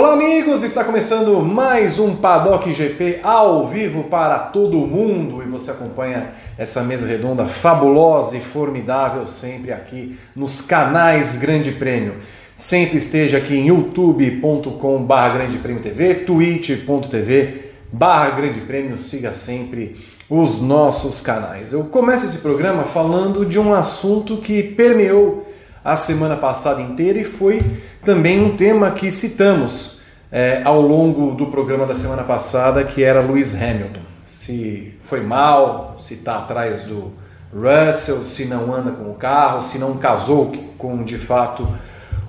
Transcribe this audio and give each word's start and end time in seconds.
Olá, 0.00 0.12
amigos! 0.12 0.62
Está 0.62 0.84
começando 0.84 1.40
mais 1.40 1.98
um 1.98 2.14
Paddock 2.14 2.72
GP 2.72 3.18
ao 3.20 3.66
vivo 3.66 4.04
para 4.04 4.38
todo 4.38 4.86
mundo 4.86 5.42
e 5.42 5.48
você 5.48 5.72
acompanha 5.72 6.30
essa 6.56 6.84
mesa 6.84 7.04
redonda 7.04 7.46
fabulosa 7.46 8.36
e 8.36 8.40
formidável 8.40 9.26
sempre 9.26 9.72
aqui 9.72 10.16
nos 10.36 10.60
canais 10.60 11.34
Grande 11.34 11.72
Prêmio. 11.72 12.14
Sempre 12.54 12.98
esteja 12.98 13.38
aqui 13.38 13.56
em 13.56 13.66
youtube.com/barra 13.66 15.30
Grande 15.30 15.58
Prêmio 15.58 15.82
TV, 15.82 16.14
twitch.tv 16.14 17.72
barra 17.92 18.30
Grande 18.30 18.60
Prêmio, 18.60 18.96
siga 18.96 19.32
sempre 19.32 19.96
os 20.30 20.60
nossos 20.60 21.20
canais. 21.20 21.72
Eu 21.72 21.86
começo 21.86 22.24
esse 22.24 22.38
programa 22.38 22.84
falando 22.84 23.44
de 23.44 23.58
um 23.58 23.74
assunto 23.74 24.36
que 24.36 24.62
permeou 24.62 25.47
a 25.84 25.96
semana 25.96 26.36
passada 26.36 26.82
inteira 26.82 27.18
e 27.18 27.24
foi 27.24 27.62
também 28.04 28.40
um 28.40 28.56
tema 28.56 28.90
que 28.90 29.10
citamos 29.10 30.02
é, 30.30 30.62
ao 30.64 30.80
longo 30.80 31.34
do 31.34 31.46
programa 31.46 31.86
da 31.86 31.94
semana 31.94 32.24
passada, 32.24 32.84
que 32.84 33.02
era 33.02 33.20
Lewis 33.20 33.54
Hamilton. 33.54 34.00
Se 34.24 34.94
foi 35.00 35.20
mal, 35.22 35.96
se 35.98 36.14
está 36.14 36.38
atrás 36.38 36.82
do 36.82 37.12
Russell, 37.52 38.24
se 38.24 38.44
não 38.44 38.74
anda 38.74 38.90
com 38.90 39.10
o 39.10 39.14
carro, 39.14 39.62
se 39.62 39.78
não 39.78 39.96
casou 39.96 40.52
com 40.76 41.02
de 41.02 41.16
fato 41.16 41.66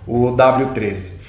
o 0.08 0.31
W13. 0.31 1.20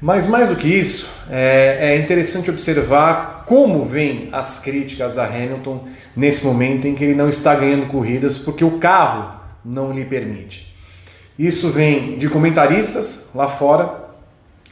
Mas 0.00 0.26
mais 0.26 0.48
do 0.48 0.56
que 0.56 0.68
isso, 0.68 1.10
é, 1.30 1.92
é 1.92 1.98
interessante 1.98 2.50
observar 2.50 3.44
como 3.46 3.84
vêm 3.84 4.28
as 4.30 4.58
críticas 4.58 5.18
a 5.18 5.24
Hamilton 5.24 5.84
nesse 6.14 6.44
momento 6.44 6.86
em 6.86 6.94
que 6.94 7.02
ele 7.02 7.14
não 7.14 7.28
está 7.28 7.54
ganhando 7.54 7.86
corridas 7.86 8.38
porque 8.38 8.64
o 8.64 8.78
carro 8.78 9.40
não 9.64 9.92
lhe 9.92 10.04
permite. 10.04 10.74
Isso 11.38 11.70
vem 11.70 12.18
de 12.18 12.28
comentaristas 12.28 13.30
lá 13.34 13.48
fora 13.48 14.08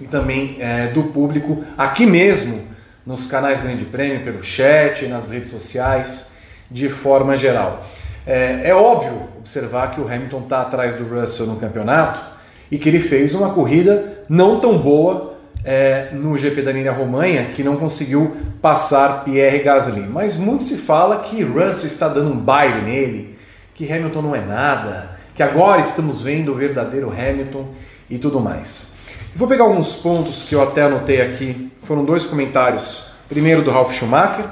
e 0.01 0.05
também 0.05 0.57
é, 0.59 0.89
do 0.89 1.05
público 1.05 1.65
aqui 1.79 2.05
mesmo, 2.05 2.61
nos 3.07 3.29
canais 3.29 3.61
Grande 3.61 3.85
Prêmio, 3.85 4.25
pelo 4.25 4.43
chat, 4.43 5.07
nas 5.07 5.31
redes 5.31 5.51
sociais, 5.51 6.39
de 6.69 6.89
forma 6.89 7.37
geral. 7.37 7.87
É, 8.27 8.63
é 8.65 8.75
óbvio 8.75 9.29
observar 9.39 9.93
que 9.93 10.01
o 10.01 10.13
Hamilton 10.13 10.41
está 10.41 10.63
atrás 10.63 10.97
do 10.97 11.05
Russell 11.05 11.47
no 11.47 11.57
campeonato 11.57 12.21
e 12.69 12.77
que 12.79 12.89
ele 12.89 12.99
fez 12.99 13.33
uma 13.33 13.51
corrida 13.51 14.25
não 14.29 14.59
tão 14.59 14.77
boa 14.77 15.37
é, 15.65 16.09
no 16.13 16.37
GP 16.37 16.63
da 16.63 16.73
Emília 16.73 16.91
Romanha, 16.91 17.45
que 17.45 17.63
não 17.63 17.77
conseguiu 17.77 18.37
passar 18.61 19.23
Pierre 19.23 19.61
Gasly. 19.61 20.01
Mas 20.01 20.37
muito 20.37 20.65
se 20.65 20.79
fala 20.79 21.21
que 21.21 21.45
Russell 21.45 21.87
está 21.87 22.09
dando 22.09 22.33
um 22.33 22.37
baile 22.37 22.81
nele, 22.81 23.39
que 23.73 23.91
Hamilton 23.91 24.23
não 24.23 24.35
é 24.35 24.41
nada, 24.41 25.16
que 25.37 25.43
agora 25.43 25.83
estamos 25.83 26.23
vendo 26.23 26.51
o 26.51 26.55
verdadeiro 26.55 27.11
Hamilton 27.11 27.69
e 28.09 28.17
tudo 28.17 28.41
mais. 28.41 28.97
Eu 29.35 29.39
vou 29.39 29.47
pegar 29.47 29.65
alguns 29.65 29.95
pontos 29.97 30.45
que 30.45 30.55
eu 30.55 30.63
até 30.63 30.83
anotei 30.83 31.21
aqui. 31.21 31.71
Foram 31.83 32.07
dois 32.07 32.25
comentários. 32.25 33.13
Primeiro 33.29 33.63
do 33.63 33.71
Ralf 33.71 33.93
Schumacher, 33.93 34.47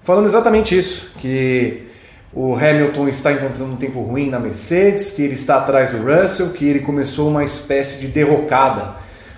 falando 0.00 0.24
exatamente 0.24 0.78
isso, 0.78 1.12
que 1.18 1.86
o 2.32 2.54
Hamilton 2.54 3.08
está 3.08 3.32
encontrando 3.32 3.72
um 3.72 3.76
tempo 3.76 4.00
ruim 4.00 4.30
na 4.30 4.38
Mercedes, 4.38 5.10
que 5.10 5.22
ele 5.22 5.34
está 5.34 5.56
atrás 5.58 5.90
do 5.90 5.98
Russell, 5.98 6.52
que 6.52 6.64
ele 6.64 6.80
começou 6.80 7.28
uma 7.28 7.44
espécie 7.44 8.00
de 8.00 8.06
derrocada 8.06 8.94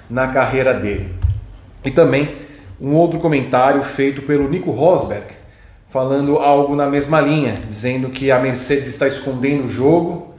na 0.08 0.28
carreira 0.28 0.72
dele. 0.72 1.12
E 1.84 1.90
também 1.90 2.36
um 2.80 2.92
outro 2.94 3.18
comentário 3.18 3.82
feito 3.82 4.22
pelo 4.22 4.48
Nico 4.48 4.70
Rosberg, 4.70 5.26
falando 5.88 6.36
algo 6.36 6.76
na 6.76 6.86
mesma 6.86 7.20
linha, 7.20 7.54
dizendo 7.66 8.10
que 8.10 8.30
a 8.30 8.38
Mercedes 8.38 8.86
está 8.86 9.08
escondendo 9.08 9.64
o 9.64 9.68
jogo, 9.68 10.33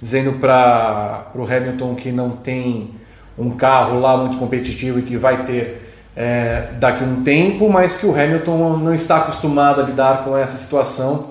dizendo 0.00 0.34
para 0.34 1.30
o 1.34 1.42
Hamilton 1.42 1.94
que 1.94 2.10
não 2.10 2.30
tem 2.30 2.92
um 3.38 3.50
carro 3.50 4.00
lá 4.00 4.16
muito 4.16 4.36
competitivo 4.38 4.98
e 4.98 5.02
que 5.02 5.16
vai 5.16 5.44
ter 5.44 5.90
é, 6.16 6.68
daqui 6.78 7.04
a 7.04 7.06
um 7.06 7.22
tempo, 7.22 7.68
mas 7.68 7.96
que 7.98 8.06
o 8.06 8.18
Hamilton 8.18 8.76
não 8.78 8.94
está 8.94 9.18
acostumado 9.18 9.80
a 9.80 9.84
lidar 9.84 10.24
com 10.24 10.36
essa 10.36 10.56
situação 10.56 11.30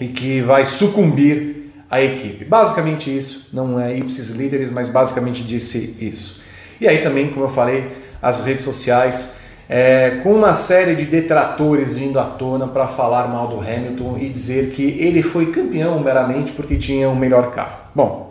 e 0.00 0.08
que 0.08 0.40
vai 0.40 0.64
sucumbir 0.64 1.72
à 1.90 2.00
equipe. 2.00 2.44
Basicamente 2.44 3.14
isso, 3.14 3.50
não 3.52 3.78
é 3.78 3.96
ipsis 3.96 4.30
literis, 4.30 4.70
mas 4.70 4.88
basicamente 4.88 5.42
disse 5.42 5.96
isso. 6.00 6.42
E 6.80 6.88
aí 6.88 6.98
também, 6.98 7.28
como 7.28 7.44
eu 7.44 7.48
falei, 7.48 7.92
as 8.20 8.44
redes 8.44 8.64
sociais 8.64 9.41
é, 9.74 10.20
com 10.22 10.34
uma 10.34 10.52
série 10.52 10.94
de 10.94 11.06
detratores 11.06 11.96
vindo 11.96 12.20
à 12.20 12.24
tona 12.24 12.68
para 12.68 12.86
falar 12.86 13.26
mal 13.26 13.48
do 13.48 13.58
Hamilton 13.58 14.18
e 14.18 14.28
dizer 14.28 14.68
que 14.68 14.82
ele 14.82 15.22
foi 15.22 15.50
campeão 15.50 15.98
meramente 15.98 16.52
porque 16.52 16.76
tinha 16.76 17.08
o 17.08 17.12
um 17.12 17.16
melhor 17.16 17.50
carro. 17.50 17.78
Bom, 17.94 18.28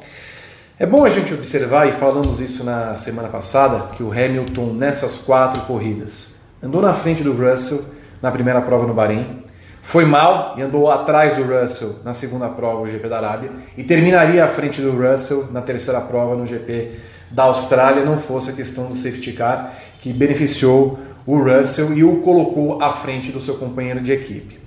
é 0.78 0.86
bom 0.86 1.04
a 1.04 1.10
gente 1.10 1.34
observar, 1.34 1.90
e 1.90 1.92
falamos 1.92 2.40
isso 2.40 2.64
na 2.64 2.94
semana 2.94 3.28
passada, 3.28 3.88
que 3.96 4.04
o 4.04 4.12
Hamilton 4.12 4.74
nessas 4.74 5.18
quatro 5.18 5.62
corridas 5.62 6.42
andou 6.62 6.80
na 6.80 6.94
frente 6.94 7.24
do 7.24 7.34
Russell 7.34 7.86
na 8.22 8.32
primeira 8.32 8.62
prova 8.62 8.86
no 8.86 8.94
Bahrein, 8.94 9.42
foi 9.82 10.06
mal 10.06 10.54
e 10.60 10.62
andou 10.62 10.92
atrás 10.92 11.36
do 11.36 11.42
Russell 11.44 12.02
na 12.06 12.14
segunda 12.14 12.50
prova, 12.50 12.84
o 12.84 12.88
GP 12.88 13.10
da 13.10 13.18
Arábia, 13.18 13.52
e 13.76 13.84
terminaria 13.84 14.46
à 14.46 14.48
frente 14.48 14.80
do 14.80 14.92
Russell 14.92 15.48
na 15.52 15.62
terceira 15.62 16.02
prova 16.02 16.36
no 16.36 16.46
GP 16.46 17.00
da 17.32 17.44
Austrália, 17.44 18.06
não 18.06 18.18
fosse 18.18 18.52
a 18.52 18.54
questão 18.54 18.86
do 18.86 18.96
safety 18.96 19.32
car 19.32 19.74
que 20.02 20.12
beneficiou 20.12 21.00
o 21.26 21.38
Russell 21.38 21.94
e 21.94 22.04
o 22.04 22.20
colocou 22.22 22.82
à 22.82 22.92
frente 22.92 23.32
do 23.32 23.40
seu 23.40 23.56
companheiro 23.56 24.02
de 24.02 24.12
equipe. 24.12 24.60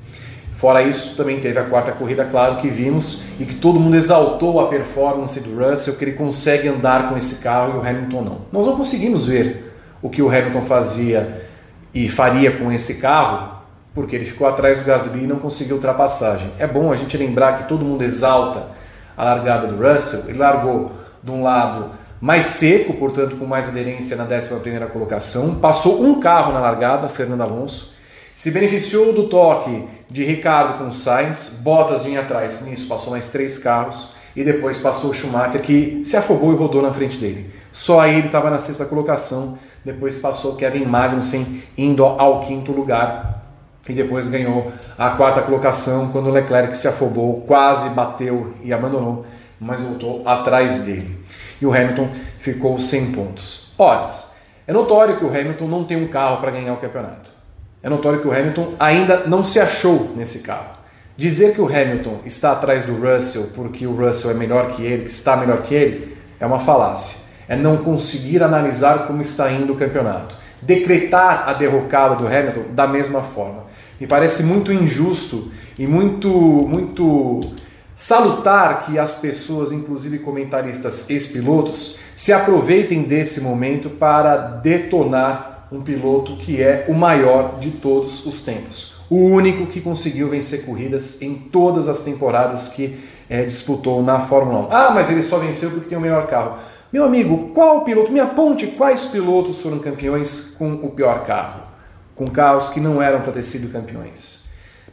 Fora 0.54 0.82
isso, 0.82 1.16
também 1.16 1.40
teve 1.40 1.58
a 1.58 1.64
quarta 1.64 1.92
corrida, 1.92 2.24
claro, 2.24 2.56
que 2.56 2.68
vimos 2.68 3.22
e 3.38 3.44
que 3.44 3.54
todo 3.54 3.78
mundo 3.78 3.96
exaltou 3.96 4.60
a 4.60 4.68
performance 4.68 5.40
do 5.40 5.62
Russell, 5.62 5.96
que 5.96 6.04
ele 6.04 6.12
consegue 6.12 6.68
andar 6.68 7.08
com 7.08 7.18
esse 7.18 7.42
carro 7.42 7.74
e 7.74 7.78
o 7.78 7.86
Hamilton 7.86 8.22
não. 8.22 8.38
Nós 8.52 8.64
não 8.64 8.76
conseguimos 8.76 9.26
ver 9.26 9.74
o 10.00 10.08
que 10.08 10.22
o 10.22 10.28
Hamilton 10.28 10.62
fazia 10.62 11.48
e 11.92 12.08
faria 12.08 12.52
com 12.52 12.72
esse 12.72 12.94
carro, 12.94 13.58
porque 13.92 14.16
ele 14.16 14.24
ficou 14.24 14.46
atrás 14.46 14.78
do 14.78 14.84
Gasly 14.84 15.24
e 15.24 15.26
não 15.26 15.36
conseguiu 15.36 15.76
ultrapassagem. 15.76 16.50
É 16.58 16.66
bom 16.66 16.90
a 16.90 16.94
gente 16.94 17.16
lembrar 17.16 17.58
que 17.58 17.68
todo 17.68 17.84
mundo 17.84 18.02
exalta 18.02 18.68
a 19.16 19.24
largada 19.24 19.66
do 19.66 19.76
Russell, 19.76 20.28
ele 20.28 20.38
largou 20.38 20.92
de 21.22 21.30
um 21.30 21.42
lado 21.42 21.90
mais 22.20 22.46
seco, 22.46 22.94
portanto 22.94 23.36
com 23.36 23.46
mais 23.46 23.68
aderência 23.68 24.16
na 24.16 24.24
11 24.24 24.50
colocação. 24.92 25.56
Passou 25.56 26.02
um 26.02 26.20
carro 26.20 26.52
na 26.52 26.60
largada, 26.60 27.08
Fernando 27.08 27.42
Alonso. 27.42 27.94
Se 28.34 28.50
beneficiou 28.50 29.12
do 29.12 29.28
toque 29.28 29.86
de 30.10 30.24
Ricardo 30.24 30.78
com 30.78 30.90
Sainz, 30.90 31.60
Bottas 31.62 32.04
vinha 32.04 32.20
atrás, 32.20 32.62
nisso 32.66 32.88
passou 32.88 33.12
mais 33.12 33.30
três 33.30 33.58
carros 33.58 34.16
e 34.34 34.42
depois 34.42 34.80
passou 34.80 35.10
o 35.10 35.14
Schumacher 35.14 35.60
que 35.60 36.00
se 36.04 36.16
afobou 36.16 36.52
e 36.52 36.56
rodou 36.56 36.82
na 36.82 36.92
frente 36.92 37.16
dele. 37.18 37.50
Só 37.70 38.00
aí 38.00 38.16
ele 38.16 38.26
estava 38.26 38.50
na 38.50 38.58
sexta 38.58 38.86
colocação, 38.86 39.56
depois 39.84 40.18
passou 40.18 40.56
Kevin 40.56 40.84
Magnussen 40.84 41.62
indo 41.78 42.04
ao 42.04 42.40
quinto 42.40 42.72
lugar 42.72 43.44
e 43.88 43.92
depois 43.92 44.26
ganhou 44.26 44.72
a 44.98 45.10
quarta 45.10 45.42
colocação 45.42 46.08
quando 46.08 46.30
Leclerc 46.30 46.76
se 46.76 46.88
afobou, 46.88 47.42
quase 47.42 47.90
bateu 47.90 48.52
e 48.64 48.72
abandonou, 48.72 49.24
mas 49.60 49.80
voltou 49.80 50.26
atrás 50.26 50.84
dele 50.84 51.23
e 51.64 51.66
o 51.66 51.72
Hamilton 51.72 52.10
ficou 52.36 52.78
sem 52.78 53.10
pontos. 53.10 53.72
Ora, 53.78 54.04
é 54.66 54.72
notório 54.72 55.16
que 55.16 55.24
o 55.24 55.28
Hamilton 55.28 55.66
não 55.66 55.82
tem 55.82 55.96
um 55.96 56.06
carro 56.06 56.36
para 56.36 56.50
ganhar 56.50 56.74
o 56.74 56.76
campeonato. 56.76 57.30
É 57.82 57.88
notório 57.88 58.20
que 58.20 58.28
o 58.28 58.32
Hamilton 58.32 58.74
ainda 58.78 59.24
não 59.26 59.42
se 59.42 59.58
achou 59.58 60.12
nesse 60.14 60.40
carro. 60.40 60.72
Dizer 61.16 61.54
que 61.54 61.60
o 61.60 61.66
Hamilton 61.66 62.20
está 62.24 62.52
atrás 62.52 62.84
do 62.84 62.94
Russell 62.94 63.50
porque 63.54 63.86
o 63.86 63.94
Russell 63.94 64.32
é 64.32 64.34
melhor 64.34 64.68
que 64.68 64.82
ele, 64.82 65.04
que 65.04 65.10
está 65.10 65.36
melhor 65.36 65.62
que 65.62 65.74
ele, 65.74 66.18
é 66.38 66.44
uma 66.44 66.58
falácia. 66.58 67.24
É 67.48 67.56
não 67.56 67.78
conseguir 67.78 68.42
analisar 68.42 69.06
como 69.06 69.22
está 69.22 69.50
indo 69.50 69.72
o 69.72 69.76
campeonato. 69.76 70.36
Decretar 70.60 71.48
a 71.48 71.54
derrocada 71.54 72.16
do 72.16 72.26
Hamilton 72.26 72.74
da 72.74 72.86
mesma 72.86 73.22
forma. 73.22 73.64
Me 73.98 74.06
parece 74.06 74.42
muito 74.42 74.72
injusto 74.72 75.50
e 75.78 75.86
muito, 75.86 76.28
muito 76.28 77.40
Salutar 77.96 78.84
que 78.84 78.98
as 78.98 79.14
pessoas, 79.14 79.70
inclusive 79.70 80.18
comentaristas 80.18 81.08
ex-pilotos, 81.08 81.98
se 82.16 82.32
aproveitem 82.32 83.04
desse 83.04 83.40
momento 83.40 83.88
para 83.88 84.36
detonar 84.36 85.68
um 85.70 85.80
piloto 85.80 86.36
que 86.36 86.60
é 86.60 86.86
o 86.88 86.94
maior 86.94 87.58
de 87.60 87.70
todos 87.70 88.26
os 88.26 88.42
tempos. 88.42 88.96
O 89.08 89.16
único 89.16 89.66
que 89.66 89.80
conseguiu 89.80 90.28
vencer 90.28 90.64
corridas 90.64 91.22
em 91.22 91.34
todas 91.34 91.88
as 91.88 92.00
temporadas 92.00 92.68
que 92.68 92.98
é, 93.28 93.44
disputou 93.44 94.02
na 94.02 94.20
Fórmula 94.20 94.68
1. 94.68 94.72
Ah, 94.72 94.90
mas 94.92 95.08
ele 95.08 95.22
só 95.22 95.38
venceu 95.38 95.70
porque 95.70 95.88
tem 95.88 95.98
o 95.98 96.00
melhor 96.00 96.26
carro. 96.26 96.58
Meu 96.92 97.04
amigo, 97.04 97.50
qual 97.54 97.84
piloto, 97.84 98.10
me 98.10 98.20
aponte 98.20 98.68
quais 98.68 99.06
pilotos 99.06 99.60
foram 99.60 99.78
campeões 99.78 100.54
com 100.58 100.72
o 100.74 100.90
pior 100.90 101.24
carro? 101.24 101.62
Com 102.14 102.28
carros 102.28 102.70
que 102.70 102.80
não 102.80 103.00
eram 103.00 103.20
para 103.20 103.32
ter 103.32 103.42
sido 103.42 103.72
campeões. 103.72 104.43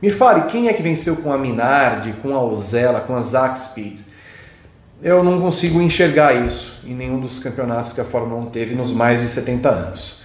Me 0.01 0.09
fale, 0.09 0.49
quem 0.49 0.67
é 0.67 0.73
que 0.73 0.81
venceu 0.81 1.17
com 1.17 1.31
a 1.31 1.37
Minardi, 1.37 2.13
com 2.23 2.35
a 2.35 2.41
Ozella, 2.41 3.01
com 3.01 3.15
a 3.15 3.21
Zack 3.21 3.59
Speed? 3.59 3.99
Eu 5.03 5.23
não 5.23 5.39
consigo 5.39 5.79
enxergar 5.79 6.43
isso 6.43 6.81
em 6.87 6.95
nenhum 6.95 7.19
dos 7.19 7.37
campeonatos 7.37 7.93
que 7.93 8.01
a 8.01 8.03
Fórmula 8.03 8.41
1 8.41 8.45
teve 8.47 8.73
nos 8.73 8.91
mais 8.91 9.21
de 9.21 9.27
70 9.27 9.69
anos. 9.69 10.21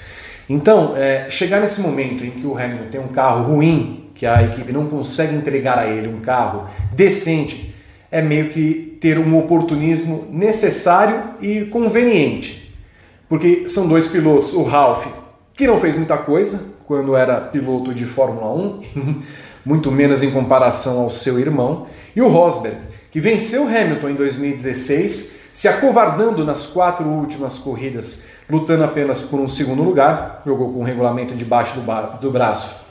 Então, 0.48 0.94
é, 0.96 1.28
chegar 1.28 1.60
nesse 1.60 1.82
momento 1.82 2.24
em 2.24 2.30
que 2.30 2.46
o 2.46 2.56
Hamilton 2.56 2.90
tem 2.90 3.00
um 3.00 3.08
carro 3.08 3.52
ruim, 3.52 4.08
que 4.14 4.24
a 4.24 4.42
equipe 4.44 4.72
não 4.72 4.86
consegue 4.86 5.34
entregar 5.34 5.78
a 5.78 5.86
ele 5.86 6.08
um 6.08 6.20
carro 6.20 6.70
decente, 6.92 7.74
é 8.10 8.22
meio 8.22 8.48
que 8.48 8.96
ter 8.98 9.18
um 9.18 9.36
oportunismo 9.36 10.26
necessário 10.30 11.34
e 11.40 11.66
conveniente. 11.66 12.74
Porque 13.28 13.68
são 13.68 13.86
dois 13.86 14.06
pilotos, 14.06 14.54
o 14.54 14.62
Ralph 14.62 15.06
que 15.56 15.66
não 15.66 15.80
fez 15.80 15.96
muita 15.96 16.18
coisa 16.18 16.76
quando 16.86 17.16
era 17.16 17.40
piloto 17.40 17.94
de 17.94 18.04
Fórmula 18.04 18.54
1, 18.54 18.80
muito 19.66 19.90
menos 19.90 20.22
em 20.22 20.30
comparação 20.30 21.00
ao 21.00 21.10
seu 21.10 21.40
irmão, 21.40 21.86
e 22.14 22.22
o 22.22 22.28
Rosberg, 22.28 22.76
que 23.10 23.20
venceu 23.20 23.64
Hamilton 23.64 24.10
em 24.10 24.14
2016, 24.14 25.40
se 25.52 25.66
acovardando 25.66 26.44
nas 26.44 26.66
quatro 26.66 27.04
últimas 27.04 27.58
corridas, 27.58 28.26
lutando 28.48 28.84
apenas 28.84 29.22
por 29.22 29.40
um 29.40 29.48
segundo 29.48 29.82
lugar, 29.82 30.42
jogou 30.46 30.72
com 30.72 30.80
o 30.80 30.84
regulamento 30.84 31.34
debaixo 31.34 31.80
do, 31.80 32.20
do 32.20 32.30
braço, 32.30 32.86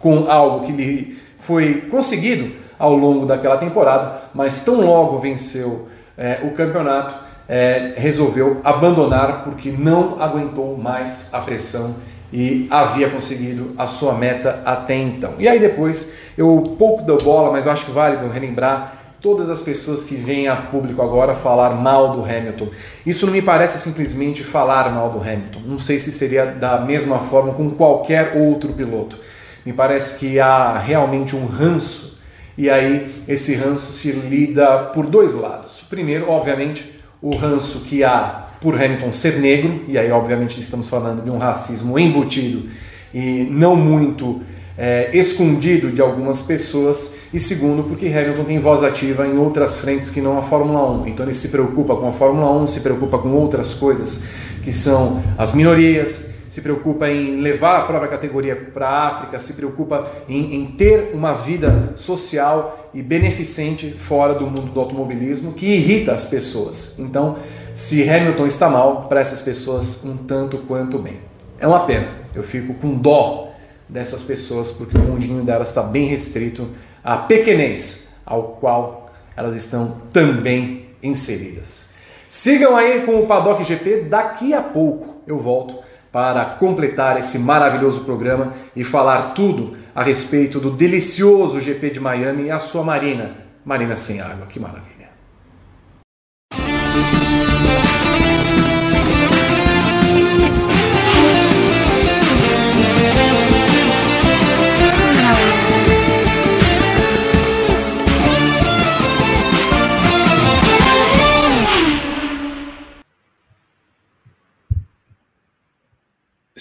com 0.00 0.28
algo 0.28 0.66
que 0.66 0.72
lhe 0.72 1.16
foi 1.38 1.82
conseguido 1.82 2.52
ao 2.76 2.96
longo 2.96 3.24
daquela 3.24 3.56
temporada, 3.56 4.22
mas 4.34 4.64
tão 4.64 4.80
logo 4.80 5.18
venceu 5.18 5.88
é, 6.16 6.40
o 6.42 6.50
campeonato, 6.50 7.14
é, 7.48 7.94
resolveu 7.96 8.60
abandonar 8.64 9.44
porque 9.44 9.70
não 9.70 10.20
aguentou 10.20 10.76
mais 10.76 11.32
a 11.32 11.40
pressão 11.40 11.94
e 12.32 12.66
havia 12.70 13.08
conseguido 13.08 13.74
a 13.78 13.86
sua 13.86 14.14
meta 14.14 14.62
até 14.64 14.94
então. 14.94 15.34
E 15.38 15.48
aí 15.48 15.58
depois 15.58 16.14
eu 16.36 16.76
pouco 16.78 17.02
dou 17.02 17.18
bola, 17.18 17.50
mas 17.50 17.66
acho 17.66 17.86
que 17.86 17.90
válido 17.90 18.28
relembrar 18.28 18.94
todas 19.20 19.50
as 19.50 19.62
pessoas 19.62 20.04
que 20.04 20.14
vêm 20.14 20.46
a 20.46 20.56
público 20.56 21.02
agora 21.02 21.34
falar 21.34 21.70
mal 21.70 22.12
do 22.12 22.22
Hamilton. 22.22 22.68
Isso 23.04 23.26
não 23.26 23.32
me 23.32 23.42
parece 23.42 23.78
simplesmente 23.78 24.44
falar 24.44 24.92
mal 24.92 25.10
do 25.10 25.18
Hamilton. 25.18 25.60
Não 25.66 25.78
sei 25.78 25.98
se 25.98 26.12
seria 26.12 26.46
da 26.46 26.78
mesma 26.80 27.18
forma 27.18 27.52
com 27.52 27.70
qualquer 27.70 28.36
outro 28.36 28.72
piloto. 28.72 29.18
Me 29.64 29.72
parece 29.72 30.18
que 30.18 30.38
há 30.38 30.78
realmente 30.78 31.34
um 31.34 31.46
ranço 31.46 32.18
e 32.56 32.68
aí 32.68 33.24
esse 33.26 33.54
ranço 33.54 33.92
se 33.92 34.10
lida 34.12 34.78
por 34.92 35.06
dois 35.06 35.34
lados. 35.34 35.82
Primeiro, 35.88 36.30
obviamente, 36.30 36.92
o 37.20 37.34
ranço 37.36 37.80
que 37.80 38.04
há 38.04 38.47
por 38.60 38.74
Hamilton 38.74 39.12
ser 39.12 39.38
negro, 39.38 39.84
e 39.88 39.96
aí 39.96 40.10
obviamente 40.10 40.60
estamos 40.60 40.88
falando 40.88 41.22
de 41.22 41.30
um 41.30 41.38
racismo 41.38 41.98
embutido 41.98 42.68
e 43.14 43.46
não 43.50 43.76
muito 43.76 44.40
é, 44.76 45.10
escondido 45.12 45.90
de 45.90 46.00
algumas 46.00 46.42
pessoas, 46.42 47.16
e 47.34 47.40
segundo, 47.40 47.82
porque 47.82 48.06
Hamilton 48.06 48.44
tem 48.44 48.58
voz 48.60 48.82
ativa 48.82 49.26
em 49.26 49.36
outras 49.36 49.80
frentes 49.80 50.08
que 50.08 50.20
não 50.20 50.38
a 50.38 50.42
Fórmula 50.42 50.88
1. 51.02 51.08
Então 51.08 51.26
ele 51.26 51.34
se 51.34 51.48
preocupa 51.48 51.96
com 51.96 52.08
a 52.08 52.12
Fórmula 52.12 52.52
1, 52.62 52.66
se 52.68 52.80
preocupa 52.80 53.18
com 53.18 53.30
outras 53.30 53.74
coisas 53.74 54.24
que 54.62 54.70
são 54.70 55.22
as 55.36 55.52
minorias, 55.52 56.34
se 56.48 56.62
preocupa 56.62 57.10
em 57.10 57.40
levar 57.40 57.76
a 57.76 57.82
própria 57.82 58.08
categoria 58.08 58.56
para 58.56 58.88
a 58.88 59.08
África, 59.08 59.38
se 59.38 59.52
preocupa 59.52 60.10
em, 60.28 60.54
em, 60.54 60.66
ter 60.66 61.10
uma 61.12 61.34
vida 61.34 61.92
social 61.94 62.90
e 62.94 63.02
beneficente 63.02 63.90
fora 63.90 64.34
do 64.34 64.46
mundo 64.46 64.72
do 64.72 64.80
automobilismo 64.80 65.52
que 65.52 65.66
irrita 65.66 66.12
as 66.12 66.24
pessoas. 66.24 66.98
Então, 66.98 67.36
se 67.78 68.10
Hamilton 68.10 68.44
está 68.44 68.68
mal, 68.68 69.02
para 69.04 69.20
essas 69.20 69.40
pessoas 69.40 70.04
um 70.04 70.16
tanto 70.16 70.58
quanto 70.58 70.98
bem. 70.98 71.20
É 71.60 71.66
uma 71.66 71.86
pena, 71.86 72.08
eu 72.34 72.42
fico 72.42 72.74
com 72.74 72.96
dó 72.96 73.52
dessas 73.88 74.20
pessoas 74.20 74.72
porque 74.72 74.98
o 74.98 75.00
mundinho 75.00 75.44
delas 75.44 75.68
está 75.68 75.84
bem 75.84 76.04
restrito 76.04 76.68
à 77.04 77.18
pequenez 77.18 78.16
ao 78.26 78.56
qual 78.60 79.06
elas 79.36 79.54
estão 79.54 80.02
também 80.12 80.86
inseridas. 81.00 81.94
Sigam 82.26 82.74
aí 82.74 83.02
com 83.02 83.20
o 83.20 83.28
Paddock 83.28 83.62
GP, 83.62 84.08
daqui 84.10 84.52
a 84.52 84.60
pouco 84.60 85.22
eu 85.24 85.38
volto 85.38 85.78
para 86.10 86.44
completar 86.44 87.16
esse 87.16 87.38
maravilhoso 87.38 88.00
programa 88.00 88.54
e 88.74 88.82
falar 88.82 89.34
tudo 89.34 89.76
a 89.94 90.02
respeito 90.02 90.58
do 90.58 90.72
delicioso 90.72 91.60
GP 91.60 91.90
de 91.90 92.00
Miami 92.00 92.46
e 92.46 92.50
a 92.50 92.58
sua 92.58 92.82
marina, 92.82 93.36
marina 93.64 93.94
sem 93.94 94.20
água. 94.20 94.46
Que 94.46 94.58
maravilha! 94.58 94.98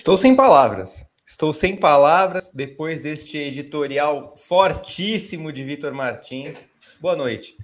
Estou 0.07 0.15
sem 0.15 0.37
palavras. 0.37 1.05
Estou 1.25 1.51
sem 1.51 1.75
palavras 1.75 2.49
depois 2.53 3.03
deste 3.03 3.37
editorial 3.37 4.33
fortíssimo 4.37 5.51
de 5.51 5.65
Vitor 5.65 5.93
Martins. 5.93 6.65
Boa 7.01 7.13
noite. 7.13 7.57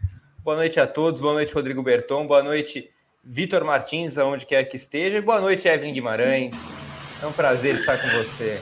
Boa 0.43 0.57
noite 0.57 0.77
a 0.77 0.85
todos. 0.85 1.21
Boa 1.21 1.35
noite, 1.35 1.53
Rodrigo 1.53 1.81
Berton. 1.81 2.27
Boa 2.27 2.43
noite, 2.43 2.89
Vitor 3.23 3.63
Martins, 3.63 4.17
aonde 4.17 4.45
quer 4.45 4.65
que 4.65 4.75
esteja. 4.75 5.21
Boa 5.21 5.39
noite, 5.39 5.69
Evelyn 5.69 5.93
Guimarães. 5.93 6.73
É 7.21 7.25
um 7.25 7.31
prazer 7.31 7.75
estar 7.75 7.97
com 7.97 8.09
você. 8.09 8.61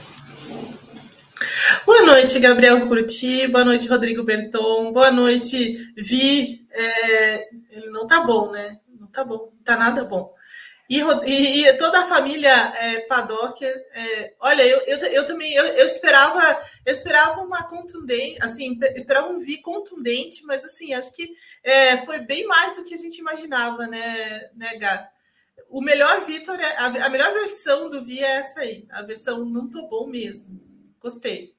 Boa 1.84 2.02
noite, 2.02 2.38
Gabriel 2.38 2.86
Curti. 2.86 3.48
Boa 3.48 3.64
noite, 3.64 3.88
Rodrigo 3.88 4.22
Berton. 4.22 4.92
Boa 4.92 5.10
noite, 5.10 5.92
Vi. 5.96 6.64
É... 6.70 7.48
Ele 7.72 7.90
não 7.90 8.06
tá 8.06 8.20
bom, 8.20 8.52
né? 8.52 8.78
Não 8.96 9.08
tá 9.08 9.24
bom. 9.24 9.50
Tá 9.64 9.76
nada 9.76 10.04
bom. 10.04 10.32
E, 10.92 11.00
e, 11.00 11.64
e, 11.64 11.72
toda 11.78 12.00
a 12.00 12.06
família 12.06 12.50
é, 12.50 13.00
Paddock, 13.06 13.64
é, 13.64 14.34
olha, 14.38 14.62
eu, 14.62 14.78
eu, 14.80 14.98
eu 15.06 15.26
também 15.26 15.50
eu, 15.54 15.64
eu, 15.64 15.86
esperava 15.86 16.60
eu 16.84 16.92
esperava 16.92 17.40
uma 17.40 17.62
contundente, 17.62 18.38
assim, 18.42 18.78
esperava 18.94 19.28
um 19.28 19.38
vi 19.38 19.62
contundente, 19.62 20.44
mas 20.44 20.62
assim, 20.66 20.92
acho 20.92 21.10
que 21.14 21.34
é, 21.64 21.96
foi 22.04 22.20
bem 22.20 22.46
mais 22.46 22.76
do 22.76 22.84
que 22.84 22.92
a 22.92 22.98
gente 22.98 23.16
imaginava, 23.16 23.86
né, 23.86 24.50
né 24.54 24.76
Gá? 24.76 25.08
O 25.70 25.80
melhor 25.80 26.26
Vitor, 26.26 26.60
é, 26.60 26.76
a, 26.76 27.06
a, 27.06 27.08
melhor 27.08 27.32
versão 27.32 27.88
do 27.88 28.04
Vi 28.04 28.22
é 28.22 28.40
essa 28.40 28.60
aí, 28.60 28.84
a 28.90 29.00
versão 29.00 29.46
não 29.46 29.70
tô 29.70 29.88
bom 29.88 30.06
mesmo. 30.06 30.60
Gostei. 31.00 31.54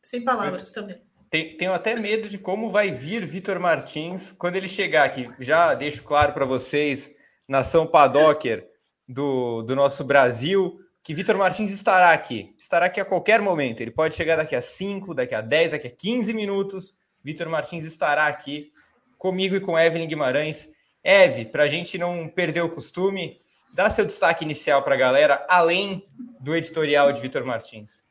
Sem 0.00 0.22
palavras 0.22 0.70
também. 0.70 1.02
Tenho 1.28 1.72
até 1.72 1.96
medo 1.96 2.28
de 2.28 2.38
como 2.38 2.70
vai 2.70 2.92
vir 2.92 3.26
Vitor 3.26 3.58
Martins 3.58 4.30
quando 4.30 4.54
ele 4.54 4.68
chegar 4.68 5.02
aqui. 5.02 5.28
Já 5.40 5.74
deixo 5.74 6.04
claro 6.04 6.32
para 6.32 6.46
vocês 6.46 7.17
nação 7.48 7.86
paddocker 7.86 8.68
do, 9.08 9.62
do 9.62 9.74
nosso 9.74 10.04
Brasil, 10.04 10.78
que 11.02 11.14
Vitor 11.14 11.36
Martins 11.36 11.70
estará 11.70 12.12
aqui. 12.12 12.54
Estará 12.58 12.86
aqui 12.86 13.00
a 13.00 13.04
qualquer 13.04 13.40
momento. 13.40 13.80
Ele 13.80 13.90
pode 13.90 14.14
chegar 14.14 14.36
daqui 14.36 14.54
a 14.54 14.60
5, 14.60 15.14
daqui 15.14 15.34
a 15.34 15.40
10, 15.40 15.70
daqui 15.70 15.86
a 15.86 15.90
15 15.90 16.34
minutos. 16.34 16.94
Vitor 17.24 17.48
Martins 17.48 17.84
estará 17.84 18.26
aqui 18.26 18.70
comigo 19.16 19.56
e 19.56 19.60
com 19.60 19.78
Evelyn 19.78 20.06
Guimarães. 20.06 20.68
Eve, 21.02 21.46
para 21.46 21.62
a 21.62 21.66
gente 21.68 21.96
não 21.96 22.28
perder 22.28 22.60
o 22.60 22.68
costume, 22.68 23.40
dá 23.72 23.88
seu 23.88 24.04
destaque 24.04 24.44
inicial 24.44 24.82
para 24.82 24.94
a 24.94 24.98
galera, 24.98 25.46
além 25.48 26.04
do 26.40 26.54
editorial 26.54 27.10
de 27.10 27.20
Vitor 27.20 27.44
Martins. 27.44 28.04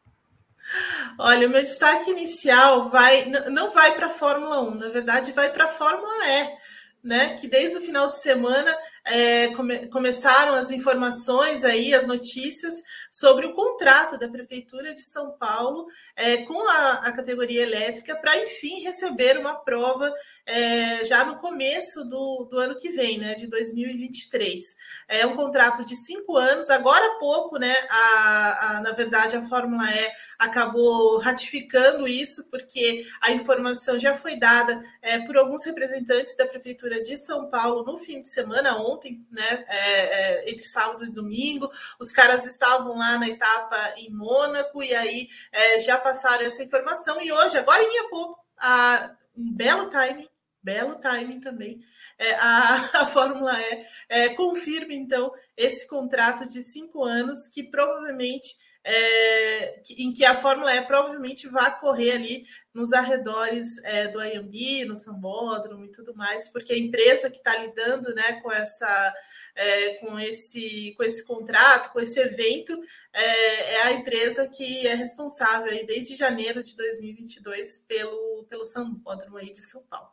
Olha, 1.18 1.48
o 1.48 1.50
meu 1.50 1.62
destaque 1.62 2.10
inicial 2.12 2.90
vai 2.90 3.26
não 3.26 3.72
vai 3.72 3.96
para 3.96 4.08
a 4.08 4.10
Fórmula 4.10 4.62
1, 4.62 4.76
na 4.76 4.90
verdade, 4.90 5.32
vai 5.32 5.52
para 5.52 5.66
a 5.66 5.70
Fórmula 5.70 6.28
E, 6.28 6.58
né? 7.04 7.38
Que 7.40 7.48
desde 7.48 7.78
o 7.78 7.82
final 7.82 8.08
de 8.08 8.20
semana 8.20 8.76
é, 9.08 9.48
come, 9.54 9.88
começaram 9.88 10.54
as 10.54 10.70
informações 10.70 11.64
aí, 11.64 11.94
as 11.94 12.06
notícias 12.06 12.76
sobre 13.10 13.46
o 13.46 13.54
contrato 13.54 14.18
da 14.18 14.28
Prefeitura 14.28 14.94
de 14.94 15.02
São 15.02 15.32
Paulo 15.32 15.88
é, 16.16 16.38
com 16.38 16.68
a, 16.70 16.94
a, 16.94 17.12
categoria 17.12 17.64
elétrica 17.64 18.16
para, 18.16 18.38
enfim, 18.38 18.82
receber 18.84 19.38
uma 19.38 19.56
prova 19.56 20.14
é, 20.46 21.06
já 21.06 21.24
no 21.24 21.38
começo 21.38 22.04
do, 22.04 22.48
do, 22.52 22.60
ano 22.60 22.76
que 22.76 22.90
vem, 22.90 23.18
né, 23.18 23.34
de 23.34 23.48
2023. 23.48 24.60
É 25.08 25.26
um 25.26 25.36
contrato 25.36 25.86
de 25.86 25.96
cinco 25.96 26.36
anos, 26.36 26.70
agora 26.70 27.06
há 27.06 27.20
pouco, 27.20 27.58
né, 27.58 27.76
a, 27.90 28.68
a, 28.78 28.82
na 28.82 28.92
verdade, 28.92 29.36
a 29.36 29.48
Fórmula 29.48 29.90
E 29.90 30.12
acabou 30.38 31.18
ratificando 31.20 32.08
isso, 32.08 32.50
porque 32.50 33.06
a 33.22 33.32
informação 33.32 33.98
já 33.98 34.16
foi 34.18 34.36
dada 34.36 34.84
é, 35.02 35.20
por 35.20 35.38
alguns 35.38 35.66
representantes 35.66 36.36
da 36.36 36.46
Prefeitura 36.46 37.02
de 37.02 37.18
São 37.18 37.50
Paulo 37.50 37.84
no 37.84 37.98
fim 37.98 38.22
de 38.22 38.30
semana, 38.30 38.78
ontem 38.78 38.97
ontem, 38.98 39.26
né? 39.32 39.66
É, 39.68 40.02
é, 40.02 40.50
entre 40.50 40.66
sábado 40.66 41.06
e 41.06 41.12
domingo, 41.12 41.70
os 42.00 42.12
caras 42.12 42.46
estavam 42.46 42.98
lá 42.98 43.18
na 43.18 43.30
etapa 43.30 43.94
em 43.96 44.10
Mônaco 44.10 44.84
e 44.84 44.94
aí 44.94 45.30
é, 45.52 45.80
já 45.80 45.98
passaram 45.98 46.46
essa 46.46 46.64
informação. 46.64 47.22
E 47.22 47.32
hoje, 47.32 47.58
agora 47.58 47.82
em 47.84 48.10
pouco, 48.10 48.44
a, 48.58 49.16
um 49.36 49.54
belo 49.54 49.90
timing, 49.90 50.28
belo 50.62 50.96
timing 50.96 51.40
também. 51.40 51.80
É, 52.18 52.34
a, 52.36 52.76
a, 53.04 53.08
Fórmula 53.08 53.54
E 53.60 53.86
é, 54.10 54.30
confirma 54.30 54.94
então 54.94 55.32
esse 55.56 55.88
contrato 55.88 56.46
de 56.46 56.64
cinco 56.64 57.04
anos 57.04 57.48
que 57.48 57.64
provavelmente 57.64 58.56
é, 58.88 59.82
em 59.98 60.14
que 60.14 60.24
a 60.24 60.36
Fórmula 60.36 60.74
E 60.74 60.82
provavelmente 60.84 61.48
vai 61.48 61.78
correr 61.80 62.12
ali 62.12 62.46
nos 62.74 62.94
arredores 62.94 63.84
é, 63.84 64.08
do 64.08 64.24
IMB, 64.24 64.86
no 64.86 64.96
Sambódromo 64.96 65.86
e 65.86 65.92
tudo 65.92 66.16
mais, 66.16 66.48
porque 66.48 66.74
a 66.74 66.78
empresa 66.78 67.30
que 67.30 67.38
está 67.38 67.58
lidando 67.58 68.14
né, 68.16 68.40
com 68.42 68.52
essa 68.52 69.14
é, 69.56 69.96
com, 69.96 70.20
esse, 70.20 70.94
com 70.96 71.04
esse 71.04 71.26
contrato, 71.26 71.92
com 71.92 72.00
esse 72.00 72.20
evento, 72.20 72.80
é, 73.12 73.74
é, 73.74 73.84
a 73.84 73.92
empresa 73.92 74.48
que 74.48 74.88
é 74.88 74.94
responsável 74.94 75.72
aí, 75.72 75.86
desde 75.86 76.16
janeiro 76.16 76.64
de 76.64 76.76
2022 76.78 77.80
pelo, 77.80 78.46
pelo 78.48 78.64
Sambódromo 78.64 79.38
aí 79.38 79.52
de 79.52 79.62
São 79.62 79.82
Paulo. 79.90 80.10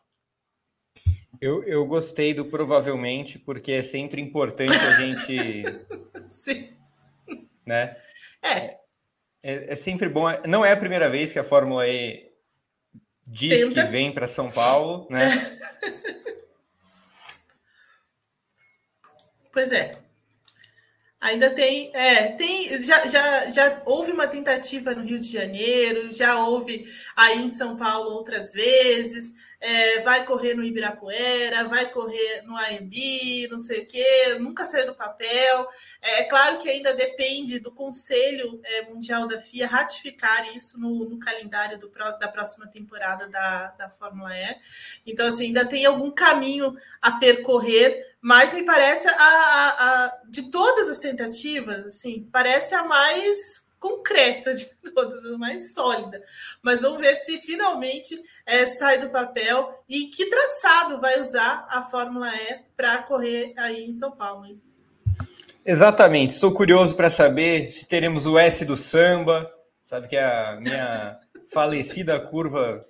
Eu, 1.41 1.63
eu 1.65 1.85
gostei 1.85 2.33
do 2.33 2.47
provavelmente, 2.47 3.39
porque 3.39 3.73
é 3.73 3.83
sempre 3.83 4.23
importante 4.23 4.73
a 4.73 4.93
gente. 4.95 5.65
Sim. 6.29 6.71
Né? 7.67 7.97
É, 8.45 8.79
É, 9.43 9.73
é, 9.73 9.75
sempre 9.75 10.09
bom. 10.09 10.25
Não 10.47 10.65
é 10.65 10.73
a 10.73 10.77
primeira 10.77 11.09
vez 11.11 11.33
que 11.33 11.39
a 11.39 11.45
Fórmula 11.45 11.87
E 11.89 12.31
diz 13.29 13.69
Tenta. 13.69 13.85
que 13.85 13.91
vem 13.91 14.13
para 14.13 14.27
São 14.27 14.51
Paulo, 14.51 15.07
né? 15.11 15.31
pois 19.53 19.73
é. 19.73 20.04
Ainda 21.25 21.49
tem, 21.49 21.91
é, 21.95 22.33
tem, 22.33 22.83
já, 22.83 23.07
já, 23.09 23.51
já 23.51 23.83
houve 23.87 24.13
uma 24.13 24.27
tentativa 24.27 24.95
no 24.95 25.03
Rio 25.03 25.19
de 25.19 25.27
Janeiro, 25.27 26.13
já 26.13 26.39
houve 26.39 26.85
aí 27.17 27.43
em 27.43 27.49
São 27.49 27.79
Paulo 27.79 28.11
outras 28.11 28.53
vezes 28.53 29.33
é, 29.65 30.01
vai 30.01 30.27
correr 30.27 30.53
no 30.53 30.63
Ibirapuera, 30.63 31.65
vai 31.65 31.91
correr 31.91 32.43
no 32.43 32.55
AMB, 32.55 33.49
não 33.51 33.59
sei 33.59 33.81
o 33.81 33.87
quê, 33.87 34.37
nunca 34.39 34.67
saiu 34.67 34.89
do 34.89 34.95
papel. 34.95 35.67
É, 36.03 36.21
é 36.21 36.25
claro 36.25 36.59
que 36.59 36.69
ainda 36.69 36.93
depende 36.93 37.59
do 37.59 37.73
Conselho 37.73 38.61
é, 38.63 38.83
Mundial 38.83 39.27
da 39.27 39.41
FIA 39.41 39.67
ratificar 39.67 40.55
isso 40.55 40.79
no, 40.79 41.09
no 41.09 41.19
calendário 41.19 41.79
do, 41.79 41.91
da 42.21 42.29
próxima 42.29 42.67
temporada 42.67 43.27
da, 43.27 43.69
da 43.69 43.89
Fórmula 43.89 44.37
E. 44.37 44.55
Então, 45.07 45.27
assim, 45.27 45.47
ainda 45.47 45.65
tem 45.65 45.87
algum 45.87 46.11
caminho 46.11 46.77
a 47.01 47.13
percorrer, 47.13 48.14
mas 48.25 48.55
me 48.55 48.63
parece 48.63 49.07
a, 49.07 49.13
a, 49.13 50.05
a 50.07 50.19
de 50.31 50.51
todas 50.51 50.89
as 50.89 50.99
tentativas, 50.99 51.85
assim, 51.85 52.27
parece 52.33 52.75
a 52.75 52.83
mais 52.83 53.67
concreta 53.79 54.55
de 54.55 54.65
todas, 54.95 55.23
a 55.27 55.37
mais 55.37 55.75
sólida. 55.75 56.23
Mas 56.63 56.81
vamos 56.81 57.03
ver 57.03 57.17
se 57.17 57.37
finalmente 57.37 58.19
é, 58.47 58.65
sai 58.65 58.99
do 58.99 59.11
papel 59.11 59.79
e 59.87 60.07
que 60.07 60.31
traçado 60.31 60.99
vai 61.03 61.21
usar 61.21 61.67
a 61.69 61.83
Fórmula 61.83 62.35
E 62.35 62.61
para 62.75 63.03
correr 63.03 63.53
aí 63.59 63.85
em 63.85 63.93
São 63.93 64.11
Paulo. 64.11 64.47
Hein? 64.47 64.59
Exatamente. 65.63 66.31
Estou 66.31 66.51
curioso 66.51 66.97
para 66.97 67.11
saber 67.11 67.69
se 67.69 67.87
teremos 67.87 68.27
o 68.27 68.39
S 68.39 68.65
do 68.65 68.75
samba, 68.75 69.53
sabe 69.85 70.09
que 70.09 70.17
é 70.17 70.25
a 70.25 70.59
minha 70.59 71.19
falecida 71.53 72.19
curva 72.19 72.81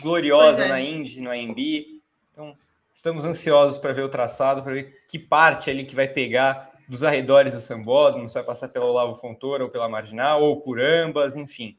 gloriosa 0.00 0.64
é. 0.64 0.68
na 0.68 0.80
Indy, 0.80 1.20
no 1.20 1.30
AMB. 1.30 2.00
Então, 2.32 2.56
estamos 2.94 3.24
ansiosos 3.24 3.76
para 3.76 3.92
ver 3.92 4.02
o 4.02 4.08
traçado, 4.08 4.62
para 4.62 4.72
ver 4.72 5.04
que 5.08 5.18
parte 5.18 5.68
ali 5.68 5.84
que 5.84 5.96
vai 5.96 6.06
pegar 6.06 6.72
dos 6.88 7.02
arredores 7.02 7.52
do 7.52 7.60
Sambódromo, 7.60 8.28
se 8.28 8.34
vai 8.34 8.44
passar 8.44 8.68
pela 8.68 8.84
Olavo 8.84 9.14
Fontoura 9.14 9.64
ou 9.64 9.70
pela 9.70 9.88
Marginal, 9.88 10.42
ou 10.42 10.60
por 10.60 10.80
ambas, 10.80 11.34
enfim. 11.34 11.76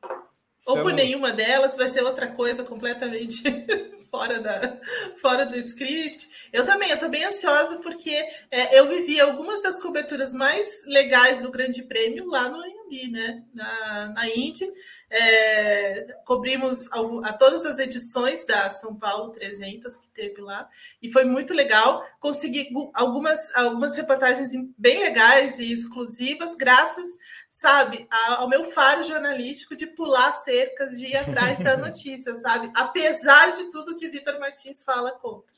Estamos... 0.57 0.79
Ou 0.79 0.83
por 0.83 0.93
nenhuma 0.93 1.31
delas, 1.31 1.77
vai 1.77 1.87
ser 1.87 2.03
outra 2.03 2.27
coisa 2.27 2.63
completamente 2.63 3.43
fora, 4.11 4.39
da, 4.39 4.79
fora 5.21 5.45
do 5.45 5.55
script. 5.57 6.27
Eu 6.51 6.65
também, 6.65 6.89
eu 6.89 6.95
estou 6.95 7.09
bem 7.09 7.23
ansiosa 7.23 7.77
porque 7.79 8.11
é, 8.51 8.77
eu 8.77 8.87
vivi 8.89 9.19
algumas 9.19 9.61
das 9.61 9.81
coberturas 9.81 10.33
mais 10.33 10.83
legais 10.85 11.41
do 11.41 11.51
Grande 11.51 11.83
Prêmio 11.83 12.27
lá 12.27 12.49
no 12.49 12.57
Anhembi, 12.85 13.11
né? 13.11 13.43
Na, 13.53 14.07
na 14.09 14.29
Indy. 14.29 14.65
É, 15.09 16.17
cobrimos 16.25 16.91
a, 16.91 17.29
a, 17.29 17.33
todas 17.33 17.65
as 17.65 17.79
edições 17.79 18.45
da 18.45 18.69
São 18.69 18.95
Paulo 18.95 19.31
300 19.31 19.97
que 19.99 20.09
teve 20.09 20.41
lá 20.41 20.69
e 21.01 21.11
foi 21.11 21.25
muito 21.25 21.53
legal. 21.53 22.05
Consegui 22.19 22.69
algumas, 22.93 23.53
algumas 23.55 23.95
reportagens 23.95 24.51
bem 24.77 24.99
legais 24.99 25.59
e 25.59 25.71
exclusivas, 25.71 26.55
graças, 26.55 27.07
sabe, 27.49 28.07
ao 28.37 28.47
meu 28.49 28.65
faro 28.71 29.03
jornalístico 29.03 29.75
de 29.75 29.87
pular 29.87 30.31
cercas, 30.31 30.97
de 30.97 31.05
ir 31.05 31.17
atrás 31.17 31.59
da 31.59 31.77
notícia, 31.77 32.35
sabe? 32.37 32.71
Apesar 32.75 33.55
de 33.55 33.69
tudo 33.69 33.95
que 33.95 34.09
Vitor 34.09 34.39
Martins 34.39 34.83
fala 34.83 35.11
contra. 35.11 35.55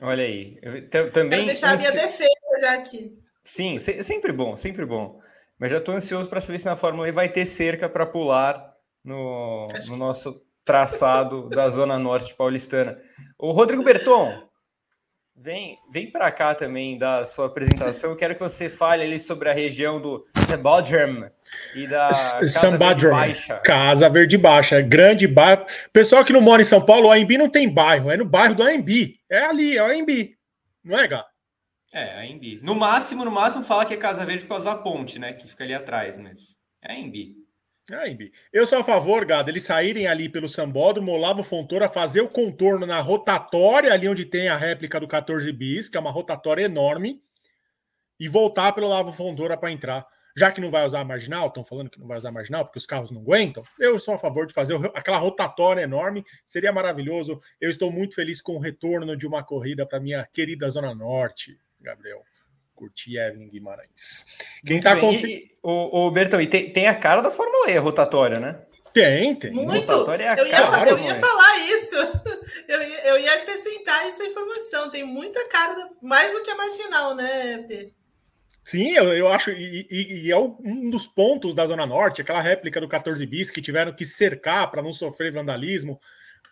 Olha 0.00 0.22
aí, 0.22 0.58
eu 0.62 1.10
também. 1.10 1.30
Quero 1.30 1.46
deixar 1.46 1.74
a 1.74 1.76
minha 1.76 1.92
defesa 1.92 2.60
já 2.60 2.74
aqui. 2.74 3.18
Sim, 3.42 3.78
sempre 3.78 4.30
bom, 4.30 4.54
sempre 4.54 4.84
bom. 4.84 5.20
Mas 5.58 5.70
já 5.70 5.78
estou 5.78 5.94
ansioso 5.94 6.28
para 6.28 6.40
saber 6.40 6.58
se 6.58 6.66
na 6.66 6.76
Fórmula 6.76 7.08
E 7.08 7.12
vai 7.12 7.28
ter 7.28 7.44
cerca 7.44 7.88
para 7.88 8.06
pular 8.06 8.72
no, 9.04 9.68
no 9.88 9.96
nosso 9.96 10.40
traçado 10.64 11.48
da 11.48 11.68
Zona 11.70 11.98
Norte 11.98 12.34
paulistana. 12.34 12.96
O 13.38 13.52
Rodrigo 13.52 13.82
Berton, 13.82 14.48
vem, 15.34 15.78
vem 15.90 16.10
para 16.10 16.30
cá 16.30 16.54
também 16.54 16.98
da 16.98 17.24
sua 17.24 17.46
apresentação. 17.46 18.10
Eu 18.10 18.16
quero 18.16 18.34
que 18.34 18.40
você 18.40 18.68
fale 18.68 19.02
ali 19.02 19.18
sobre 19.18 19.48
a 19.48 19.52
região 19.52 20.00
do 20.00 20.24
Sebodrum 20.46 21.28
e 21.74 21.86
da 21.86 22.08
Casa 22.08 22.76
Verde 22.76 23.08
Baixa. 23.08 23.56
Casa 23.58 24.10
Verde 24.10 24.36
Baixa, 24.36 24.80
grande 24.80 25.26
bairro. 25.26 25.64
Pessoal 25.92 26.24
que 26.24 26.32
não 26.32 26.40
mora 26.40 26.62
em 26.62 26.66
São 26.66 26.84
Paulo, 26.84 27.08
o 27.08 27.12
AMB 27.12 27.38
não 27.38 27.48
tem 27.48 27.72
bairro, 27.72 28.10
é 28.10 28.16
no 28.16 28.24
bairro 28.24 28.54
do 28.54 28.62
AMB. 28.62 29.14
É 29.30 29.44
ali, 29.44 29.76
é 29.76 29.82
o 29.82 29.86
AMB. 29.86 30.34
Não 30.84 30.98
é, 30.98 31.08
Gá? 31.08 31.24
É, 31.92 32.18
a 32.18 32.26
Embi. 32.26 32.60
No 32.62 32.74
máximo, 32.74 33.24
no 33.24 33.30
máximo, 33.30 33.62
fala 33.62 33.86
que 33.86 33.94
é 33.94 33.96
Casa 33.96 34.24
Verde 34.24 34.42
por 34.42 34.50
causa 34.50 34.64
da 34.66 34.74
ponte, 34.74 35.18
né? 35.18 35.32
Que 35.32 35.48
fica 35.48 35.64
ali 35.64 35.72
atrás, 35.72 36.16
mas 36.16 36.56
é 36.82 36.92
a 36.92 36.98
Embi. 36.98 37.34
É 37.90 37.94
a 37.94 38.08
Embi. 38.08 38.30
Eu 38.52 38.66
sou 38.66 38.78
a 38.78 38.84
favor, 38.84 39.24
Gado, 39.24 39.50
eles 39.50 39.62
saírem 39.62 40.06
ali 40.06 40.28
pelo 40.28 40.48
Sambódromo, 40.48 41.12
Olavo 41.12 41.42
Fontoura, 41.42 41.88
fazer 41.88 42.20
o 42.20 42.28
contorno 42.28 42.84
na 42.84 43.00
rotatória, 43.00 43.92
ali 43.92 44.06
onde 44.06 44.26
tem 44.26 44.48
a 44.48 44.56
réplica 44.56 45.00
do 45.00 45.08
14 45.08 45.50
bis, 45.52 45.88
que 45.88 45.96
é 45.96 46.00
uma 46.00 46.10
rotatória 46.10 46.64
enorme, 46.64 47.22
e 48.20 48.28
voltar 48.28 48.72
pelo 48.72 48.88
Olavo 48.88 49.12
Fontoura 49.12 49.56
para 49.56 49.72
entrar. 49.72 50.06
Já 50.36 50.52
que 50.52 50.60
não 50.60 50.70
vai 50.70 50.86
usar 50.86 51.00
a 51.00 51.04
marginal, 51.04 51.48
estão 51.48 51.64
falando 51.64 51.90
que 51.90 51.98
não 51.98 52.06
vai 52.06 52.18
usar 52.18 52.28
a 52.28 52.32
marginal 52.32 52.64
porque 52.64 52.78
os 52.78 52.86
carros 52.86 53.10
não 53.10 53.22
aguentam, 53.22 53.64
eu 53.80 53.98
sou 53.98 54.14
a 54.14 54.18
favor 54.18 54.46
de 54.46 54.52
fazer 54.52 54.78
aquela 54.94 55.18
rotatória 55.18 55.80
enorme, 55.80 56.22
seria 56.44 56.70
maravilhoso. 56.70 57.40
Eu 57.58 57.70
estou 57.70 57.90
muito 57.90 58.14
feliz 58.14 58.42
com 58.42 58.56
o 58.56 58.60
retorno 58.60 59.16
de 59.16 59.26
uma 59.26 59.42
corrida 59.42 59.86
para 59.86 59.98
minha 59.98 60.24
querida 60.32 60.68
Zona 60.68 60.94
Norte. 60.94 61.58
Gabriel. 61.80 62.22
Curti 62.74 63.18
Evelyn 63.18 63.48
Guimarães. 63.48 64.24
Quem 64.64 64.80
tá 64.80 64.96
com... 64.96 65.10
o, 65.62 66.06
o 66.06 66.10
Bertão, 66.12 66.40
e 66.40 66.46
tem, 66.46 66.70
tem 66.72 66.86
a 66.86 66.94
cara 66.94 67.20
da 67.20 67.30
Fórmula 67.30 67.70
E 67.70 67.76
rotatória, 67.76 68.38
né? 68.38 68.62
Tem, 68.94 69.34
tem. 69.34 69.50
Muito. 69.50 69.92
Rotatória 69.92 70.24
é 70.24 70.28
a 70.28 70.36
eu, 70.36 70.70
cara 70.70 70.90
ia, 70.90 70.96
eu 70.96 70.98
ia 70.98 71.14
falar 71.16 71.58
isso. 71.58 71.96
Eu 72.66 72.82
ia, 72.82 73.06
eu 73.06 73.18
ia 73.18 73.34
acrescentar 73.34 74.06
essa 74.06 74.24
informação. 74.24 74.90
Tem 74.90 75.02
muita 75.02 75.48
cara, 75.48 75.88
mais 76.02 76.32
do 76.32 76.42
que 76.42 76.50
a 76.50 76.56
marginal, 76.56 77.14
né, 77.14 77.64
Pedro? 77.66 77.94
Sim, 78.64 78.92
eu, 78.92 79.04
eu 79.14 79.28
acho, 79.28 79.50
e, 79.50 79.86
e, 79.90 80.26
e, 80.26 80.30
é 80.30 80.36
um 80.36 80.90
dos 80.90 81.06
pontos 81.06 81.54
da 81.54 81.66
Zona 81.66 81.86
Norte, 81.86 82.20
aquela 82.20 82.42
réplica 82.42 82.78
do 82.78 82.86
14 82.86 83.24
bis 83.24 83.50
que 83.50 83.62
tiveram 83.62 83.94
que 83.94 84.04
cercar 84.04 84.70
para 84.70 84.82
não 84.82 84.92
sofrer 84.92 85.32
vandalismo, 85.32 85.98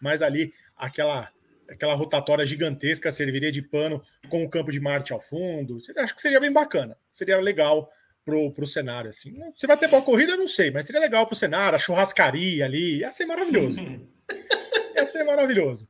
mas 0.01 0.23
ali 0.23 0.55
aquela 0.75 1.31
aquela 1.69 1.95
rotatória 1.95 2.47
gigantesca 2.47 3.13
serviria 3.13 3.51
de 3.51 3.63
pano 3.63 4.03
com 4.29 4.45
o 4.45 4.51
campo 4.51 4.73
de 4.73 4.81
Marte 4.81 5.13
ao 5.13 5.21
fundo. 5.21 5.79
Acho 5.97 6.15
que 6.15 6.23
seria 6.23 6.41
bem 6.41 6.53
bacana. 6.53 6.97
Seria 7.13 7.39
legal 7.41 7.91
pro, 8.25 8.53
pro 8.53 8.67
cenário, 8.67 9.11
assim. 9.11 9.39
Se 9.55 9.67
vai 9.67 9.77
ter 9.77 9.89
boa 9.89 10.03
corrida, 10.03 10.37
não 10.37 10.49
sei, 10.49 10.71
mas 10.71 10.85
seria 10.85 11.01
legal 11.01 11.27
pro 11.27 11.37
cenário, 11.37 11.77
a 11.77 11.79
churrascaria 11.79 12.65
ali. 12.65 12.99
Ia 12.99 13.13
ser 13.13 13.27
maravilhoso. 13.27 13.79
ia 14.97 15.07
ser 15.07 15.25
maravilhoso. 15.25 15.89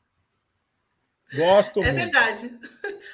Gosto 1.35 1.83
É 1.83 1.91
muito. 1.91 2.05
verdade. 2.05 2.59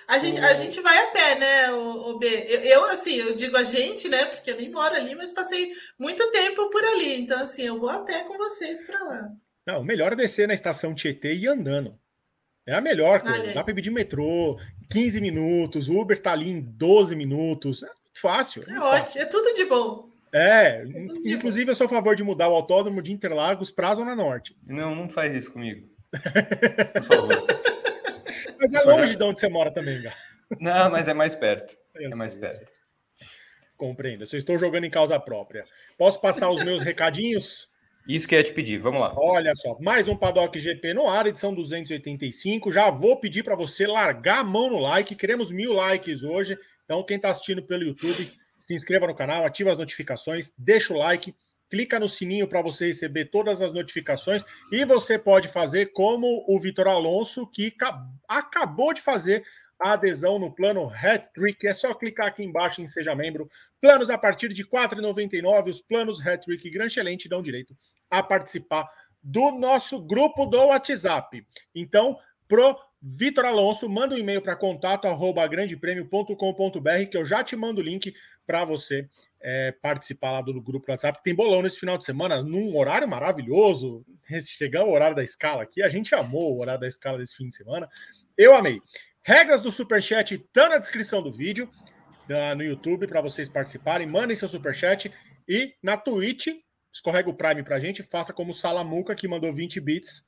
A 0.07 0.19
gente, 0.19 0.39
a 0.41 0.55
gente 0.55 0.81
vai 0.81 0.99
a 0.99 1.07
pé, 1.09 1.39
né, 1.39 1.73
o, 1.73 2.11
o 2.11 2.19
B? 2.19 2.27
Eu, 2.49 2.61
eu, 2.61 2.85
assim, 2.87 3.15
eu 3.15 3.35
digo 3.35 3.57
a 3.57 3.65
gente, 3.65 4.09
né, 4.09 4.27
porque 4.27 4.51
eu 4.51 4.57
nem 4.57 4.71
moro 4.71 4.95
ali, 4.95 5.15
mas 5.15 5.33
passei 5.33 5.73
muito 5.99 6.31
tempo 6.31 6.69
por 6.69 6.85
ali. 6.85 7.21
Então, 7.21 7.41
assim, 7.41 7.63
eu 7.63 7.79
vou 7.79 7.89
a 7.89 8.05
pé 8.05 8.25
com 8.25 8.37
vocês 8.37 8.85
para 8.85 9.03
lá. 9.03 9.29
Não, 9.67 9.83
melhor 9.83 10.13
é 10.13 10.17
descer 10.17 10.47
na 10.47 10.55
estação 10.55 10.95
Tietê 10.95 11.33
e 11.33 11.45
ir 11.45 11.49
andando. 11.49 11.99
É 12.67 12.75
a 12.75 12.81
melhor 12.81 13.21
coisa. 13.21 13.53
Dá 13.53 13.65
para 13.65 13.75
pedir 13.75 13.91
metrô, 13.91 14.59
15 14.91 15.21
minutos, 15.21 15.89
o 15.89 15.99
Uber 15.99 16.19
tá 16.19 16.33
ali 16.33 16.51
em 16.51 16.61
12 16.61 17.17
minutos. 17.17 17.83
É 17.83 17.87
muito 17.87 18.21
fácil. 18.21 18.65
É, 18.69 18.75
é 18.75 18.81
ótimo, 18.81 19.23
é 19.23 19.25
tudo 19.25 19.55
de 19.57 19.65
bom. 19.65 20.11
É, 20.33 20.83
é 20.83 20.85
inclusive 21.27 21.71
eu 21.71 21.75
sou 21.75 21.87
a 21.87 21.91
favor 21.91 22.17
de 22.17 22.23
mudar 22.23 22.49
o 22.49 22.55
autódromo 22.55 23.03
de 23.03 23.13
Interlagos 23.13 23.71
para 23.71 23.91
a 23.91 23.95
Zona 23.95 24.15
Norte. 24.15 24.57
Não, 24.67 24.95
não 24.95 25.09
faz 25.09 25.37
isso 25.37 25.53
comigo. 25.53 25.89
Por 26.93 27.05
favor. 27.05 27.47
mas 28.59 28.75
é 28.75 28.83
longe 28.83 29.17
de 29.17 29.23
onde 29.23 29.41
você 29.41 29.49
mora 29.49 29.71
também, 29.71 30.01
Gá. 30.01 30.15
Não, 30.61 30.91
mas 30.91 31.09
é 31.09 31.15
mais 31.15 31.35
perto. 31.35 31.77
Eu 31.95 32.11
é 32.11 32.15
mais 32.15 32.35
perto. 32.35 32.71
Compreendo. 33.77 34.25
Eu 34.31 34.39
estou 34.39 34.59
jogando 34.59 34.85
em 34.85 34.91
causa 34.91 35.19
própria. 35.19 35.65
Posso 35.99 36.21
passar 36.21 36.51
os 36.51 36.63
meus 36.65 36.83
recadinhos? 36.83 37.69
Isso 38.07 38.27
que 38.27 38.35
eu 38.35 38.39
ia 38.41 38.45
te 38.45 38.53
pedir, 38.53 38.79
vamos 38.79 39.01
lá. 39.01 39.15
Olha 39.17 39.55
só, 39.55 39.79
mais 39.81 40.09
um 40.09 40.17
Paddock 40.17 40.59
GP 40.59 40.93
no 40.93 41.09
ar, 41.09 41.27
edição 41.29 41.55
285. 41.55 42.73
Já 42.73 42.91
vou 42.91 43.17
pedir 43.21 43.45
para 43.45 43.55
você 43.55 43.87
largar 43.87 44.41
a 44.41 44.45
mão 44.45 44.71
no 44.71 44.79
like, 44.79 45.15
queremos 45.15 45.53
mil 45.53 45.73
likes 45.73 46.25
hoje. 46.25 46.59
Então, 46.85 47.05
quem 47.05 47.17
está 47.17 47.31
assistindo 47.31 47.63
pelo 47.63 47.85
YouTube, 47.85 48.29
se 48.59 48.75
inscreva 48.75 49.07
no 49.07 49.15
canal, 49.15 49.47
ativa 49.47 49.71
as 49.71 49.79
notificações, 49.79 50.53
deixa 50.59 50.93
o 50.93 50.97
like, 50.97 51.33
clica 51.71 52.01
no 52.01 52.09
sininho 52.09 52.49
para 52.49 52.61
você 52.61 52.87
receber 52.87 53.27
todas 53.27 53.63
as 53.63 53.73
notificações. 53.73 54.45
E 54.73 54.85
você 54.85 55.17
pode 55.17 55.47
fazer 55.47 55.93
como 55.93 56.45
o 56.49 56.59
Vitor 56.59 56.89
Alonso, 56.89 57.47
que 57.47 57.73
acabou 58.29 58.93
de 58.93 59.01
fazer 59.01 59.45
a 59.79 59.93
adesão 59.93 60.41
no 60.41 60.53
plano 60.53 60.91
Hat 60.93 61.29
Trick. 61.33 61.65
É 61.69 61.73
só 61.73 61.95
clicar 61.95 62.27
aqui 62.27 62.43
embaixo 62.43 62.83
em 62.83 62.89
Seja 62.89 63.15
Membro. 63.15 63.49
Planos 63.81 64.11
a 64.11 64.19
partir 64.19 64.49
de 64.49 64.63
R$ 64.63 64.69
4,99. 64.71 65.71
Os 65.71 65.81
planos 65.81 66.21
Hat 66.21 66.45
Trick 66.45 66.69
Gran 66.69 66.87
Excelente 66.87 67.29
dão 67.29 67.41
direito 67.41 67.77
a 68.13 68.23
participar 68.23 68.87
do 69.23 69.53
nosso 69.53 70.03
grupo 70.03 70.45
do 70.45 70.59
WhatsApp. 70.67 71.47
Então, 71.75 72.19
pro 72.47 72.77
Vitor 73.01 73.47
Alonso, 73.47 73.89
manda 73.89 74.15
um 74.15 74.19
e-mail 74.19 74.43
para 74.43 74.55
contato 74.55 75.09
arroba 75.09 75.47
grandepremio.com.br 75.47 77.07
que 77.11 77.17
eu 77.17 77.25
já 77.25 77.43
te 77.43 77.57
mando 77.57 77.81
o 77.81 77.85
link 77.85 78.15
para 78.47 78.65
você 78.65 79.09
é, 79.41 79.73
participar 79.73 80.33
lá 80.33 80.41
do 80.43 80.61
grupo 80.61 80.87
do 80.87 80.91
WhatsApp. 80.91 81.23
Tem 81.25 81.35
bolão 81.35 81.63
nesse 81.63 81.81
final 81.81 81.97
de 81.97 82.05
semana, 82.05 82.43
num 82.43 82.77
horário 82.77 83.09
maravilhoso. 83.09 84.05
Chegamos 84.47 84.89
ao 84.89 84.95
horário 84.95 85.17
da 85.17 85.25
escala 85.25 85.63
aqui. 85.63 85.83
A 85.83 85.89
gente 85.89 86.15
amou 86.15 86.55
o 86.55 86.61
horário 86.61 86.81
da 86.81 86.87
escala 86.87 87.19
desse 87.19 87.37
fim 87.37 87.49
de 87.49 87.57
semana. 87.57 87.89
Eu 88.37 88.55
amei. 88.55 88.81
Regras 89.23 89.63
do 89.63 89.71
Superchat 89.71 90.35
estão 90.35 90.69
na 90.69 90.79
descrição 90.79 91.23
do 91.23 91.33
vídeo, 91.33 91.71
no 92.57 92.63
YouTube, 92.63 93.07
para 93.07 93.21
vocês 93.21 93.49
participarem. 93.49 94.07
Mandem 94.07 94.37
seu 94.37 94.49
Superchat. 94.49 95.13
E 95.49 95.75
na 95.83 95.97
Twitch, 95.97 96.49
escorrega 96.93 97.31
o 97.31 97.35
Prime 97.35 97.63
para 97.63 97.77
a 97.77 97.81
gente. 97.81 98.03
Faça 98.03 98.33
como 98.33 98.51
o 98.51 98.55
Salamuca, 98.55 99.15
que 99.15 99.27
mandou 99.27 99.53
20 99.53 99.81
bits. 99.81 100.27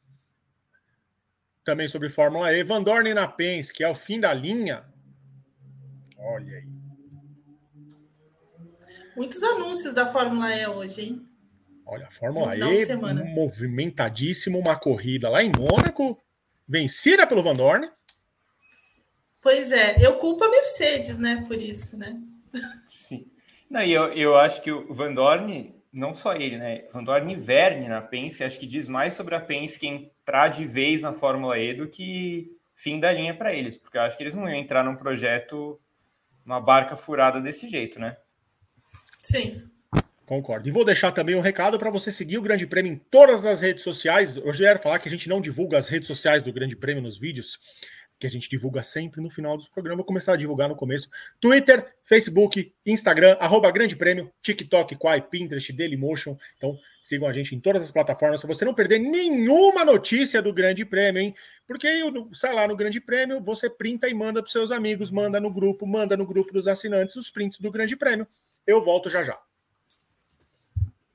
Também 1.64 1.88
sobre 1.88 2.08
Fórmula 2.08 2.52
E. 2.52 2.62
Van 2.62 2.82
Dorn 2.82 3.12
na 3.14 3.26
Pens, 3.26 3.70
que 3.70 3.82
é 3.82 3.88
o 3.88 3.94
fim 3.94 4.20
da 4.20 4.32
linha. 4.32 4.84
Olha 6.18 6.56
aí. 6.56 6.68
Muitos 9.16 9.42
anúncios 9.42 9.94
da 9.94 10.10
Fórmula 10.10 10.54
E 10.54 10.66
hoje, 10.66 11.02
hein? 11.02 11.28
Olha, 11.86 12.06
a 12.06 12.10
Fórmula 12.10 12.56
E 12.56 12.96
movimentadíssimo, 13.34 14.58
uma 14.58 14.76
corrida 14.76 15.28
lá 15.28 15.42
em 15.42 15.52
Mônaco, 15.52 16.18
vencida 16.66 17.26
pelo 17.26 17.42
Van 17.42 17.52
Dorn. 17.52 17.90
Pois 19.40 19.70
é, 19.70 20.04
eu 20.04 20.16
culpo 20.16 20.42
a 20.44 20.50
Mercedes, 20.50 21.18
né, 21.18 21.44
por 21.46 21.60
isso, 21.60 21.98
né? 21.98 22.18
Sim. 22.86 23.30
Não, 23.68 23.82
e 23.82 23.92
eu, 23.92 24.12
eu 24.14 24.36
acho 24.36 24.62
que 24.62 24.72
o 24.72 24.92
Van 24.92 25.12
Dorn, 25.12 25.73
não 25.94 26.12
só 26.12 26.34
ele, 26.34 26.58
né? 26.58 26.84
Van 26.92 27.04
Dorn 27.04 27.32
e 27.32 27.36
Verne 27.36 27.86
na 27.86 28.02
Penske, 28.02 28.42
acho 28.42 28.58
que 28.58 28.66
diz 28.66 28.88
mais 28.88 29.14
sobre 29.14 29.36
a 29.36 29.40
Penske 29.40 29.86
entrar 29.86 30.48
de 30.48 30.66
vez 30.66 31.02
na 31.02 31.12
Fórmula 31.12 31.56
E 31.56 31.72
do 31.72 31.88
que 31.88 32.50
fim 32.74 32.98
da 32.98 33.12
linha 33.12 33.32
para 33.32 33.54
eles, 33.54 33.76
porque 33.76 33.96
eu 33.96 34.02
acho 34.02 34.16
que 34.16 34.22
eles 34.24 34.34
não 34.34 34.48
iam 34.48 34.58
entrar 34.58 34.82
num 34.82 34.96
projeto, 34.96 35.80
uma 36.44 36.60
barca 36.60 36.96
furada 36.96 37.40
desse 37.40 37.68
jeito, 37.68 38.00
né? 38.00 38.16
Sim. 39.18 39.62
Concordo. 40.26 40.68
E 40.68 40.72
vou 40.72 40.84
deixar 40.84 41.12
também 41.12 41.36
um 41.36 41.40
recado 41.40 41.78
para 41.78 41.90
você 41.90 42.10
seguir 42.10 42.38
o 42.38 42.42
Grande 42.42 42.66
Prêmio 42.66 42.92
em 42.92 42.96
todas 42.96 43.46
as 43.46 43.60
redes 43.60 43.84
sociais. 43.84 44.36
Hoje 44.38 44.64
eu 44.64 44.68
ia 44.68 44.78
falar 44.78 44.98
que 44.98 45.06
a 45.06 45.10
gente 45.10 45.28
não 45.28 45.40
divulga 45.40 45.78
as 45.78 45.88
redes 45.88 46.08
sociais 46.08 46.42
do 46.42 46.52
Grande 46.52 46.74
Prêmio 46.74 47.02
nos 47.02 47.16
vídeos, 47.16 47.60
que 48.18 48.26
a 48.26 48.30
gente 48.30 48.48
divulga 48.48 48.82
sempre 48.82 49.20
no 49.20 49.30
final 49.30 49.56
dos 49.56 49.68
programas. 49.68 49.98
Vou 49.98 50.06
começar 50.06 50.34
a 50.34 50.36
divulgar 50.36 50.68
no 50.68 50.76
começo. 50.76 51.08
Twitter, 51.40 51.94
Facebook, 52.04 52.72
Instagram, 52.86 53.36
arroba 53.40 53.70
Grande 53.70 53.96
Prêmio, 53.96 54.32
TikTok, 54.42 54.96
Quai, 54.96 55.20
Pinterest, 55.20 55.72
Dailymotion. 55.72 56.36
Então, 56.56 56.78
sigam 57.02 57.28
a 57.28 57.32
gente 57.32 57.54
em 57.54 57.60
todas 57.60 57.82
as 57.82 57.90
plataformas 57.90 58.40
para 58.40 58.52
você 58.52 58.64
não 58.64 58.74
perder 58.74 58.98
nenhuma 58.98 59.84
notícia 59.84 60.40
do 60.40 60.52
Grande 60.52 60.84
Prêmio, 60.84 61.20
hein? 61.20 61.34
Porque, 61.66 61.88
sai 62.32 62.54
lá 62.54 62.66
no 62.66 62.76
Grande 62.76 63.00
Prêmio, 63.00 63.42
você 63.42 63.68
printa 63.68 64.08
e 64.08 64.14
manda 64.14 64.42
para 64.42 64.50
seus 64.50 64.70
amigos, 64.70 65.10
manda 65.10 65.38
no 65.38 65.52
grupo, 65.52 65.86
manda 65.86 66.16
no 66.16 66.26
grupo 66.26 66.52
dos 66.52 66.66
assinantes 66.66 67.16
os 67.16 67.30
prints 67.30 67.58
do 67.60 67.70
Grande 67.70 67.96
Prêmio. 67.96 68.26
Eu 68.66 68.82
volto 68.82 69.10
já 69.10 69.22
já. 69.22 69.38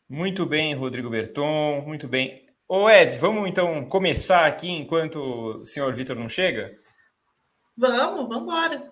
Muito 0.07 0.45
bem, 0.45 0.73
Rodrigo 0.73 1.09
Berton, 1.09 1.81
muito 1.85 2.07
bem. 2.07 2.47
Ô 2.67 2.87
Ed, 2.87 3.17
vamos 3.17 3.49
então 3.49 3.83
começar 3.85 4.45
aqui 4.45 4.69
enquanto 4.69 5.17
o 5.17 5.65
senhor 5.65 5.91
Vitor 5.91 6.15
não 6.15 6.29
chega? 6.29 6.75
Vamos, 7.79 8.27
vamos 8.27 8.43
embora. 8.43 8.91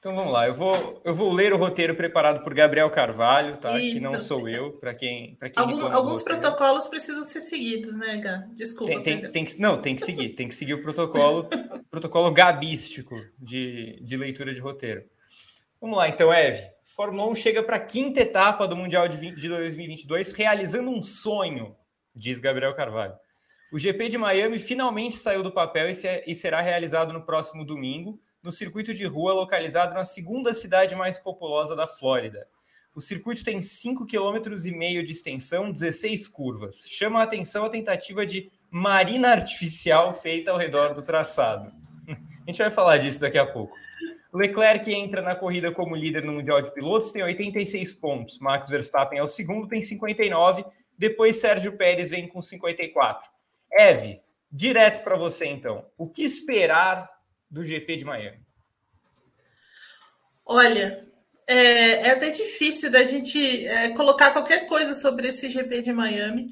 Então 0.00 0.14
vamos 0.14 0.32
lá, 0.32 0.46
eu 0.46 0.54
vou, 0.54 1.00
eu 1.04 1.14
vou 1.14 1.32
ler 1.32 1.52
o 1.52 1.56
roteiro 1.56 1.94
preparado 1.94 2.42
por 2.44 2.54
Gabriel 2.54 2.88
Carvalho, 2.88 3.56
tá? 3.56 3.78
Isso. 3.78 3.94
Que 3.94 4.00
não 4.00 4.18
sou 4.18 4.48
eu, 4.48 4.72
para 4.72 4.94
quem, 4.94 5.34
para 5.36 5.50
quem 5.50 5.60
Algum, 5.60 5.86
Alguns 5.86 6.22
protocolos 6.22 6.86
precisam 6.86 7.24
ser 7.24 7.40
seguidos, 7.40 7.96
né, 7.96 8.16
Gá? 8.18 8.44
Desculpa. 8.54 8.92
Tem, 8.92 9.02
tem, 9.02 9.30
tem 9.30 9.44
que, 9.44 9.60
não, 9.60 9.80
tem 9.80 9.96
que 9.96 10.02
seguir, 10.04 10.30
tem 10.30 10.46
que 10.46 10.54
seguir 10.54 10.74
o 10.74 10.82
protocolo, 10.82 11.48
protocolo 11.90 12.30
gabístico 12.30 13.16
de, 13.38 14.00
de 14.00 14.16
leitura 14.16 14.52
de 14.52 14.60
roteiro. 14.60 15.04
Vamos 15.80 15.96
lá, 15.96 16.08
então, 16.08 16.32
Eve. 16.32 16.68
Fórmula 16.84 17.28
1 17.30 17.34
chega 17.34 17.62
para 17.62 17.76
a 17.76 17.80
quinta 17.80 18.20
etapa 18.20 18.68
do 18.68 18.76
Mundial 18.76 19.06
de, 19.08 19.16
20, 19.16 19.36
de 19.36 19.48
2022, 19.48 20.32
realizando 20.32 20.90
um 20.90 21.02
sonho, 21.02 21.76
diz 22.14 22.38
Gabriel 22.38 22.74
Carvalho. 22.74 23.14
O 23.70 23.78
GP 23.78 24.08
de 24.08 24.16
Miami 24.16 24.58
finalmente 24.58 25.16
saiu 25.18 25.42
do 25.42 25.52
papel 25.52 25.90
e, 25.90 25.94
se, 25.94 26.34
será 26.34 26.62
realizado 26.62 27.12
no 27.12 27.22
próximo 27.22 27.66
domingo, 27.66 28.18
no 28.42 28.50
circuito 28.50 28.94
de 28.94 29.04
rua 29.04 29.34
localizado 29.34 29.94
na 29.94 30.06
segunda 30.06 30.54
cidade 30.54 30.96
mais 30.96 31.18
populosa 31.18 31.76
da 31.76 31.86
Flórida. 31.86 32.48
O 32.94 33.00
circuito 33.00 33.44
tem 33.44 33.58
5,5 33.58 34.06
km 34.06 35.04
de 35.04 35.12
extensão, 35.12 35.70
16 35.70 36.28
curvas. 36.28 36.84
Chama 36.88 37.20
a 37.20 37.24
atenção 37.24 37.66
a 37.66 37.68
tentativa 37.68 38.24
de 38.24 38.50
marina 38.70 39.28
artificial 39.28 40.14
feita 40.14 40.50
ao 40.50 40.56
redor 40.56 40.94
do 40.94 41.02
traçado. 41.02 41.70
A 42.08 42.50
gente 42.50 42.58
vai 42.58 42.70
falar 42.70 42.96
disso 42.96 43.20
daqui 43.20 43.36
a 43.36 43.44
pouco. 43.44 43.76
Leclerc 44.32 44.90
entra 44.90 45.20
na 45.20 45.34
corrida 45.34 45.70
como 45.70 45.94
líder 45.94 46.24
no 46.24 46.32
Mundial 46.32 46.62
de 46.62 46.72
Pilotos, 46.72 47.12
tem 47.12 47.22
86 47.22 47.94
pontos. 47.96 48.38
Max 48.38 48.70
Verstappen 48.70 49.18
é 49.18 49.22
o 49.22 49.28
segundo, 49.28 49.68
tem 49.68 49.84
59. 49.84 50.64
Depois 50.96 51.36
Sérgio 51.36 51.76
Pérez 51.76 52.10
vem 52.10 52.26
com 52.26 52.40
54. 52.40 53.30
Eve, 53.72 54.20
direto 54.50 55.02
para 55.02 55.16
você 55.16 55.46
então. 55.46 55.86
O 55.96 56.08
que 56.08 56.22
esperar 56.22 57.08
do 57.50 57.64
GP 57.64 57.96
de 57.96 58.04
Miami? 58.04 58.40
Olha, 60.44 61.06
é, 61.46 62.06
é 62.06 62.10
até 62.10 62.30
difícil 62.30 62.90
da 62.90 63.04
gente 63.04 63.66
é, 63.66 63.90
colocar 63.90 64.32
qualquer 64.32 64.66
coisa 64.66 64.94
sobre 64.94 65.28
esse 65.28 65.48
GP 65.48 65.82
de 65.82 65.92
Miami, 65.92 66.48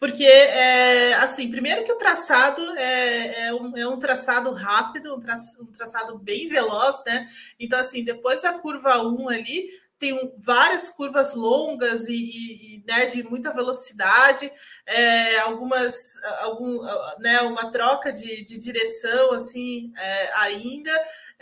porque, 0.00 0.24
é, 0.24 1.12
assim, 1.14 1.50
primeiro 1.50 1.84
que 1.84 1.92
o 1.92 1.98
traçado 1.98 2.62
é, 2.78 3.48
é, 3.48 3.54
um, 3.54 3.76
é 3.76 3.86
um 3.86 3.98
traçado 3.98 4.50
rápido, 4.52 5.14
um, 5.14 5.18
um, 5.62 5.66
traçado 5.66 6.18
bem 6.18 6.48
veloz, 6.48 7.02
né? 7.04 7.26
Então, 7.58 7.78
assim, 7.78 8.02
depois 8.02 8.40
da 8.40 8.54
curva 8.54 9.02
1 9.02 9.28
ali, 9.28 9.68
tem 10.00 10.32
várias 10.38 10.88
curvas 10.88 11.34
longas 11.34 12.08
e, 12.08 12.14
e, 12.14 12.84
né, 12.88 13.04
de 13.04 13.22
muita 13.22 13.52
velocidade, 13.52 14.50
é, 14.86 15.38
algumas, 15.40 15.94
algum, 16.40 16.82
né, 17.18 17.42
uma 17.42 17.70
troca 17.70 18.10
de, 18.10 18.42
de 18.42 18.58
direção, 18.58 19.32
assim, 19.32 19.92
é, 19.96 20.32
ainda. 20.38 20.90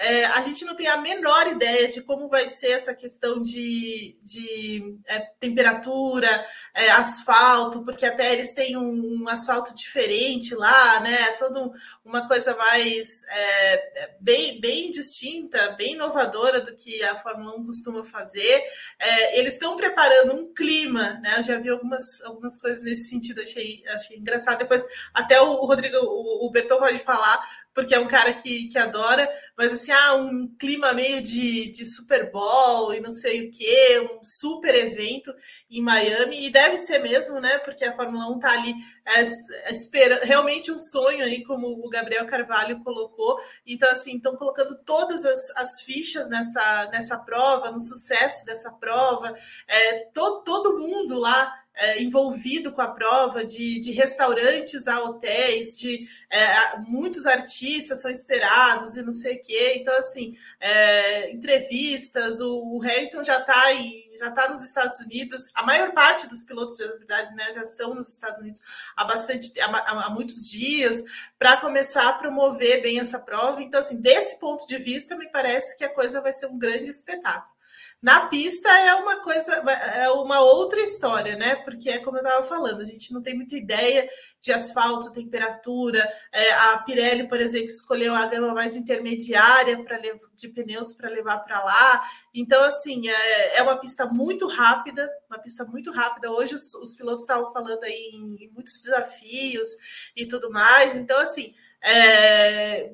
É, 0.00 0.26
a 0.26 0.42
gente 0.42 0.64
não 0.64 0.76
tem 0.76 0.87
a 0.87 0.96
menor 0.96 1.48
ideia 1.48 1.88
de 1.88 2.00
como 2.00 2.28
vai 2.28 2.46
ser 2.46 2.70
essa 2.70 2.94
questão 2.94 3.42
de, 3.42 4.16
de 4.22 4.96
é, 5.06 5.18
temperatura, 5.40 6.28
é, 6.72 6.88
asfalto, 6.90 7.84
porque 7.84 8.06
até 8.06 8.32
eles 8.32 8.54
têm 8.54 8.76
um, 8.76 9.22
um, 9.22 9.28
asfalto 9.28 9.74
diferente 9.74 10.54
lá, 10.54 11.00
né? 11.00 11.32
Toda 11.32 11.72
uma 12.04 12.28
coisa 12.28 12.54
mais 12.54 13.24
é, 13.28 14.14
bem, 14.20 14.61
bem 14.61 14.88
distinta, 14.88 15.72
bem 15.72 15.94
inovadora 15.94 16.61
do 16.61 16.76
que 16.76 17.02
a 17.02 17.18
Fórmula 17.20 17.56
1 17.56 17.66
costuma 17.66 18.04
fazer. 18.04 18.62
É, 19.00 19.40
eles 19.40 19.54
estão 19.54 19.74
preparando 19.74 20.32
um 20.32 20.54
clima, 20.54 21.14
né? 21.14 21.34
Eu 21.38 21.42
já 21.42 21.58
vi 21.58 21.70
algumas, 21.70 22.22
algumas 22.22 22.56
coisas 22.56 22.84
nesse 22.84 23.08
sentido, 23.08 23.42
achei, 23.42 23.82
achei 23.88 24.16
engraçado. 24.16 24.58
Depois, 24.58 24.87
até 25.12 25.40
o 25.40 25.54
Rodrigo, 25.54 25.96
o, 25.96 26.46
o 26.46 26.50
Bertão 26.52 26.78
pode 26.78 26.98
falar 27.00 27.44
porque 27.78 27.94
é 27.94 28.00
um 28.00 28.08
cara 28.08 28.34
que, 28.34 28.66
que 28.66 28.76
adora, 28.76 29.30
mas 29.56 29.72
assim, 29.72 29.92
ah, 29.92 30.14
um 30.16 30.52
clima 30.58 30.92
meio 30.92 31.22
de, 31.22 31.70
de 31.70 31.86
Super 31.86 32.28
Bowl 32.28 32.92
e 32.92 32.98
não 32.98 33.12
sei 33.12 33.46
o 33.46 33.50
que, 33.52 34.00
um 34.00 34.18
super 34.20 34.74
evento 34.74 35.32
em 35.70 35.80
Miami, 35.80 36.44
e 36.44 36.50
deve 36.50 36.76
ser 36.76 36.98
mesmo, 36.98 37.38
né? 37.38 37.56
Porque 37.58 37.84
a 37.84 37.94
Fórmula 37.94 38.26
1 38.32 38.40
tá 38.40 38.50
ali 38.50 38.74
é, 39.06 39.20
é, 39.20 39.72
espera, 39.72 40.24
realmente 40.24 40.72
um 40.72 40.78
sonho 40.80 41.24
aí, 41.24 41.44
como 41.44 41.68
o 41.68 41.88
Gabriel 41.88 42.26
Carvalho 42.26 42.82
colocou. 42.82 43.38
Então, 43.64 43.88
assim, 43.92 44.16
estão 44.16 44.34
colocando 44.34 44.76
todas 44.84 45.24
as, 45.24 45.50
as 45.56 45.80
fichas 45.82 46.28
nessa, 46.28 46.88
nessa 46.90 47.16
prova, 47.16 47.70
no 47.70 47.78
sucesso 47.78 48.44
dessa 48.44 48.72
prova, 48.72 49.36
é, 49.68 50.00
to, 50.12 50.42
todo 50.42 50.78
mundo 50.80 51.14
lá 51.14 51.54
é, 51.78 52.02
envolvido 52.02 52.72
com 52.72 52.80
a 52.80 52.88
prova, 52.88 53.44
de, 53.44 53.78
de 53.78 53.92
restaurantes 53.92 54.88
a 54.88 55.00
hotéis, 55.00 55.78
de 55.78 56.08
é, 56.28 56.76
muitos 56.80 57.24
artistas 57.24 58.02
são 58.02 58.10
esperados 58.10 58.96
e 58.96 59.02
não 59.02 59.12
sei 59.12 59.36
o 59.36 59.42
quê. 59.42 59.74
Então, 59.76 59.96
assim, 59.96 60.36
é, 60.60 61.30
entrevistas, 61.30 62.40
o, 62.40 62.76
o 62.76 62.82
Hamilton 62.82 63.22
já 63.22 63.38
está 63.40 63.72
em 63.72 64.08
já 64.18 64.30
está 64.30 64.48
nos 64.48 64.62
Estados 64.62 64.98
Unidos. 64.98 65.50
A 65.54 65.62
maior 65.62 65.92
parte 65.92 66.26
dos 66.26 66.42
pilotos, 66.42 66.76
na 66.80 66.86
verdade, 66.86 67.34
né, 67.36 67.52
já 67.52 67.62
estão 67.62 67.94
nos 67.94 68.12
Estados 68.12 68.40
Unidos 68.40 68.60
há 68.96 69.04
bastante 69.04 69.52
há, 69.60 70.06
há 70.06 70.10
muitos 70.10 70.50
dias 70.50 71.04
para 71.38 71.56
começar 71.58 72.08
a 72.08 72.12
promover 72.14 72.82
bem 72.82 72.98
essa 72.98 73.18
prova. 73.18 73.62
Então, 73.62 73.78
assim, 73.78 74.00
desse 74.00 74.40
ponto 74.40 74.66
de 74.66 74.76
vista, 74.76 75.16
me 75.16 75.30
parece 75.30 75.76
que 75.76 75.84
a 75.84 75.94
coisa 75.94 76.20
vai 76.20 76.32
ser 76.32 76.46
um 76.46 76.58
grande 76.58 76.90
espetáculo. 76.90 77.57
Na 78.00 78.26
pista 78.26 78.68
é 78.68 78.94
uma 78.94 79.24
coisa, 79.24 79.52
é 79.96 80.08
uma 80.11 80.40
outra 80.40 80.80
história, 80.80 81.34
né? 81.34 81.56
Porque 81.56 81.90
é 81.90 81.98
como 81.98 82.16
eu 82.16 82.22
estava 82.22 82.44
falando, 82.44 82.80
a 82.80 82.84
gente 82.84 83.12
não 83.12 83.20
tem 83.20 83.34
muita 83.34 83.56
ideia 83.56 84.08
de 84.40 84.52
asfalto, 84.52 85.12
temperatura. 85.12 86.08
É, 86.32 86.52
a 86.52 86.78
Pirelli, 86.78 87.28
por 87.28 87.40
exemplo, 87.40 87.70
escolheu 87.70 88.14
a 88.14 88.24
gama 88.26 88.54
mais 88.54 88.76
intermediária 88.76 89.82
para 89.82 89.98
de 90.34 90.48
pneus 90.48 90.92
para 90.92 91.11
levar 91.11 91.38
para 91.40 91.64
lá. 91.64 92.02
Então, 92.32 92.62
assim, 92.62 93.08
é, 93.08 93.56
é, 93.56 93.62
uma 93.62 93.76
pista 93.76 94.06
muito 94.06 94.46
rápida, 94.46 95.11
uma 95.28 95.40
pista 95.40 95.64
muito 95.64 95.90
rápida. 95.90 96.30
Hoje 96.30 96.54
os, 96.54 96.72
os 96.74 96.94
pilotos 96.94 97.24
estavam 97.24 97.52
falando 97.52 97.82
aí 97.82 98.11
em, 98.12 98.44
em, 98.44 98.50
muitos 98.52 98.80
desafios 98.80 99.68
e 100.14 100.24
tudo 100.24 100.52
mais. 100.52 100.94
Então, 100.94 101.18
assim, 101.18 101.52
é, 101.82 102.92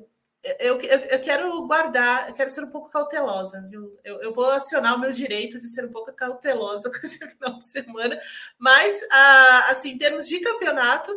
eu, 0.59 0.79
eu, 0.79 0.99
eu, 0.99 1.19
quero 1.19 1.65
guardar, 1.65 2.29
eu 2.29 2.35
quero 2.35 2.49
ser 2.51 2.63
um 2.63 2.69
pouco 2.69 2.89
cautelosa, 2.89 3.65
viu? 3.67 3.99
Eu, 4.03 4.21
eu, 4.21 4.33
vou 4.33 4.49
acionar 4.51 4.95
o 4.95 4.99
meu 4.99 5.09
direito 5.09 5.59
de 5.59 5.67
ser 5.67 5.85
um 5.85 5.91
pouco 5.91 6.13
cautelosa 6.13 6.89
com 6.91 6.97
esse 6.97 7.17
final 7.17 7.57
de 7.57 7.65
semana, 7.65 8.19
mas 8.57 9.01
ah, 9.11 9.67
assim, 9.71 9.91
em 9.91 9.97
termos 9.97 10.27
de 10.27 10.39
campeonato, 10.39 11.11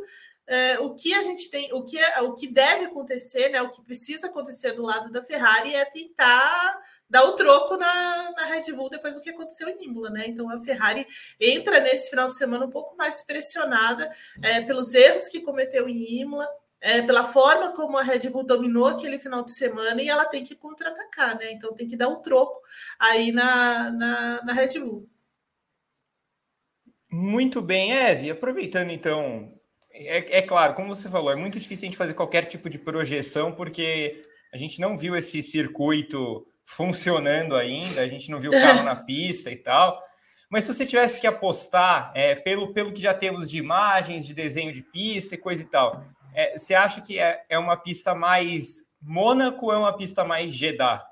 é, 0.46 0.78
o 0.78 0.94
que 0.94 1.12
a 1.12 1.22
gente 1.22 1.50
tem, 1.50 1.70
o 1.74 1.84
que, 1.84 1.98
o 2.22 2.34
que 2.34 2.46
deve 2.46 2.86
acontecer, 2.86 3.50
né? 3.50 3.60
O 3.60 3.70
que 3.70 3.82
precisa 3.82 4.28
acontecer 4.28 4.72
do 4.72 4.82
lado 4.82 5.12
da 5.12 5.22
Ferrari 5.22 5.74
é 5.74 5.84
tentar 5.84 6.80
dar 7.08 7.24
o 7.24 7.34
troco 7.34 7.76
na, 7.76 8.32
na 8.32 8.46
Red 8.46 8.72
Bull 8.72 8.88
depois 8.88 9.14
do 9.14 9.20
que 9.20 9.28
aconteceu 9.28 9.68
em 9.68 9.84
Imola, 9.84 10.08
né? 10.08 10.24
Então 10.26 10.48
a 10.50 10.58
Ferrari 10.60 11.06
entra 11.38 11.80
nesse 11.80 12.08
final 12.08 12.28
de 12.28 12.36
semana 12.36 12.64
um 12.64 12.70
pouco 12.70 12.96
mais 12.96 13.22
pressionada 13.22 14.10
é, 14.42 14.62
pelos 14.62 14.94
erros 14.94 15.28
que 15.28 15.42
cometeu 15.42 15.86
em 15.86 16.20
Imola 16.20 16.48
é, 16.80 17.02
pela 17.02 17.24
forma 17.24 17.72
como 17.72 17.98
a 17.98 18.02
Red 18.02 18.30
Bull 18.30 18.44
dominou 18.44 18.86
aquele 18.86 19.18
final 19.18 19.44
de 19.44 19.52
semana 19.52 20.00
e 20.00 20.08
ela 20.08 20.24
tem 20.24 20.44
que 20.44 20.54
contra-atacar, 20.54 21.36
né? 21.36 21.52
Então 21.52 21.74
tem 21.74 21.88
que 21.88 21.96
dar 21.96 22.08
um 22.08 22.22
troco 22.22 22.60
aí 22.98 23.32
na, 23.32 23.90
na, 23.90 24.44
na 24.44 24.52
Red 24.52 24.78
Bull. 24.78 25.08
Muito 27.10 27.60
bem, 27.60 27.92
Eve. 27.92 28.30
Aproveitando 28.30 28.90
então, 28.90 29.52
é, 29.90 30.38
é, 30.38 30.42
claro, 30.42 30.74
como 30.74 30.94
você 30.94 31.08
falou, 31.08 31.32
é 31.32 31.36
muito 31.36 31.58
difícil 31.58 31.86
a 31.86 31.88
gente 31.88 31.98
fazer 31.98 32.14
qualquer 32.14 32.44
tipo 32.44 32.70
de 32.70 32.78
projeção 32.78 33.52
porque 33.52 34.22
a 34.52 34.56
gente 34.56 34.80
não 34.80 34.96
viu 34.96 35.16
esse 35.16 35.42
circuito 35.42 36.46
funcionando 36.64 37.56
ainda, 37.56 38.02
a 38.02 38.08
gente 38.08 38.30
não 38.30 38.38
viu 38.38 38.50
o 38.50 38.54
carro 38.54 38.84
na 38.84 38.94
pista 39.04 39.50
e 39.50 39.56
tal. 39.56 40.00
Mas 40.50 40.64
se 40.64 40.72
você 40.72 40.86
tivesse 40.86 41.20
que 41.20 41.26
apostar 41.26 42.12
é, 42.14 42.34
pelo, 42.34 42.72
pelo 42.72 42.92
que 42.92 43.00
já 43.00 43.12
temos 43.12 43.50
de 43.50 43.58
imagens, 43.58 44.26
de 44.26 44.34
desenho 44.34 44.72
de 44.72 44.82
pista 44.82 45.34
e 45.34 45.38
coisa 45.38 45.62
e 45.62 45.66
tal, 45.66 46.02
é, 46.38 46.56
você 46.56 46.72
acha 46.72 47.00
que 47.00 47.18
é, 47.18 47.44
é 47.48 47.58
uma 47.58 47.76
pista 47.76 48.14
mais 48.14 48.84
Mônaco 49.02 49.66
ou 49.66 49.72
é 49.72 49.76
uma 49.76 49.96
pista 49.96 50.24
mais 50.24 50.54
Jeddah? 50.54 51.04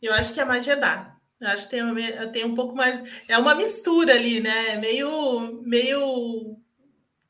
Eu 0.00 0.14
acho 0.14 0.32
que 0.32 0.40
é 0.40 0.44
mais 0.44 0.64
Jeddah. 0.64 1.16
Eu 1.40 1.48
acho 1.48 1.68
que 1.68 1.70
tem, 1.70 2.30
tem 2.30 2.44
um 2.44 2.54
pouco 2.54 2.76
mais. 2.76 3.02
É 3.26 3.36
uma 3.36 3.52
mistura 3.52 4.14
ali, 4.14 4.38
né? 4.38 4.76
Meio. 4.76 5.60
meio 5.64 6.56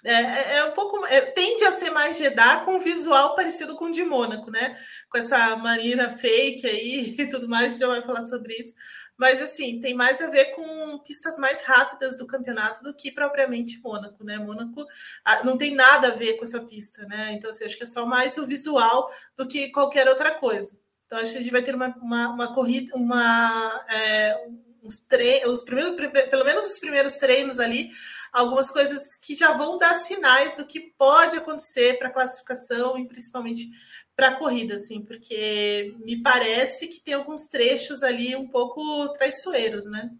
é, 0.05 0.12
é, 0.12 0.57
é 0.57 0.64
um 0.64 0.73
pouco. 0.73 1.03
É, 1.07 1.23
tende 1.23 1.64
a 1.64 1.73
ser 1.73 1.90
mais 1.90 2.18
Jeddah 2.18 2.61
com 2.66 2.77
um 2.77 2.81
visual 2.81 3.35
parecido 3.35 3.75
com 3.75 3.87
o 3.87 3.92
de 3.92 4.05
Mônaco, 4.05 4.51
né? 4.51 4.79
Com 5.09 5.16
essa 5.16 5.57
marina 5.57 6.11
fake 6.11 6.66
aí 6.66 7.14
e 7.20 7.27
tudo 7.27 7.49
mais, 7.49 7.66
a 7.66 7.68
gente 7.70 7.81
já 7.81 7.88
vai 7.88 8.03
falar 8.03 8.23
sobre 8.23 8.55
isso. 8.59 8.75
Mas 9.20 9.42
assim, 9.42 9.78
tem 9.83 9.92
mais 9.92 10.18
a 10.22 10.28
ver 10.28 10.46
com 10.54 10.98
pistas 11.00 11.38
mais 11.38 11.61
rápidas 11.61 12.16
do 12.16 12.26
campeonato 12.26 12.83
do 12.83 12.94
que 12.94 13.11
propriamente 13.11 13.78
Mônaco, 13.83 14.24
né? 14.24 14.38
Mônaco 14.38 14.87
ah, 15.22 15.44
não 15.44 15.59
tem 15.59 15.74
nada 15.74 16.09
a 16.09 16.14
ver 16.14 16.38
com 16.38 16.44
essa 16.44 16.62
pista, 16.62 17.04
né? 17.04 17.35
Então, 17.35 17.50
assim, 17.50 17.66
acho 17.66 17.76
que 17.76 17.83
é 17.83 17.87
só 17.87 18.06
mais 18.06 18.38
o 18.38 18.46
visual 18.46 19.14
do 19.37 19.46
que 19.46 19.68
qualquer 19.72 20.09
outra 20.09 20.30
coisa. 20.30 20.80
Então, 21.04 21.18
acho 21.18 21.33
que 21.33 21.37
a 21.37 21.40
gente 21.42 21.52
vai 21.52 21.61
ter 21.61 21.74
uma, 21.74 21.88
uma, 21.98 22.28
uma 22.30 22.54
corrida, 22.54 22.96
uma. 22.96 23.85
É, 23.90 24.48
os, 24.83 25.06
os 25.46 25.64
primeiros, 25.64 26.30
pelo 26.30 26.44
menos 26.46 26.64
os 26.64 26.78
primeiros 26.78 27.16
treinos 27.16 27.61
ali, 27.61 27.90
algumas 28.33 28.70
coisas 28.70 29.14
que 29.16 29.35
já 29.35 29.52
vão 29.52 29.76
dar 29.76 29.96
sinais 29.96 30.56
do 30.56 30.64
que 30.64 30.80
pode 30.96 31.37
acontecer 31.37 31.98
para 31.98 32.09
a 32.09 32.12
classificação 32.12 32.96
e 32.96 33.06
principalmente 33.06 33.68
para 34.16 34.29
a 34.29 34.35
corrida, 34.37 34.75
assim, 34.75 35.03
porque 35.03 35.94
me 36.05 36.23
parece 36.23 36.88
que 36.88 37.01
tem 37.01 37.14
alguns 37.14 37.46
trechos 37.46 38.03
ali 38.03 38.37
um 38.37 38.46
pouco 38.49 39.09
traiçoeiros, 39.14 39.85
né? 39.85 40.11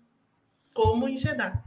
Como 0.73 1.09
em 1.09 1.17
Jeddah. 1.17 1.63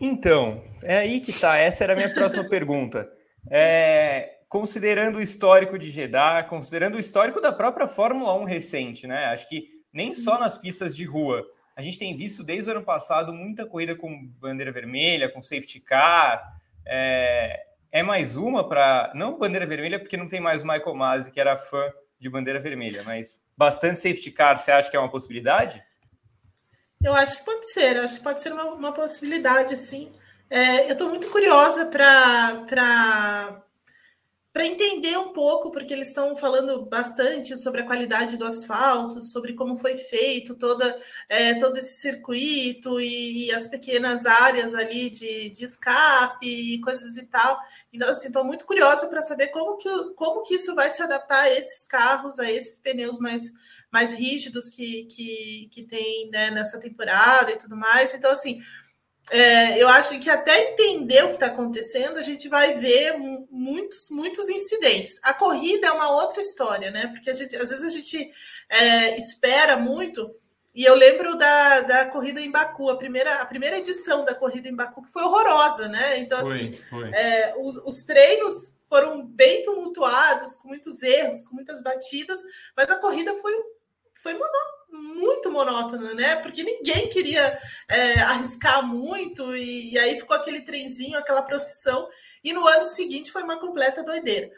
Então, 0.00 0.62
é 0.82 0.98
aí 0.98 1.20
que 1.20 1.32
tá. 1.32 1.56
Essa 1.56 1.84
era 1.84 1.94
a 1.94 1.96
minha 1.96 2.12
próxima 2.12 2.44
pergunta. 2.48 3.10
É, 3.50 4.36
considerando 4.48 5.16
o 5.16 5.22
histórico 5.22 5.78
de 5.78 5.90
Jeddah, 5.90 6.44
considerando 6.44 6.96
o 6.96 7.00
histórico 7.00 7.40
da 7.40 7.52
própria 7.52 7.86
Fórmula 7.86 8.34
1 8.34 8.44
recente, 8.44 9.06
né? 9.06 9.26
Acho 9.26 9.48
que 9.48 9.68
nem 9.92 10.14
Sim. 10.14 10.22
só 10.22 10.38
nas 10.38 10.58
pistas 10.58 10.94
de 10.94 11.04
rua. 11.04 11.44
A 11.74 11.82
gente 11.82 11.98
tem 11.98 12.14
visto 12.16 12.42
desde 12.42 12.70
o 12.70 12.76
ano 12.76 12.84
passado 12.84 13.32
muita 13.32 13.66
corrida 13.66 13.94
com 13.94 14.26
bandeira 14.40 14.72
vermelha, 14.72 15.28
com 15.28 15.42
safety 15.42 15.80
car. 15.80 16.56
É, 16.86 17.66
é 17.90 18.02
mais 18.02 18.36
uma 18.36 18.68
para. 18.68 19.12
Não 19.14 19.38
bandeira 19.38 19.66
vermelha, 19.66 19.98
porque 19.98 20.16
não 20.16 20.28
tem 20.28 20.40
mais 20.40 20.62
o 20.62 20.66
Michael 20.66 20.94
Masi, 20.94 21.30
que 21.30 21.40
era 21.40 21.56
fã 21.56 21.92
de 22.18 22.30
bandeira 22.30 22.58
vermelha, 22.58 23.02
mas 23.04 23.42
bastante 23.56 24.00
safety 24.00 24.30
car, 24.30 24.56
você 24.56 24.72
acha 24.72 24.90
que 24.90 24.96
é 24.96 25.00
uma 25.00 25.10
possibilidade? 25.10 25.82
Eu 27.02 27.14
acho 27.14 27.38
que 27.38 27.44
pode 27.44 27.70
ser, 27.72 27.98
acho 27.98 28.16
que 28.16 28.24
pode 28.24 28.40
ser 28.40 28.52
uma, 28.52 28.64
uma 28.64 28.92
possibilidade, 28.92 29.76
sim. 29.76 30.10
É, 30.48 30.86
eu 30.86 30.92
estou 30.92 31.08
muito 31.08 31.30
curiosa 31.30 31.86
para 31.86 33.62
para 34.56 34.64
entender 34.66 35.18
um 35.18 35.34
pouco, 35.34 35.70
porque 35.70 35.92
eles 35.92 36.08
estão 36.08 36.34
falando 36.34 36.86
bastante 36.86 37.58
sobre 37.58 37.82
a 37.82 37.84
qualidade 37.84 38.38
do 38.38 38.46
asfalto, 38.46 39.20
sobre 39.20 39.52
como 39.52 39.76
foi 39.76 39.98
feito 39.98 40.54
toda, 40.54 40.98
é, 41.28 41.60
todo 41.60 41.76
esse 41.76 42.00
circuito 42.00 42.98
e, 42.98 43.48
e, 43.48 43.52
as 43.52 43.68
pequenas 43.68 44.24
áreas 44.24 44.74
ali 44.74 45.10
de, 45.10 45.50
de 45.50 45.62
escape 45.62 46.46
e 46.46 46.80
coisas 46.80 47.18
e 47.18 47.26
tal. 47.26 47.60
Então, 47.92 48.08
assim, 48.08 48.28
estou 48.28 48.46
muito 48.46 48.64
curiosa 48.64 49.06
para 49.08 49.20
saber 49.20 49.48
como 49.48 49.76
que, 49.76 49.90
como 50.14 50.42
que 50.42 50.54
isso 50.54 50.74
vai 50.74 50.90
se 50.90 51.02
adaptar 51.02 51.42
a 51.42 51.52
esses 51.52 51.84
carros, 51.84 52.38
a 52.38 52.50
esses 52.50 52.78
pneus 52.78 53.18
mais, 53.18 53.52
mais 53.92 54.14
rígidos 54.14 54.70
que, 54.70 55.04
que, 55.04 55.68
que 55.70 55.82
tem 55.82 56.30
né, 56.30 56.50
nessa 56.50 56.80
temporada 56.80 57.52
e 57.52 57.58
tudo 57.58 57.76
mais. 57.76 58.14
Então, 58.14 58.32
assim, 58.32 58.62
é, 59.30 59.82
eu 59.82 59.88
acho 59.88 60.18
que 60.20 60.30
até 60.30 60.70
entender 60.70 61.24
o 61.24 61.28
que 61.28 61.34
está 61.34 61.46
acontecendo, 61.46 62.16
a 62.18 62.22
gente 62.22 62.48
vai 62.48 62.74
ver 62.74 63.16
muitos, 63.50 64.08
muitos 64.10 64.48
incidentes. 64.48 65.18
A 65.22 65.34
corrida 65.34 65.88
é 65.88 65.92
uma 65.92 66.10
outra 66.10 66.40
história, 66.40 66.90
né? 66.90 67.08
Porque 67.08 67.30
a 67.30 67.32
gente, 67.32 67.56
às 67.56 67.70
vezes 67.70 67.84
a 67.84 67.90
gente 67.90 68.30
é, 68.68 69.16
espera 69.16 69.76
muito. 69.76 70.34
E 70.72 70.84
eu 70.84 70.94
lembro 70.94 71.36
da, 71.36 71.80
da 71.80 72.06
corrida 72.06 72.40
em 72.40 72.50
Baku, 72.50 72.90
a 72.90 72.98
primeira, 72.98 73.40
a 73.40 73.46
primeira 73.46 73.78
edição 73.78 74.24
da 74.24 74.34
corrida 74.34 74.68
em 74.68 74.76
Baku, 74.76 75.02
que 75.02 75.12
foi 75.12 75.22
horrorosa, 75.22 75.88
né? 75.88 76.18
Então, 76.18 76.40
foi, 76.40 76.56
assim, 76.56 76.72
foi. 76.90 77.10
É, 77.10 77.54
os, 77.56 77.76
os 77.78 78.04
treinos 78.04 78.76
foram 78.88 79.24
bem 79.26 79.62
tumultuados, 79.62 80.56
com 80.56 80.68
muitos 80.68 81.02
erros, 81.02 81.44
com 81.44 81.56
muitas 81.56 81.82
batidas, 81.82 82.38
mas 82.76 82.90
a 82.90 82.96
corrida 82.96 83.34
foi, 83.40 83.52
foi 84.26 84.38
muito 84.90 85.50
monótona, 85.50 86.14
né? 86.14 86.36
Porque 86.36 86.64
ninguém 86.64 87.08
queria 87.08 87.58
é, 87.88 88.20
arriscar 88.20 88.84
muito, 88.84 89.54
e, 89.54 89.92
e, 89.92 89.98
aí 89.98 90.18
ficou 90.18 90.36
aquele 90.36 90.62
trenzinho, 90.62 91.18
aquela 91.18 91.42
procissão, 91.42 92.08
e 92.42 92.52
no 92.52 92.66
ano 92.66 92.84
seguinte 92.84 93.30
foi 93.30 93.42
uma 93.42 93.58
completa 93.58 94.02
doideira. 94.02 94.50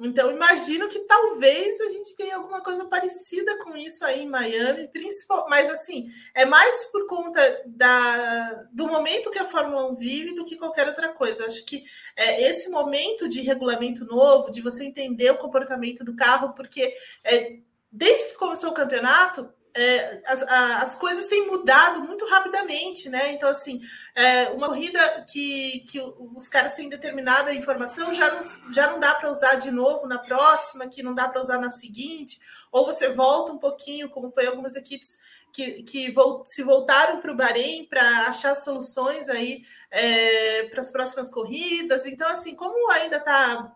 Então, 0.00 0.30
imagino 0.30 0.86
que 0.86 1.00
talvez 1.00 1.80
a 1.80 1.90
gente 1.90 2.14
tenha 2.14 2.36
alguma 2.36 2.60
coisa 2.60 2.84
parecida 2.84 3.58
com 3.64 3.76
isso 3.76 4.04
aí 4.04 4.22
em 4.22 4.28
Miami, 4.28 4.86
principal, 4.86 5.48
mas 5.50 5.68
assim, 5.68 6.06
é 6.32 6.44
mais 6.44 6.84
por 6.84 7.08
conta 7.08 7.40
da, 7.66 8.68
do 8.72 8.86
momento 8.86 9.30
que 9.32 9.40
a 9.40 9.44
Fórmula 9.44 9.90
1 9.90 9.96
vive 9.96 10.34
do 10.36 10.44
que 10.44 10.54
qualquer 10.54 10.86
outra 10.86 11.08
coisa. 11.08 11.46
Acho 11.46 11.64
que 11.64 11.82
é, 12.14 12.48
esse 12.48 12.70
momento 12.70 13.28
de 13.28 13.40
regulamento 13.40 14.04
novo, 14.04 14.52
de 14.52 14.62
você 14.62 14.84
entender 14.84 15.32
o 15.32 15.38
comportamento 15.38 16.04
do 16.04 16.14
carro, 16.14 16.54
porque 16.54 16.94
é, 17.24 17.58
desde 17.90 18.32
que 18.32 18.38
começou 18.38 18.70
o 18.70 18.74
campeonato, 18.74 19.52
é, 19.74 20.22
as, 20.26 20.42
as, 20.42 20.94
coisas 20.96 21.28
têm 21.28 21.46
mudado 21.46 22.00
muito 22.00 22.26
rapidamente, 22.26 23.08
né? 23.08 23.32
Então, 23.32 23.48
assim, 23.48 23.80
é, 24.14 24.48
uma 24.50 24.66
corrida 24.66 25.24
que, 25.30 25.84
que 25.88 26.00
os 26.00 26.48
caras 26.48 26.74
têm 26.74 26.88
determinada 26.88 27.54
informação 27.54 28.12
já 28.12 28.34
não, 28.34 28.40
já 28.72 28.90
não 28.90 28.98
dá 28.98 29.14
para 29.14 29.30
usar 29.30 29.54
de 29.54 29.70
novo 29.70 30.06
na 30.06 30.18
próxima, 30.18 30.88
que 30.88 31.02
não 31.02 31.14
dá 31.14 31.28
para 31.28 31.40
usar 31.40 31.58
na 31.58 31.70
seguinte, 31.70 32.40
ou 32.72 32.86
você 32.86 33.10
volta 33.10 33.52
um 33.52 33.58
pouquinho, 33.58 34.10
como 34.10 34.32
foi 34.32 34.46
algumas 34.46 34.74
equipes 34.74 35.18
que, 35.52 35.82
que 35.82 36.14
se 36.44 36.62
voltaram 36.62 37.20
para 37.20 37.32
o 37.32 37.36
Bahrein 37.36 37.86
para 37.86 38.26
achar 38.26 38.54
soluções 38.54 39.28
aí 39.28 39.64
é, 39.90 40.64
para 40.68 40.80
as 40.80 40.90
próximas 40.90 41.30
corridas. 41.30 42.06
Então, 42.06 42.28
assim, 42.28 42.54
como 42.54 42.90
ainda 42.92 43.16
está. 43.16 43.74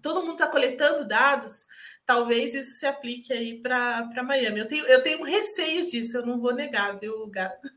Todo 0.00 0.20
mundo 0.20 0.34
está 0.34 0.46
coletando 0.46 1.08
dados, 1.08 1.66
talvez 2.06 2.54
isso 2.54 2.78
se 2.78 2.86
aplique 2.86 3.32
aí 3.32 3.60
para 3.60 4.22
Miami. 4.22 4.60
Eu 4.60 4.68
tenho, 4.68 4.84
eu 4.86 5.02
tenho 5.02 5.20
um 5.20 5.24
receio 5.24 5.84
disso, 5.84 6.18
eu 6.18 6.26
não 6.26 6.40
vou 6.40 6.54
negar, 6.54 6.98
viu, 6.98 7.26
Gato? 7.28 7.68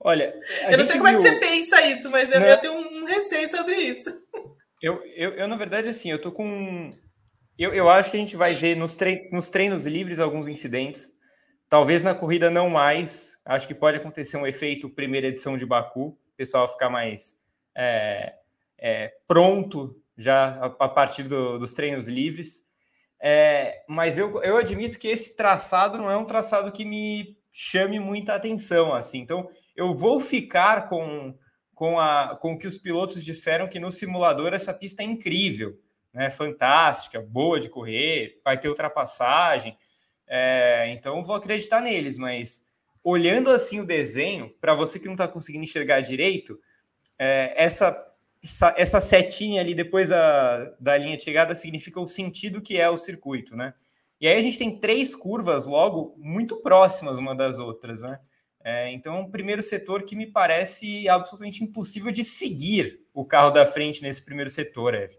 Olha, 0.00 0.38
eu 0.70 0.78
não 0.78 0.84
sei 0.84 0.98
como 0.98 1.08
viu... 1.08 1.18
é 1.18 1.22
que 1.22 1.28
você 1.28 1.40
pensa 1.40 1.82
isso, 1.86 2.10
mas 2.10 2.30
eu, 2.30 2.40
eu 2.40 2.58
tenho 2.58 2.74
um 2.74 3.04
receio 3.04 3.48
sobre 3.48 3.74
isso. 3.76 4.10
Eu, 4.80 5.02
eu, 5.16 5.30
eu, 5.30 5.48
na 5.48 5.56
verdade, 5.56 5.88
assim, 5.88 6.10
eu 6.10 6.20
tô 6.20 6.30
com. 6.30 6.94
Eu, 7.58 7.72
eu 7.72 7.88
acho 7.88 8.10
que 8.10 8.16
a 8.16 8.20
gente 8.20 8.36
vai 8.36 8.52
ver 8.52 8.76
nos, 8.76 8.94
tre... 8.94 9.28
nos 9.32 9.48
treinos 9.48 9.86
livres 9.86 10.18
alguns 10.18 10.46
incidentes. 10.46 11.10
Talvez 11.68 12.02
na 12.02 12.14
corrida 12.14 12.50
não 12.50 12.68
mais. 12.68 13.38
Acho 13.44 13.66
que 13.66 13.74
pode 13.74 13.96
acontecer 13.96 14.36
um 14.36 14.46
efeito 14.46 14.90
primeira 14.90 15.28
edição 15.28 15.56
de 15.56 15.66
Baku, 15.66 16.08
o 16.08 16.36
pessoal 16.36 16.68
ficar 16.68 16.90
mais 16.90 17.36
é, 17.74 18.34
é, 18.78 19.12
pronto 19.26 20.00
já 20.16 20.50
a, 20.60 20.66
a 20.66 20.88
partir 20.88 21.24
do, 21.24 21.58
dos 21.58 21.72
treinos 21.72 22.06
livres. 22.06 22.65
É, 23.28 23.82
mas 23.88 24.16
eu, 24.16 24.40
eu 24.44 24.56
admito 24.56 25.00
que 25.00 25.08
esse 25.08 25.34
traçado 25.34 25.98
não 25.98 26.08
é 26.08 26.16
um 26.16 26.24
traçado 26.24 26.70
que 26.70 26.84
me 26.84 27.36
chame 27.50 27.98
muita 27.98 28.36
atenção, 28.36 28.94
assim. 28.94 29.18
Então, 29.18 29.50
eu 29.74 29.92
vou 29.92 30.20
ficar 30.20 30.88
com, 30.88 31.36
com, 31.74 31.98
a, 31.98 32.38
com 32.40 32.52
o 32.52 32.58
que 32.58 32.68
os 32.68 32.78
pilotos 32.78 33.24
disseram 33.24 33.66
que 33.66 33.80
no 33.80 33.90
simulador 33.90 34.54
essa 34.54 34.72
pista 34.72 35.02
é 35.02 35.06
incrível. 35.06 35.76
né, 36.14 36.30
fantástica, 36.30 37.20
boa 37.20 37.58
de 37.58 37.68
correr, 37.68 38.40
vai 38.44 38.60
ter 38.60 38.68
ultrapassagem. 38.68 39.76
É, 40.28 40.86
então 40.90 41.20
vou 41.20 41.34
acreditar 41.34 41.80
neles, 41.80 42.18
mas 42.18 42.64
olhando 43.02 43.50
assim 43.50 43.80
o 43.80 43.84
desenho, 43.84 44.54
para 44.60 44.72
você 44.72 45.00
que 45.00 45.06
não 45.06 45.14
está 45.14 45.26
conseguindo 45.26 45.64
enxergar 45.64 46.00
direito, 46.00 46.60
é, 47.18 47.52
essa, 47.56 47.90
essa, 48.76 49.00
setinha 49.00 49.60
ali 49.60 49.74
depois 49.74 50.08
da, 50.08 50.64
da 50.80 50.96
linha 50.96 51.16
de 51.16 51.22
chegada 51.22 51.54
significa 51.54 52.00
o 52.00 52.06
sentido 52.06 52.62
que 52.62 52.78
é 52.78 52.88
o 52.88 52.96
circuito, 52.96 53.56
né? 53.56 53.74
E 54.20 54.26
aí 54.26 54.38
a 54.38 54.42
gente 54.42 54.58
tem 54.58 54.80
três 54.80 55.14
curvas 55.14 55.66
logo 55.66 56.14
muito 56.18 56.56
próximas 56.62 57.18
uma 57.18 57.34
das 57.34 57.58
outras, 57.58 58.02
né? 58.02 58.18
É, 58.64 58.90
então, 58.92 59.20
o 59.20 59.30
primeiro 59.30 59.62
setor 59.62 60.02
que 60.02 60.16
me 60.16 60.26
parece 60.26 61.08
absolutamente 61.08 61.62
impossível 61.62 62.10
de 62.10 62.24
seguir 62.24 63.00
o 63.14 63.24
carro 63.24 63.50
da 63.50 63.64
frente 63.64 64.02
nesse 64.02 64.22
primeiro 64.22 64.50
setor, 64.50 64.94
Eve. 64.94 65.18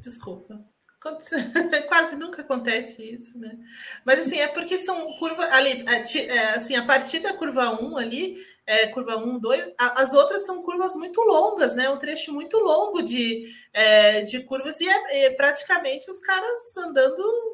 Desculpa. 0.00 0.71
Quase 1.88 2.16
nunca 2.16 2.42
acontece 2.42 3.02
isso, 3.02 3.38
né? 3.38 3.58
Mas 4.04 4.20
assim, 4.20 4.38
é 4.38 4.48
porque 4.48 4.78
são 4.78 5.16
curvas 5.16 5.50
ali, 5.52 5.84
é, 5.88 6.18
é, 6.18 6.48
assim, 6.50 6.76
a 6.76 6.84
partir 6.84 7.18
da 7.18 7.34
curva 7.34 7.70
1 7.80 7.96
ali, 7.96 8.36
é, 8.64 8.86
curva 8.86 9.16
1, 9.16 9.38
2, 9.38 9.74
as 9.78 10.12
outras 10.12 10.46
são 10.46 10.62
curvas 10.62 10.94
muito 10.94 11.20
longas, 11.20 11.74
né? 11.74 11.90
Um 11.90 11.98
trecho 11.98 12.32
muito 12.32 12.58
longo 12.58 13.02
de, 13.02 13.52
é, 13.72 14.22
de 14.22 14.40
curvas 14.44 14.80
e 14.80 14.88
é, 14.88 15.30
praticamente 15.30 16.08
os 16.10 16.20
caras 16.20 16.76
andando 16.76 17.52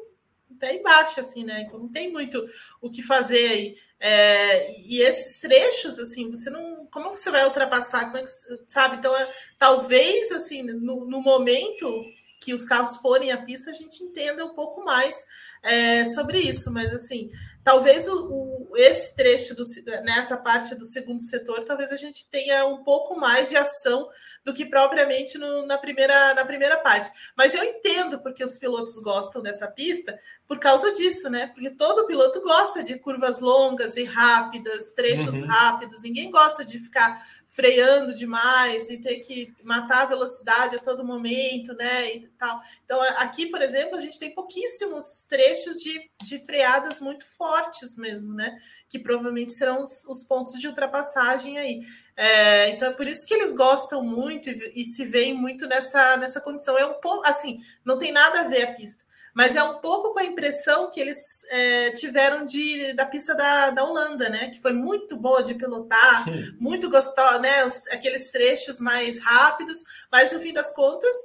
pé 0.59 0.75
embaixo, 0.75 1.19
assim, 1.19 1.43
né? 1.43 1.61
Então 1.61 1.79
não 1.79 1.89
tem 1.89 2.11
muito 2.11 2.45
o 2.81 2.89
que 2.91 3.01
fazer 3.01 3.47
aí. 3.47 3.77
É, 3.99 4.79
e 4.81 5.01
esses 5.01 5.39
trechos, 5.39 5.97
assim, 5.97 6.29
você 6.29 6.49
não. 6.49 6.85
Como 6.87 7.09
você 7.09 7.31
vai 7.31 7.45
ultrapassar? 7.45 8.11
Como 8.11 8.23
que, 8.23 8.29
sabe? 8.67 8.97
Então, 8.97 9.13
talvez, 9.57 10.31
assim, 10.31 10.61
no, 10.63 11.05
no 11.05 11.21
momento 11.21 12.03
que 12.49 12.53
os 12.55 12.65
carros 12.65 12.97
forem 12.97 13.31
à 13.31 13.37
pista, 13.37 13.69
a 13.69 13.73
gente 13.73 14.03
entenda 14.03 14.43
um 14.43 14.55
pouco 14.55 14.83
mais 14.83 15.23
é, 15.61 16.03
sobre 16.05 16.39
isso. 16.39 16.73
Mas, 16.73 16.91
assim, 16.91 17.29
talvez 17.63 18.07
o, 18.07 18.69
o, 18.71 18.77
esse 18.77 19.15
trecho, 19.15 19.53
do, 19.53 19.63
nessa 20.03 20.35
parte 20.35 20.73
do 20.73 20.83
segundo 20.83 21.21
setor, 21.21 21.63
talvez 21.63 21.91
a 21.91 21.95
gente 21.95 22.27
tenha 22.27 22.65
um 22.65 22.83
pouco 22.83 23.19
mais 23.19 23.49
de 23.49 23.55
ação 23.55 24.09
do 24.43 24.51
que 24.51 24.65
propriamente 24.65 25.37
no, 25.37 25.67
na, 25.67 25.77
primeira, 25.77 26.33
na 26.33 26.43
primeira 26.43 26.77
parte. 26.77 27.11
Mas 27.37 27.53
eu 27.53 27.63
entendo 27.63 28.19
porque 28.19 28.43
os 28.43 28.57
pilotos 28.57 28.97
gostam 28.97 29.43
dessa 29.43 29.67
pista 29.67 30.19
por 30.47 30.57
causa 30.57 30.91
disso, 30.91 31.29
né? 31.29 31.51
Porque 31.53 31.69
todo 31.69 32.07
piloto 32.07 32.41
gosta 32.41 32.83
de 32.83 32.97
curvas 32.97 33.39
longas 33.39 33.95
e 33.95 34.03
rápidas, 34.03 34.91
trechos 34.93 35.39
uhum. 35.39 35.45
rápidos, 35.45 36.01
ninguém 36.01 36.31
gosta 36.31 36.65
de 36.65 36.79
ficar 36.79 37.23
freando 37.51 38.13
demais 38.13 38.89
e 38.89 38.97
ter 38.97 39.19
que 39.19 39.53
matar 39.63 40.03
a 40.03 40.05
velocidade 40.05 40.75
a 40.75 40.79
todo 40.79 41.03
momento, 41.03 41.73
né? 41.73 42.15
E 42.15 42.27
tal. 42.37 42.61
Então, 42.85 43.01
aqui, 43.17 43.47
por 43.47 43.61
exemplo, 43.61 43.97
a 43.97 44.01
gente 44.01 44.19
tem 44.19 44.33
pouquíssimos 44.33 45.25
trechos 45.27 45.77
de, 45.77 46.09
de 46.23 46.39
freadas 46.45 47.01
muito 47.01 47.25
fortes 47.37 47.97
mesmo, 47.97 48.33
né? 48.33 48.55
Que 48.87 48.99
provavelmente 48.99 49.53
serão 49.53 49.81
os, 49.81 50.05
os 50.07 50.23
pontos 50.23 50.59
de 50.59 50.67
ultrapassagem 50.67 51.57
aí. 51.57 51.81
É, 52.15 52.69
então 52.69 52.89
é 52.89 52.93
por 52.93 53.07
isso 53.07 53.25
que 53.25 53.33
eles 53.33 53.53
gostam 53.53 54.03
muito 54.03 54.49
e, 54.49 54.81
e 54.81 54.85
se 54.85 55.05
veem 55.05 55.33
muito 55.33 55.65
nessa, 55.67 56.17
nessa 56.17 56.39
condição. 56.39 56.77
É 56.77 56.85
um 56.85 57.01
pouco 57.01 57.27
assim, 57.27 57.59
não 57.83 57.97
tem 57.97 58.11
nada 58.11 58.41
a 58.41 58.47
ver 58.47 58.63
a 58.63 58.73
pista 58.73 59.08
mas 59.33 59.55
é 59.55 59.63
um 59.63 59.79
pouco 59.79 60.13
com 60.13 60.19
a 60.19 60.25
impressão 60.25 60.89
que 60.89 60.99
eles 60.99 61.19
é, 61.49 61.91
tiveram 61.91 62.45
de, 62.45 62.93
da 62.93 63.05
pista 63.05 63.35
da, 63.35 63.69
da 63.69 63.83
Holanda, 63.83 64.29
né? 64.29 64.49
Que 64.49 64.61
foi 64.61 64.73
muito 64.73 65.15
boa 65.15 65.43
de 65.43 65.53
pilotar, 65.53 66.23
Sim. 66.25 66.55
muito 66.59 66.89
gostosa, 66.89 67.39
né? 67.39 67.65
Os, 67.65 67.85
aqueles 67.87 68.31
trechos 68.31 68.79
mais 68.79 69.19
rápidos, 69.19 69.77
mas 70.11 70.31
no 70.31 70.39
fim 70.39 70.53
das 70.53 70.73
contas, 70.73 71.15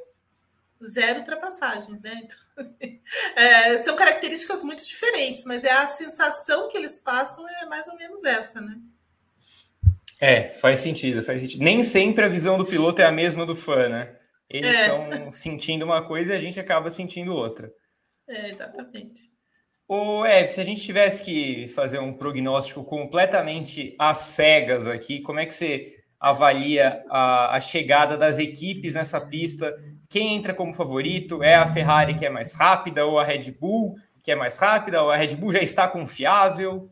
zero 0.86 1.20
ultrapassagens, 1.20 2.00
né? 2.02 2.20
Então, 2.24 2.36
assim, 2.56 3.00
é, 3.36 3.82
são 3.82 3.96
características 3.96 4.62
muito 4.62 4.86
diferentes, 4.86 5.44
mas 5.44 5.64
é 5.64 5.72
a 5.72 5.86
sensação 5.86 6.68
que 6.68 6.76
eles 6.76 6.98
passam 6.98 7.48
é 7.48 7.66
mais 7.66 7.88
ou 7.88 7.96
menos 7.96 8.22
essa, 8.24 8.60
né? 8.60 8.76
É, 10.20 10.50
faz 10.50 10.78
sentido, 10.78 11.22
faz 11.22 11.40
sentido. 11.40 11.62
Nem 11.62 11.82
sempre 11.82 12.24
a 12.24 12.28
visão 12.28 12.56
do 12.56 12.64
piloto 12.64 13.02
é 13.02 13.04
a 13.04 13.12
mesma 13.12 13.44
do 13.44 13.56
fã, 13.56 13.88
né? 13.88 14.16
Eles 14.48 14.74
estão 14.74 15.12
é. 15.12 15.30
sentindo 15.30 15.84
uma 15.84 16.02
coisa 16.02 16.32
e 16.32 16.36
a 16.36 16.40
gente 16.40 16.60
acaba 16.60 16.88
sentindo 16.88 17.34
outra. 17.34 17.72
É, 18.28 18.50
exatamente. 18.50 19.34
Ô, 19.86 20.24
Ed, 20.24 20.50
se 20.50 20.60
a 20.60 20.64
gente 20.64 20.80
tivesse 20.80 21.22
que 21.22 21.68
fazer 21.68 21.98
um 21.98 22.12
prognóstico 22.12 22.82
completamente 22.84 23.94
às 23.98 24.18
cegas 24.18 24.86
aqui, 24.86 25.20
como 25.20 25.40
é 25.40 25.46
que 25.46 25.52
você 25.52 26.02
avalia 26.18 27.04
a, 27.10 27.54
a, 27.54 27.60
chegada 27.60 28.16
das 28.16 28.38
equipes 28.38 28.94
nessa 28.94 29.20
pista? 29.20 29.76
Quem 30.08 30.36
entra 30.36 30.54
como 30.54 30.72
favorito? 30.72 31.42
É 31.42 31.54
a 31.54 31.66
Ferrari 31.66 32.14
que 32.14 32.24
é 32.24 32.30
mais 32.30 32.54
rápida 32.54 33.04
ou 33.04 33.18
a 33.18 33.24
Red 33.24 33.52
Bull 33.60 33.94
que 34.22 34.32
é 34.32 34.34
mais 34.34 34.56
rápida? 34.56 35.02
Ou 35.02 35.10
a 35.10 35.16
Red 35.16 35.36
Bull 35.36 35.52
já 35.52 35.60
está 35.60 35.86
confiável? 35.86 36.90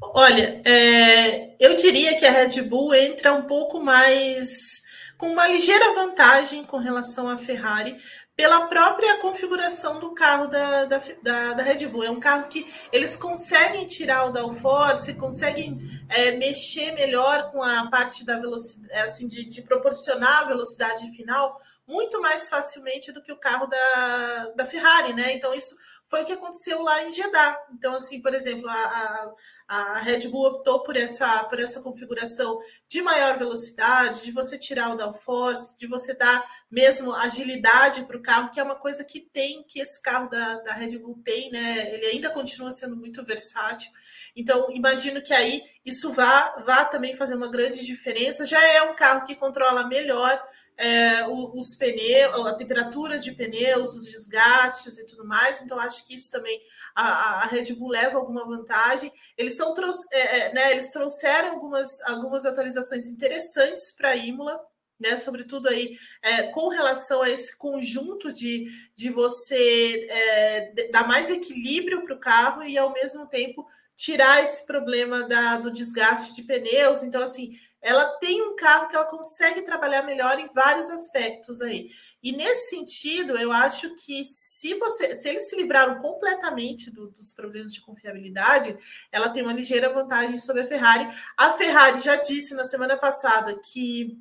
Olha, 0.00 0.60
é, 0.64 1.54
eu 1.64 1.74
diria 1.76 2.18
que 2.18 2.26
a 2.26 2.32
Red 2.32 2.60
Bull 2.62 2.92
entra 2.92 3.32
um 3.32 3.42
pouco 3.42 3.80
mais 3.80 4.82
com 5.16 5.30
uma 5.30 5.46
ligeira 5.46 5.94
vantagem 5.94 6.64
com 6.64 6.78
relação 6.78 7.28
à 7.28 7.38
Ferrari, 7.38 7.96
pela 8.36 8.66
própria 8.66 9.18
configuração 9.18 10.00
do 10.00 10.14
carro 10.14 10.46
da, 10.46 10.86
da, 10.86 10.98
da, 11.22 11.52
da, 11.52 11.62
Red 11.62 11.86
Bull. 11.86 12.04
É 12.04 12.10
um 12.10 12.20
carro 12.20 12.48
que 12.48 12.66
eles 12.90 13.16
conseguem 13.16 13.86
tirar 13.86 14.24
o 14.24 14.32
downforce, 14.32 15.14
conseguem 15.14 15.78
é, 16.08 16.32
mexer 16.32 16.92
melhor 16.92 17.50
com 17.50 17.62
a 17.62 17.88
parte 17.90 18.24
da 18.24 18.38
velocidade, 18.38 18.94
assim, 19.00 19.28
de, 19.28 19.48
de, 19.48 19.62
proporcionar 19.62 20.42
a 20.42 20.44
velocidade 20.44 21.10
final 21.14 21.60
muito 21.86 22.20
mais 22.20 22.48
facilmente 22.48 23.12
do 23.12 23.22
que 23.22 23.32
o 23.32 23.38
carro 23.38 23.66
da, 23.66 24.52
da 24.56 24.64
Ferrari, 24.64 25.12
né? 25.12 25.32
Então, 25.32 25.52
isso 25.52 25.76
foi 26.08 26.22
o 26.22 26.26
que 26.26 26.32
aconteceu 26.32 26.82
lá 26.82 27.02
em 27.02 27.10
Jeddah. 27.10 27.56
Então, 27.74 27.96
assim, 27.96 28.20
por 28.22 28.34
exemplo, 28.34 28.68
a, 28.68 28.74
a 28.74 29.32
a 29.66 29.98
Red 30.00 30.28
Bull 30.28 30.46
optou 30.46 30.80
por 30.80 30.96
essa, 30.96 31.44
por 31.44 31.58
essa 31.58 31.80
configuração 31.80 32.60
de 32.88 33.00
maior 33.00 33.38
velocidade, 33.38 34.24
de 34.24 34.32
você 34.32 34.58
tirar 34.58 34.90
o 34.90 34.96
downforce, 34.96 35.76
de 35.76 35.86
você 35.86 36.14
dar 36.14 36.44
mesmo 36.70 37.14
agilidade 37.14 38.04
para 38.04 38.16
o 38.16 38.22
carro, 38.22 38.50
que 38.50 38.60
é 38.60 38.62
uma 38.62 38.76
coisa 38.76 39.04
que 39.04 39.20
tem, 39.20 39.62
que 39.62 39.80
esse 39.80 40.00
carro 40.02 40.28
da, 40.28 40.56
da 40.56 40.72
Red 40.72 40.98
Bull 40.98 41.20
tem, 41.24 41.50
né? 41.50 41.94
Ele 41.94 42.06
ainda 42.06 42.30
continua 42.30 42.72
sendo 42.72 42.96
muito 42.96 43.22
versátil. 43.24 43.90
Então, 44.34 44.70
imagino 44.70 45.20
que 45.20 45.34
aí 45.34 45.62
isso 45.84 46.12
vá, 46.12 46.62
vá 46.64 46.84
também 46.84 47.14
fazer 47.14 47.34
uma 47.34 47.48
grande 47.48 47.84
diferença. 47.84 48.46
Já 48.46 48.62
é 48.62 48.82
um 48.82 48.94
carro 48.94 49.26
que 49.26 49.34
controla 49.34 49.86
melhor 49.86 50.42
é, 50.76 51.26
os 51.26 51.74
pneus, 51.74 52.46
a 52.46 52.54
temperatura 52.54 53.18
de 53.18 53.32
pneus, 53.32 53.94
os 53.94 54.04
desgastes 54.06 54.98
e 54.98 55.06
tudo 55.06 55.24
mais. 55.24 55.62
Então, 55.62 55.78
acho 55.78 56.06
que 56.06 56.14
isso 56.14 56.30
também 56.30 56.60
a, 56.94 57.42
a 57.42 57.46
Red 57.46 57.72
Bull 57.74 57.90
leva 57.90 58.18
alguma 58.18 58.44
vantagem. 58.44 59.12
Eles, 59.36 59.56
são, 59.56 59.74
é, 60.12 60.38
é, 60.38 60.52
né, 60.52 60.72
eles 60.72 60.92
trouxeram 60.92 61.50
algumas, 61.50 62.00
algumas 62.02 62.44
atualizações 62.44 63.06
interessantes 63.06 63.90
para 63.90 64.10
a 64.10 64.16
Imola, 64.16 64.60
né, 64.98 65.16
sobretudo 65.16 65.68
aí 65.68 65.98
é, 66.22 66.44
com 66.44 66.68
relação 66.68 67.22
a 67.22 67.30
esse 67.30 67.56
conjunto 67.56 68.32
de, 68.32 68.68
de 68.94 69.10
você 69.10 70.06
é, 70.08 70.88
dar 70.90 71.06
mais 71.08 71.28
equilíbrio 71.28 72.04
para 72.04 72.14
o 72.14 72.20
carro 72.20 72.62
e 72.62 72.78
ao 72.78 72.92
mesmo 72.92 73.26
tempo 73.26 73.66
tirar 73.96 74.42
esse 74.42 74.66
problema 74.66 75.26
da, 75.28 75.58
do 75.58 75.72
desgaste 75.72 76.34
de 76.34 76.42
pneus. 76.42 77.02
Então, 77.02 77.22
assim, 77.22 77.58
ela 77.82 78.04
tem 78.18 78.40
um 78.40 78.54
carro 78.54 78.88
que 78.88 78.94
ela 78.94 79.04
consegue 79.04 79.62
trabalhar 79.62 80.04
melhor 80.04 80.38
em 80.38 80.46
vários 80.54 80.88
aspectos 80.88 81.60
aí. 81.60 81.90
E 82.22 82.30
nesse 82.30 82.70
sentido, 82.70 83.36
eu 83.36 83.50
acho 83.50 83.96
que 83.96 84.22
se 84.22 84.74
você, 84.74 85.16
se 85.16 85.28
eles 85.28 85.48
se 85.48 85.56
livraram 85.56 85.98
completamente 85.98 86.88
do, 86.88 87.10
dos 87.10 87.32
problemas 87.32 87.72
de 87.72 87.80
confiabilidade, 87.80 88.78
ela 89.10 89.28
tem 89.30 89.42
uma 89.42 89.52
ligeira 89.52 89.92
vantagem 89.92 90.38
sobre 90.38 90.62
a 90.62 90.66
Ferrari. 90.66 91.12
A 91.36 91.52
Ferrari 91.54 91.98
já 91.98 92.14
disse 92.14 92.54
na 92.54 92.64
semana 92.64 92.96
passada 92.96 93.58
que 93.58 94.16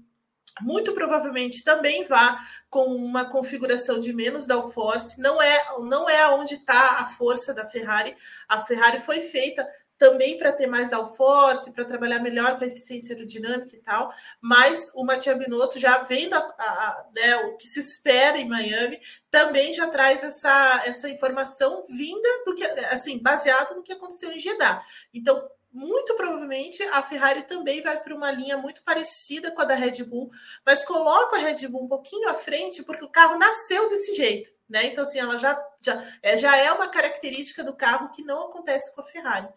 muito 0.59 0.93
provavelmente 0.93 1.63
também 1.63 2.05
vá 2.07 2.39
com 2.69 2.85
uma 2.95 3.25
configuração 3.25 3.99
de 3.99 4.11
menos 4.11 4.47
downforce. 4.47 5.21
Não 5.21 5.41
é, 5.41 5.63
não 5.79 6.09
é 6.09 6.27
onde 6.29 6.55
está 6.55 6.99
a 6.99 7.05
força 7.05 7.53
da 7.53 7.65
Ferrari. 7.65 8.15
A 8.49 8.63
Ferrari 8.65 8.99
foi 8.99 9.21
feita 9.21 9.67
também 10.01 10.35
para 10.35 10.51
ter 10.51 10.65
mais 10.65 10.89
downforce, 10.89 11.71
para 11.73 11.85
trabalhar 11.85 12.17
melhor 12.17 12.57
com 12.57 12.63
a 12.63 12.67
eficiência 12.67 13.13
aerodinâmica 13.13 13.75
e 13.75 13.79
tal, 13.81 14.11
mas 14.41 14.91
o 14.95 15.05
Matia 15.05 15.35
Binotto, 15.35 15.77
já 15.77 15.99
vendo 15.99 16.33
a, 16.33 16.39
a, 16.39 17.05
né, 17.15 17.35
o 17.45 17.55
que 17.55 17.67
se 17.67 17.79
espera 17.79 18.39
em 18.39 18.49
Miami, 18.49 18.99
também 19.29 19.71
já 19.71 19.85
traz 19.85 20.23
essa, 20.23 20.81
essa 20.87 21.07
informação 21.07 21.85
vinda 21.87 22.27
do 22.47 22.55
que, 22.55 22.63
assim, 22.65 23.19
baseado 23.19 23.75
no 23.75 23.83
que 23.83 23.93
aconteceu 23.93 24.31
em 24.31 24.39
Jeddah. 24.39 24.83
Então, 25.13 25.47
muito 25.71 26.15
provavelmente 26.15 26.81
a 26.83 27.03
Ferrari 27.03 27.43
também 27.43 27.81
vai 27.81 28.01
para 28.01 28.15
uma 28.15 28.31
linha 28.31 28.57
muito 28.57 28.81
parecida 28.83 29.51
com 29.51 29.61
a 29.61 29.65
da 29.65 29.75
Red 29.75 30.03
Bull, 30.03 30.31
mas 30.65 30.83
coloca 30.83 31.37
a 31.37 31.39
Red 31.39 31.67
Bull 31.67 31.83
um 31.83 31.87
pouquinho 31.87 32.27
à 32.27 32.33
frente 32.33 32.81
porque 32.81 33.05
o 33.05 33.09
carro 33.09 33.37
nasceu 33.37 33.87
desse 33.87 34.15
jeito 34.15 34.51
Né? 34.67 34.87
Então, 34.87 35.03
assim, 35.03 35.19
ela 35.19 35.37
já, 35.37 35.63
já, 35.79 36.03
é, 36.23 36.37
já 36.37 36.57
é 36.57 36.71
uma 36.71 36.87
característica 36.87 37.63
do 37.63 37.75
carro 37.75 38.09
que 38.09 38.23
não 38.23 38.47
acontece 38.47 38.93
com 38.95 39.01
a 39.01 39.05
Ferrari. 39.05 39.47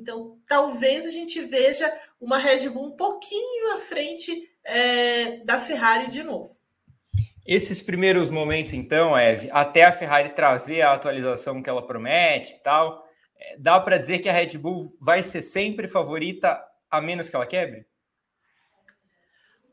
Então, 0.00 0.38
talvez 0.48 1.04
a 1.04 1.10
gente 1.10 1.38
veja 1.42 1.92
uma 2.18 2.38
Red 2.38 2.70
Bull 2.70 2.86
um 2.86 2.96
pouquinho 2.96 3.74
à 3.74 3.78
frente 3.78 4.50
é, 4.64 5.44
da 5.44 5.60
Ferrari 5.60 6.08
de 6.08 6.22
novo. 6.22 6.56
Esses 7.46 7.82
primeiros 7.82 8.30
momentos, 8.30 8.72
então, 8.72 9.16
Eve, 9.16 9.48
até 9.50 9.84
a 9.84 9.92
Ferrari 9.92 10.30
trazer 10.30 10.80
a 10.80 10.92
atualização 10.92 11.62
que 11.62 11.68
ela 11.68 11.86
promete 11.86 12.54
e 12.54 12.58
tal, 12.60 13.06
é, 13.38 13.58
dá 13.58 13.78
para 13.78 13.98
dizer 13.98 14.20
que 14.20 14.28
a 14.28 14.32
Red 14.32 14.56
Bull 14.56 14.96
vai 14.98 15.22
ser 15.22 15.42
sempre 15.42 15.86
favorita, 15.86 16.58
a 16.90 17.00
menos 17.02 17.28
que 17.28 17.36
ela 17.36 17.46
quebre? 17.46 17.84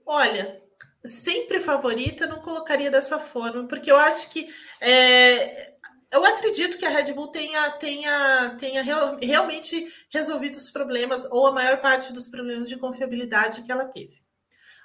Olha, 0.06 0.62
sempre 1.06 1.62
favorita, 1.62 2.28
não 2.28 2.42
colocaria 2.42 2.92
dessa 2.92 3.18
forma, 3.18 3.66
porque 3.66 3.90
eu 3.90 3.98
acho 3.98 4.30
que 4.30 4.50
é, 4.82 5.74
eu 6.12 6.24
acredito 6.24 6.78
que 6.78 6.86
a 6.86 6.90
Red 6.90 7.14
Bull 7.14 7.28
tenha, 7.28 7.70
tenha, 7.72 8.56
tenha 8.58 8.82
real, 8.82 9.18
realmente 9.22 9.92
resolvido 10.10 10.56
os 10.56 10.70
problemas, 10.70 11.26
ou 11.32 11.48
a 11.48 11.52
maior 11.52 11.82
parte 11.82 12.14
dos 12.14 12.30
problemas 12.30 12.70
de 12.70 12.78
confiabilidade 12.78 13.64
que 13.64 13.72
ela 13.72 13.86
teve. 13.86 14.22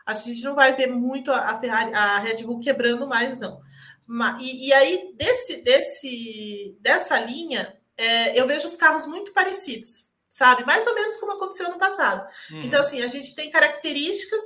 A 0.04 0.14
gente 0.14 0.42
não 0.42 0.54
vai 0.54 0.74
ver 0.74 0.88
muito 0.88 1.30
a, 1.30 1.58
Ferrari, 1.60 1.94
a 1.94 2.18
Red 2.18 2.42
Bull 2.42 2.58
quebrando 2.58 3.06
mais, 3.06 3.38
não. 3.38 3.60
E, 4.40 4.68
e 4.68 4.72
aí, 4.72 5.12
desse, 5.14 5.62
desse, 5.62 6.76
dessa 6.80 7.18
linha, 7.20 7.72
é, 7.96 8.38
eu 8.38 8.46
vejo 8.46 8.66
os 8.66 8.74
carros 8.74 9.06
muito 9.06 9.32
parecidos, 9.32 10.10
sabe? 10.28 10.64
Mais 10.66 10.84
ou 10.88 10.94
menos 10.94 11.16
como 11.18 11.32
aconteceu 11.32 11.70
no 11.70 11.78
passado. 11.78 12.28
Uhum. 12.50 12.64
Então, 12.64 12.80
assim, 12.80 13.00
a 13.00 13.06
gente 13.06 13.32
tem 13.36 13.48
características 13.48 14.42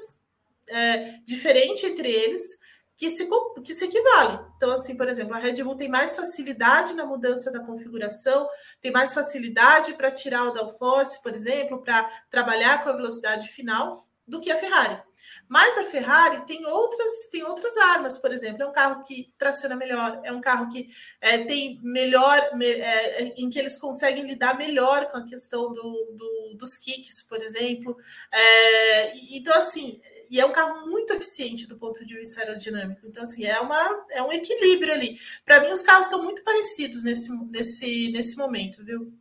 é, 0.69 1.21
diferentes 1.25 1.85
entre 1.85 2.11
eles 2.11 2.59
que 2.97 3.11
se, 3.11 3.29
que 3.63 3.75
se 3.75 3.85
equivalem. 3.85 4.41
Então, 4.57 4.73
assim, 4.73 4.97
por 4.97 5.09
exemplo, 5.09 5.35
a 5.35 5.39
Red 5.39 5.63
Bull 5.63 5.77
tem 5.77 5.89
mais 5.89 6.17
facilidade 6.17 6.95
na 6.95 7.05
mudança 7.05 7.53
da 7.53 7.61
configuração, 7.61 8.49
tem 8.81 8.91
mais 8.91 9.13
facilidade 9.13 9.93
para 9.95 10.11
tirar 10.11 10.45
o 10.45 10.53
downforce, 10.53 11.23
por 11.23 11.35
exemplo, 11.35 11.83
para 11.83 12.05
trabalhar 12.31 12.83
com 12.83 12.91
a 12.91 12.97
velocidade 12.97 13.49
final 13.49 14.07
do 14.27 14.41
que 14.41 14.51
a 14.51 14.57
Ferrari. 14.57 15.01
Mas 15.49 15.79
a 15.79 15.85
Ferrari 15.85 16.45
tem 16.47 16.67
outras, 16.67 17.29
tem 17.31 17.45
outras 17.45 17.77
armas, 17.77 18.19
por 18.19 18.33
exemplo, 18.33 18.63
é 18.63 18.67
um 18.67 18.73
carro 18.73 19.05
que 19.05 19.33
traciona 19.39 19.77
melhor, 19.77 20.21
é 20.25 20.33
um 20.33 20.41
carro 20.41 20.69
que 20.69 20.89
é, 21.21 21.45
tem 21.45 21.79
melhor, 21.83 22.51
é, 22.63 23.23
em 23.37 23.49
que 23.49 23.59
eles 23.59 23.79
conseguem 23.79 24.27
lidar 24.27 24.57
melhor 24.57 25.07
com 25.11 25.19
a 25.19 25.25
questão 25.25 25.73
do, 25.73 26.17
do 26.17 26.37
dos 26.57 26.77
kicks, 26.77 27.23
por 27.23 27.41
exemplo. 27.41 27.97
É, 28.33 29.17
então, 29.37 29.57
assim, 29.57 30.01
e 30.31 30.41
é 30.41 30.47
um 30.47 30.53
carro 30.53 30.87
muito 30.89 31.13
eficiente 31.13 31.67
do 31.67 31.77
ponto 31.77 32.05
de 32.05 32.15
vista 32.17 32.41
aerodinâmico. 32.41 33.07
Então, 33.07 33.23
assim, 33.23 33.45
é, 33.45 33.61
uma, 33.61 34.07
é 34.11 34.23
um 34.23 34.33
equilíbrio 34.33 34.93
ali. 34.93 35.19
Para 35.45 35.61
mim, 35.61 35.69
os 35.69 35.83
carros 35.83 36.07
estão 36.07 36.23
muito 36.23 36.43
parecidos 36.43 37.03
nesse, 37.03 37.31
nesse, 37.51 38.11
nesse 38.13 38.37
momento, 38.37 38.85
viu? 38.85 39.13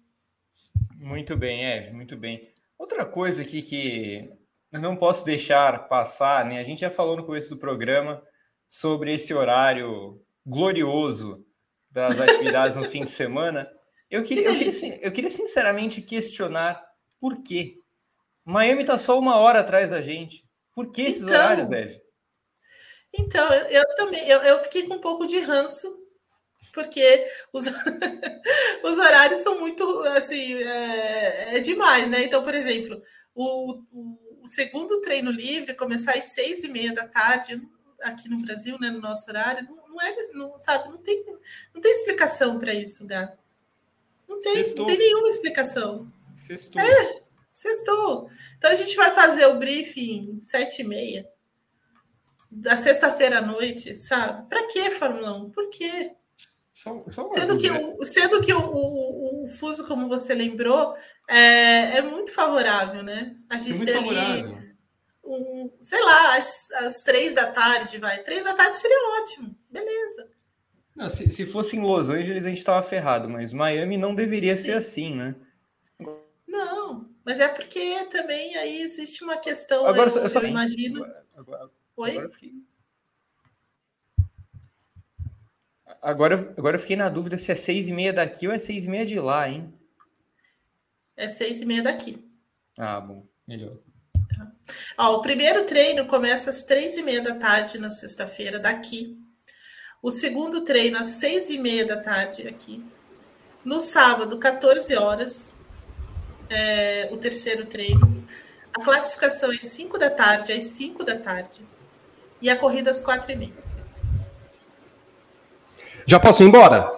Muito 0.96 1.38
bem, 1.38 1.66
Eve, 1.66 1.92
muito 1.92 2.18
bem. 2.18 2.50
Outra 2.78 3.06
coisa 3.06 3.42
aqui 3.42 3.62
que 3.62 4.30
eu 4.72 4.80
não 4.80 4.96
posso 4.96 5.24
deixar 5.24 5.88
passar, 5.88 6.46
né? 6.46 6.60
A 6.60 6.64
gente 6.64 6.82
já 6.82 6.90
falou 6.90 7.16
no 7.16 7.26
começo 7.26 7.50
do 7.50 7.58
programa 7.58 8.22
sobre 8.68 9.14
esse 9.14 9.34
horário 9.34 10.22
glorioso 10.46 11.46
das 11.90 12.20
atividades 12.20 12.76
no 12.76 12.84
fim 12.84 13.06
de 13.06 13.12
semana. 13.12 13.70
Eu 14.10 14.24
queria, 14.24 14.50
eu 14.50 14.58
queria, 14.58 15.06
eu 15.06 15.12
queria 15.12 15.30
sinceramente 15.30 16.02
questionar 16.02 16.84
por 17.20 17.42
quê. 17.42 17.80
Miami 18.44 18.82
está 18.82 18.98
só 18.98 19.18
uma 19.18 19.38
hora 19.38 19.62
atrás 19.62 19.90
da 19.90 20.02
gente. 20.02 20.46
Por 20.76 20.92
que 20.92 21.04
esses 21.04 21.22
então, 21.22 21.34
horários, 21.34 21.72
Eve? 21.72 22.02
Então, 23.18 23.52
eu, 23.54 23.66
eu 23.68 23.96
também, 23.96 24.28
eu, 24.28 24.40
eu, 24.42 24.60
fiquei 24.64 24.86
com 24.86 24.96
um 24.96 25.02
pouco 25.02 25.26
de 25.26 25.40
ranço, 25.40 25.98
porque 26.74 27.26
os, 27.54 27.66
os 28.84 28.98
horários 28.98 29.40
são 29.40 29.58
muito, 29.58 29.84
assim, 30.02 30.54
é, 30.56 31.56
é, 31.56 31.60
demais, 31.60 32.10
né? 32.10 32.26
Então, 32.26 32.44
por 32.44 32.54
exemplo, 32.54 33.02
o, 33.34 33.82
o, 33.90 34.42
o, 34.42 34.46
segundo 34.46 35.00
treino 35.00 35.32
livre 35.32 35.74
começar 35.74 36.18
às 36.18 36.26
seis 36.26 36.62
e 36.62 36.68
meia 36.68 36.94
da 36.94 37.08
tarde, 37.08 37.66
aqui 38.02 38.28
no 38.28 38.42
Brasil, 38.42 38.78
né, 38.78 38.92
no 38.92 39.00
nosso 39.00 39.30
horário, 39.30 39.66
não, 39.66 39.88
não 39.88 40.02
é, 40.02 40.14
não, 40.34 40.60
sabe, 40.60 40.90
não 40.90 40.98
tem, 40.98 41.26
não 41.74 41.80
tem 41.80 41.92
explicação 41.94 42.60
para 42.60 42.74
isso, 42.74 43.08
Gato. 43.08 43.42
Não 44.28 44.42
tem, 44.42 44.56
não 44.76 44.86
tem 44.86 44.98
nenhuma 44.98 45.30
explicação. 45.30 46.12
Sextou. 46.34 46.82
É, 46.82 47.25
Sextou. 47.56 48.30
Então 48.58 48.70
a 48.70 48.76
gente 48.76 48.94
vai 48.98 49.16
fazer 49.16 49.46
o 49.46 49.56
briefing 49.58 50.42
sete 50.42 50.82
e 50.82 50.86
meia 50.86 51.26
da 52.52 52.76
sexta-feira 52.76 53.38
à 53.38 53.42
noite, 53.42 53.96
sabe? 53.96 54.50
Para 54.50 54.68
que 54.68 54.92
Fórmula 54.92 55.34
1? 55.38 55.52
Por 55.52 55.70
quê? 55.70 56.12
Só, 56.74 57.02
só 57.08 57.30
sendo, 57.30 57.58
que 57.58 57.72
o, 57.72 58.06
sendo 58.06 58.42
que 58.42 58.54
o, 58.54 58.60
o, 58.60 59.46
o, 59.46 59.48
fuso, 59.48 59.88
como 59.88 60.10
você 60.10 60.34
lembrou, 60.34 60.96
é, 61.30 61.98
é 61.98 62.02
muito 62.02 62.34
favorável, 62.34 63.02
né? 63.02 63.38
A 63.50 63.58
gente 63.58 63.84
é 63.84 63.86
tem 63.86 64.10
ali, 64.10 64.76
um, 65.24 65.72
sei 65.80 66.04
lá, 66.04 66.36
às, 66.36 66.72
às 66.72 67.02
três 67.04 67.34
da 67.34 67.54
tarde, 67.54 68.00
vai. 68.00 68.22
Três 68.22 68.44
da 68.44 68.54
tarde 68.54 68.76
seria 68.78 69.22
ótimo, 69.22 69.56
beleza. 69.72 70.28
Não, 70.94 71.10
se, 71.10 71.32
se 71.32 71.46
fosse 71.46 71.78
em 71.78 71.82
Los 71.82 72.10
Angeles, 72.10 72.44
a 72.44 72.50
gente 72.50 72.58
estava 72.58 72.84
ferrado, 72.84 73.30
mas 73.30 73.54
Miami 73.54 73.96
não 73.96 74.14
deveria 74.14 74.58
Sim. 74.58 74.64
ser 74.64 74.74
assim, 74.74 75.16
né? 75.16 75.36
Não, 76.46 77.15
mas 77.26 77.40
é 77.40 77.48
porque 77.48 78.06
também 78.06 78.56
aí 78.56 78.82
existe 78.82 79.24
uma 79.24 79.38
questão. 79.38 79.88
Agora, 79.88 80.12
eu, 80.12 80.22
eu 80.22 80.30
só 80.30 80.42
imagino. 80.44 81.04
Agora, 81.36 81.72
Oi? 81.98 82.12
Agora 82.12 82.26
eu, 82.26 82.30
fiquei... 82.30 82.54
agora, 86.02 86.54
agora 86.56 86.76
eu 86.76 86.80
fiquei 86.80 86.96
na 86.96 87.10
dúvida 87.10 87.36
se 87.38 87.52
é 87.52 87.56
seis 87.56 87.88
e 87.88 87.92
meia 87.92 88.14
daqui 88.14 88.48
ou 88.48 88.54
é 88.54 88.60
seis 88.60 88.86
e 88.86 88.90
meia 88.90 89.06
de 89.06 89.20
lá, 89.20 89.50
hein? 89.50 89.74
É 91.18 91.28
seis 91.28 91.62
e 91.62 91.66
meia 91.66 91.82
daqui. 91.82 92.24
Ah, 92.78 93.00
bom, 93.00 93.26
melhor. 93.48 93.74
Tá. 94.38 94.52
Ó, 94.98 95.16
o 95.16 95.22
primeiro 95.22 95.66
treino 95.66 96.06
começa 96.06 96.52
às 96.52 96.62
três 96.62 96.96
e 96.96 97.02
meia 97.02 97.22
da 97.22 97.36
tarde 97.36 97.80
na 97.80 97.90
sexta-feira 97.90 98.60
daqui. 98.60 99.18
O 100.00 100.12
segundo 100.12 100.64
treino 100.64 101.00
às 101.00 101.08
seis 101.08 101.50
e 101.50 101.58
meia 101.58 101.88
da 101.88 101.98
tarde 101.98 102.48
aqui. 102.48 102.86
No 103.64 103.80
sábado, 103.80 104.38
14 104.38 104.96
horas 104.96 105.56
é, 106.50 107.10
o 107.12 107.18
terceiro 107.18 107.66
treino. 107.66 108.24
A 108.74 108.84
classificação 108.84 109.52
é 109.52 109.56
às 109.56 109.66
5 109.66 109.98
da 109.98 110.10
tarde, 110.10 110.52
às 110.52 110.64
5 110.64 111.04
da 111.04 111.18
tarde. 111.18 111.62
E 112.42 112.50
a 112.50 112.56
corrida 112.56 112.92
às 112.92 113.02
4 113.02 113.32
e 113.32 113.36
meia. 113.36 113.54
Já 116.06 116.20
posso 116.20 116.44
ir 116.44 116.48
embora? 116.48 116.92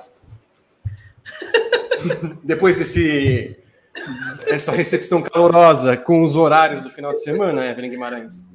Depois 2.43 2.79
desse 2.79 3.57
essa 4.47 4.71
recepção 4.71 5.21
calorosa 5.21 5.97
com 5.97 6.23
os 6.23 6.35
horários 6.35 6.81
do 6.81 6.89
final 6.89 7.11
de 7.11 7.21
semana, 7.21 7.65
Evelyn 7.65 7.89
Guimarães. 7.89 8.45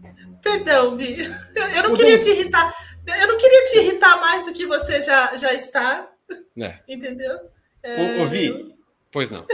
Perdão, 0.43 0.97
Vi. 0.97 1.29
Eu 1.77 1.83
não 1.85 1.95
queria 1.95 2.19
te 2.19 2.29
irritar. 2.29 2.75
Eu 3.21 3.29
não 3.29 3.37
queria 3.37 3.65
te 3.65 3.79
irritar 3.79 4.21
mais 4.21 4.47
do 4.47 4.53
que 4.53 4.67
você 4.67 5.03
já, 5.03 5.37
já 5.37 5.53
está. 5.53 6.09
É. 6.59 6.79
Entendeu? 6.89 7.39
É, 7.83 8.19
ô, 8.19 8.23
ô 8.23 8.27
Vi, 8.27 8.72
Pois 9.13 9.31
não. 9.31 9.45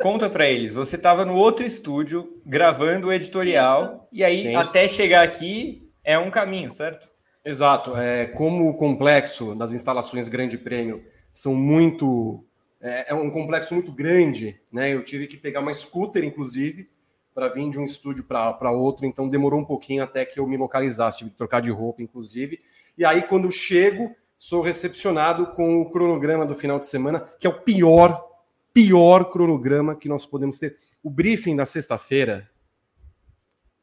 conta 0.00 0.28
para 0.28 0.46
eles, 0.46 0.74
você 0.74 0.96
estava 0.96 1.24
no 1.24 1.34
outro 1.34 1.64
estúdio 1.64 2.40
gravando 2.44 3.08
o 3.08 3.12
editorial 3.12 4.06
e 4.12 4.22
aí 4.22 4.42
Sim. 4.42 4.54
até 4.54 4.86
chegar 4.86 5.22
aqui 5.22 5.90
é 6.04 6.18
um 6.18 6.30
caminho, 6.30 6.70
certo? 6.70 7.10
Exato. 7.44 7.96
É, 7.96 8.26
como 8.26 8.68
o 8.68 8.74
complexo 8.74 9.54
das 9.54 9.72
instalações 9.72 10.28
Grande 10.28 10.58
Prêmio 10.58 11.02
são 11.32 11.54
muito. 11.54 12.44
É, 12.80 13.12
é 13.12 13.14
um 13.14 13.30
complexo 13.30 13.74
muito 13.74 13.90
grande, 13.90 14.60
né? 14.70 14.92
Eu 14.92 15.02
tive 15.04 15.26
que 15.26 15.36
pegar 15.36 15.60
uma 15.60 15.72
scooter, 15.72 16.22
inclusive, 16.22 16.88
para 17.34 17.48
vir 17.48 17.70
de 17.70 17.78
um 17.78 17.84
estúdio 17.84 18.24
para 18.24 18.70
outro, 18.70 19.06
então 19.06 19.28
demorou 19.28 19.60
um 19.60 19.64
pouquinho 19.64 20.02
até 20.02 20.24
que 20.24 20.38
eu 20.38 20.46
me 20.46 20.56
localizasse, 20.56 21.18
tive 21.18 21.30
que 21.30 21.36
trocar 21.36 21.60
de 21.60 21.70
roupa, 21.70 22.02
inclusive. 22.02 22.58
E 22.98 23.04
aí, 23.04 23.22
quando 23.22 23.44
eu 23.44 23.50
chego, 23.50 24.14
sou 24.38 24.60
recepcionado 24.60 25.46
com 25.54 25.80
o 25.80 25.90
cronograma 25.90 26.44
do 26.44 26.54
final 26.54 26.78
de 26.78 26.86
semana, 26.86 27.20
que 27.38 27.46
é 27.46 27.50
o 27.50 27.60
pior 27.60 28.31
pior 28.72 29.30
cronograma 29.30 29.96
que 29.96 30.08
nós 30.08 30.26
podemos 30.26 30.58
ter. 30.58 30.78
O 31.02 31.10
briefing 31.10 31.56
da 31.56 31.66
sexta-feira 31.66 32.50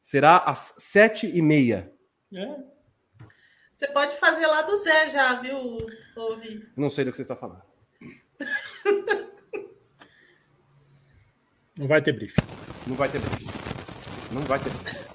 será 0.01 0.37
às 0.37 0.75
sete 0.77 1.27
e 1.27 1.41
meia. 1.41 1.91
É. 2.33 2.55
Você 3.75 3.87
pode 3.87 4.17
fazer 4.17 4.45
lá 4.45 4.61
do 4.63 4.77
Zé 4.77 5.09
já, 5.09 5.35
viu, 5.35 5.57
Ouvi? 6.15 6.67
Não 6.75 6.89
sei 6.89 7.05
do 7.05 7.11
que 7.11 7.17
você 7.17 7.21
está 7.21 7.35
falando. 7.35 7.61
Não 11.77 11.87
vai 11.87 12.01
ter 12.01 12.11
briefing. 12.11 12.41
Não 12.87 12.95
vai 12.95 13.09
ter 13.09 13.19
briefing. 13.19 13.47
Não 14.31 14.41
vai 14.41 14.59
ter 14.59 14.69
briefing. 14.69 15.09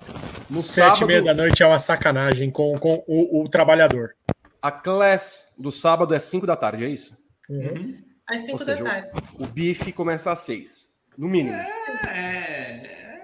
No 0.48 0.62
Sete 0.62 0.98
sábado, 0.98 1.04
e 1.04 1.06
meia 1.06 1.22
da 1.22 1.34
noite 1.34 1.62
é 1.62 1.66
uma 1.66 1.78
sacanagem 1.78 2.50
com, 2.50 2.78
com 2.78 3.04
o, 3.06 3.42
o, 3.42 3.48
trabalhador. 3.48 4.14
A 4.62 4.70
class 4.70 5.52
do 5.58 5.70
sábado 5.70 6.14
é 6.14 6.18
cinco 6.18 6.46
da 6.46 6.56
tarde, 6.56 6.84
é 6.84 6.88
isso? 6.88 7.16
Uhum. 7.50 8.03
Às 8.26 8.42
5 8.42 8.64
da 8.64 8.76
tarde. 8.76 9.10
O, 9.38 9.44
o 9.44 9.46
bife 9.46 9.92
começa 9.92 10.32
às 10.32 10.40
6, 10.40 10.88
no 11.16 11.28
mínimo. 11.28 11.56
É. 11.56 13.20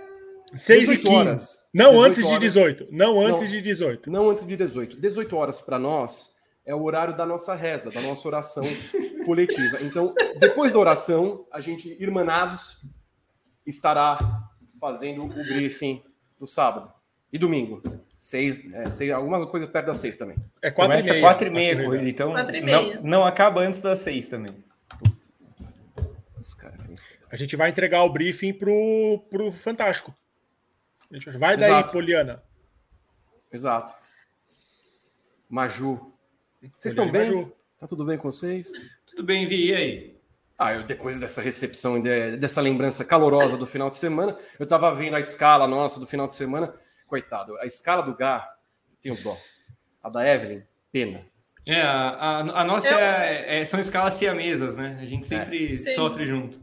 6 0.54 0.88
é. 0.88 0.92
e 0.92 0.98
15. 0.98 1.16
horas. 1.16 1.58
Não 1.72 2.00
antes 2.00 2.26
de 2.26 2.38
18. 2.38 2.88
Não 2.90 3.20
antes 3.20 3.42
não, 3.42 3.48
de 3.48 3.62
18. 3.62 4.10
Não 4.10 4.30
antes 4.30 4.46
de 4.46 4.56
18. 4.56 5.00
18 5.00 5.36
horas 5.36 5.60
para 5.60 5.78
nós 5.78 6.34
é 6.66 6.74
o 6.74 6.82
horário 6.82 7.16
da 7.16 7.24
nossa 7.24 7.54
reza, 7.54 7.90
da 7.90 8.00
nossa 8.02 8.26
oração 8.26 8.64
coletiva. 9.24 9.78
Então, 9.82 10.14
depois 10.38 10.72
da 10.72 10.78
oração, 10.78 11.46
a 11.52 11.60
gente, 11.60 11.96
irmanados, 12.00 12.78
estará 13.64 14.18
fazendo 14.80 15.24
o 15.24 15.28
briefing 15.28 16.02
do 16.38 16.46
sábado 16.46 16.92
e 17.32 17.38
domingo. 17.38 17.82
Seis, 18.18 18.60
é, 18.74 18.90
seis, 18.90 19.10
algumas 19.10 19.48
coisas 19.48 19.68
perto 19.68 19.86
das 19.86 19.98
seis 19.98 20.16
também. 20.16 20.36
É 20.60 20.70
quatro 20.70 20.92
Começa 20.92 21.08
e 21.08 21.12
meia. 21.12 21.22
quatro 21.22 21.46
e 21.46 21.50
meia, 21.50 21.84
corrida, 21.84 22.08
então 22.08 22.34
não, 22.34 23.02
não 23.02 23.24
acaba 23.24 23.62
antes 23.62 23.80
das 23.80 24.00
seis 24.00 24.28
também. 24.28 24.62
A 27.32 27.36
gente 27.36 27.56
vai 27.56 27.70
entregar 27.70 28.02
o 28.02 28.10
briefing 28.10 28.52
pro, 28.52 29.24
pro 29.30 29.52
Fantástico. 29.52 30.12
Vai 31.38 31.56
daí, 31.56 31.70
Exato. 31.70 31.92
Poliana. 31.92 32.42
Exato. 33.52 33.94
Maju. 35.48 36.12
Vocês 36.60 36.92
estão 36.92 37.10
bem? 37.10 37.30
Maju. 37.30 37.52
Tá 37.78 37.86
tudo 37.86 38.04
bem 38.04 38.18
com 38.18 38.30
vocês? 38.30 38.70
Tudo 39.06 39.22
bem, 39.22 39.46
Vi. 39.46 39.70
E 39.70 39.74
aí? 39.74 40.20
Ah, 40.58 40.74
eu, 40.74 40.82
depois 40.82 41.18
dessa 41.18 41.40
recepção, 41.40 42.00
dessa 42.38 42.60
lembrança 42.60 43.04
calorosa 43.04 43.56
do 43.56 43.66
final 43.66 43.88
de 43.88 43.96
semana, 43.96 44.36
eu 44.58 44.66
tava 44.66 44.94
vendo 44.94 45.16
a 45.16 45.20
escala 45.20 45.66
nossa 45.66 45.98
do 45.98 46.06
final 46.06 46.28
de 46.28 46.34
semana. 46.34 46.74
Coitado, 47.06 47.56
a 47.58 47.64
escala 47.64 48.02
do 48.02 48.14
Gá, 48.14 48.46
tenho 49.00 49.16
dó. 49.22 49.36
A 50.02 50.10
da 50.10 50.28
Evelyn, 50.28 50.62
pena. 50.92 51.26
É, 51.66 51.80
a, 51.80 52.10
a, 52.10 52.60
a 52.60 52.64
nossa 52.64 52.88
é, 52.88 53.60
é, 53.60 53.64
são 53.64 53.80
escalas 53.80 54.14
siamesas, 54.14 54.76
né? 54.76 54.98
A 55.00 55.04
gente 55.06 55.26
sempre 55.26 55.74
é. 55.74 55.92
sofre 55.92 56.26
junto. 56.26 56.60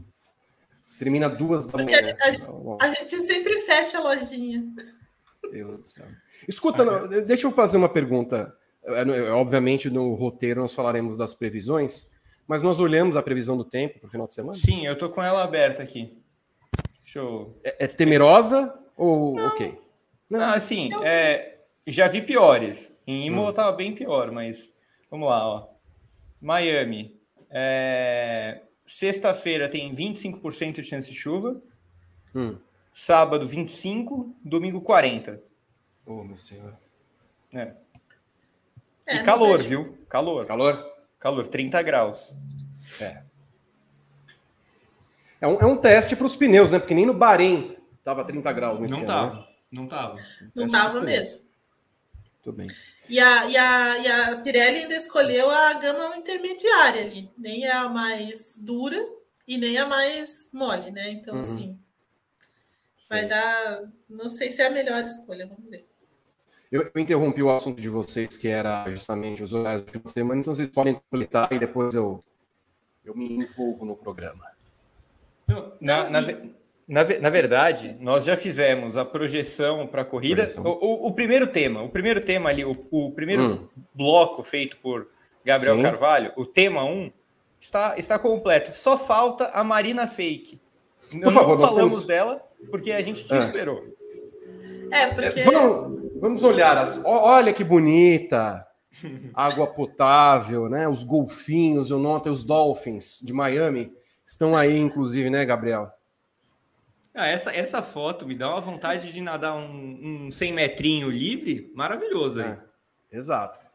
Termina 0.98 1.28
duas 1.28 1.66
da 1.66 1.78
manhã. 1.78 1.98
A, 1.98 2.84
a, 2.84 2.88
a, 2.88 2.94
gente 2.94 3.20
sempre 3.22 3.58
fecha 3.60 3.98
a 3.98 4.02
lojinha. 4.02 4.66
Deus 5.50 5.78
do 5.78 5.86
céu. 5.86 6.06
Escuta, 6.46 7.06
deixa 7.22 7.46
eu 7.46 7.52
fazer 7.52 7.76
uma 7.76 7.88
pergunta. 7.88 8.54
É, 8.84 9.02
é, 9.02 9.30
obviamente, 9.30 9.88
no 9.88 10.14
roteiro 10.14 10.60
nós 10.60 10.74
falaremos 10.74 11.16
das 11.16 11.34
previsões, 11.34 12.10
mas 12.46 12.62
nós 12.62 12.80
olhamos 12.80 13.16
a 13.16 13.22
previsão 13.22 13.56
do 13.56 13.64
tempo 13.64 14.00
para 14.00 14.08
o 14.08 14.10
final 14.10 14.26
de 14.26 14.34
semana? 14.34 14.54
Sim, 14.54 14.86
eu 14.86 14.96
tô 14.96 15.08
com 15.08 15.22
ela 15.22 15.44
aberta 15.44 15.82
aqui. 15.82 16.18
Deixa 17.02 17.20
eu... 17.20 17.58
é, 17.62 17.84
é 17.84 17.86
temerosa 17.86 18.74
ou 18.96 19.36
Não. 19.36 19.46
ok? 19.48 19.78
Não. 20.28 20.40
Ah, 20.40 20.58
sim, 20.58 20.90
é, 21.04 21.58
já 21.86 22.08
vi 22.08 22.22
piores. 22.22 22.98
Em 23.06 23.26
Imola 23.26 23.50
hum. 23.50 23.54
tava 23.54 23.72
bem 23.72 23.94
pior, 23.94 24.30
mas 24.30 24.74
vamos 25.10 25.28
lá, 25.28 25.46
ó. 25.46 25.68
Miami. 26.40 27.18
É... 27.50 28.62
Sexta-feira 28.88 29.68
tem 29.68 29.94
25% 29.94 30.76
de 30.76 30.82
chance 30.82 31.10
de 31.10 31.14
chuva. 31.14 31.60
Hum. 32.34 32.56
Sábado, 32.90 33.46
25%. 33.46 34.32
Domingo, 34.42 34.80
40%. 34.80 35.38
Oh, 36.06 36.24
meu 36.24 36.38
senhor. 36.38 36.74
É. 37.52 37.74
é 39.06 39.16
e 39.16 39.22
calor, 39.22 39.62
viu? 39.62 39.98
Calor. 40.08 40.46
Calor? 40.46 40.82
Calor, 41.18 41.46
30 41.46 41.82
graus. 41.82 42.34
É. 42.98 43.22
É 45.38 45.46
um, 45.46 45.60
é 45.60 45.66
um 45.66 45.76
teste 45.76 46.16
para 46.16 46.26
os 46.26 46.34
pneus, 46.34 46.72
né? 46.72 46.78
Porque 46.78 46.94
nem 46.94 47.04
no 47.04 47.12
Bahrein 47.12 47.76
tava 48.02 48.24
30 48.24 48.50
graus 48.54 48.80
nesse 48.80 48.94
Não 48.94 49.00
ano. 49.00 49.06
Tava. 49.06 49.34
Né? 49.34 49.46
Não 49.70 49.86
tava. 49.86 50.16
Não 50.54 50.66
tava 50.66 51.00
mesmo. 51.02 51.40
Tudo 52.42 52.56
bem. 52.56 52.68
E 53.08 53.18
a, 53.18 53.46
e, 53.46 53.56
a, 53.56 53.98
e 53.98 54.06
a 54.06 54.36
Pirelli 54.36 54.78
ainda 54.80 54.94
escolheu 54.94 55.50
a 55.50 55.74
gama 55.74 56.16
intermediária 56.16 57.02
ali, 57.02 57.30
nem 57.38 57.66
a 57.66 57.88
mais 57.88 58.56
dura 58.62 58.98
e 59.46 59.56
nem 59.56 59.78
a 59.78 59.86
mais 59.86 60.50
mole, 60.52 60.90
né? 60.90 61.10
Então, 61.10 61.34
uhum. 61.34 61.40
assim, 61.40 61.78
vai 63.08 63.22
Sim. 63.22 63.28
dar. 63.28 63.82
Não 64.08 64.28
sei 64.28 64.52
se 64.52 64.60
é 64.60 64.66
a 64.66 64.70
melhor 64.70 65.02
escolha, 65.04 65.46
vamos 65.46 65.70
ver. 65.70 65.86
Eu, 66.70 66.90
interrompi 66.96 67.42
o 67.42 67.50
assunto 67.50 67.80
de 67.80 67.88
vocês, 67.88 68.36
que 68.36 68.46
era 68.46 68.84
justamente 68.90 69.42
os 69.42 69.54
horários 69.54 69.84
do 69.84 69.98
de 69.98 70.12
semana, 70.12 70.40
então 70.40 70.54
vocês 70.54 70.68
podem 70.68 70.94
completar 70.94 71.50
e 71.50 71.58
depois 71.58 71.94
eu, 71.94 72.22
eu 73.02 73.16
me 73.16 73.32
envolvo 73.32 73.86
no 73.86 73.96
programa. 73.96 74.44
Na, 75.80 76.10
na, 76.10 76.20
na, 76.88 77.04
na, 77.04 77.28
verdade, 77.28 77.96
nós 78.00 78.24
já 78.24 78.36
fizemos 78.36 78.96
a 78.96 79.04
projeção 79.04 79.86
para 79.86 80.02
a 80.02 80.04
corrida. 80.04 80.46
O, 80.64 80.68
o, 80.68 81.06
o, 81.08 81.12
primeiro 81.12 81.46
tema, 81.46 81.82
o 81.82 81.88
primeiro 81.90 82.20
tema 82.20 82.48
ali, 82.48 82.64
o, 82.64 82.74
o 82.90 83.10
primeiro 83.10 83.42
hum. 83.42 83.68
bloco 83.94 84.42
feito 84.42 84.78
por 84.78 85.06
Gabriel 85.44 85.76
Sim. 85.76 85.82
Carvalho, 85.82 86.32
o 86.34 86.46
tema 86.46 86.84
1, 86.84 87.10
está, 87.60 87.94
está 87.98 88.18
completo. 88.18 88.72
Só 88.72 88.96
falta 88.96 89.50
a 89.52 89.62
Marina 89.62 90.06
Fake. 90.06 90.58
Por 91.10 91.20
não 91.20 91.32
favor, 91.32 91.58
falamos 91.58 91.76
temos... 91.76 92.06
dela 92.06 92.42
porque 92.70 92.92
a 92.92 93.02
gente 93.02 93.26
te 93.26 93.34
é. 93.34 93.38
esperou. 93.38 93.84
É, 94.90 95.06
porque. 95.08 95.42
Vamos, 95.42 96.10
vamos 96.20 96.44
olhar 96.44 96.78
as. 96.78 97.02
Olha 97.04 97.52
que 97.52 97.64
bonita! 97.64 98.66
Água 99.34 99.66
potável, 99.66 100.68
né? 100.68 100.88
Os 100.88 101.04
golfinhos, 101.04 101.90
eu 101.90 101.98
noto 101.98 102.30
os 102.30 102.44
Dolphins 102.44 103.20
de 103.22 103.32
Miami 103.32 103.92
estão 104.24 104.56
aí, 104.56 104.76
inclusive, 104.76 105.30
né, 105.30 105.44
Gabriel? 105.44 105.90
Ah, 107.18 107.26
essa, 107.26 107.50
essa 107.52 107.82
foto 107.82 108.24
me 108.24 108.36
dá 108.36 108.48
uma 108.48 108.60
vontade 108.60 109.12
de 109.12 109.20
nadar 109.20 109.56
um, 109.56 110.26
um 110.26 110.30
100 110.30 110.52
metrinho 110.52 111.10
livre, 111.10 111.72
maravilhoso 111.74 112.40
aí. 112.40 112.50
É, 112.50 113.16
exato. 113.16 113.66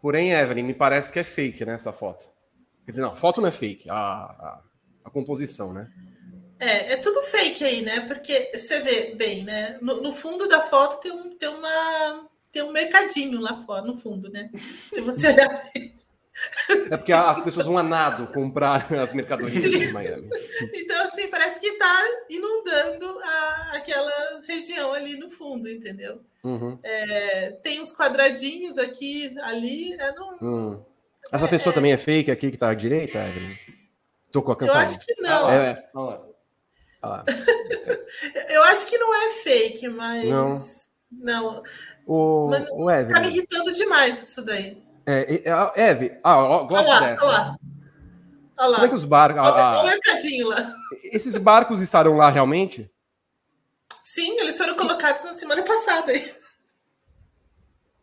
Porém, 0.00 0.30
Evelyn, 0.32 0.62
me 0.62 0.72
parece 0.72 1.12
que 1.12 1.18
é 1.18 1.24
fake, 1.24 1.64
né, 1.64 1.74
essa 1.74 1.92
foto. 1.92 2.30
Quer 2.84 2.92
dizer, 2.92 3.02
não, 3.02 3.16
foto 3.16 3.40
não 3.40 3.48
é 3.48 3.50
fake, 3.50 3.90
a, 3.90 3.96
a, 3.96 4.62
a 5.04 5.10
composição, 5.10 5.72
né? 5.72 5.90
É, 6.60 6.92
é 6.92 6.96
tudo 6.98 7.24
fake 7.24 7.64
aí, 7.64 7.82
né? 7.82 7.98
Porque 8.02 8.52
você 8.54 8.78
vê 8.78 9.12
bem, 9.16 9.42
né? 9.42 9.76
No, 9.82 10.00
no, 10.00 10.12
fundo 10.12 10.46
da 10.46 10.62
foto 10.62 11.00
tem 11.00 11.10
um, 11.10 11.36
tem 11.36 11.48
uma 11.48 12.28
tem 12.52 12.62
um 12.62 12.70
mercadinho 12.70 13.40
lá 13.40 13.64
fora, 13.66 13.84
no 13.84 13.96
fundo, 13.96 14.30
né? 14.30 14.48
Se 14.92 15.00
você 15.00 15.26
olhar 15.26 15.70
bem. 15.74 15.90
É 16.90 16.96
porque 16.96 17.12
as 17.12 17.40
pessoas 17.40 17.66
vão 17.66 17.78
a 17.78 17.82
nado 17.82 18.26
comprar 18.28 18.92
as 18.94 19.14
mercadorias 19.14 19.70
de 19.70 19.92
Miami. 19.92 20.28
Então, 20.74 21.04
assim, 21.06 21.28
parece 21.28 21.58
que 21.60 21.68
está 21.68 22.04
inundando 22.28 23.18
a, 23.22 23.72
aquela 23.74 24.42
região 24.46 24.92
ali 24.92 25.16
no 25.16 25.30
fundo, 25.30 25.68
entendeu? 25.68 26.20
Uhum. 26.44 26.78
É, 26.82 27.50
tem 27.62 27.80
uns 27.80 27.94
quadradinhos 27.94 28.78
aqui, 28.78 29.34
ali. 29.40 29.94
É 29.94 30.12
não... 30.14 30.36
Hum. 30.42 30.84
Essa 31.32 31.48
pessoa 31.48 31.72
é... 31.72 31.74
também 31.74 31.92
é 31.92 31.96
fake 31.96 32.30
aqui 32.30 32.50
que 32.50 32.56
está 32.56 32.68
à 32.68 32.74
direita, 32.74 33.18
Evelyn? 33.18 33.56
Tô 34.30 34.42
com 34.42 34.52
a 34.52 34.56
campanha. 34.56 34.78
Eu 34.78 34.84
acho 34.84 35.00
que 35.00 35.22
não. 35.22 35.50
É, 35.50 35.70
é. 35.70 35.88
Ah. 37.02 37.24
Eu 38.48 38.62
acho 38.64 38.86
que 38.86 38.98
não 38.98 39.14
é 39.14 39.30
fake, 39.42 39.88
mas. 39.88 40.28
Não. 40.28 40.66
Não. 41.10 41.62
O, 42.06 42.48
mas 42.48 42.68
o 42.70 42.90
Evelyn. 42.90 43.14
Tá 43.14 43.20
me 43.20 43.28
irritando 43.28 43.72
demais 43.72 44.22
isso 44.22 44.42
daí. 44.42 44.85
É, 45.06 45.42
é, 45.44 45.90
Eve, 45.90 46.18
ah, 46.22 46.38
ó, 46.38 46.64
gosto 46.64 46.88
olha 46.88 46.88
lá, 46.88 47.00
dessa. 47.00 47.24
Olha 47.24 47.38
lá. 47.38 47.56
Olha 48.58 48.68
lá. 48.68 48.74
Como 48.74 48.86
é 48.86 48.88
que 48.88 48.94
os 48.94 49.04
barcos. 49.04 49.46
Olha, 49.46 49.62
ah, 49.62 49.82
o 49.82 49.86
mercadinho 49.86 50.48
lá. 50.48 50.74
Esses 51.04 51.36
barcos 51.36 51.80
estarão 51.80 52.16
lá 52.16 52.28
realmente? 52.28 52.90
Sim, 54.02 54.38
eles 54.40 54.56
foram 54.56 54.74
colocados 54.74 55.24
na 55.24 55.32
semana 55.32 55.62
passada. 55.62 56.12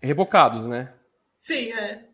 Rebocados, 0.01 0.65
né? 0.65 0.93
Sim, 1.37 1.71
é. 1.73 2.05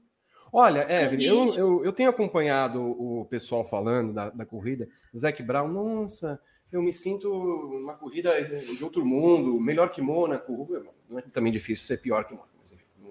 Olha, 0.52 0.88
Evelyn, 0.92 1.26
eu, 1.26 1.56
eu, 1.56 1.86
eu, 1.86 1.94
tenho 1.94 2.10
acompanhado 2.10 2.82
o 2.82 3.26
pessoal 3.26 3.64
falando 3.64 4.14
da, 4.14 4.30
da 4.32 4.46
corrida. 4.46 4.88
Zac 5.16 5.42
Brown, 5.44 5.68
nossa, 5.68 6.42
eu 6.72 6.82
me 6.82 6.92
sinto 6.92 7.32
uma 7.32 7.96
corrida 7.96 8.42
de 8.42 8.84
outro 8.84 9.06
mundo, 9.06 9.60
melhor 9.60 9.90
que 9.90 10.02
Mônaco. 10.02 10.68
Não 11.08 11.20
é 11.20 11.22
também 11.22 11.52
difícil 11.52 11.86
ser 11.86 11.98
pior 11.98 12.26
que 12.26 12.34
Mônaco, 12.34 12.49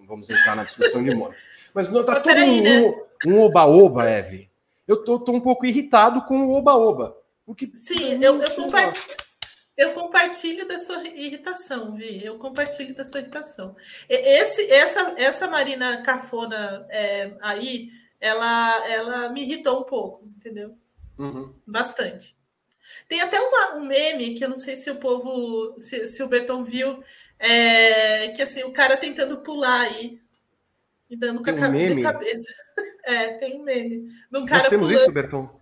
vamos 0.09 0.31
entrar 0.31 0.57
na 0.57 0.65
discussão 0.65 1.05
de 1.05 1.15
Mônaco. 1.15 1.39
Mas 1.75 1.89
não 1.89 2.03
tá 2.05 2.19
todo 2.19 2.35
aí, 2.35 2.61
né? 2.63 2.81
um 3.27 3.41
oba-oba, 3.41 4.09
Eve. 4.09 4.51
Eu 4.87 5.05
tô, 5.05 5.19
tô, 5.19 5.33
um 5.33 5.41
pouco 5.41 5.67
irritado 5.67 6.23
com 6.23 6.47
o 6.47 6.55
oba-oba. 6.55 7.17
Porque 7.45 7.71
Sim, 7.77 8.19
eu, 8.23 8.41
eu, 8.41 8.51
compartilho, 8.55 9.17
eu 9.77 9.93
compartilho 9.93 10.67
da 10.67 10.79
sua 10.79 11.07
irritação, 11.07 11.95
Vi. 11.95 12.25
Eu 12.25 12.39
compartilho 12.39 12.95
da 12.95 13.05
sua 13.05 13.21
irritação. 13.21 13.77
Esse, 14.09 14.71
essa, 14.73 15.15
essa 15.19 15.47
Marina 15.47 16.03
Cafona 16.03 16.87
é, 16.89 17.35
aí, 17.43 17.91
ela, 18.19 18.89
ela 18.89 19.29
me 19.29 19.43
irritou 19.43 19.81
um 19.81 19.85
pouco, 19.85 20.27
entendeu? 20.39 20.75
Uhum. 21.19 21.55
Bastante. 21.67 22.37
Tem 23.07 23.21
até 23.21 23.39
uma, 23.41 23.77
um 23.77 23.87
meme 23.87 24.35
que 24.35 24.45
eu 24.45 24.49
não 24.49 24.57
sei 24.57 24.77
se 24.77 24.91
o 24.91 24.97
povo, 24.97 25.79
se, 25.79 26.07
se 26.07 26.23
o 26.23 26.29
Berton 26.29 26.65
viu, 26.65 27.03
é, 27.39 28.29
que 28.29 28.43
assim, 28.43 28.65
o 28.65 28.73
cara 28.73 28.97
tentando 28.97 29.39
pular 29.43 29.83
aí 29.83 30.21
e 31.09 31.17
dando 31.17 31.43
com 31.43 31.51
a 31.51 31.53
um 31.53 31.57
cabeça. 32.03 32.53
É, 33.05 33.39
tem 33.39 33.59
um 33.59 33.65
meme. 33.65 34.07
De 34.31 34.39
um 34.39 34.45
cara 34.45 34.65
Nós 34.65 34.69
temos 34.69 34.89
pulando. 34.89 35.03
isso, 35.03 35.13
Berton? 35.13 35.61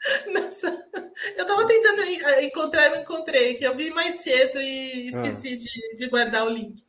Nossa, 0.32 0.88
eu 1.36 1.46
tava 1.46 1.66
tentando 1.66 2.02
encontrar, 2.42 2.88
não 2.88 3.02
encontrei, 3.02 3.54
que 3.54 3.64
eu 3.64 3.76
vi 3.76 3.90
mais 3.90 4.14
cedo 4.16 4.58
e 4.58 5.08
esqueci 5.08 5.52
ah. 5.52 5.56
de, 5.56 5.96
de, 5.96 6.08
guardar 6.08 6.46
o 6.46 6.48
link. 6.48 6.82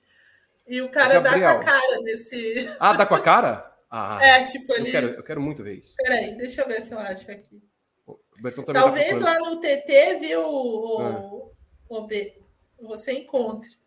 E 0.66 0.82
o 0.82 0.90
cara 0.90 1.20
Gabriel. 1.20 1.40
dá 1.42 1.54
com 1.56 1.60
a 1.60 1.64
cara 1.66 2.02
nesse. 2.04 2.74
Ah, 2.80 2.94
dá 2.94 3.06
com 3.06 3.16
a 3.16 3.22
cara? 3.22 3.68
Ah, 3.94 4.26
é, 4.26 4.46
tipo 4.46 4.72
ali. 4.72 4.86
Eu 4.86 4.92
quero, 4.92 5.08
eu 5.10 5.24
quero 5.24 5.42
muito 5.42 5.62
ver 5.62 5.80
isso. 5.80 5.96
Peraí, 5.98 6.38
deixa 6.38 6.62
eu 6.62 6.68
ver 6.70 6.82
se 6.82 6.94
eu 6.94 7.00
acho 7.00 7.30
aqui. 7.30 7.62
Tá 8.42 8.74
Talvez 8.74 9.20
lá 9.20 9.38
no 9.40 9.60
TT, 9.60 10.18
viu, 10.18 10.42
o, 10.48 11.02
ah. 11.02 11.52
o 11.90 12.08
B, 12.08 12.42
você 12.80 13.12
encontre. 13.12 13.81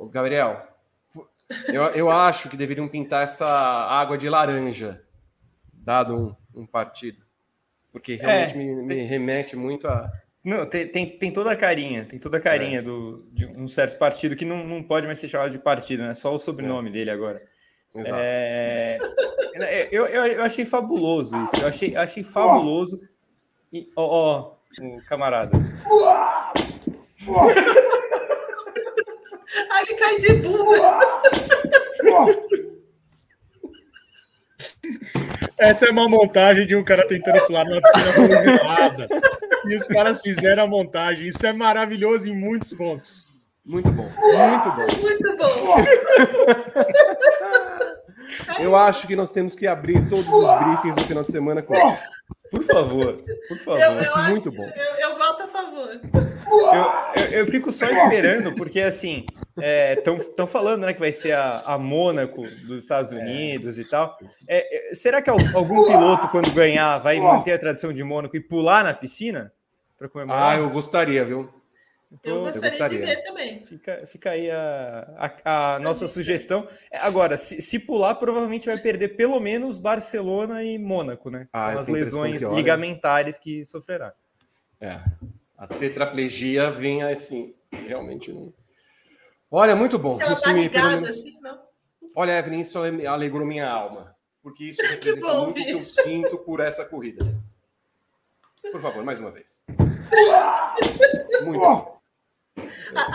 Ô, 0.00 0.06
Gabriel, 0.06 0.66
Eu, 1.68 1.82
eu 1.88 2.10
acho 2.10 2.48
que 2.48 2.56
deveriam 2.56 2.88
pintar 2.88 3.24
essa 3.24 3.46
água 3.46 4.16
de 4.16 4.30
laranja, 4.30 5.04
dado 5.74 6.16
um, 6.54 6.62
um 6.62 6.66
partido. 6.66 7.18
Porque 7.92 8.14
realmente 8.14 8.54
é, 8.54 8.56
me, 8.56 8.74
me, 8.86 9.02
remete 9.02 9.56
muito 9.56 9.86
a. 9.86 10.06
Não, 10.42 10.64
tem, 10.64 10.88
tem, 10.88 11.18
tem 11.18 11.30
toda 11.30 11.52
a 11.52 11.56
carinha, 11.56 12.06
tem 12.06 12.18
toda 12.18 12.38
a 12.38 12.40
carinha 12.40 12.78
é. 12.78 12.82
do, 12.82 13.28
de 13.30 13.46
um 13.46 13.68
certo 13.68 13.98
partido 13.98 14.34
que 14.34 14.44
não, 14.46 14.66
não 14.66 14.82
pode 14.82 15.06
mais 15.06 15.18
ser 15.18 15.28
chamado 15.28 15.50
de 15.50 15.58
partido, 15.58 16.02
né? 16.02 16.14
Só 16.14 16.34
o 16.34 16.38
sobrenome 16.38 16.88
é. 16.88 16.92
dele 16.92 17.10
agora. 17.10 17.42
Exato. 17.94 18.14
É... 18.22 18.98
Eu, 19.90 20.06
eu, 20.06 20.24
eu, 20.24 20.42
achei 20.44 20.64
fabuloso 20.64 21.36
isso. 21.44 21.56
Eu 21.60 21.68
achei, 21.68 21.94
achei 21.94 22.22
fabuloso. 22.22 22.96
E, 23.70 23.90
ó, 23.94 24.06
ó, 24.06 24.54
o 24.80 25.04
camarada. 25.06 25.58
Aí 27.28 27.58
ele 27.66 27.89
cai 30.00 30.16
de 30.16 30.32
bunda. 30.34 30.98
Essa 35.58 35.86
é 35.86 35.90
uma 35.90 36.08
montagem 36.08 36.66
de 36.66 36.74
um 36.74 36.82
cara 36.82 37.06
tentando 37.06 37.46
pular 37.46 37.66
numa 37.66 37.82
piscina 37.82 38.14
congelada. 38.14 39.08
E 39.66 39.76
os 39.76 39.86
caras 39.86 40.22
fizeram 40.22 40.62
a 40.62 40.66
montagem. 40.66 41.26
Isso 41.26 41.46
é 41.46 41.52
maravilhoso 41.52 42.28
em 42.28 42.34
muitos 42.34 42.72
pontos. 42.72 43.28
Muito 43.66 43.90
bom. 43.92 44.10
Muito 44.10 44.70
bom. 44.72 44.86
Muito 45.00 45.36
bom. 45.36 45.46
Eu 48.58 48.74
acho 48.74 49.06
que 49.06 49.14
nós 49.14 49.30
temos 49.30 49.54
que 49.54 49.66
abrir 49.66 50.08
todos 50.08 50.26
os 50.26 50.58
briefings 50.60 50.96
no 50.96 51.04
final 51.04 51.24
de 51.24 51.30
semana 51.30 51.62
com. 51.62 51.74
Por 52.50 52.62
favor, 52.64 53.22
por 53.48 53.58
favor. 53.58 53.80
Eu, 53.80 53.92
eu 53.92 54.16
Muito 54.28 54.48
acho, 54.48 54.52
bom. 54.52 54.64
Eu, 54.64 55.10
eu 55.10 55.18
voto 55.18 55.42
a 55.42 55.46
favor. 55.80 56.00
Eu, 57.14 57.22
eu, 57.22 57.30
eu, 57.40 57.46
fico 57.46 57.72
só 57.72 57.86
esperando, 57.86 58.54
porque 58.56 58.80
assim, 58.80 59.26
estão 59.96 60.44
é, 60.44 60.48
falando 60.48 60.86
né, 60.86 60.92
que 60.92 61.00
vai 61.00 61.12
ser 61.12 61.32
a, 61.32 61.60
a 61.60 61.78
Mônaco 61.78 62.42
dos 62.66 62.82
Estados 62.82 63.12
Unidos 63.12 63.78
é. 63.78 63.82
e 63.82 63.84
tal. 63.88 64.18
É, 64.48 64.90
é, 64.90 64.94
será 64.94 65.22
que 65.22 65.30
algum 65.30 65.86
piloto, 65.86 66.28
quando 66.28 66.50
ganhar, 66.52 66.98
vai 66.98 67.18
manter 67.20 67.52
a 67.52 67.58
tradição 67.58 67.92
de 67.92 68.02
Mônaco 68.02 68.36
e 68.36 68.40
pular 68.40 68.84
na 68.84 68.94
piscina? 68.94 69.52
Para 69.98 70.08
comemorar? 70.08 70.56
Ah, 70.56 70.60
eu 70.60 70.70
gostaria, 70.70 71.24
viu? 71.24 71.48
Então, 72.12 72.38
eu, 72.38 72.40
gostaria 72.40 72.66
eu 72.66 72.70
gostaria 72.70 72.98
de 72.98 73.06
ver 73.06 73.22
também. 73.22 73.58
Fica, 73.58 74.06
fica 74.06 74.30
aí 74.30 74.50
a, 74.50 75.30
a, 75.44 75.74
a 75.74 75.78
nossa 75.78 76.08
sugestão. 76.08 76.66
Agora, 76.92 77.36
se, 77.36 77.62
se, 77.62 77.78
pular, 77.78 78.16
provavelmente 78.16 78.66
vai 78.66 78.78
perder 78.78 79.10
pelo 79.10 79.38
menos 79.38 79.78
Barcelona 79.78 80.64
e 80.64 80.76
Mônaco, 80.76 81.30
né? 81.30 81.46
Ah, 81.52 81.78
as 81.78 81.86
lesões 81.86 82.38
que, 82.38 82.52
ligamentares 82.52 83.38
que 83.38 83.64
sofrerá. 83.64 84.12
É. 84.80 84.98
A 85.60 85.66
tetraplegia 85.66 86.70
vem 86.70 87.02
assim, 87.02 87.54
realmente 87.70 88.32
não. 88.32 88.50
Olha, 89.50 89.76
muito 89.76 89.98
bom. 89.98 90.18
Ela 90.18 90.34
tá 90.34 90.54
ligada, 90.54 91.02
menos... 91.02 91.10
assim, 91.10 91.38
não? 91.42 91.60
Olha, 92.16 92.38
Evelyn, 92.38 92.62
isso 92.62 92.78
alegrou 93.06 93.46
minha 93.46 93.68
alma. 93.68 94.16
Porque 94.42 94.64
isso 94.64 94.80
representa 94.88 95.20
bom, 95.26 95.44
muito 95.44 95.60
o 95.60 95.64
que 95.64 95.70
eu 95.72 95.84
sinto 95.84 96.38
por 96.38 96.60
essa 96.60 96.86
corrida. 96.86 97.26
Por 98.72 98.80
favor, 98.80 99.04
mais 99.04 99.20
uma 99.20 99.30
vez. 99.30 99.60
Muito 101.44 101.60
bom. 101.60 102.00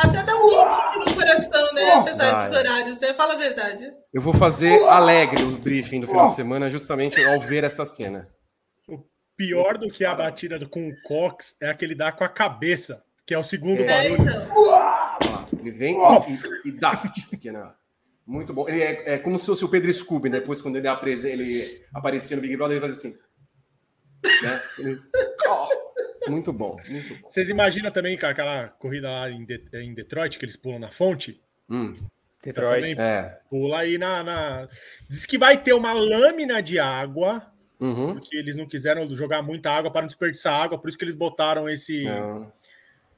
Até 0.03 0.21
dá 0.21 0.35
um 0.35 0.47
quentinho 0.47 0.99
no 0.99 1.15
coração, 1.15 1.73
né? 1.73 1.93
Apesar 1.93 2.47
dos 2.47 2.55
horários, 2.55 2.99
né? 2.99 3.13
Fala 3.15 3.33
a 3.33 3.37
verdade. 3.37 3.91
Eu 4.13 4.21
vou 4.21 4.35
fazer 4.35 4.83
alegre 4.83 5.41
o 5.41 5.57
briefing 5.57 6.01
do 6.01 6.07
final 6.07 6.27
de 6.27 6.35
semana, 6.35 6.69
justamente 6.69 7.23
ao 7.25 7.39
ver 7.39 7.63
essa 7.63 7.87
cena. 7.87 8.29
Pior 9.37 9.77
do 9.77 9.89
que 9.89 10.05
a 10.05 10.15
batida 10.15 10.63
com 10.67 10.87
o 10.87 11.01
Cox 11.01 11.55
é 11.61 11.69
aquele 11.69 11.93
dá 11.93 12.11
com 12.11 12.23
a 12.23 12.29
cabeça, 12.29 13.03
que 13.25 13.33
é 13.33 13.37
o 13.37 13.43
segundo 13.43 13.81
é, 13.81 13.85
barulho. 13.85 14.29
Então. 14.29 15.47
Ele 15.59 15.71
vem 15.71 15.97
e, 15.97 16.69
e 16.69 16.71
daft 16.71 17.27
na. 17.51 17.75
Muito 18.25 18.53
bom. 18.53 18.67
Ele 18.67 18.81
é, 18.81 19.13
é, 19.13 19.17
como 19.17 19.37
se 19.37 19.45
fosse 19.45 19.63
o 19.63 19.69
Pedro 19.69 19.91
Scooby, 19.91 20.29
né? 20.29 20.39
depois 20.39 20.61
quando 20.61 20.77
ele, 20.77 20.87
apres... 20.87 21.23
ele 21.23 21.83
aparecia 21.93 22.35
no 22.35 22.41
Big 22.41 22.55
Brother, 22.55 22.77
ele 22.77 22.85
faz 22.85 22.97
assim. 22.97 23.15
Né? 24.43 24.61
Ele... 24.79 24.99
Oh, 25.47 26.29
muito 26.29 26.51
bom, 26.51 26.77
muito 26.87 27.15
bom. 27.15 27.29
Vocês 27.29 27.49
imaginam 27.49 27.91
também 27.91 28.17
que 28.17 28.25
aquela 28.25 28.69
corrida 28.69 29.11
lá 29.11 29.29
em, 29.29 29.45
De... 29.45 29.59
em 29.73 29.93
Detroit, 29.93 30.39
que 30.39 30.45
eles 30.45 30.55
pulam 30.55 30.79
na 30.79 30.89
fonte? 30.89 31.39
Hum. 31.69 31.93
Detroit. 32.43 32.99
É. 32.99 33.39
Pula 33.49 33.79
aí 33.79 33.97
na, 33.97 34.23
na, 34.23 34.69
Diz 35.09 35.25
que 35.25 35.37
vai 35.37 35.61
ter 35.61 35.73
uma 35.73 35.93
lâmina 35.93 36.61
de 36.61 36.79
água, 36.79 37.51
uhum. 37.79 38.13
porque 38.13 38.35
eles 38.37 38.55
não 38.55 38.65
quiseram 38.65 39.13
jogar 39.15 39.41
muita 39.41 39.71
água 39.71 39.91
para 39.91 40.01
não 40.01 40.07
desperdiçar 40.07 40.61
água, 40.61 40.77
por 40.77 40.87
isso 40.87 40.97
que 40.97 41.03
eles 41.03 41.15
botaram 41.15 41.69
esse 41.69 42.05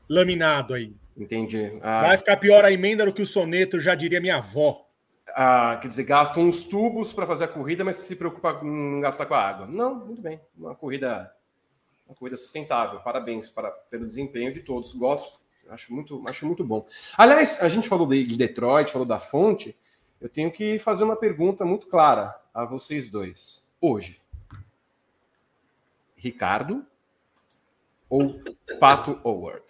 laminado 0.09 0.73
aí. 0.73 0.95
Entendi. 1.15 1.79
Ah. 1.81 2.01
Vai 2.01 2.17
ficar 2.17 2.37
pior 2.37 2.63
a 2.63 2.71
emenda 2.71 3.05
do 3.05 3.13
que 3.13 3.21
o 3.21 3.25
soneto, 3.25 3.79
já 3.79 3.95
diria 3.95 4.21
minha 4.21 4.37
avó. 4.37 4.85
Ah, 5.35 5.77
quer 5.81 5.87
dizer, 5.87 6.03
gastam 6.03 6.47
uns 6.47 6.65
tubos 6.65 7.11
para 7.11 7.25
fazer 7.25 7.45
a 7.45 7.47
corrida, 7.47 7.83
mas 7.83 7.97
se 7.97 8.15
preocupa 8.15 8.59
em 8.63 9.01
gastar 9.01 9.25
com 9.25 9.33
a 9.33 9.41
água. 9.43 9.67
Não, 9.67 10.05
muito 10.05 10.21
bem. 10.21 10.39
Uma 10.57 10.75
corrida, 10.75 11.31
uma 12.07 12.15
corrida 12.15 12.37
sustentável. 12.37 12.99
Parabéns 12.99 13.49
para, 13.49 13.69
pelo 13.69 14.05
desempenho 14.05 14.53
de 14.53 14.61
todos. 14.61 14.93
Gosto, 14.93 15.39
acho 15.69 15.93
muito, 15.93 16.23
acho 16.27 16.45
muito 16.45 16.63
bom. 16.63 16.87
Aliás, 17.17 17.61
a 17.61 17.67
gente 17.67 17.89
falou 17.89 18.07
de 18.07 18.37
Detroit, 18.37 18.91
falou 18.91 19.07
da 19.07 19.19
fonte. 19.19 19.77
Eu 20.19 20.29
tenho 20.29 20.51
que 20.51 20.79
fazer 20.79 21.03
uma 21.03 21.15
pergunta 21.15 21.65
muito 21.65 21.87
clara 21.87 22.33
a 22.53 22.65
vocês 22.65 23.09
dois. 23.09 23.71
Hoje, 23.79 24.19
Ricardo 26.17 26.85
ou 28.09 28.41
Pato 28.79 29.19
Howard? 29.23 29.63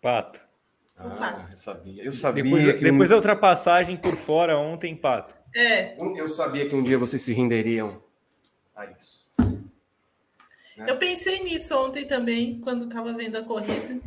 Pato. 0.00 0.40
Ah, 0.96 1.46
eu 1.50 1.58
sabia. 1.58 2.04
Eu 2.04 2.12
sabia 2.12 2.42
depois, 2.42 2.64
que 2.64 2.72
depois 2.84 3.08
um... 3.08 3.10
da 3.10 3.16
ultrapassagem 3.16 3.96
por 3.96 4.16
fora 4.16 4.58
ontem, 4.58 4.96
Pato. 4.96 5.36
É. 5.54 5.96
Eu 5.98 6.28
sabia 6.28 6.68
que 6.68 6.74
um 6.74 6.82
dia 6.82 6.98
vocês 6.98 7.22
se 7.22 7.32
renderiam 7.32 8.02
a 8.74 8.86
isso. 8.86 9.30
Né? 10.76 10.86
Eu 10.88 10.96
pensei 10.96 11.42
nisso 11.42 11.76
ontem 11.76 12.06
também, 12.06 12.60
quando 12.60 12.86
estava 12.86 13.12
vendo 13.12 13.36
a 13.36 13.42
corrida. 13.42 14.00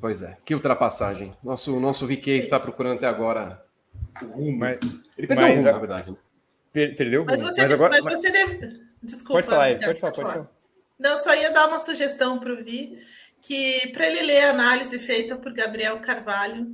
Pois 0.00 0.22
é, 0.22 0.36
que 0.44 0.54
ultrapassagem. 0.54 1.36
Nosso, 1.42 1.78
nosso 1.78 2.06
VK 2.06 2.30
está 2.32 2.58
procurando 2.58 2.96
até 2.96 3.06
agora 3.06 3.64
o 4.20 4.26
rumo. 4.26 4.58
Mas, 4.58 4.80
Ele 5.16 5.26
perdeu 5.26 5.46
mas, 5.46 5.54
o 5.54 5.56
rumo, 5.58 5.68
a... 5.68 5.72
na 5.72 5.78
verdade. 5.78 6.16
Perdeu. 6.72 7.24
Mas 7.24 7.40
você, 7.40 7.62
mas 7.62 7.72
agora... 7.72 8.00
mas 8.02 8.14
você 8.14 8.30
deve... 8.30 8.80
Desculpa. 9.02 9.34
Pode 9.34 9.46
falar, 9.46 9.80
pode 9.80 10.00
falar, 10.00 10.12
pode 10.12 10.32
falar. 10.32 10.50
Não, 10.98 11.18
só 11.18 11.34
ia 11.34 11.50
dar 11.50 11.68
uma 11.68 11.80
sugestão 11.80 12.38
para 12.38 12.52
o 12.52 12.62
Vi 12.62 12.98
que 13.40 13.88
para 13.88 14.06
ele 14.06 14.22
ler 14.22 14.44
a 14.44 14.50
análise 14.50 14.98
feita 15.00 15.36
por 15.36 15.52
Gabriel 15.52 15.98
Carvalho 16.00 16.68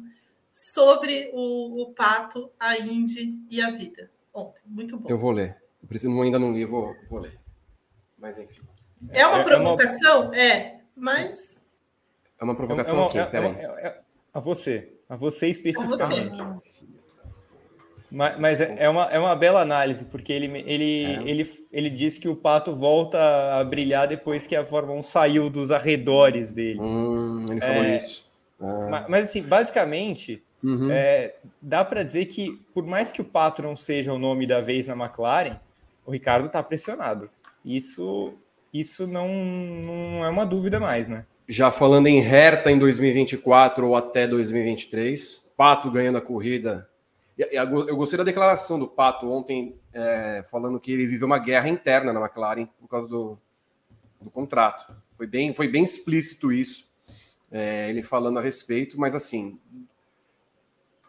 sobre 0.53 1.30
o, 1.32 1.82
o 1.82 1.94
pato, 1.94 2.51
a 2.61 2.76
Indy 2.76 3.38
e 3.51 3.61
a 3.62 3.70
vida. 3.70 4.11
Ontem, 4.32 4.61
muito 4.66 4.99
bom. 4.99 5.09
Eu 5.09 5.18
vou 5.18 5.30
ler. 5.30 5.57
Eu 5.82 5.88
preciso, 5.88 6.20
ainda 6.20 6.38
não 6.38 6.53
li, 6.53 6.64
vou, 6.64 6.94
vou 7.09 7.20
ler. 7.20 7.40
Mas 8.18 8.38
enfim. 8.38 8.61
É 9.11 9.26
uma 9.26 9.38
é, 9.38 9.44
provocação? 9.44 10.22
É, 10.24 10.26
uma... 10.26 10.36
é, 10.36 10.80
mas. 10.94 11.61
É 12.38 12.44
uma 12.44 12.55
provocação 12.55 13.11
é, 13.14 13.18
é, 13.18 13.20
é, 13.20 13.38
é, 13.38 13.86
é, 13.86 14.01
a 14.34 14.40
você. 14.40 14.92
A 15.09 15.16
você 15.16 15.49
especificamente. 15.49 16.40
A 16.40 16.44
você. 16.44 16.68
Mas, 18.11 18.38
mas 18.38 18.61
é, 18.61 18.76
é, 18.78 18.88
uma, 18.88 19.04
é 19.04 19.18
uma 19.18 19.36
bela 19.36 19.61
análise, 19.61 20.04
porque 20.06 20.32
ele, 20.32 20.46
ele, 20.66 21.04
é. 21.04 21.22
ele, 21.28 21.50
ele 21.72 21.90
diz 21.90 22.18
que 22.18 22.28
o 22.28 22.36
Pato 22.36 22.74
volta 22.74 23.18
a 23.59 23.64
brilhar 23.64 24.06
depois 24.06 24.46
que 24.46 24.56
a 24.56 24.64
Fórmula 24.64 24.98
1 24.98 25.02
saiu 25.02 25.50
dos 25.50 25.70
arredores 25.70 26.52
dele. 26.52 26.80
Hum, 26.80 27.44
ele 27.50 27.61
falou 27.61 27.84
é, 27.84 27.96
isso. 27.96 28.26
Mas, 28.59 29.04
mas, 29.09 29.24
assim, 29.24 29.42
basicamente, 29.42 30.42
uhum. 30.62 30.90
é, 30.90 31.34
dá 31.61 31.84
para 31.84 32.02
dizer 32.02 32.26
que, 32.26 32.59
por 32.74 32.84
mais 32.86 33.12
que 33.12 33.20
o 33.20 33.24
Pato 33.24 33.62
não 33.62 33.76
seja 33.76 34.12
o 34.12 34.18
nome 34.18 34.46
da 34.46 34.61
vez 34.61 34.86
na 34.86 34.94
McLaren, 34.94 35.61
o 36.04 36.11
Ricardo 36.11 36.46
está 36.46 36.62
pressionado. 36.62 37.30
Isso, 37.64 38.34
isso 38.72 39.06
não, 39.06 39.28
não 39.28 40.24
é 40.24 40.30
uma 40.30 40.46
dúvida 40.46 40.80
mais, 40.80 41.09
né? 41.09 41.26
Já 41.46 41.70
falando 41.70 42.09
em 42.09 42.18
Herta 42.18 42.70
em 42.70 42.78
2024 42.78 43.86
ou 43.86 43.96
até 43.96 44.26
2023, 44.26 45.52
Pato 45.56 45.90
ganhando 45.90 46.18
a 46.18 46.20
corrida 46.20 46.88
eu 47.39 47.97
gostei 47.97 48.16
da 48.16 48.24
declaração 48.24 48.78
do 48.78 48.89
Pato 48.89 49.30
ontem, 49.30 49.76
é, 49.93 50.45
falando 50.51 50.80
que 50.80 50.93
ele 50.93 51.07
viveu 51.07 51.26
uma 51.26 51.39
guerra 51.39 51.68
interna 51.68 52.12
na 52.12 52.20
McLaren 52.20 52.66
por 52.80 52.89
causa 52.89 53.09
do, 53.09 53.39
do 54.20 54.30
contrato. 54.30 54.93
Foi 55.16 55.26
bem, 55.26 55.55
foi 55.55 55.68
bem 55.68 55.82
explícito 55.82 56.51
isso, 56.51 56.91
é, 57.51 57.89
ele 57.89 58.03
falando 58.03 58.39
a 58.39 58.43
respeito, 58.43 58.99
mas 58.99 59.14
assim, 59.14 59.61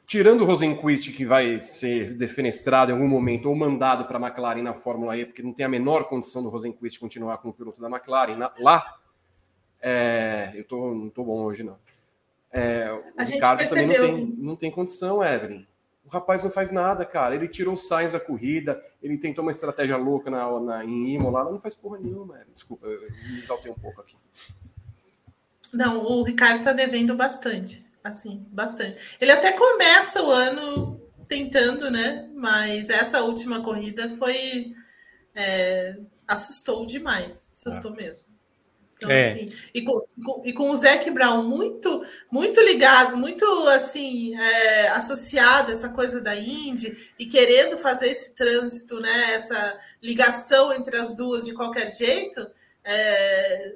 tirando 0.05 0.41
o 0.41 0.45
Rosenquist, 0.45 1.11
que 1.13 1.25
vai 1.25 1.61
ser 1.61 2.15
defenestrado 2.15 2.91
em 2.91 2.93
algum 2.95 3.07
momento 3.07 3.47
ou 3.47 3.55
mandado 3.55 4.05
para 4.05 4.17
a 4.17 4.21
McLaren 4.21 4.63
na 4.63 4.73
Fórmula 4.73 5.17
E, 5.17 5.25
porque 5.25 5.43
não 5.43 5.53
tem 5.53 5.65
a 5.65 5.69
menor 5.69 6.05
condição 6.05 6.41
do 6.43 6.49
Rosenquist 6.49 6.99
continuar 6.99 7.38
como 7.38 7.53
piloto 7.53 7.82
da 7.82 7.88
McLaren 7.88 8.36
na, 8.36 8.51
lá, 8.59 8.99
é, 9.82 10.51
eu 10.55 10.63
tô, 10.63 10.93
não 10.93 11.07
estou 11.07 11.25
bom 11.25 11.41
hoje, 11.43 11.63
não. 11.63 11.77
É, 12.51 12.91
o 12.91 13.23
Ricardo 13.23 13.67
também 13.69 13.88
não 13.88 13.95
tem, 13.95 14.25
não 14.38 14.55
tem 14.55 14.71
condição, 14.71 15.23
Evelyn. 15.23 15.65
O 16.10 16.12
rapaz 16.12 16.43
não 16.43 16.49
faz 16.49 16.72
nada, 16.72 17.05
cara. 17.05 17.36
Ele 17.36 17.47
tirou 17.47 17.76
o 17.76 17.78
Sainz 17.78 18.14
da 18.14 18.20
corrida, 18.20 18.84
ele 19.01 19.16
tentou 19.16 19.43
uma 19.43 19.51
estratégia 19.51 19.95
louca 19.95 20.32
na, 20.32 20.60
na, 20.60 20.84
em 20.84 21.14
Imola, 21.14 21.51
não 21.51 21.60
faz 21.60 21.76
porra 21.76 21.99
nenhuma. 21.99 22.39
Desculpa, 22.51 22.88
eu 22.88 22.99
me 23.32 23.39
exaltei 23.39 23.72
um 23.72 23.76
pouco 23.76 24.01
aqui. 24.01 24.18
Não, 25.72 26.03
o 26.03 26.24
Ricardo 26.24 26.64
tá 26.64 26.74
devendo 26.74 27.16
bastante. 27.16 27.86
assim, 28.03 28.43
bastante. 28.49 29.18
Ele 29.22 29.32
até 29.32 29.51
começa 29.51 30.24
o 30.24 30.32
ano 30.32 30.99
tentando, 31.28 31.91
né? 31.91 32.28
Mas 32.34 32.89
essa 32.89 33.22
última 33.22 33.62
corrida 33.62 34.10
foi. 34.16 34.74
É, 35.36 35.95
assustou 36.28 36.88
demais. 36.88 37.51
Assustou 37.51 37.93
é. 37.93 37.97
mesmo. 37.97 38.28
Então, 38.99 39.09
é. 39.09 39.31
assim, 39.31 39.53
e 39.73 39.81
com, 39.81 40.05
e 40.43 40.51
com 40.51 40.71
o 40.71 40.75
Zac 40.75 41.09
Brown 41.09 41.41
muito, 41.41 42.05
muito 42.29 42.59
ligado, 42.59 43.15
muito 43.15 43.45
assim, 43.69 44.35
é, 44.37 44.89
associado 44.89 45.71
a 45.71 45.73
essa 45.73 45.87
coisa 45.87 46.19
da 46.19 46.35
Indy 46.35 47.09
e 47.17 47.25
querendo 47.25 47.77
fazer 47.77 48.09
esse 48.09 48.35
trânsito, 48.35 48.99
né? 48.99 49.35
Essa 49.35 49.79
ligação 50.03 50.73
entre 50.73 50.97
as 50.97 51.15
duas 51.15 51.45
de 51.45 51.53
qualquer 51.53 51.89
jeito, 51.89 52.45
é, 52.83 53.75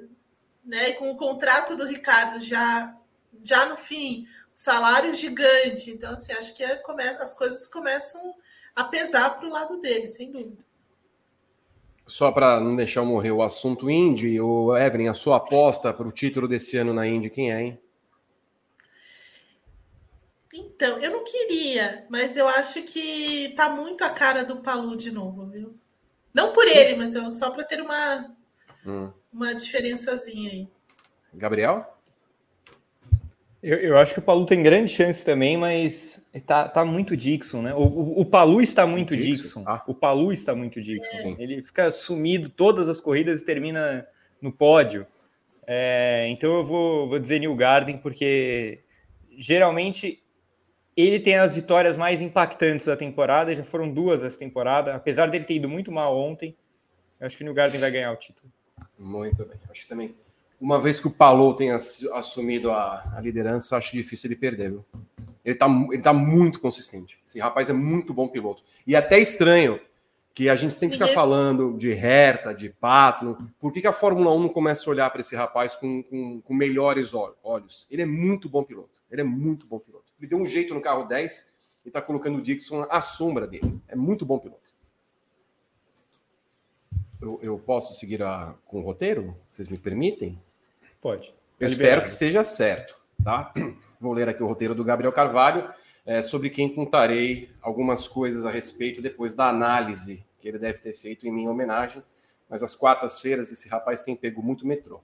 né? 0.62 0.90
E 0.90 0.94
com 0.94 1.10
o 1.10 1.16
contrato 1.16 1.74
do 1.74 1.86
Ricardo 1.86 2.44
já, 2.44 2.94
já 3.42 3.64
no 3.64 3.78
fim, 3.78 4.28
salário 4.52 5.14
gigante. 5.14 5.90
Então, 5.90 6.12
assim, 6.12 6.34
acho 6.34 6.54
que 6.54 6.62
é, 6.62 6.82
as 7.18 7.32
coisas 7.32 7.66
começam 7.66 8.34
a 8.76 8.84
pesar 8.84 9.38
para 9.38 9.48
o 9.48 9.50
lado 9.50 9.80
dele, 9.80 10.06
sem 10.06 10.30
dúvida. 10.30 10.62
Só 12.06 12.30
para 12.30 12.60
não 12.60 12.76
deixar 12.76 13.02
morrer 13.02 13.30
o 13.30 13.42
assunto 13.42 13.90
Indy, 13.90 14.40
o 14.40 14.76
Evelyn, 14.76 15.08
a 15.08 15.14
sua 15.14 15.38
aposta 15.38 15.92
para 15.92 16.06
o 16.06 16.12
título 16.12 16.46
desse 16.46 16.76
ano 16.76 16.92
na 16.92 17.06
Indy, 17.06 17.30
quem 17.30 17.52
é, 17.52 17.62
hein? 17.62 17.80
Então, 20.52 20.98
eu 20.98 21.10
não 21.10 21.24
queria, 21.24 22.06
mas 22.08 22.36
eu 22.36 22.46
acho 22.46 22.82
que 22.82 23.52
tá 23.56 23.70
muito 23.70 24.04
a 24.04 24.10
cara 24.10 24.44
do 24.44 24.58
Palu 24.58 24.96
de 24.96 25.10
novo, 25.10 25.46
viu? 25.46 25.74
Não 26.32 26.52
por 26.52 26.66
ele, 26.66 26.96
mas 26.96 27.14
só 27.36 27.50
para 27.50 27.64
ter 27.64 27.80
uma, 27.80 28.36
hum. 28.86 29.10
uma 29.32 29.54
diferençazinha 29.54 30.50
aí. 30.50 30.68
Gabriel? 31.32 31.93
Eu, 33.66 33.78
eu, 33.78 33.96
acho 33.96 34.12
que 34.12 34.18
o 34.18 34.22
Palu 34.22 34.44
tem 34.44 34.62
grande 34.62 34.92
chance 34.92 35.24
também, 35.24 35.56
mas 35.56 36.26
tá, 36.44 36.68
tá 36.68 36.84
muito 36.84 37.16
Dixon, 37.16 37.62
né? 37.62 37.72
O, 37.72 37.78
o, 37.78 38.20
o 38.20 38.26
Palu 38.26 38.60
está 38.60 38.86
muito 38.86 39.16
Dixon. 39.16 39.60
Dixon. 39.60 39.64
Ah. 39.66 39.82
O 39.86 39.94
Palu 39.94 40.30
está 40.34 40.54
muito 40.54 40.82
Dixon. 40.82 41.34
É. 41.38 41.42
Ele 41.42 41.62
fica 41.62 41.90
sumido 41.90 42.50
todas 42.50 42.90
as 42.90 43.00
corridas 43.00 43.40
e 43.40 43.44
termina 43.46 44.06
no 44.38 44.52
pódio. 44.52 45.06
É, 45.66 46.26
então 46.28 46.52
eu 46.52 46.62
vou, 46.62 47.08
vou 47.08 47.18
dizer 47.18 47.38
New 47.38 47.56
Garden, 47.56 47.96
porque 47.96 48.80
geralmente 49.38 50.22
ele 50.94 51.18
tem 51.18 51.36
as 51.36 51.56
vitórias 51.56 51.96
mais 51.96 52.20
impactantes 52.20 52.84
da 52.84 52.98
temporada. 52.98 53.54
Já 53.54 53.64
foram 53.64 53.90
duas 53.90 54.22
essa 54.22 54.38
temporada. 54.38 54.94
Apesar 54.94 55.30
dele 55.30 55.44
ter 55.44 55.54
ido 55.54 55.70
muito 55.70 55.90
mal 55.90 56.14
ontem, 56.14 56.54
eu 57.18 57.26
acho 57.26 57.34
que 57.34 57.42
o 57.42 57.46
New 57.46 57.54
Garden 57.54 57.80
vai 57.80 57.90
ganhar 57.90 58.12
o 58.12 58.16
título. 58.16 58.52
Muito 58.98 59.42
bem. 59.46 59.56
Acho 59.70 59.80
que 59.80 59.88
também 59.88 60.14
uma 60.64 60.80
vez 60.80 60.98
que 60.98 61.06
o 61.06 61.10
Palou 61.10 61.52
tenha 61.52 61.76
assumido 61.76 62.70
a, 62.70 63.04
a, 63.14 63.20
liderança, 63.20 63.76
acho 63.76 63.92
difícil 63.92 64.28
ele 64.28 64.36
perder, 64.36 64.70
viu? 64.70 64.84
Ele 65.44 65.54
tá, 65.54 65.66
ele 65.92 66.00
tá 66.00 66.14
muito 66.14 66.58
consistente. 66.58 67.20
Esse 67.26 67.38
rapaz 67.38 67.68
é 67.68 67.74
muito 67.74 68.14
bom 68.14 68.26
piloto. 68.26 68.64
E 68.86 68.96
até 68.96 69.20
estranho 69.20 69.78
que 70.32 70.48
a 70.48 70.56
gente 70.56 70.72
sempre 70.72 70.96
fica 70.96 71.12
falando 71.12 71.76
de 71.76 71.90
Herta, 71.90 72.54
de 72.54 72.70
Pato. 72.70 73.36
Por 73.60 73.74
que, 73.74 73.82
que 73.82 73.86
a 73.86 73.92
Fórmula 73.92 74.32
1 74.32 74.40
não 74.40 74.48
começa 74.48 74.88
a 74.88 74.90
olhar 74.90 75.10
para 75.10 75.20
esse 75.20 75.36
rapaz 75.36 75.76
com, 75.76 76.02
com, 76.02 76.40
com, 76.40 76.54
melhores 76.54 77.12
olhos? 77.12 77.86
Ele 77.90 78.00
é 78.00 78.06
muito 78.06 78.48
bom 78.48 78.64
piloto. 78.64 79.02
Ele 79.10 79.20
é 79.20 79.24
muito 79.24 79.66
bom 79.66 79.78
piloto. 79.78 80.14
Ele 80.18 80.26
deu 80.26 80.38
um 80.38 80.46
jeito 80.46 80.72
no 80.72 80.80
carro 80.80 81.04
10 81.04 81.52
e 81.84 81.88
está 81.88 82.00
colocando 82.00 82.38
o 82.38 82.42
Dixon 82.42 82.86
à 82.88 83.02
sombra 83.02 83.46
dele. 83.46 83.78
É 83.86 83.94
muito 83.94 84.24
bom 84.24 84.38
piloto. 84.38 84.72
Eu, 87.20 87.38
eu 87.42 87.58
posso 87.58 87.94
seguir 87.94 88.22
a, 88.22 88.54
com 88.64 88.80
o 88.80 88.82
roteiro? 88.82 89.36
Vocês 89.50 89.68
me 89.68 89.76
permitem? 89.76 90.40
Pode. 91.04 91.34
Eu 91.60 91.68
espero 91.68 92.00
que 92.00 92.08
esteja 92.08 92.42
certo, 92.42 92.96
tá? 93.22 93.52
Vou 94.00 94.14
ler 94.14 94.26
aqui 94.26 94.42
o 94.42 94.46
roteiro 94.46 94.74
do 94.74 94.82
Gabriel 94.82 95.12
Carvalho, 95.12 95.68
é, 96.06 96.22
sobre 96.22 96.48
quem 96.48 96.74
contarei 96.74 97.50
algumas 97.60 98.08
coisas 98.08 98.46
a 98.46 98.50
respeito 98.50 99.02
depois 99.02 99.34
da 99.34 99.46
análise 99.46 100.24
que 100.38 100.48
ele 100.48 100.58
deve 100.58 100.78
ter 100.78 100.94
feito 100.94 101.28
em 101.28 101.30
minha 101.30 101.50
homenagem. 101.50 102.02
Mas 102.48 102.62
às 102.62 102.74
quartas-feiras 102.74 103.52
esse 103.52 103.68
rapaz 103.68 104.00
tem 104.00 104.16
pego 104.16 104.42
muito 104.42 104.66
metrô. 104.66 105.02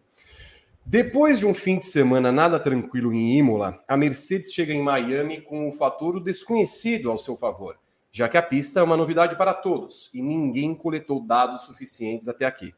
Depois 0.87 1.39
de 1.39 1.45
um 1.45 1.53
fim 1.53 1.77
de 1.77 1.85
semana 1.85 2.33
nada 2.33 2.59
tranquilo 2.59 3.13
em 3.13 3.37
Imola, 3.37 3.85
a 3.87 3.95
Mercedes 3.95 4.55
chega 4.55 4.73
em 4.73 4.83
Miami 4.83 5.43
com 5.43 5.69
o 5.69 5.73
fator 5.73 6.19
desconhecido 6.19 7.11
ao 7.11 7.19
seu 7.19 7.37
favor, 7.37 7.79
já 8.11 8.27
que 8.27 8.39
a 8.39 8.43
pista 8.43 8.81
é 8.81 8.83
uma 8.83 8.97
novidade 8.97 9.37
para 9.37 9.53
todos 9.53 10.09
e 10.15 10.23
ninguém 10.23 10.75
coletou 10.75 11.21
dados 11.21 11.67
suficientes 11.67 12.27
até 12.27 12.47
aqui. 12.47 12.75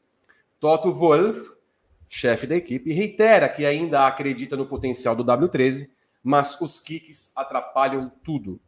Toto 0.59 0.93
Wolff, 0.93 1.62
chefe 2.15 2.47
da 2.47 2.55
equipe, 2.55 2.93
reitera 2.93 3.49
que 3.49 3.65
ainda 3.65 4.07
acredita 4.07 4.55
no 4.55 4.67
potencial 4.67 5.17
do 5.17 5.25
W13, 5.25 5.89
mas 6.23 6.61
os 6.61 6.79
kicks 6.79 7.33
atrapalham 7.35 8.13
tudo. 8.23 8.61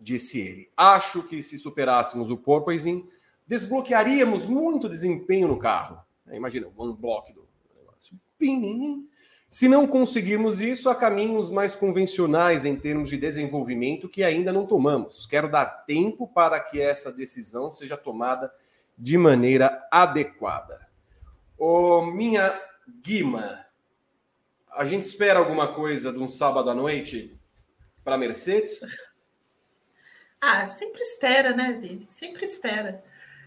Disse 0.00 0.40
ele. 0.40 0.70
Acho 0.74 1.22
que 1.22 1.42
se 1.42 1.58
superássemos 1.58 2.30
o 2.30 2.38
porpoising, 2.38 3.06
desbloquearíamos 3.46 4.46
muito 4.46 4.88
desempenho 4.88 5.46
no 5.46 5.58
carro. 5.58 6.00
É, 6.26 6.36
imagina, 6.36 6.68
o 6.68 6.82
one 6.82 6.96
block 6.96 7.34
do 7.34 7.46
negócio. 7.76 8.18
Se 9.50 9.68
não 9.68 9.86
conseguirmos 9.86 10.62
isso, 10.62 10.88
há 10.88 10.94
caminhos 10.94 11.50
mais 11.50 11.76
convencionais 11.76 12.64
em 12.64 12.74
termos 12.76 13.10
de 13.10 13.18
desenvolvimento 13.18 14.08
que 14.08 14.24
ainda 14.24 14.50
não 14.50 14.66
tomamos. 14.66 15.26
Quero 15.26 15.50
dar 15.50 15.66
tempo 15.84 16.26
para 16.26 16.58
que 16.58 16.80
essa 16.80 17.12
decisão 17.12 17.70
seja 17.70 17.96
tomada 17.98 18.50
de 18.96 19.18
maneira 19.18 19.86
adequada. 19.90 20.87
Ô, 21.58 22.02
minha 22.02 22.56
Guima, 23.02 23.66
a 24.72 24.84
gente 24.84 25.02
espera 25.02 25.40
alguma 25.40 25.74
coisa 25.74 26.12
de 26.12 26.18
um 26.20 26.28
sábado 26.28 26.70
à 26.70 26.74
noite 26.74 27.36
para 28.04 28.16
Mercedes? 28.16 28.80
Ah, 30.40 30.68
sempre 30.68 31.02
espera, 31.02 31.52
né, 31.52 31.72
Vivi? 31.72 32.06
Sempre 32.08 32.44
espera. 32.44 33.02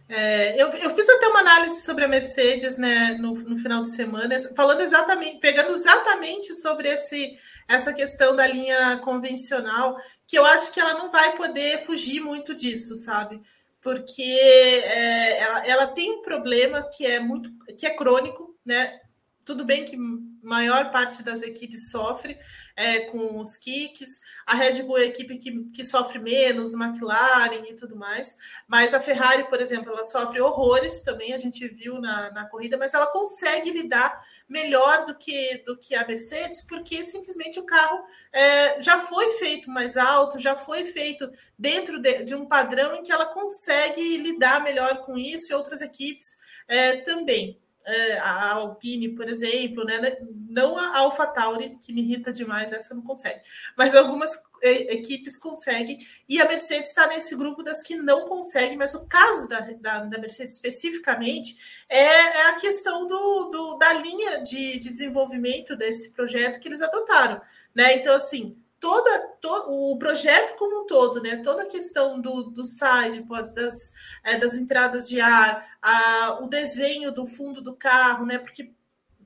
É, 0.10 0.62
eu, 0.62 0.68
eu, 0.72 0.94
fiz 0.94 1.08
até 1.08 1.26
uma 1.30 1.40
análise 1.40 1.84
sobre 1.84 2.04
a 2.04 2.08
Mercedes 2.10 2.78
né, 2.78 3.14
no, 3.14 3.34
no, 3.34 3.58
final 3.58 3.82
de 3.82 3.92
semana, 3.92 4.38
falando 4.58 4.82
exatamente, 4.82 5.40
pegando 5.40 5.74
exatamente 5.74 6.54
sobre 6.54 6.90
esse, 6.90 7.38
essa 7.66 7.94
questão 7.94 8.36
da 8.36 8.46
linha 8.46 8.98
convencional, 8.98 9.96
que 10.28 10.38
eu 10.38 10.46
acho 10.46 10.74
que 10.74 10.82
ela 10.82 10.96
não 10.96 11.10
vai 11.10 11.38
poder 11.38 11.86
fugir 11.86 12.20
muito 12.20 12.54
disso, 12.54 12.98
sabe? 12.98 13.42
Porque 13.82 14.22
é, 14.22 15.40
ela, 15.40 15.68
ela, 15.68 15.88
tem 15.88 16.12
um 16.12 16.22
problema 16.22 16.84
que 16.84 17.06
é 17.06 17.20
muito 17.20 17.52
que 17.78 17.86
é 17.86 17.96
crônico, 17.96 18.56
né? 18.66 19.00
Tudo 19.44 19.66
bem 19.66 19.86
que 19.86 19.98
maior 20.42 20.92
parte 20.92 21.24
das 21.24 21.42
equipes 21.42 21.90
sofre 21.90 22.38
é, 22.76 23.02
com 23.02 23.40
os 23.40 23.56
kicks, 23.56 24.20
a 24.46 24.56
Red 24.56 24.84
Bull 24.84 24.98
é 24.98 25.02
a 25.02 25.06
equipe 25.06 25.38
que, 25.38 25.64
que 25.72 25.84
sofre 25.84 26.20
menos, 26.20 26.74
McLaren 26.74 27.64
e 27.70 27.76
tudo 27.76 27.96
mais, 27.96 28.38
mas 28.68 28.94
a 28.94 29.00
Ferrari, 29.00 29.48
por 29.50 29.62
exemplo, 29.62 29.92
ela 29.92 30.06
sofre 30.06 30.42
horrores 30.42 31.02
também, 31.02 31.34
a 31.34 31.38
gente 31.38 31.68
viu 31.68 32.00
na, 32.00 32.32
na 32.32 32.46
corrida, 32.46 32.78
mas 32.78 32.94
ela 32.94 33.08
consegue 33.08 33.72
lidar 33.72 34.20
melhor 34.52 35.06
do 35.06 35.16
que, 35.16 35.64
do 35.66 35.78
que 35.78 35.96
a 35.96 36.06
Mercedes, 36.06 36.62
porque 36.62 37.04
simplesmente 37.04 37.58
o 37.58 37.64
carro 37.64 38.04
é, 38.34 38.82
já 38.82 39.00
foi 39.00 39.38
feito 39.38 39.70
mais 39.70 39.96
alto, 39.96 40.38
já 40.38 40.56
foi 40.56 40.84
feito 40.84 41.32
dentro 41.58 42.00
de, 42.00 42.24
de, 42.24 42.36
um 42.36 42.46
padrão 42.46 42.96
em 42.96 43.02
que 43.02 43.12
ela 43.12 43.26
consegue 43.26 44.18
lidar 44.18 44.62
melhor 44.62 45.06
com 45.06 45.18
isso 45.18 45.52
e 45.52 45.56
outras 45.56 45.82
equipes 45.82 46.38
é, 46.68 46.98
também 46.98 47.58
é, 47.86 48.20
a 48.20 48.52
Alpine, 48.52 49.10
por 49.10 49.28
exemplo, 49.28 49.84
né? 49.86 50.18
não 50.50 50.78
a 50.78 50.98
AlphaTauri, 50.98 51.78
que 51.82 51.94
me 51.94 52.02
irrita 52.02 52.32
demais, 52.32 52.72
essa 52.72 52.94
não 52.94 53.02
consegue, 53.02 53.42
mas 53.78 53.96
algumas 53.96 54.36
equipes 54.62 55.38
conseguem, 55.38 55.98
e 56.28 56.40
a 56.40 56.48
Mercedes 56.48 56.90
está 56.90 57.08
nesse 57.08 57.36
grupo 57.36 57.64
das 57.64 57.82
que 57.82 57.96
não 57.96 58.28
conseguem, 58.28 58.78
mas 58.78 58.94
o 58.94 59.08
caso 59.08 59.48
da, 59.48 59.60
da, 59.60 60.00
da 60.04 60.18
Mercedes 60.18 60.56
especificamente 60.56 61.58
é, 61.90 62.04
é 62.04 62.50
a 62.50 62.56
questão 62.56 63.08
do, 63.08 63.52
do, 63.52 63.78
da 63.78 63.94
linha 63.94 64.42
de, 64.42 64.80
de 64.80 64.90
desenvolvimento 64.90 65.76
desse 65.76 66.12
projeto 66.12 66.60
que 66.60 66.68
eles 66.68 66.82
adotaram. 66.82 67.42
Né? 67.74 67.98
Então, 67.98 68.16
assim, 68.16 68.58
toda, 68.82 69.20
todo 69.40 69.72
o 69.72 69.98
projeto 69.98 70.58
como 70.58 70.84
um 70.84 70.86
todo, 70.88 71.22
né? 71.22 71.38
Toda 71.38 71.64
a 71.64 71.68
questão 71.68 72.20
do, 72.20 72.50
do 72.50 72.66
side, 72.66 73.24
das, 73.56 73.94
é, 74.24 74.38
das 74.38 74.56
entradas 74.56 75.08
de 75.08 75.22
ar, 75.22 75.78
a, 75.80 76.40
o 76.42 76.48
desenho 76.48 77.14
do 77.14 77.28
fundo 77.28 77.62
do 77.62 77.76
carro, 77.76 78.26
né? 78.26 78.40
Porque 78.40 78.74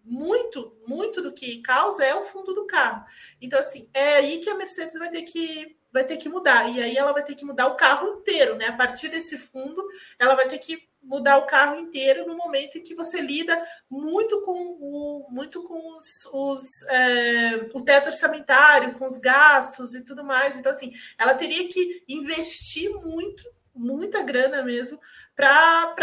muito, 0.05 0.77
muito 0.87 1.21
do 1.21 1.33
que 1.33 1.61
causa 1.61 2.05
é 2.05 2.13
o 2.13 2.23
fundo 2.23 2.53
do 2.53 2.67
carro. 2.67 3.03
Então, 3.41 3.59
assim, 3.59 3.89
é 3.93 4.17
aí 4.17 4.39
que 4.39 4.49
a 4.49 4.55
Mercedes 4.55 4.97
vai 4.97 5.09
ter 5.09 5.23
que 5.23 5.75
vai 5.91 6.03
ter 6.03 6.17
que 6.17 6.27
mudar. 6.27 6.69
E 6.69 6.81
aí 6.83 6.97
ela 6.97 7.13
vai 7.13 7.23
ter 7.23 7.35
que 7.35 7.45
mudar 7.45 7.67
o 7.67 7.75
carro 7.75 8.19
inteiro, 8.19 8.55
né? 8.55 8.67
A 8.67 8.73
partir 8.73 9.07
desse 9.07 9.37
fundo, 9.37 9.81
ela 10.19 10.35
vai 10.35 10.45
ter 10.47 10.57
que 10.57 10.89
mudar 11.01 11.37
o 11.37 11.45
carro 11.45 11.79
inteiro 11.79 12.27
no 12.27 12.35
momento 12.35 12.77
em 12.77 12.83
que 12.83 12.93
você 12.93 13.21
lida 13.21 13.65
muito 13.89 14.41
com 14.41 14.51
o, 14.53 15.27
muito 15.29 15.63
com 15.63 15.95
os, 15.95 16.25
os 16.33 16.81
é, 16.89 17.69
o 17.73 17.81
teto 17.81 18.07
orçamentário, 18.07 18.95
com 18.95 19.05
os 19.05 19.17
gastos 19.17 19.95
e 19.95 20.03
tudo 20.03 20.23
mais. 20.23 20.57
Então, 20.57 20.71
assim, 20.71 20.91
ela 21.17 21.33
teria 21.33 21.67
que 21.69 22.03
investir 22.09 22.89
muito, 22.89 23.43
muita 23.73 24.21
grana 24.21 24.63
mesmo, 24.63 24.99
para 25.35 25.95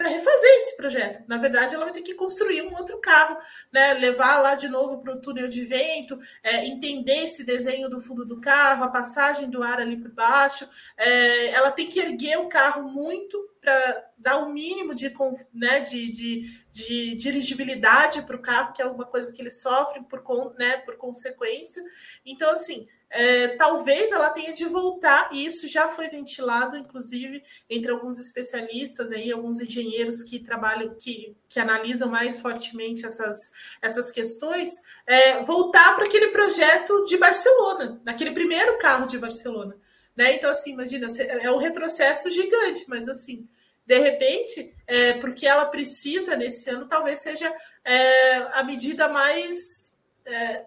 para 0.00 0.08
refazer 0.08 0.50
esse 0.56 0.76
projeto. 0.78 1.22
Na 1.28 1.36
verdade, 1.36 1.74
ela 1.74 1.84
vai 1.84 1.92
ter 1.92 2.00
que 2.00 2.14
construir 2.14 2.62
um 2.62 2.74
outro 2.74 2.98
carro, 3.00 3.36
né? 3.70 3.92
levar 3.92 4.38
lá 4.38 4.54
de 4.54 4.66
novo 4.66 5.02
para 5.02 5.12
o 5.12 5.20
túnel 5.20 5.46
de 5.46 5.62
vento, 5.62 6.18
é, 6.42 6.64
entender 6.64 7.24
esse 7.24 7.44
desenho 7.44 7.86
do 7.86 8.00
fundo 8.00 8.24
do 8.24 8.40
carro, 8.40 8.82
a 8.82 8.88
passagem 8.88 9.50
do 9.50 9.62
ar 9.62 9.78
ali 9.78 9.98
por 9.98 10.10
baixo. 10.10 10.66
É, 10.96 11.48
ela 11.48 11.70
tem 11.70 11.86
que 11.86 12.00
erguer 12.00 12.38
o 12.38 12.48
carro 12.48 12.88
muito 12.88 13.46
para 13.60 14.10
dar 14.16 14.38
o 14.38 14.46
um 14.46 14.52
mínimo 14.54 14.94
de, 14.94 15.12
né, 15.52 15.80
de, 15.80 16.10
de, 16.10 16.58
de 16.72 17.14
dirigibilidade 17.16 18.22
para 18.22 18.36
o 18.36 18.40
carro, 18.40 18.72
que 18.72 18.80
é 18.80 18.86
uma 18.86 19.04
coisa 19.04 19.30
que 19.30 19.42
ele 19.42 19.50
sofre 19.50 20.02
por, 20.04 20.24
né, 20.58 20.78
por 20.78 20.96
consequência. 20.96 21.82
Então, 22.24 22.50
assim, 22.50 22.88
é, 23.10 23.48
talvez 23.56 24.12
ela 24.12 24.30
tenha 24.30 24.52
de 24.52 24.64
voltar, 24.66 25.30
e 25.32 25.44
isso 25.44 25.66
já 25.66 25.88
foi 25.88 26.08
ventilado, 26.08 26.76
inclusive, 26.76 27.42
entre 27.68 27.90
alguns 27.90 28.18
especialistas, 28.18 29.10
aí, 29.10 29.32
alguns 29.32 29.60
engenheiros 29.60 30.22
que 30.22 30.38
trabalham, 30.38 30.94
que, 30.94 31.36
que 31.48 31.58
analisam 31.58 32.08
mais 32.08 32.38
fortemente 32.38 33.04
essas, 33.04 33.50
essas 33.82 34.12
questões, 34.12 34.80
é, 35.04 35.42
voltar 35.42 35.96
para 35.96 36.04
aquele 36.04 36.28
projeto 36.28 37.04
de 37.04 37.16
Barcelona, 37.16 38.00
naquele 38.04 38.30
primeiro 38.30 38.78
carro 38.78 39.06
de 39.08 39.18
Barcelona. 39.18 39.76
Né? 40.16 40.34
Então, 40.34 40.50
assim, 40.50 40.72
imagina, 40.72 41.08
é 41.18 41.50
um 41.50 41.58
retrocesso 41.58 42.30
gigante, 42.30 42.84
mas 42.88 43.08
assim, 43.08 43.48
de 43.84 43.98
repente, 43.98 44.72
é, 44.86 45.14
porque 45.14 45.48
ela 45.48 45.64
precisa 45.64 46.36
nesse 46.36 46.70
ano, 46.70 46.86
talvez 46.86 47.18
seja 47.18 47.52
é, 47.84 48.36
a 48.52 48.62
medida 48.62 49.08
mais 49.08 49.96
é, 50.24 50.66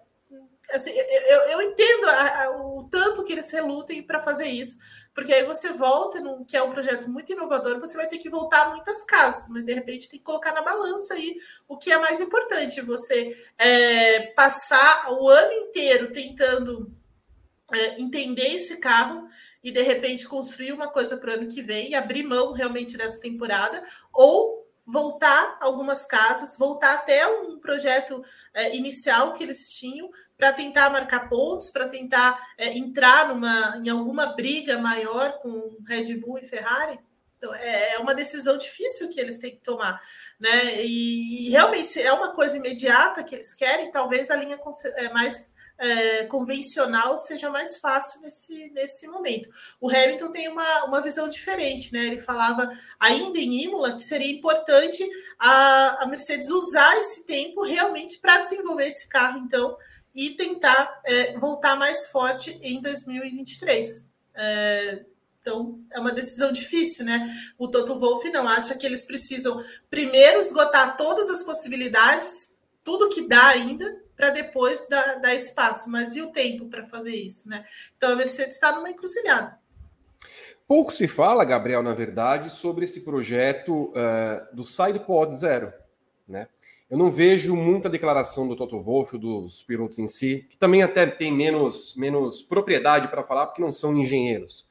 assim, 0.73 0.91
eu, 0.91 1.39
eu 1.49 1.61
entendo 1.61 2.05
a, 2.07 2.43
a, 2.43 2.51
o 2.57 2.87
tanto 2.89 3.23
que 3.23 3.33
eles 3.33 3.49
relutem 3.51 4.01
para 4.03 4.21
fazer 4.21 4.47
isso, 4.47 4.77
porque 5.13 5.33
aí 5.33 5.45
você 5.45 5.71
volta, 5.71 6.19
num, 6.19 6.43
que 6.43 6.57
é 6.57 6.63
um 6.63 6.71
projeto 6.71 7.09
muito 7.09 7.31
inovador, 7.31 7.79
você 7.79 7.95
vai 7.95 8.07
ter 8.07 8.17
que 8.17 8.29
voltar 8.29 8.67
a 8.67 8.69
muitas 8.71 9.03
casas, 9.03 9.47
mas 9.49 9.63
de 9.63 9.73
repente 9.73 10.09
tem 10.09 10.19
que 10.19 10.25
colocar 10.25 10.53
na 10.53 10.61
balança 10.61 11.13
aí 11.13 11.37
o 11.67 11.77
que 11.77 11.91
é 11.91 11.97
mais 11.97 12.19
importante, 12.19 12.81
você 12.81 13.37
é, 13.57 14.27
passar 14.27 15.11
o 15.11 15.29
ano 15.29 15.53
inteiro 15.53 16.11
tentando 16.11 16.91
é, 17.71 17.99
entender 17.99 18.53
esse 18.53 18.77
carro 18.77 19.27
e 19.63 19.71
de 19.71 19.81
repente 19.81 20.27
construir 20.27 20.73
uma 20.73 20.89
coisa 20.89 21.15
para 21.15 21.31
o 21.31 21.33
ano 21.35 21.47
que 21.47 21.61
vem 21.61 21.91
e 21.91 21.95
abrir 21.95 22.23
mão 22.23 22.51
realmente 22.51 22.97
dessa 22.97 23.19
temporada, 23.19 23.83
ou 24.11 24.63
voltar 24.85 25.57
algumas 25.61 26.05
casas, 26.05 26.57
voltar 26.57 26.93
até 26.95 27.25
um 27.25 27.57
projeto 27.57 28.23
é, 28.53 28.75
inicial 28.75 29.33
que 29.33 29.43
eles 29.43 29.73
tinham, 29.73 30.11
para 30.37 30.51
tentar 30.51 30.89
marcar 30.89 31.29
pontos, 31.29 31.69
para 31.69 31.87
tentar 31.87 32.39
é, 32.57 32.77
entrar 32.77 33.29
numa, 33.29 33.81
em 33.83 33.89
alguma 33.89 34.35
briga 34.35 34.77
maior 34.77 35.39
com 35.39 35.77
Red 35.87 36.15
Bull 36.15 36.39
e 36.39 36.45
Ferrari. 36.45 36.99
Então, 37.37 37.53
é, 37.53 37.95
é 37.95 37.99
uma 37.99 38.15
decisão 38.15 38.57
difícil 38.57 39.09
que 39.09 39.19
eles 39.19 39.37
têm 39.37 39.51
que 39.51 39.63
tomar. 39.63 40.01
Né? 40.39 40.83
E, 40.83 41.47
e 41.47 41.49
realmente, 41.51 42.01
é 42.01 42.11
uma 42.13 42.33
coisa 42.33 42.57
imediata 42.57 43.23
que 43.23 43.35
eles 43.35 43.53
querem, 43.53 43.91
talvez 43.91 44.29
a 44.29 44.35
linha 44.35 44.59
é 44.95 45.09
mais 45.09 45.53
é, 45.77 46.25
convencional 46.25 47.17
seja 47.17 47.49
mais 47.49 47.77
fácil 47.77 48.21
nesse, 48.21 48.69
nesse 48.71 49.07
momento. 49.07 49.49
O 49.81 49.89
Hamilton 49.89 50.31
tem 50.31 50.47
uma, 50.47 50.85
uma 50.85 51.01
visão 51.01 51.27
diferente, 51.27 51.91
né? 51.91 52.05
Ele 52.05 52.21
falava 52.21 52.69
ainda 52.99 53.37
em 53.37 53.63
Imola 53.63 53.95
que 53.95 54.03
seria 54.03 54.31
importante 54.31 55.03
a, 55.37 56.03
a 56.03 56.05
Mercedes 56.05 56.49
usar 56.49 56.97
esse 56.99 57.25
tempo 57.25 57.63
realmente 57.63 58.19
para 58.19 58.39
desenvolver 58.39 58.87
esse 58.87 59.09
carro, 59.09 59.39
então, 59.39 59.75
e 60.13 60.31
tentar 60.31 61.01
é, 61.05 61.37
voltar 61.37 61.75
mais 61.75 62.07
forte 62.07 62.59
em 62.61 62.81
2023. 62.81 64.09
É, 64.35 65.05
então, 65.41 65.79
é 65.91 65.99
uma 65.99 66.11
decisão 66.11 66.51
difícil, 66.51 67.05
né? 67.05 67.29
O 67.57 67.67
Toto 67.67 67.99
Wolff 67.99 68.29
não 68.29 68.47
acha 68.47 68.77
que 68.77 68.85
eles 68.85 69.05
precisam 69.05 69.61
primeiro 69.89 70.39
esgotar 70.39 70.95
todas 70.95 71.29
as 71.29 71.43
possibilidades, 71.43 72.55
tudo 72.81 73.09
que 73.09 73.27
dá 73.27 73.47
ainda, 73.47 74.01
para 74.15 74.29
depois 74.29 74.87
dar, 74.87 75.19
dar, 75.19 75.35
espaço. 75.35 75.89
Mas 75.89 76.15
e 76.15 76.21
o 76.21 76.31
tempo 76.31 76.69
para 76.69 76.85
fazer 76.85 77.13
isso, 77.13 77.49
né? 77.49 77.65
Então, 77.97 78.13
a 78.13 78.15
Mercedes 78.15 78.55
está 78.55 78.73
numa 78.73 78.89
encruzilhada. 78.89 79.59
Pouco 80.65 80.93
se 80.93 81.09
fala, 81.09 81.43
Gabriel, 81.43 81.83
na 81.83 81.93
verdade, 81.93 82.49
sobre 82.49 82.85
esse 82.85 83.03
projeto 83.03 83.91
uh, 83.91 84.55
do 84.55 84.63
SidePod 84.63 85.33
Zero, 85.35 85.73
né? 86.25 86.47
Eu 86.93 86.99
não 86.99 87.11
vejo 87.11 87.55
muita 87.55 87.89
declaração 87.89 88.47
do 88.47 88.55
Toto 88.55 88.79
Wolff, 88.79 89.17
dos 89.17 89.63
pilotos 89.63 89.97
em 89.97 90.05
si, 90.05 90.45
que 90.47 90.55
também 90.55 90.83
até 90.83 91.07
tem 91.07 91.33
menos, 91.33 91.95
menos 91.95 92.43
propriedade 92.43 93.07
para 93.07 93.23
falar, 93.23 93.47
porque 93.47 93.63
não 93.63 93.73
são 93.73 93.97
engenheiros. 93.97 94.69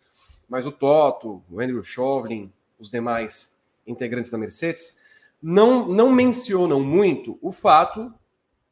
Mas 0.49 0.65
o 0.65 0.71
Toto, 0.71 1.43
o 1.51 1.61
Andrew 1.61 1.83
Chauvelin, 1.83 2.53
os 2.79 2.89
demais 2.89 3.61
integrantes 3.85 4.31
da 4.31 4.39
Mercedes, 4.39 5.01
não, 5.43 5.89
não 5.89 6.13
mencionam 6.13 6.79
muito 6.79 7.41
o 7.43 7.51
fato 7.51 8.15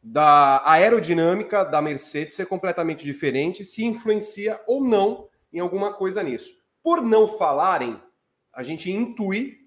da 0.01 0.63
aerodinâmica 0.65 1.65
da 1.65 1.83
Mercedes 1.83 2.35
ser 2.35 2.47
completamente 2.47 3.05
diferente, 3.05 3.65
se 3.65 3.85
influencia 3.85 4.61
ou 4.65 4.81
não 4.81 5.27
em 5.53 5.59
alguma 5.59 5.93
coisa 5.93 6.23
nisso. 6.23 6.55
Por 6.85 7.03
não 7.03 7.27
falarem, 7.27 8.01
a 8.53 8.63
gente 8.63 8.93
intui 8.93 9.60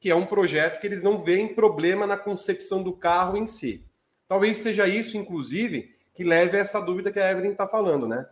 que 0.00 0.10
é 0.10 0.14
um 0.14 0.26
projeto 0.26 0.80
que 0.80 0.86
eles 0.86 1.02
não 1.02 1.22
veem 1.22 1.54
problema 1.54 2.06
na 2.06 2.16
concepção 2.16 2.82
do 2.82 2.92
carro 2.92 3.36
em 3.36 3.46
si. 3.46 3.84
Talvez 4.28 4.58
seja 4.58 4.86
isso, 4.86 5.16
inclusive, 5.16 5.94
que 6.14 6.24
leve 6.24 6.56
a 6.56 6.60
essa 6.60 6.80
dúvida 6.80 7.12
que 7.12 7.18
a 7.18 7.30
Evelyn 7.30 7.52
está 7.52 7.66
falando, 7.66 8.06
né? 8.06 8.26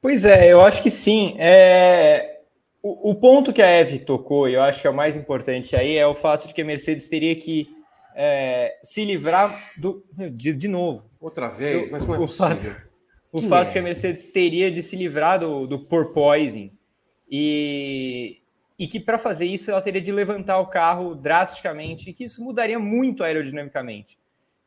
Pois 0.00 0.24
é, 0.24 0.52
eu 0.52 0.60
acho 0.60 0.82
que 0.82 0.90
sim. 0.90 1.36
É... 1.38 2.40
O, 2.82 3.10
o, 3.10 3.14
ponto 3.14 3.52
que 3.52 3.62
a 3.62 3.66
Eve 3.66 4.00
tocou, 4.00 4.48
e 4.48 4.54
eu 4.54 4.62
acho 4.62 4.80
que 4.80 4.88
é 4.88 4.90
o 4.90 4.94
mais 4.94 5.16
importante 5.16 5.76
aí, 5.76 5.96
é 5.96 6.06
o 6.06 6.14
fato 6.14 6.48
de 6.48 6.54
que 6.54 6.62
a 6.62 6.64
Mercedes 6.64 7.06
teria 7.06 7.36
que 7.36 7.68
é, 8.16 8.76
se 8.82 9.04
livrar 9.04 9.48
do. 9.78 10.04
De, 10.12 10.52
de 10.52 10.66
novo. 10.66 11.08
Outra 11.20 11.48
vez, 11.48 11.90
mas 11.92 12.04
não 12.04 12.16
é 12.16 12.18
o 12.18 12.26
Fato, 12.26 12.74
o 13.30 13.40
fato 13.42 13.68
é? 13.68 13.72
que 13.72 13.78
a 13.78 13.82
Mercedes 13.82 14.26
teria 14.26 14.68
de 14.70 14.82
se 14.82 14.96
livrar 14.96 15.38
do, 15.38 15.66
do 15.68 15.78
porpoising 15.78 16.76
e, 17.30 18.41
e 18.78 18.86
que 18.86 18.98
para 18.98 19.18
fazer 19.18 19.44
isso 19.44 19.70
ela 19.70 19.80
teria 19.80 20.00
de 20.00 20.12
levantar 20.12 20.58
o 20.58 20.66
carro 20.66 21.14
drasticamente 21.14 22.10
e 22.10 22.12
que 22.12 22.24
isso 22.24 22.42
mudaria 22.42 22.78
muito 22.78 23.22
aerodinamicamente. 23.22 24.18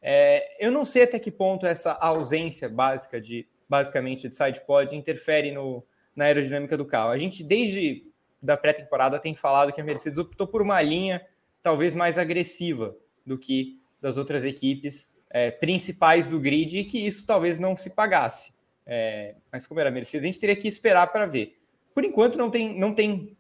É, 0.01 0.65
eu 0.65 0.71
não 0.71 0.85
sei 0.85 1.03
até 1.03 1.17
que 1.17 1.31
ponto 1.31 1.65
essa 1.65 1.93
ausência 1.93 2.69
básica 2.69 3.19
de 3.19 3.47
basicamente 3.67 4.29
de 4.29 4.35
side 4.35 4.61
pod 4.61 4.95
interfere 4.95 5.51
no, 5.51 5.83
na 6.15 6.25
aerodinâmica 6.25 6.77
do 6.77 6.85
carro. 6.85 7.09
A 7.09 7.17
gente 7.17 7.43
desde 7.43 8.05
da 8.41 8.55
pré-temporada 8.55 9.19
tem 9.19 9.33
falado 9.33 9.73
que 9.73 9.81
a 9.81 9.83
Mercedes 9.83 10.19
optou 10.19 10.47
por 10.47 10.61
uma 10.61 10.81
linha 10.81 11.25
talvez 11.63 11.95
mais 11.95 12.19
agressiva 12.19 12.95
do 13.25 13.39
que 13.39 13.79
das 13.99 14.17
outras 14.17 14.45
equipes 14.45 15.11
é, 15.31 15.49
principais 15.49 16.27
do 16.27 16.39
grid 16.39 16.77
e 16.77 16.83
que 16.83 17.05
isso 17.05 17.25
talvez 17.25 17.57
não 17.57 17.75
se 17.75 17.89
pagasse. 17.89 18.53
É, 18.85 19.35
mas 19.51 19.65
como 19.65 19.79
era 19.79 19.89
a 19.89 19.91
Mercedes, 19.91 20.23
a 20.23 20.31
gente 20.31 20.39
teria 20.39 20.55
que 20.55 20.67
esperar 20.67 21.07
para 21.07 21.25
ver. 21.25 21.57
Por 21.93 22.05
enquanto 22.05 22.37
não 22.37 22.51
tem, 22.51 22.77
não 22.77 22.93
tem 22.93 23.35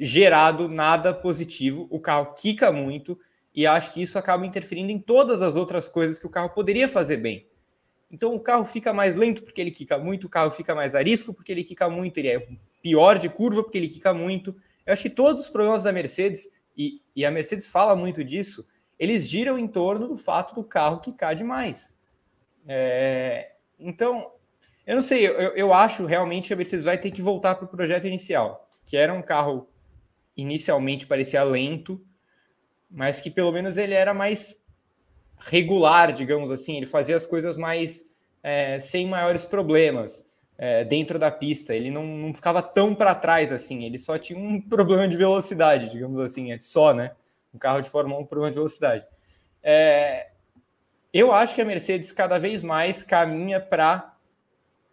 gerado 0.00 0.66
nada 0.66 1.12
positivo. 1.12 1.86
O 1.90 2.00
carro 2.00 2.32
quica 2.34 2.72
muito 2.72 3.18
e 3.54 3.66
acho 3.66 3.92
que 3.92 4.02
isso 4.02 4.18
acaba 4.18 4.46
interferindo 4.46 4.90
em 4.90 4.98
todas 4.98 5.42
as 5.42 5.56
outras 5.56 5.88
coisas 5.88 6.18
que 6.18 6.26
o 6.26 6.30
carro 6.30 6.50
poderia 6.50 6.88
fazer 6.88 7.18
bem. 7.18 7.46
Então 8.10 8.34
o 8.34 8.40
carro 8.40 8.64
fica 8.64 8.94
mais 8.94 9.14
lento 9.14 9.44
porque 9.44 9.60
ele 9.60 9.70
quica 9.70 9.98
muito, 9.98 10.26
o 10.26 10.30
carro 10.30 10.50
fica 10.50 10.74
mais 10.74 10.94
arisco 10.94 11.34
porque 11.34 11.52
ele 11.52 11.62
quica 11.62 11.88
muito, 11.88 12.16
ele 12.16 12.28
é 12.28 12.48
pior 12.82 13.18
de 13.18 13.28
curva 13.28 13.62
porque 13.62 13.76
ele 13.76 13.88
quica 13.88 14.14
muito. 14.14 14.56
Eu 14.86 14.94
acho 14.94 15.02
que 15.02 15.10
todos 15.10 15.42
os 15.42 15.48
problemas 15.50 15.82
da 15.82 15.92
Mercedes, 15.92 16.48
e, 16.76 17.02
e 17.14 17.24
a 17.24 17.30
Mercedes 17.30 17.68
fala 17.68 17.94
muito 17.94 18.24
disso, 18.24 18.66
eles 18.98 19.28
giram 19.28 19.58
em 19.58 19.68
torno 19.68 20.08
do 20.08 20.16
fato 20.16 20.54
do 20.54 20.64
carro 20.64 21.00
quicar 21.00 21.34
demais. 21.34 21.96
É, 22.66 23.52
então, 23.78 24.32
eu 24.86 24.96
não 24.96 25.02
sei, 25.02 25.26
eu, 25.26 25.32
eu 25.32 25.72
acho 25.72 26.06
realmente 26.06 26.48
que 26.48 26.54
a 26.54 26.56
Mercedes 26.56 26.84
vai 26.84 26.98
ter 26.98 27.10
que 27.10 27.22
voltar 27.22 27.54
para 27.54 27.66
o 27.66 27.68
projeto 27.68 28.06
inicial, 28.06 28.68
que 28.84 28.96
era 28.96 29.12
um 29.12 29.22
carro 29.22 29.68
inicialmente 30.40 31.06
parecia 31.06 31.42
lento, 31.42 32.00
mas 32.90 33.20
que 33.20 33.30
pelo 33.30 33.52
menos 33.52 33.76
ele 33.76 33.94
era 33.94 34.12
mais 34.12 34.60
regular, 35.38 36.12
digamos 36.12 36.50
assim, 36.50 36.76
ele 36.76 36.86
fazia 36.86 37.16
as 37.16 37.26
coisas 37.26 37.56
mais 37.56 38.04
é, 38.42 38.78
sem 38.78 39.06
maiores 39.06 39.46
problemas 39.46 40.26
é, 40.58 40.84
dentro 40.84 41.18
da 41.18 41.30
pista, 41.30 41.74
ele 41.74 41.90
não, 41.90 42.04
não 42.04 42.34
ficava 42.34 42.60
tão 42.62 42.94
para 42.94 43.14
trás 43.14 43.50
assim, 43.50 43.84
ele 43.84 43.98
só 43.98 44.18
tinha 44.18 44.38
um 44.38 44.60
problema 44.68 45.08
de 45.08 45.16
velocidade, 45.16 45.90
digamos 45.90 46.18
assim, 46.18 46.52
é 46.52 46.58
só, 46.58 46.92
né? 46.92 47.12
Um 47.54 47.58
carro 47.58 47.80
de 47.80 47.88
Fórmula 47.88 48.20
1 48.20 48.26
problema 48.26 48.50
de 48.50 48.56
velocidade. 48.56 49.06
É, 49.62 50.30
eu 51.12 51.32
acho 51.32 51.54
que 51.54 51.62
a 51.62 51.64
Mercedes 51.64 52.12
cada 52.12 52.38
vez 52.38 52.62
mais 52.62 53.02
caminha 53.02 53.58
para 53.58 54.14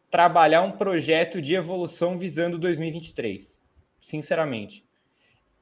trabalhar 0.10 0.62
um 0.62 0.72
projeto 0.72 1.42
de 1.42 1.54
evolução 1.54 2.18
visando 2.18 2.58
2023, 2.58 3.62
sinceramente. 4.00 4.87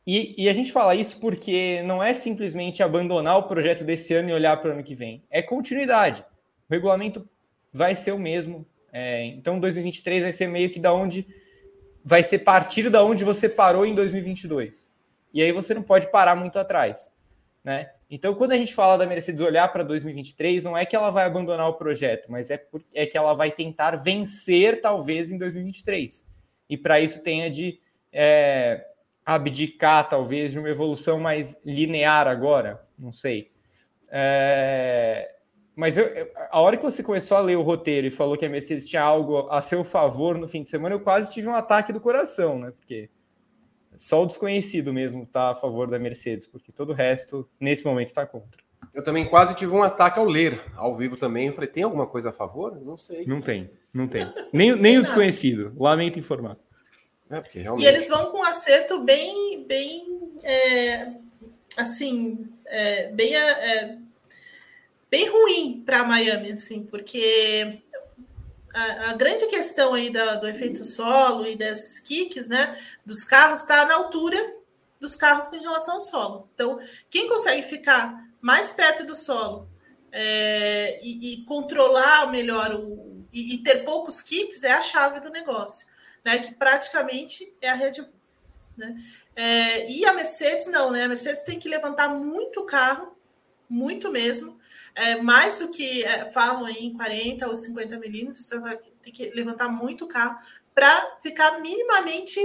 E, 0.05 0.43
e, 0.43 0.49
a 0.49 0.53
gente 0.53 0.71
fala 0.71 0.93
isso 0.93 1.19
porque 1.19 1.81
não 1.83 2.01
é 2.01 2.13
simplesmente 2.13 2.83
abandonar 2.83 3.39
o 3.39 3.43
projeto 3.43 3.83
desse 3.83 4.13
ano 4.13 4.29
e 4.29 4.33
olhar 4.33 4.55
para 4.57 4.69
o 4.69 4.73
ano 4.73 4.83
que 4.83 4.93
vem. 4.93 5.23
É 5.31 5.41
continuidade. 5.41 6.23
O 6.69 6.73
regulamento 6.73 7.27
vai 7.73 7.95
ser 7.95 8.11
o 8.11 8.19
mesmo. 8.19 8.67
É, 8.93 9.25
então, 9.25 9.59
2023 9.59 10.23
vai 10.23 10.31
ser 10.31 10.47
meio 10.47 10.69
que 10.69 10.79
da 10.79 10.93
onde 10.93 11.25
vai 12.03 12.23
ser 12.23 12.39
partir 12.39 12.87
da 12.91 13.03
onde 13.03 13.23
você 13.23 13.49
parou 13.49 13.83
em 13.83 13.95
2022. 13.95 14.91
E 15.33 15.41
aí 15.41 15.51
você 15.51 15.73
não 15.73 15.81
pode 15.81 16.11
parar 16.11 16.35
muito 16.35 16.59
atrás, 16.59 17.11
né? 17.63 17.89
Então, 18.09 18.35
quando 18.35 18.51
a 18.51 18.57
gente 18.57 18.75
fala 18.75 18.97
da 18.97 19.07
Mercedes 19.07 19.41
olhar 19.41 19.67
para 19.73 19.83
2023, 19.83 20.63
não 20.63 20.77
é 20.77 20.85
que 20.85 20.95
ela 20.95 21.09
vai 21.09 21.25
abandonar 21.25 21.67
o 21.67 21.73
projeto, 21.73 22.31
mas 22.31 22.51
é, 22.51 22.57
por, 22.57 22.83
é 22.93 23.07
que 23.07 23.17
ela 23.17 23.33
vai 23.33 23.49
tentar 23.49 23.95
vencer, 23.95 24.79
talvez, 24.79 25.31
em 25.31 25.37
2023. 25.39 26.27
E 26.69 26.77
para 26.77 27.01
isso 27.01 27.23
tenha 27.23 27.49
de 27.49 27.79
é, 28.13 28.85
abdicar, 29.25 30.07
talvez, 30.07 30.51
de 30.51 30.59
uma 30.59 30.69
evolução 30.69 31.19
mais 31.19 31.59
linear 31.65 32.27
agora, 32.27 32.85
não 32.97 33.11
sei. 33.11 33.51
É, 34.09 35.31
mas 35.75 35.97
eu, 35.97 36.07
a 36.51 36.61
hora 36.61 36.77
que 36.77 36.83
você 36.83 37.03
começou 37.03 37.37
a 37.37 37.41
ler 37.41 37.57
o 37.57 37.61
roteiro 37.61 38.07
e 38.07 38.11
falou 38.11 38.37
que 38.37 38.45
a 38.45 38.49
Mercedes 38.49 38.87
tinha 38.87 39.01
algo 39.01 39.47
a 39.49 39.61
seu 39.61 39.83
favor 39.83 40.37
no 40.37 40.47
fim 40.47 40.63
de 40.63 40.69
semana, 40.69 40.95
eu 40.95 40.99
quase 40.99 41.31
tive 41.31 41.47
um 41.47 41.55
ataque 41.55 41.91
do 41.91 41.99
coração, 41.99 42.59
né? 42.59 42.71
Porque 42.71 43.09
só 43.95 44.23
o 44.23 44.25
desconhecido 44.25 44.93
mesmo 44.93 45.23
está 45.23 45.51
a 45.51 45.55
favor 45.55 45.89
da 45.89 45.97
Mercedes, 45.97 46.47
porque 46.47 46.71
todo 46.71 46.91
o 46.91 46.93
resto, 46.93 47.49
nesse 47.59 47.83
momento, 47.83 48.09
está 48.09 48.25
contra. 48.25 48.63
Eu 48.93 49.03
também 49.03 49.27
quase 49.27 49.55
tive 49.55 49.73
um 49.73 49.83
ataque 49.83 50.19
ao 50.19 50.25
ler, 50.25 50.61
ao 50.75 50.95
vivo 50.95 51.17
também. 51.17 51.47
Eu 51.47 51.53
falei, 51.53 51.69
tem 51.69 51.83
alguma 51.83 52.07
coisa 52.07 52.29
a 52.29 52.33
favor? 52.33 52.79
Não 52.81 52.95
sei. 52.95 53.25
Não 53.25 53.41
tem, 53.41 53.69
não 53.93 54.07
tem. 54.07 54.31
Nem, 54.53 54.75
nem 54.75 54.99
o 54.99 55.03
desconhecido, 55.03 55.73
lamento 55.77 56.17
informar. 56.17 56.57
É, 57.29 57.41
porque 57.41 57.59
realmente... 57.59 57.85
E 57.85 57.87
eles 57.87 58.07
vão 58.07 58.31
com 58.31 58.39
um 58.39 58.43
acerto 58.43 58.99
bem, 58.99 59.63
bem, 59.65 60.39
é, 60.43 61.13
assim, 61.77 62.47
é, 62.65 63.07
bem, 63.07 63.35
é, 63.35 63.97
bem 65.09 65.29
ruim 65.29 65.83
para 65.85 66.03
Miami, 66.03 66.51
assim, 66.51 66.83
porque 66.83 67.81
a, 68.73 69.09
a, 69.09 69.13
grande 69.13 69.47
questão 69.47 69.93
aí 69.93 70.09
da, 70.09 70.35
do 70.35 70.47
efeito 70.47 70.83
solo 70.83 71.47
e 71.47 71.55
das 71.55 71.99
kicks, 71.99 72.49
né, 72.49 72.77
dos 73.05 73.23
carros, 73.23 73.61
está 73.61 73.85
na 73.85 73.95
altura 73.95 74.55
dos 74.99 75.15
carros 75.15 75.51
em 75.53 75.61
relação 75.61 75.95
ao 75.95 76.01
solo. 76.01 76.49
Então, 76.53 76.79
quem 77.09 77.27
consegue 77.27 77.63
ficar 77.63 78.23
mais 78.41 78.73
perto 78.73 79.05
do 79.05 79.15
solo 79.15 79.69
é, 80.11 80.99
e, 81.03 81.33
e, 81.33 81.45
controlar 81.45 82.31
melhor 82.31 82.73
o, 82.73 83.25
e, 83.31 83.55
e, 83.55 83.57
ter 83.59 83.83
poucos 83.83 84.21
kicks 84.21 84.63
é 84.63 84.71
a 84.71 84.81
chave 84.81 85.19
do 85.19 85.29
negócio, 85.29 85.87
né, 86.25 86.39
que 86.39 86.55
praticamente 86.55 87.53
é 87.61 87.69
a 87.69 87.75
Red 87.75 88.01
Bull. 88.01 88.09
Né? 88.75 89.01
É, 89.35 89.91
e 89.91 90.03
a 90.05 90.13
Mercedes 90.13 90.65
não, 90.67 90.91
né? 90.91 91.03
A 91.03 91.07
Mercedes 91.07 91.43
tem 91.43 91.59
que 91.59 91.69
levantar 91.69 92.09
muito 92.09 92.65
carro, 92.65 93.15
muito 93.69 94.11
mesmo, 94.11 94.59
é, 94.95 95.21
mais 95.21 95.59
do 95.59 95.71
que 95.71 96.03
é, 96.03 96.31
falam 96.31 96.67
em 96.67 96.93
40 96.93 97.47
ou 97.47 97.55
50 97.55 97.97
milímetros, 97.99 98.45
você 98.45 98.59
vai 98.59 98.77
ter 99.01 99.11
que 99.11 99.29
levantar 99.31 99.69
muito 99.69 100.07
carro 100.07 100.37
para 100.73 101.17
ficar 101.21 101.59
minimamente 101.59 102.39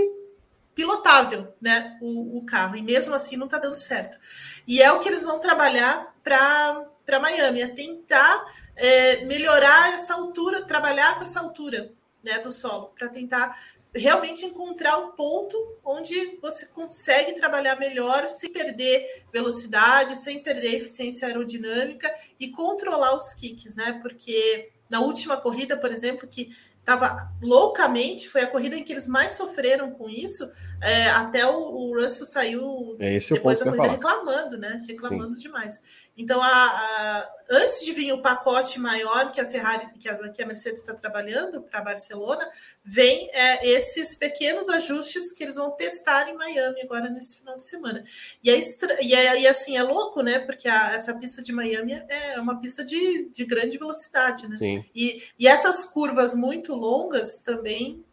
pilotável, 0.75 1.55
né, 1.61 1.99
o, 2.01 2.39
o, 2.39 2.45
carro. 2.45 2.77
E 2.77 2.83
mesmo 2.83 3.15
assim 3.15 3.37
não 3.37 3.47
está 3.47 3.59
dando 3.59 3.75
certo. 3.75 4.19
E 4.67 4.81
é 4.81 4.91
o 4.93 5.01
que 5.01 5.09
eles 5.09 5.25
vão 5.25 5.41
trabalhar 5.41 6.15
para 6.23 7.21
Miami, 7.21 7.63
é 7.63 7.69
tentar 7.69 8.45
é, 8.77 9.25
melhorar 9.25 9.95
essa 9.95 10.15
altura, 10.15 10.63
trabalhar 10.63 11.19
com 11.19 11.25
essa 11.25 11.41
altura 11.41 11.93
né, 12.23 12.39
do 12.39 12.53
solo, 12.53 12.93
para 12.97 13.09
tentar 13.09 13.59
realmente 13.95 14.47
encontrar 14.47 14.99
o 14.99 15.13
ponto 15.13 15.57
onde 15.85 16.39
você 16.41 16.67
consegue 16.67 17.33
trabalhar 17.33 17.77
melhor 17.77 18.27
sem 18.29 18.53
perder 18.53 19.25
velocidade, 19.33 20.17
sem 20.17 20.43
perder 20.43 20.77
eficiência 20.77 21.27
aerodinâmica 21.27 22.13
e 22.39 22.51
controlar 22.51 23.17
os 23.17 23.35
kicks, 23.35 23.75
né? 23.75 23.99
Porque 24.01 24.71
na 24.89 25.01
última 25.01 25.37
corrida, 25.37 25.77
por 25.77 25.91
exemplo, 25.91 26.29
que 26.29 26.55
estava 26.79 27.33
loucamente, 27.43 28.29
foi 28.29 28.43
a 28.43 28.47
corrida 28.47 28.77
em 28.77 28.85
que 28.85 28.93
eles 28.93 29.09
mais 29.09 29.33
sofreram 29.33 29.91
com 29.91 30.09
isso. 30.09 30.51
É, 30.83 31.09
até 31.09 31.47
o, 31.47 31.57
o, 31.57 31.95
Russell 31.95 32.27
saiu 32.27 32.97
é 32.99 33.19
depois 33.19 33.59
da 33.59 33.67
corrida 33.67 33.89
reclamando, 33.89 34.57
né? 34.57 34.83
Reclamando 34.89 35.35
Sim. 35.35 35.41
demais. 35.41 35.81
Então, 36.17 36.43
a, 36.43 36.49
a, 36.49 37.31
antes 37.51 37.85
de 37.85 37.93
vir 37.93 38.13
o 38.13 38.21
pacote 38.21 38.79
maior 38.79 39.33
que 39.33 39.41
a 39.41 39.49
Ferrari, 39.49 39.87
que 39.99 40.09
a, 40.09 40.29
que 40.29 40.43
a 40.43 40.47
Mercedes 40.47 40.81
está 40.81 40.93
trabalhando 40.93 41.63
para 41.63 41.81
Barcelona, 41.81 42.47
vem 42.85 43.31
é, 43.33 43.67
esses 43.67 44.17
pequenos 44.17 44.69
ajustes 44.69 45.33
que 45.33 45.43
eles 45.43 45.57
vão 45.57 45.71
testar 45.71 46.29
em 46.29 46.35
Miami 46.35 46.83
agora 46.83 47.09
nesse 47.09 47.39
final 47.39 47.57
de 47.57 47.65
semana. 47.65 48.05
E, 48.43 48.51
é, 48.51 48.61
e, 49.03 49.15
é, 49.15 49.41
e 49.41 49.47
assim, 49.47 49.77
é 49.77 49.83
louco, 49.83 50.23
né? 50.23 50.39
Porque 50.39 50.69
essa 50.69 51.15
pista 51.15 51.43
de 51.43 51.53
Miami 51.53 51.93
é 52.09 52.39
uma 52.41 52.61
pista 52.61 52.85
de, 52.85 53.29
de 53.31 53.45
grande 53.45 53.79
velocidade, 53.79 54.49
né? 54.49 54.57
Sim. 54.57 54.85
E, 54.95 55.23
e 55.39 55.47
essas 55.47 55.85
curvas 55.85 56.35
muito 56.35 56.75
longas 56.75 57.41
também, 57.41 58.05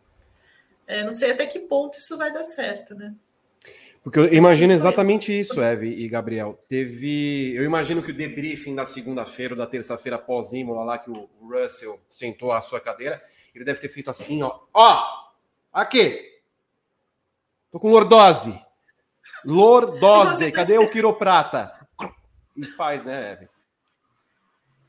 é, 0.88 1.04
não 1.04 1.14
sei 1.14 1.32
até 1.32 1.46
que 1.46 1.60
ponto 1.60 1.98
isso 1.98 2.18
vai 2.18 2.32
dar 2.32 2.46
certo, 2.46 2.96
né? 2.96 3.14
Porque 4.02 4.20
eu 4.20 4.34
imagino 4.34 4.72
exatamente 4.72 5.38
isso, 5.38 5.62
Eve 5.62 5.90
e 5.90 6.08
Gabriel. 6.08 6.58
Teve. 6.70 7.54
Eu 7.54 7.66
imagino 7.66 8.02
que 8.02 8.12
o 8.12 8.16
debriefing 8.16 8.74
da 8.74 8.86
segunda-feira 8.86 9.54
ou 9.54 9.58
da 9.58 9.68
terça-feira 9.68 10.18
pós-Imola, 10.18 10.86
lá 10.86 10.98
que 10.98 11.12
o 11.12 11.30
Russell 11.42 12.00
sentou 12.08 12.54
a 12.54 12.62
sua 12.62 12.80
cadeira, 12.80 13.22
ele 13.54 13.66
deve 13.66 13.82
ter 13.82 13.90
feito 13.90 14.10
assim, 14.10 14.42
ó. 14.44 14.62
Ó! 14.74 15.04
Aqui! 15.74 16.26
Tô 17.70 17.82
com 17.82 17.92
lordose. 17.92 18.58
Lordose. 19.44 20.54
Cadê 20.54 20.78
o 20.78 20.90
quiroprata? 20.90 21.74
E 22.56 22.64
faz, 22.64 23.04
né, 23.04 23.34
Eve? 23.34 23.50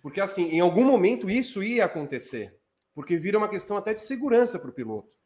Porque 0.00 0.20
assim, 0.20 0.50
em 0.50 0.60
algum 0.60 0.84
momento 0.84 1.28
isso 1.28 1.60
ia 1.60 1.86
acontecer. 1.86 2.56
Porque 2.94 3.16
vira 3.16 3.36
uma 3.36 3.48
questão 3.48 3.76
até 3.76 3.92
de 3.92 4.00
segurança 4.00 4.60
para 4.60 4.70
o 4.70 4.72
piloto. 4.72 5.17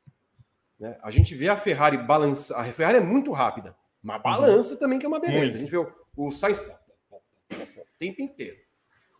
Né? 0.83 0.99
A 1.01 1.13
gente 1.13 1.33
vê 1.33 1.49
a 1.49 1.57
Ferrari 1.57 1.97
balançar. 1.97 2.59
A 2.59 2.73
Ferrari 2.73 2.99
é 2.99 3.01
muito 3.01 3.31
rápida. 3.31 3.77
Uma 4.03 4.17
uhum. 4.17 4.23
balança 4.23 4.75
uhum. 4.75 4.81
também 4.81 4.99
que 4.99 5.07
é 5.07 5.09
uma 5.09 5.21
beleza. 5.21 5.39
Muito. 5.39 5.57
A 5.57 5.61
gente 5.61 5.71
vê 5.71 5.77
o, 5.77 5.93
o 6.17 6.33
Sainz 6.33 6.59
o 6.59 7.99
tempo 8.01 8.21
inteiro. 8.21 8.57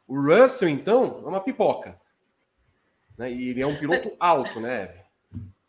O 0.09 0.21
Russell, 0.21 0.69
então, 0.69 1.23
é 1.25 1.29
uma 1.29 1.41
pipoca. 1.41 2.01
Né? 3.17 3.31
E 3.31 3.51
ele 3.51 3.63
é 3.63 3.67
um 3.67 3.79
piloto 3.79 4.17
alto, 4.19 4.59
né? 4.59 4.93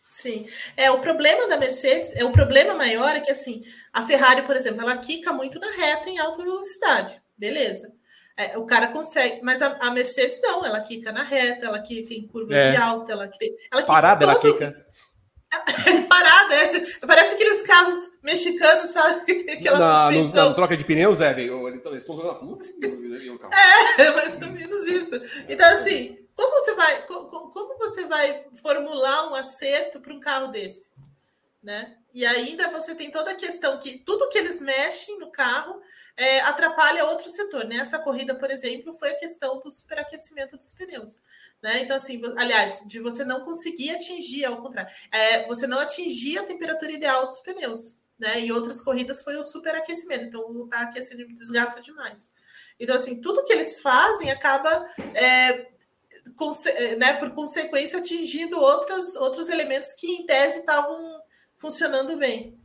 Sim. 0.09 0.47
É, 0.75 0.89
o 0.89 0.99
problema 0.99 1.47
da 1.47 1.57
Mercedes, 1.57 2.15
é 2.15 2.25
o 2.25 2.31
problema 2.31 2.73
maior 2.73 3.15
é 3.15 3.19
que 3.19 3.31
assim, 3.31 3.63
a 3.91 4.03
Ferrari, 4.03 4.41
por 4.41 4.55
exemplo, 4.55 4.81
ela 4.81 4.97
quica 4.97 5.31
muito 5.31 5.59
na 5.59 5.71
reta 5.71 6.09
em 6.09 6.17
alta 6.17 6.43
velocidade. 6.43 7.21
Beleza. 7.37 7.93
É, 8.35 8.57
o 8.57 8.65
cara 8.65 8.87
consegue, 8.87 9.43
mas 9.43 9.61
a, 9.61 9.77
a, 9.79 9.91
Mercedes 9.91 10.41
não, 10.41 10.65
ela 10.65 10.81
quica 10.81 11.11
na 11.11 11.21
reta, 11.21 11.67
ela 11.67 11.79
quica 11.83 12.15
em 12.15 12.25
curvas 12.25 12.57
é. 12.57 12.71
de 12.71 12.77
alta, 12.77 13.11
ela, 13.11 13.29
ela 13.71 13.83
Parada, 13.83 14.23
ela 14.23 14.39
quica. 14.39 14.83
Parada, 16.07 16.55
é, 16.55 17.05
parece 17.05 17.35
aqueles 17.35 17.61
carros 17.63 17.95
mexicanos, 18.21 18.91
sabe? 18.91 19.31
Aquela 19.51 19.79
na, 19.79 20.05
suspensão. 20.05 20.49
Na 20.49 20.55
troca 20.55 20.77
de 20.77 20.83
pneus, 20.83 21.19
é, 21.19 21.31
eles 21.39 21.83
estão 21.93 22.15
jogando 22.15 22.39
É, 23.97 24.11
mais 24.15 24.41
ou 24.41 24.49
menos 24.49 24.85
isso. 24.85 25.21
Então, 25.47 25.67
assim, 25.73 26.17
como 26.35 26.51
você 26.59 26.73
vai, 26.75 27.01
como 27.05 27.77
você 27.77 28.05
vai 28.05 28.45
formular 28.61 29.29
um 29.29 29.35
acerto 29.35 29.99
para 29.99 30.13
um 30.13 30.19
carro 30.19 30.47
desse? 30.47 30.91
Né? 31.61 31.95
E 32.13 32.25
ainda 32.25 32.69
você 32.69 32.93
tem 32.93 33.09
toda 33.09 33.31
a 33.31 33.35
questão 33.35 33.79
que 33.79 33.97
tudo 33.97 34.29
que 34.29 34.37
eles 34.37 34.61
mexem 34.61 35.17
no 35.17 35.31
carro 35.31 35.81
é, 36.15 36.41
atrapalha 36.41 37.05
outro 37.05 37.27
setor. 37.29 37.65
Né? 37.65 37.83
corrida, 38.03 38.35
por 38.35 38.51
exemplo, 38.51 38.93
foi 38.93 39.11
a 39.11 39.19
questão 39.19 39.59
do 39.59 39.71
superaquecimento 39.71 40.55
dos 40.55 40.73
pneus. 40.73 41.17
Né? 41.61 41.81
Então, 41.81 41.95
assim, 41.95 42.21
aliás, 42.37 42.83
de 42.85 42.99
você 42.99 43.25
não 43.25 43.41
conseguir 43.41 43.91
atingir, 43.91 44.45
ao 44.45 44.61
contrário, 44.61 44.93
é, 45.11 45.47
você 45.47 45.65
não 45.65 45.79
atingir 45.79 46.37
a 46.37 46.43
temperatura 46.43 46.91
ideal 46.91 47.25
dos 47.25 47.39
pneus. 47.39 47.99
Né? 48.19 48.41
Em 48.41 48.51
outras 48.51 48.81
corridas 48.81 49.23
foi 49.23 49.37
o 49.37 49.43
superaquecimento, 49.43 50.25
então 50.25 50.67
tá 50.67 50.81
aquecendo 50.81 51.25
desgasta 51.33 51.81
demais. 51.81 52.31
Então, 52.79 52.95
assim, 52.95 53.21
tudo 53.21 53.43
que 53.43 53.53
eles 53.53 53.79
fazem 53.79 54.29
acaba, 54.29 54.87
é, 55.15 55.67
né, 56.97 57.13
por 57.13 57.31
consequência, 57.31 57.99
atingindo 57.99 58.59
outras, 58.59 59.15
outros 59.15 59.49
elementos 59.49 59.93
que, 59.93 60.07
em 60.07 60.25
tese, 60.25 60.59
estavam 60.59 61.12
funcionando 61.63 62.17
bem. 62.17 62.59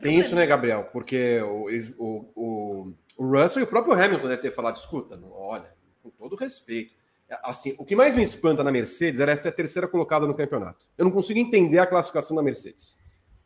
Tem 0.00 0.18
isso, 0.18 0.36
né, 0.36 0.46
Gabriel? 0.46 0.84
Porque 0.92 1.40
o, 1.40 1.68
o, 1.98 2.32
o, 2.36 2.92
o 3.18 3.26
Russell 3.26 3.62
e 3.62 3.64
o 3.64 3.66
próprio 3.66 3.92
Hamilton 3.92 4.28
devem 4.28 4.40
ter 4.40 4.52
falado: 4.52 4.76
escuta, 4.76 5.20
olha, 5.32 5.74
com 6.00 6.10
todo 6.10 6.36
respeito. 6.36 6.94
Assim, 7.42 7.74
o 7.78 7.84
que 7.84 7.96
mais 7.96 8.14
me 8.14 8.22
espanta 8.22 8.62
na 8.62 8.70
Mercedes 8.70 9.18
era 9.18 9.32
essa 9.32 9.50
terceira 9.50 9.88
colocada 9.88 10.26
no 10.26 10.34
campeonato. 10.34 10.86
Eu 10.96 11.04
não 11.04 11.10
consigo 11.12 11.38
entender 11.38 11.78
a 11.78 11.86
classificação 11.86 12.36
da 12.36 12.42
Mercedes. 12.42 12.98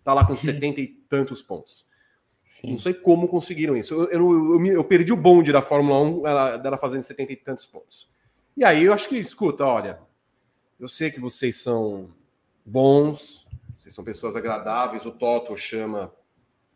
Tá 0.05 0.12
lá 0.12 0.26
com 0.26 0.37
setenta 0.37 0.81
e 0.81 0.89
tantos 1.09 1.43
pontos. 1.43 1.87
Sim. 2.45 2.72
Não 2.72 2.79
sei 2.79 2.93
como 2.93 3.29
conseguiram 3.29 3.76
isso. 3.76 3.95
Eu, 3.95 4.11
eu, 4.11 4.61
eu, 4.61 4.66
eu, 4.66 4.85
perdi 4.85 5.12
o 5.12 5.16
bonde 5.16 5.53
da 5.53 5.62
Fórmula 5.62 6.01
1 6.01 6.26
ela, 6.26 6.57
dela 6.57 6.79
fazendo 6.79 7.03
setenta 7.03 7.33
e 7.33 7.37
tantos 7.37 7.66
pontos. 7.66 8.11
E 8.57 8.64
aí 8.64 8.85
eu 8.85 8.93
acho 8.93 9.09
que, 9.09 9.16
escuta, 9.16 9.64
olha, 9.64 10.01
eu 10.79 10.89
sei 10.89 11.11
que 11.11 11.20
vocês 11.20 11.57
são 11.57 12.11
bons, 12.64 13.47
vocês 13.79 13.95
são 13.95 14.05
pessoas 14.05 14.35
agradáveis, 14.35 15.07
o 15.07 15.12
Toto 15.12 15.57
chama 15.57 16.12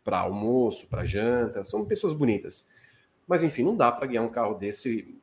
para 0.05 0.19
almoço, 0.19 0.87
para 0.87 1.05
janta, 1.05 1.61
são 1.61 1.85
pessoas 1.85 2.13
bonitas. 2.13 2.69
Mas 3.27 3.43
enfim, 3.43 3.61
não 3.61 3.75
dá 3.75 3.91
para 3.91 4.07
guiar 4.07 4.23
um 4.23 4.29
carro 4.29 4.55
desse. 4.55 5.21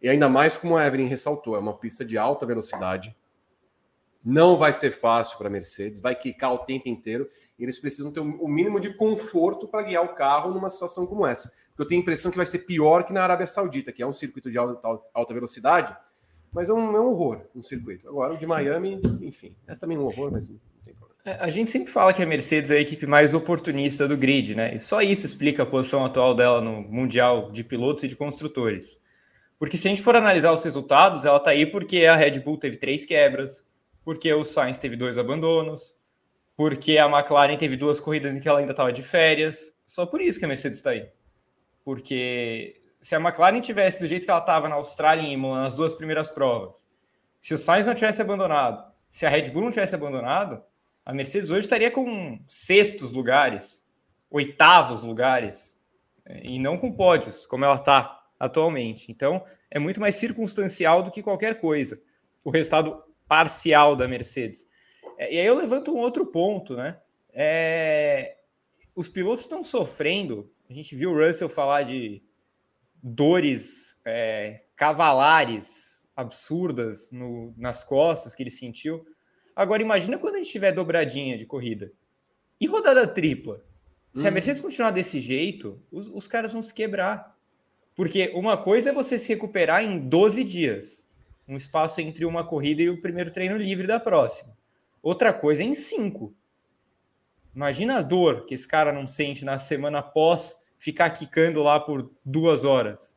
E 0.00 0.08
ainda 0.08 0.28
mais 0.28 0.56
como 0.56 0.76
a 0.76 0.84
Evelyn 0.84 1.06
ressaltou, 1.06 1.54
é 1.54 1.60
uma 1.60 1.78
pista 1.78 2.04
de 2.04 2.18
alta 2.18 2.44
velocidade. 2.44 3.16
Não 4.24 4.56
vai 4.56 4.72
ser 4.72 4.90
fácil 4.90 5.38
para 5.38 5.46
a 5.46 5.50
Mercedes, 5.50 6.00
vai 6.00 6.16
quicar 6.16 6.52
o 6.52 6.58
tempo 6.58 6.88
inteiro. 6.88 7.28
E 7.56 7.62
eles 7.62 7.78
precisam 7.78 8.12
ter 8.12 8.20
o 8.20 8.48
mínimo 8.48 8.80
de 8.80 8.92
conforto 8.94 9.68
para 9.68 9.84
guiar 9.84 10.04
o 10.04 10.14
carro 10.14 10.52
numa 10.52 10.70
situação 10.70 11.06
como 11.06 11.24
essa. 11.24 11.52
Porque 11.68 11.82
eu 11.82 11.86
tenho 11.86 12.00
a 12.00 12.02
impressão 12.02 12.32
que 12.32 12.36
vai 12.36 12.46
ser 12.46 12.60
pior 12.60 13.04
que 13.04 13.12
na 13.12 13.22
Arábia 13.22 13.46
Saudita, 13.46 13.92
que 13.92 14.02
é 14.02 14.06
um 14.06 14.12
circuito 14.12 14.50
de 14.50 14.58
alta, 14.58 15.04
alta 15.14 15.34
velocidade, 15.34 15.96
mas 16.52 16.68
é 16.68 16.72
um, 16.72 16.96
é 16.96 17.00
um 17.00 17.12
horror 17.12 17.42
um 17.54 17.62
circuito. 17.62 18.08
Agora, 18.08 18.34
o 18.34 18.36
de 18.36 18.46
Miami, 18.46 19.00
enfim, 19.20 19.54
é 19.68 19.76
também 19.76 19.96
um 19.96 20.04
horror, 20.04 20.30
mas 20.32 20.50
a 21.24 21.48
gente 21.48 21.70
sempre 21.70 21.90
fala 21.90 22.12
que 22.12 22.22
a 22.22 22.26
Mercedes 22.26 22.70
é 22.70 22.76
a 22.78 22.80
equipe 22.80 23.06
mais 23.06 23.32
oportunista 23.32 24.08
do 24.08 24.16
grid, 24.16 24.56
né? 24.56 24.74
E 24.74 24.80
só 24.80 25.00
isso 25.00 25.24
explica 25.24 25.62
a 25.62 25.66
posição 25.66 26.04
atual 26.04 26.34
dela 26.34 26.60
no 26.60 26.82
Mundial 26.82 27.50
de 27.52 27.62
pilotos 27.62 28.02
e 28.04 28.08
de 28.08 28.16
construtores. 28.16 28.98
Porque 29.56 29.76
se 29.76 29.86
a 29.86 29.90
gente 29.90 30.02
for 30.02 30.16
analisar 30.16 30.50
os 30.52 30.64
resultados, 30.64 31.24
ela 31.24 31.38
tá 31.38 31.50
aí 31.50 31.64
porque 31.64 32.06
a 32.06 32.16
Red 32.16 32.40
Bull 32.40 32.58
teve 32.58 32.76
três 32.76 33.06
quebras, 33.06 33.64
porque 34.04 34.32
o 34.34 34.42
Sainz 34.42 34.80
teve 34.80 34.96
dois 34.96 35.16
abandonos, 35.16 35.94
porque 36.56 36.98
a 36.98 37.06
McLaren 37.06 37.56
teve 37.56 37.76
duas 37.76 38.00
corridas 38.00 38.36
em 38.36 38.40
que 38.40 38.48
ela 38.48 38.58
ainda 38.58 38.72
estava 38.72 38.92
de 38.92 39.04
férias. 39.04 39.72
Só 39.86 40.04
por 40.04 40.20
isso 40.20 40.40
que 40.40 40.44
a 40.44 40.48
Mercedes 40.48 40.78
está 40.78 40.90
aí. 40.90 41.08
Porque 41.84 42.82
se 43.00 43.14
a 43.14 43.20
McLaren 43.20 43.60
tivesse 43.60 44.00
do 44.00 44.08
jeito 44.08 44.24
que 44.24 44.30
ela 44.30 44.40
estava 44.40 44.68
na 44.68 44.74
Austrália 44.74 45.22
e 45.22 45.32
Imola 45.32 45.62
nas 45.62 45.76
duas 45.76 45.94
primeiras 45.94 46.28
provas, 46.28 46.88
se 47.40 47.54
o 47.54 47.58
Sainz 47.58 47.86
não 47.86 47.94
tivesse 47.94 48.20
abandonado, 48.20 48.84
se 49.08 49.24
a 49.24 49.28
Red 49.28 49.50
Bull 49.50 49.62
não 49.62 49.70
tivesse 49.70 49.94
abandonado, 49.94 50.60
a 51.04 51.12
Mercedes 51.12 51.50
hoje 51.50 51.60
estaria 51.60 51.90
com 51.90 52.38
sextos 52.46 53.12
lugares, 53.12 53.84
oitavos 54.30 55.02
lugares, 55.02 55.78
e 56.42 56.58
não 56.58 56.78
com 56.78 56.92
pódios, 56.92 57.46
como 57.46 57.64
ela 57.64 57.76
está 57.76 58.22
atualmente. 58.38 59.10
Então, 59.10 59.44
é 59.70 59.78
muito 59.78 60.00
mais 60.00 60.16
circunstancial 60.16 61.02
do 61.02 61.10
que 61.10 61.22
qualquer 61.22 61.60
coisa. 61.60 62.00
O 62.44 62.50
resultado 62.50 63.02
parcial 63.28 63.96
da 63.96 64.06
Mercedes. 64.06 64.66
É, 65.18 65.34
e 65.34 65.38
aí 65.38 65.46
eu 65.46 65.56
levanto 65.56 65.92
um 65.92 65.98
outro 65.98 66.26
ponto, 66.26 66.76
né? 66.76 67.00
É, 67.32 68.36
os 68.94 69.08
pilotos 69.08 69.42
estão 69.42 69.62
sofrendo. 69.62 70.50
A 70.68 70.72
gente 70.72 70.94
viu 70.94 71.12
o 71.12 71.26
Russell 71.26 71.48
falar 71.48 71.82
de 71.82 72.22
dores 73.02 74.00
é, 74.04 74.64
cavalares 74.76 76.06
absurdas 76.14 77.10
no, 77.10 77.54
nas 77.56 77.84
costas 77.84 78.34
que 78.34 78.42
ele 78.42 78.50
sentiu. 78.50 79.04
Agora, 79.54 79.82
imagina 79.82 80.18
quando 80.18 80.36
a 80.36 80.38
gente 80.38 80.50
tiver 80.50 80.72
dobradinha 80.72 81.36
de 81.36 81.46
corrida 81.46 81.92
e 82.60 82.66
rodada 82.66 83.06
tripla. 83.06 83.64
Se 84.12 84.24
hum. 84.24 84.28
a 84.28 84.30
Mercedes 84.30 84.60
continuar 84.60 84.90
desse 84.90 85.18
jeito, 85.18 85.80
os, 85.90 86.08
os 86.08 86.28
caras 86.28 86.52
vão 86.52 86.62
se 86.62 86.72
quebrar. 86.72 87.36
Porque 87.94 88.32
uma 88.34 88.56
coisa 88.56 88.90
é 88.90 88.92
você 88.92 89.18
se 89.18 89.28
recuperar 89.28 89.82
em 89.82 89.98
12 89.98 90.44
dias, 90.44 91.08
um 91.46 91.56
espaço 91.56 92.00
entre 92.00 92.24
uma 92.24 92.46
corrida 92.46 92.82
e 92.82 92.88
o 92.88 93.00
primeiro 93.00 93.30
treino 93.30 93.56
livre 93.56 93.86
da 93.86 94.00
próxima. 94.00 94.56
Outra 95.02 95.32
coisa 95.32 95.62
é 95.62 95.66
em 95.66 95.74
5. 95.74 96.34
Imagina 97.54 97.98
a 97.98 98.02
dor 98.02 98.46
que 98.46 98.54
esse 98.54 98.66
cara 98.66 98.92
não 98.92 99.06
sente 99.06 99.44
na 99.44 99.58
semana 99.58 99.98
após 99.98 100.58
ficar 100.78 101.10
quicando 101.10 101.62
lá 101.62 101.78
por 101.78 102.10
duas 102.24 102.64
horas. 102.64 103.16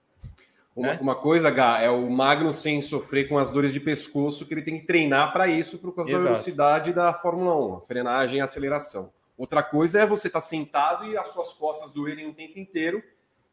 Uma, 0.76 0.88
né? 0.90 1.00
uma 1.02 1.16
coisa, 1.16 1.50
Gá, 1.50 1.80
é 1.80 1.90
o 1.90 2.10
Magno 2.10 2.52
sem 2.52 2.82
sofrer 2.82 3.30
com 3.30 3.38
as 3.38 3.50
dores 3.50 3.72
de 3.72 3.80
pescoço, 3.80 4.46
que 4.46 4.54
ele 4.54 4.62
tem 4.62 4.80
que 4.80 4.86
treinar 4.86 5.32
para 5.32 5.48
isso 5.48 5.80
por 5.80 5.96
causa 5.96 6.12
Exato. 6.12 6.24
da 6.24 6.32
velocidade 6.32 6.94
da 6.94 7.14
Fórmula 7.14 7.78
1, 7.78 7.82
frenagem 7.82 8.40
e 8.40 8.42
aceleração. 8.42 9.14
Outra 9.38 9.64
coisa 9.64 10.02
é 10.02 10.06
você 10.06 10.28
estar 10.28 10.42
tá 10.42 10.46
sentado 10.46 11.06
e 11.06 11.18
as 11.18 11.28
suas 11.28 11.54
costas 11.54 11.92
doerem 11.92 12.28
o 12.28 12.34
tempo 12.34 12.60
inteiro 12.60 13.02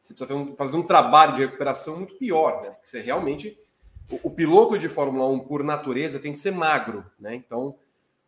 você 0.03 0.15
precisa 0.15 0.27
fazer 0.27 0.35
um, 0.35 0.57
fazer 0.57 0.77
um 0.77 0.83
trabalho 0.83 1.35
de 1.37 1.41
recuperação 1.43 1.97
muito 1.97 2.15
pior, 2.15 2.61
né? 2.63 2.71
Porque 2.71 2.89
você 2.89 3.01
realmente. 3.01 3.57
O, 4.11 4.29
o, 4.29 4.31
piloto 4.31 4.77
de 4.77 4.89
Fórmula 4.89 5.29
1, 5.29 5.41
por 5.41 5.63
natureza, 5.63 6.19
tem 6.19 6.33
que 6.33 6.39
ser 6.39 6.51
magro, 6.51 7.07
né? 7.19 7.37
Então, 7.37 7.77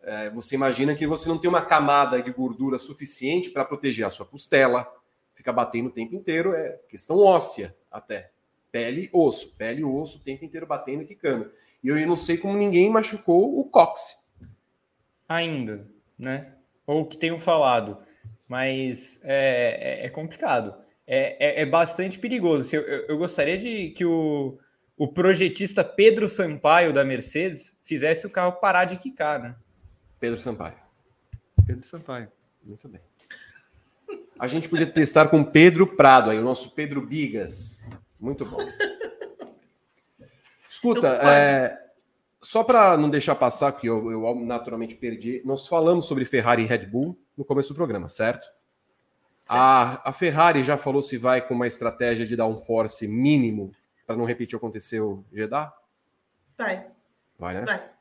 é, 0.03 0.31
você 0.31 0.55
imagina 0.55 0.95
que 0.95 1.05
você 1.05 1.29
não 1.29 1.37
tem 1.37 1.51
uma 1.51 1.61
camada 1.61 2.23
de 2.23 2.31
gordura 2.31 2.79
suficiente 2.79 3.51
para 3.51 3.65
proteger 3.65 4.07
a 4.07 4.11
sua 4.11 4.25
costela, 4.25 4.89
fica 5.35 5.53
batendo 5.53 5.89
o 5.89 5.93
tempo 5.93 6.15
inteiro, 6.15 6.55
é 6.55 6.79
questão 6.89 7.19
óssea 7.19 7.77
até. 7.91 8.31
Pele, 8.75 9.09
osso, 9.13 9.51
pele 9.51 9.83
e 9.83 9.85
osso, 9.85 10.19
o 10.19 10.21
tempo 10.21 10.45
inteiro 10.45 10.67
batendo 10.67 11.03
e 11.03 11.07
quicando. 11.07 11.49
E 11.81 11.87
eu 11.87 12.07
não 12.09 12.17
sei 12.17 12.37
como 12.37 12.57
ninguém 12.57 12.91
machucou 12.91 13.57
o 13.57 13.65
cox. 13.67 14.27
Ainda, 15.29 15.87
né? 16.19 16.55
Ou 16.85 17.07
que 17.07 17.17
tenham 17.17 17.39
falado. 17.39 17.99
Mas 18.49 19.21
é, 19.23 20.01
é, 20.03 20.07
é 20.07 20.09
complicado 20.09 20.75
é, 21.07 21.61
é, 21.61 21.63
é 21.63 21.67
bastante 21.67 22.19
perigoso. 22.19 22.63
Assim, 22.63 22.75
eu, 22.75 22.83
eu, 22.83 23.17
gostaria 23.17 23.57
de 23.57 23.91
que 23.91 24.05
o, 24.05 24.59
o 24.97 25.07
projetista 25.07 25.85
Pedro 25.85 26.29
Sampaio 26.29 26.93
da 26.93 27.05
Mercedes 27.05 27.79
fizesse 27.81 28.27
o 28.27 28.31
carro 28.31 28.55
parar 28.55 28.87
de 28.87 28.97
quicar, 28.97 29.41
né? 29.41 29.55
Pedro 30.19 30.41
Sampaio. 30.41 30.77
Pedro 31.65 31.85
Sampaio. 31.85 32.29
Muito 32.61 32.89
bem. 32.89 33.01
A 34.37 34.49
gente 34.49 34.69
podia 34.69 34.87
testar 34.87 35.29
com 35.29 35.45
Pedro 35.45 35.87
Prado, 35.87 36.31
aí, 36.31 36.41
o 36.41 36.45
nosso 36.45 36.71
Pedro 36.71 37.01
Bigas. 37.01 37.87
Muito 38.19 38.45
bom. 38.45 38.59
Escuta, 40.69 41.21
é, 41.23 41.79
só 42.41 42.65
para 42.65 42.97
não 42.97 43.09
deixar 43.09 43.35
passar, 43.35 43.73
que 43.73 43.87
eu, 43.87 44.11
eu 44.11 44.35
naturalmente 44.35 44.97
perdi, 44.97 45.41
nós 45.45 45.67
falamos 45.67 46.07
sobre 46.07 46.25
Ferrari 46.25 46.63
e 46.63 46.67
Red 46.67 46.87
Bull 46.87 47.19
no 47.37 47.45
começo 47.45 47.71
do 47.71 47.75
programa, 47.75 48.09
certo? 48.09 48.47
A, 49.49 50.09
a 50.09 50.13
Ferrari 50.13 50.63
já 50.63 50.77
falou 50.77 51.03
se 51.03 51.17
vai 51.17 51.47
com 51.47 51.55
uma 51.55 51.67
estratégia 51.67 52.27
de 52.27 52.35
dar 52.35 52.47
um 52.47 52.57
force 52.57 53.07
mínimo 53.07 53.73
para 54.07 54.17
não 54.17 54.25
repetir 54.25 54.57
o 54.57 54.61
que 54.61 54.65
aconteceu 54.65 55.25
Jeddah? 55.33 55.73
Vai. 56.57 56.87
Vai, 57.39 57.55
né? 57.55 57.65
Vai. 57.65 57.94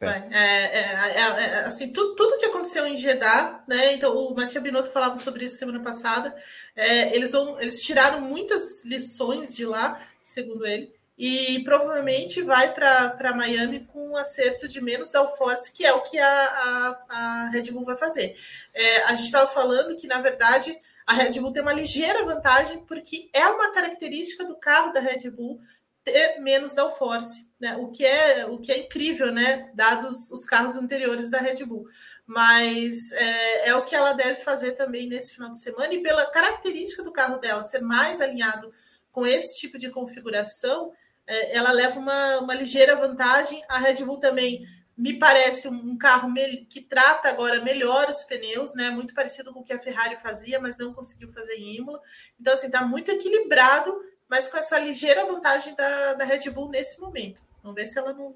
Vai. 0.00 0.28
É, 0.30 0.38
é, 0.38 0.80
é, 0.80 1.20
é, 1.20 1.58
assim, 1.60 1.92
tudo, 1.92 2.14
tudo 2.14 2.38
que 2.38 2.46
aconteceu 2.46 2.86
em 2.86 2.96
Jeddah, 2.96 3.64
né? 3.68 3.94
Então, 3.94 4.16
o 4.16 4.34
Matia 4.34 4.60
Binotto 4.60 4.90
falava 4.90 5.18
sobre 5.18 5.44
isso 5.44 5.56
semana 5.56 5.80
passada. 5.80 6.34
É, 6.76 7.14
eles, 7.14 7.32
vão, 7.32 7.60
eles 7.60 7.82
tiraram 7.82 8.20
muitas 8.20 8.84
lições 8.84 9.54
de 9.54 9.66
lá, 9.66 10.00
segundo 10.22 10.66
ele 10.66 10.94
e 11.16 11.62
provavelmente 11.62 12.42
vai 12.42 12.74
para 12.74 13.34
Miami 13.36 13.86
com 13.86 14.10
um 14.10 14.16
acerto 14.16 14.68
de 14.68 14.80
menos 14.80 15.12
downforce, 15.12 15.72
que 15.72 15.86
é 15.86 15.92
o 15.92 16.00
que 16.00 16.18
a, 16.18 16.28
a, 16.28 17.04
a 17.08 17.50
Red 17.50 17.70
Bull 17.70 17.84
vai 17.84 17.96
fazer. 17.96 18.36
É, 18.72 19.04
a 19.04 19.14
gente 19.14 19.26
estava 19.26 19.46
falando 19.46 19.96
que, 19.96 20.08
na 20.08 20.20
verdade, 20.20 20.76
a 21.06 21.14
Red 21.14 21.38
Bull 21.40 21.52
tem 21.52 21.62
uma 21.62 21.72
ligeira 21.72 22.24
vantagem, 22.24 22.78
porque 22.84 23.28
é 23.32 23.46
uma 23.46 23.72
característica 23.72 24.44
do 24.44 24.56
carro 24.56 24.92
da 24.92 25.00
Red 25.00 25.30
Bull 25.30 25.60
ter 26.04 26.38
menos 26.38 26.74
downforce, 26.74 27.50
né? 27.58 27.76
o, 27.76 27.88
que 27.88 28.04
é, 28.04 28.44
o 28.46 28.58
que 28.58 28.70
é 28.70 28.78
incrível, 28.78 29.32
né? 29.32 29.70
dados 29.74 30.30
os 30.30 30.44
carros 30.44 30.76
anteriores 30.76 31.30
da 31.30 31.38
Red 31.38 31.64
Bull. 31.64 31.86
Mas 32.26 33.10
é, 33.12 33.70
é 33.70 33.74
o 33.74 33.84
que 33.84 33.96
ela 33.96 34.12
deve 34.12 34.40
fazer 34.42 34.72
também 34.72 35.08
nesse 35.08 35.34
final 35.34 35.50
de 35.50 35.58
semana, 35.58 35.92
e 35.94 36.02
pela 36.02 36.26
característica 36.26 37.02
do 37.02 37.12
carro 37.12 37.38
dela 37.38 37.62
ser 37.62 37.80
mais 37.80 38.20
alinhado 38.20 38.70
com 39.10 39.26
esse 39.26 39.58
tipo 39.58 39.78
de 39.78 39.90
configuração, 39.90 40.92
é, 41.26 41.56
ela 41.56 41.72
leva 41.72 41.98
uma, 41.98 42.38
uma 42.40 42.54
ligeira 42.54 42.96
vantagem. 42.96 43.64
A 43.68 43.78
Red 43.78 44.04
Bull 44.04 44.18
também 44.18 44.66
me 44.96 45.18
parece 45.18 45.68
um 45.68 45.96
carro 45.96 46.32
que 46.68 46.80
trata 46.80 47.28
agora 47.28 47.62
melhor 47.62 48.08
os 48.08 48.22
pneus, 48.24 48.74
né? 48.74 48.90
Muito 48.90 49.14
parecido 49.14 49.52
com 49.52 49.60
o 49.60 49.64
que 49.64 49.72
a 49.72 49.78
Ferrari 49.78 50.16
fazia, 50.16 50.60
mas 50.60 50.78
não 50.78 50.92
conseguiu 50.92 51.32
fazer 51.32 51.54
em 51.54 51.76
Imola. 51.76 52.00
Então, 52.38 52.52
assim, 52.52 52.70
tá 52.70 52.84
muito 52.84 53.10
equilibrado, 53.10 53.92
mas 54.34 54.48
com 54.48 54.56
essa 54.56 54.80
ligeira 54.80 55.24
vantagem 55.26 55.76
da, 55.76 56.14
da 56.14 56.24
Red 56.24 56.50
Bull 56.50 56.68
nesse 56.68 57.00
momento. 57.00 57.40
Vamos 57.62 57.80
ver 57.80 57.86
se 57.86 57.96
ela 57.96 58.12
não. 58.12 58.34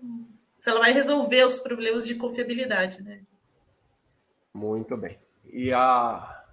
Se 0.57 0.71
ela 0.71 0.79
vai 0.79 0.93
resolver 0.93 1.45
os 1.45 1.59
problemas 1.59 2.07
de 2.07 2.15
confiabilidade, 2.15 3.03
né? 3.03 3.23
Muito 4.55 4.97
bem. 4.97 5.19
E 5.45 5.73
a. 5.73 6.45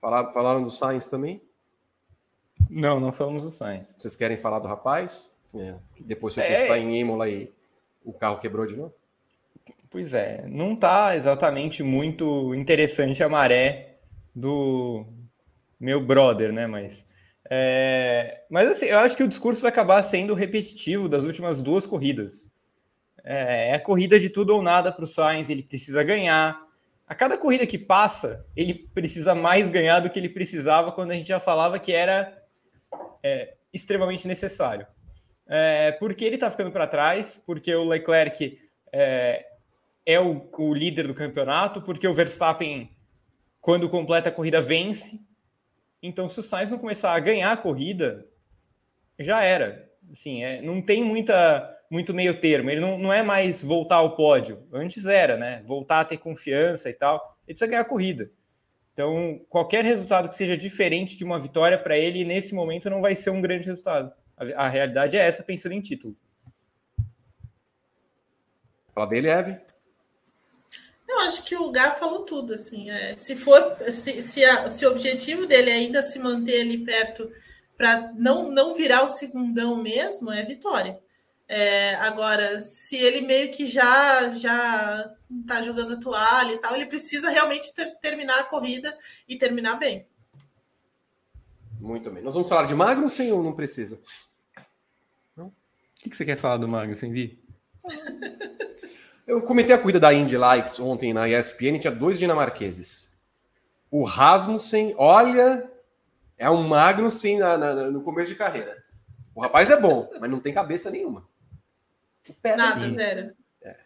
Falaram, 0.00 0.32
falaram 0.32 0.62
do 0.64 0.70
Sainz 0.70 1.06
também? 1.06 1.40
Não, 2.68 2.98
não 2.98 3.12
falamos 3.12 3.44
do 3.44 3.50
Sainz. 3.50 3.94
Vocês 3.96 4.16
querem 4.16 4.36
falar 4.36 4.58
do 4.58 4.66
rapaz? 4.66 5.32
É, 5.54 5.76
depois 6.00 6.34
foi 6.34 6.42
é... 6.42 6.46
testar 6.46 6.78
em 6.78 6.98
Imola 6.98 7.28
e 7.28 7.52
o 8.04 8.12
carro 8.12 8.40
quebrou 8.40 8.66
de 8.66 8.74
novo? 8.74 8.92
Pois 9.88 10.12
é, 10.12 10.44
não 10.48 10.72
está 10.72 11.14
exatamente 11.14 11.84
muito 11.84 12.52
interessante 12.52 13.22
a 13.22 13.28
maré 13.28 13.98
do 14.34 15.06
meu 15.78 16.04
brother, 16.04 16.52
né? 16.52 16.66
Mas, 16.66 17.06
é... 17.52 18.44
mas 18.50 18.68
assim, 18.68 18.86
eu 18.86 18.98
acho 18.98 19.16
que 19.16 19.22
o 19.22 19.28
discurso 19.28 19.62
vai 19.62 19.70
acabar 19.70 20.02
sendo 20.02 20.34
repetitivo 20.34 21.08
das 21.08 21.24
últimas 21.24 21.62
duas 21.62 21.86
corridas. 21.86 22.50
É, 23.24 23.70
é 23.70 23.74
a 23.74 23.80
corrida 23.80 24.18
de 24.18 24.28
tudo 24.28 24.54
ou 24.54 24.62
nada 24.62 24.90
para 24.90 25.04
o 25.04 25.06
Sainz, 25.06 25.50
ele 25.50 25.62
precisa 25.62 26.02
ganhar. 26.02 26.60
A 27.06 27.14
cada 27.14 27.36
corrida 27.36 27.66
que 27.66 27.78
passa, 27.78 28.46
ele 28.56 28.74
precisa 28.94 29.34
mais 29.34 29.68
ganhar 29.68 30.00
do 30.00 30.10
que 30.10 30.18
ele 30.18 30.28
precisava 30.28 30.92
quando 30.92 31.10
a 31.10 31.14
gente 31.14 31.28
já 31.28 31.38
falava 31.38 31.78
que 31.78 31.92
era 31.92 32.42
é, 33.22 33.54
extremamente 33.72 34.26
necessário 34.26 34.86
é, 35.54 35.92
porque 35.92 36.24
ele 36.24 36.36
está 36.36 36.50
ficando 36.50 36.70
para 36.70 36.86
trás, 36.86 37.40
porque 37.46 37.74
o 37.74 37.84
Leclerc 37.84 38.58
é, 38.92 39.46
é 40.06 40.20
o, 40.20 40.48
o, 40.56 40.74
líder 40.74 41.06
do 41.06 41.14
campeonato, 41.14 41.82
porque 41.82 42.08
o 42.08 42.14
Verstappen, 42.14 42.90
quando 43.60 43.88
completa 43.88 44.28
a 44.28 44.32
corrida, 44.32 44.62
vence. 44.62 45.20
Então, 46.02 46.28
se 46.28 46.40
o 46.40 46.42
Sainz 46.42 46.68
não 46.68 46.78
começar 46.78 47.12
a 47.12 47.20
ganhar 47.20 47.52
a 47.52 47.56
corrida, 47.56 48.26
já 49.18 49.42
era. 49.42 49.88
Assim, 50.10 50.42
é, 50.42 50.60
não 50.60 50.82
tem 50.82 51.04
muita, 51.04 51.78
muito 51.90 52.12
meio 52.12 52.40
termo. 52.40 52.70
Ele 52.70 52.80
não, 52.80 52.98
não 52.98 53.12
é 53.12 53.22
mais 53.22 53.62
voltar 53.62 53.96
ao 53.96 54.16
pódio. 54.16 54.66
Antes 54.72 55.06
era, 55.06 55.36
né? 55.36 55.62
Voltar 55.64 56.00
a 56.00 56.04
ter 56.04 56.18
confiança 56.18 56.90
e 56.90 56.94
tal. 56.94 57.38
Ele 57.46 57.54
precisa 57.54 57.68
ganhar 57.68 57.82
a 57.82 57.84
corrida. 57.84 58.30
Então, 58.92 59.40
qualquer 59.48 59.84
resultado 59.84 60.28
que 60.28 60.34
seja 60.34 60.56
diferente 60.56 61.16
de 61.16 61.24
uma 61.24 61.38
vitória 61.38 61.78
para 61.78 61.96
ele, 61.96 62.24
nesse 62.24 62.54
momento, 62.54 62.90
não 62.90 63.00
vai 63.00 63.14
ser 63.14 63.30
um 63.30 63.40
grande 63.40 63.66
resultado. 63.66 64.12
A, 64.36 64.66
a 64.66 64.68
realidade 64.68 65.16
é 65.16 65.20
essa, 65.20 65.42
pensando 65.42 65.72
em 65.72 65.80
título. 65.80 66.16
Fala 68.94 69.06
dele, 69.06 69.28
Eve. 69.28 69.71
Acho 71.22 71.44
que 71.44 71.56
o 71.56 71.70
Gá 71.70 71.92
falou 71.92 72.20
tudo, 72.20 72.54
assim. 72.54 72.90
É, 72.90 73.14
se 73.16 73.36
for, 73.36 73.76
se, 73.92 74.22
se, 74.22 74.44
a, 74.44 74.68
se 74.68 74.84
o 74.84 74.90
objetivo 74.90 75.46
dele 75.46 75.70
é 75.70 75.74
ainda 75.74 76.02
se 76.02 76.18
manter 76.18 76.62
ali 76.62 76.78
perto 76.78 77.30
para 77.76 78.12
não, 78.14 78.50
não 78.50 78.74
virar 78.74 79.02
o 79.02 79.08
segundão 79.08 79.76
mesmo, 79.76 80.30
é 80.30 80.42
vitória. 80.44 81.00
É, 81.48 81.94
agora, 81.96 82.62
se 82.62 82.96
ele 82.96 83.20
meio 83.20 83.50
que 83.50 83.66
já 83.66 84.30
já 84.30 85.12
está 85.40 85.60
jogando 85.62 85.94
a 85.94 86.00
toalha 86.00 86.52
e 86.52 86.58
tal, 86.58 86.74
ele 86.74 86.86
precisa 86.86 87.28
realmente 87.30 87.74
ter, 87.74 87.94
terminar 87.98 88.40
a 88.40 88.44
corrida 88.44 88.96
e 89.28 89.36
terminar 89.36 89.76
bem. 89.76 90.06
Muito 91.80 92.10
bem. 92.10 92.22
Nós 92.22 92.34
vamos 92.34 92.48
falar 92.48 92.66
de 92.66 92.74
Magnussen 92.74 93.32
ou 93.32 93.42
não 93.42 93.52
precisa? 93.52 94.00
Não? 95.36 95.46
O 95.46 95.54
que, 95.96 96.10
que 96.10 96.16
você 96.16 96.24
quer 96.24 96.36
falar 96.36 96.56
do 96.56 96.68
Magnussen, 96.68 97.12
Vi? 97.12 97.42
Eu 99.32 99.40
comentei 99.40 99.74
a 99.74 99.78
corrida 99.78 99.98
da 99.98 100.12
Indy 100.12 100.36
Lights 100.36 100.78
ontem 100.78 101.14
na 101.14 101.26
ESPN, 101.26 101.78
tinha 101.78 101.90
dois 101.90 102.18
dinamarqueses. 102.18 103.18
O 103.90 104.04
Rasmussen, 104.04 104.94
olha, 104.98 105.70
é 106.36 106.50
um 106.50 106.68
Magnussen 106.68 107.38
na, 107.38 107.56
na, 107.56 107.74
no 107.90 108.02
começo 108.02 108.28
de 108.28 108.34
carreira. 108.34 108.84
O 109.34 109.40
rapaz 109.40 109.70
é 109.70 109.80
bom, 109.80 110.10
mas 110.20 110.30
não 110.30 110.38
tem 110.38 110.52
cabeça 110.52 110.90
nenhuma. 110.90 111.26
O 112.28 112.34
pé 112.34 112.56
Nada, 112.56 112.78
sim. 112.78 112.92
zero. 112.92 113.34
É. 113.62 113.76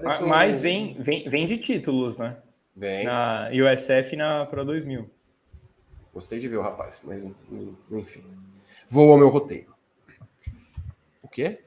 Mas, 0.00 0.20
mas 0.20 0.62
vem, 0.62 0.94
vem, 0.94 1.28
vem 1.28 1.44
de 1.44 1.58
títulos, 1.58 2.16
né? 2.16 2.36
Vem. 2.74 3.04
Na 3.04 3.48
USF 3.50 4.12
e 4.12 4.16
na 4.16 4.46
Pro 4.46 4.64
2000. 4.64 5.10
Gostei 6.14 6.38
de 6.38 6.46
ver 6.46 6.58
o 6.58 6.62
rapaz, 6.62 7.02
mas 7.04 7.20
enfim. 7.90 8.24
Vou 8.88 9.10
ao 9.10 9.18
meu 9.18 9.28
roteiro. 9.28 9.74
O 11.20 11.28
quê? 11.28 11.65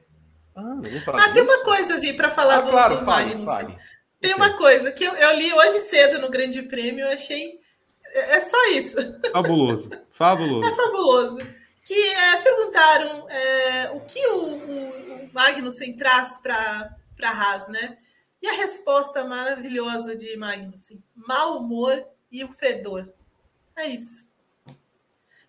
Ah, 0.60 1.24
ah 1.24 1.32
tem 1.32 1.42
uma 1.42 1.64
coisa, 1.64 1.98
Vi, 1.98 2.12
para 2.12 2.30
falar 2.30 2.58
ah, 2.58 2.60
do, 2.60 2.70
claro, 2.70 2.98
do 2.98 3.04
fale, 3.04 3.44
fale. 3.44 3.76
Tem 4.20 4.34
uma 4.34 4.56
coisa 4.56 4.92
que 4.92 5.02
eu, 5.02 5.12
eu, 5.14 5.36
li 5.36 5.52
hoje 5.52 5.80
cedo 5.80 6.20
no 6.20 6.30
Grande 6.30 6.62
Prêmio, 6.62 7.06
eu 7.06 7.12
achei. 7.12 7.58
É, 8.06 8.36
é 8.36 8.40
só 8.40 8.68
isso. 8.68 8.96
Fabuloso. 9.32 9.90
Fabuloso. 10.10 10.68
É 10.70 10.76
fabuloso. 10.76 11.40
Que 11.84 11.94
é, 11.94 12.36
perguntaram 12.42 13.28
é, 13.28 13.90
o 13.90 14.00
que 14.00 14.24
o, 14.26 14.36
o, 14.36 15.24
o 15.24 15.30
Magnussen 15.32 15.96
traz 15.96 16.38
para 16.38 16.94
a 17.22 17.28
Haas, 17.28 17.68
né? 17.68 17.96
E 18.42 18.48
a 18.48 18.52
resposta 18.52 19.24
maravilhosa 19.24 20.14
de 20.14 20.36
Magnussen: 20.36 21.02
mau 21.14 21.58
humor 21.58 22.04
e 22.30 22.44
o 22.44 22.52
fedor. 22.52 23.12
É 23.76 23.86
isso. 23.86 24.28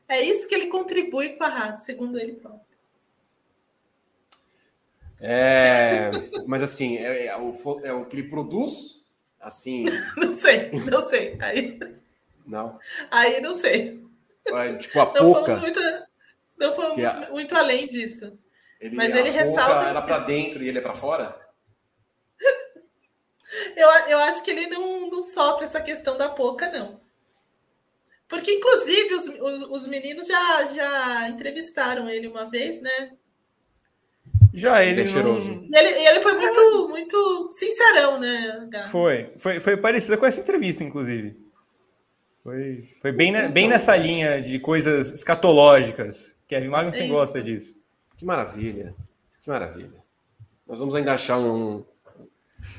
É 0.08 0.22
isso 0.22 0.48
que 0.48 0.56
ele 0.56 0.68
contribui 0.68 1.36
com 1.38 1.44
a 1.44 1.48
Haas, 1.48 1.84
segundo 1.84 2.18
ele 2.18 2.34
próprio. 2.34 2.71
É, 5.22 6.10
mas 6.48 6.64
assim, 6.64 6.98
é, 6.98 7.28
é, 7.28 7.38
o, 7.38 7.56
é 7.84 7.94
o 7.94 8.06
que 8.06 8.16
ele 8.18 8.30
produz, 8.30 9.14
assim. 9.40 9.86
Não 10.18 10.34
sei, 10.34 10.72
não 10.72 11.08
sei. 11.08 11.38
Aí, 11.40 11.80
não. 12.46 12.80
Aí 13.12 13.40
não 13.40 13.54
sei. 13.54 14.04
É, 14.48 14.74
tipo 14.76 15.00
a 15.00 15.06
pouca. 15.06 15.54
Não 15.54 15.62
muito, 15.62 15.80
não 16.58 16.76
fomos 16.76 17.06
a, 17.06 17.30
muito 17.30 17.56
além 17.56 17.86
disso. 17.86 18.38
Ele, 18.80 18.96
mas 18.96 19.16
ele 19.16 19.30
ressalta. 19.30 19.90
Era 19.90 20.02
para 20.02 20.20
dentro 20.20 20.64
e 20.64 20.68
ele 20.68 20.80
é 20.80 20.82
para 20.82 20.96
fora? 20.96 21.40
eu, 23.78 23.90
eu 24.10 24.20
acho 24.20 24.44
que 24.44 24.50
ele 24.50 24.66
não, 24.68 25.08
não 25.10 25.22
sofre 25.22 25.66
essa 25.66 25.82
questão 25.82 26.18
da 26.18 26.30
pouca, 26.30 26.72
não. 26.72 27.00
Porque, 28.28 28.52
inclusive, 28.54 29.14
os, 29.14 29.28
os, 29.28 29.62
os 29.64 29.88
meninos 29.88 30.26
já, 30.26 30.66
já 30.68 31.30
entrevistaram 31.30 32.10
ele 32.10 32.28
uma 32.28 32.50
vez, 32.50 32.82
né? 32.82 33.12
Já 34.54 34.84
ele. 34.84 35.02
Ele, 35.02 35.10
é 35.10 35.24
não... 35.24 35.38
ele, 35.38 36.08
ele 36.08 36.22
foi 36.22 36.34
muito, 36.34 36.90
muito 36.90 37.50
sincerão, 37.52 38.20
né? 38.20 38.70
Foi, 38.88 39.32
foi, 39.38 39.60
foi 39.60 39.78
parecida 39.78 40.18
com 40.18 40.26
essa 40.26 40.42
entrevista, 40.42 40.84
inclusive. 40.84 41.38
Foi, 42.44 42.90
foi 43.00 43.12
bem, 43.12 43.32
na, 43.32 43.48
bem 43.48 43.68
nessa 43.68 43.96
linha 43.96 44.42
de 44.42 44.60
coisas 44.60 45.12
escatológicas. 45.12 46.36
Kevin 46.48 46.70
Magnussen 46.70 47.06
é 47.06 47.08
gosta 47.08 47.42
disso. 47.42 47.78
Que 48.18 48.26
maravilha. 48.26 48.96
Que 49.42 49.50
maravilha. 49.50 50.02
Nós 50.68 50.80
vamos 50.80 50.96
ainda 50.96 51.14
achar 51.14 51.38
um, 51.38 51.84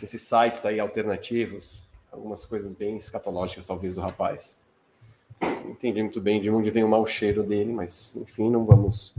esses 0.02 0.22
sites 0.22 0.66
aí 0.66 0.80
alternativos, 0.80 1.88
algumas 2.10 2.44
coisas 2.44 2.74
bem 2.74 2.96
escatológicas, 2.96 3.66
talvez, 3.66 3.94
do 3.94 4.00
rapaz. 4.00 4.60
Não 5.40 5.70
entendi 5.70 6.02
muito 6.02 6.20
bem 6.20 6.40
de 6.40 6.50
onde 6.50 6.70
vem 6.70 6.84
o 6.84 6.88
mau 6.88 7.06
cheiro 7.06 7.42
dele, 7.42 7.72
mas 7.72 8.14
enfim, 8.16 8.50
não 8.50 8.64
vamos 8.64 9.14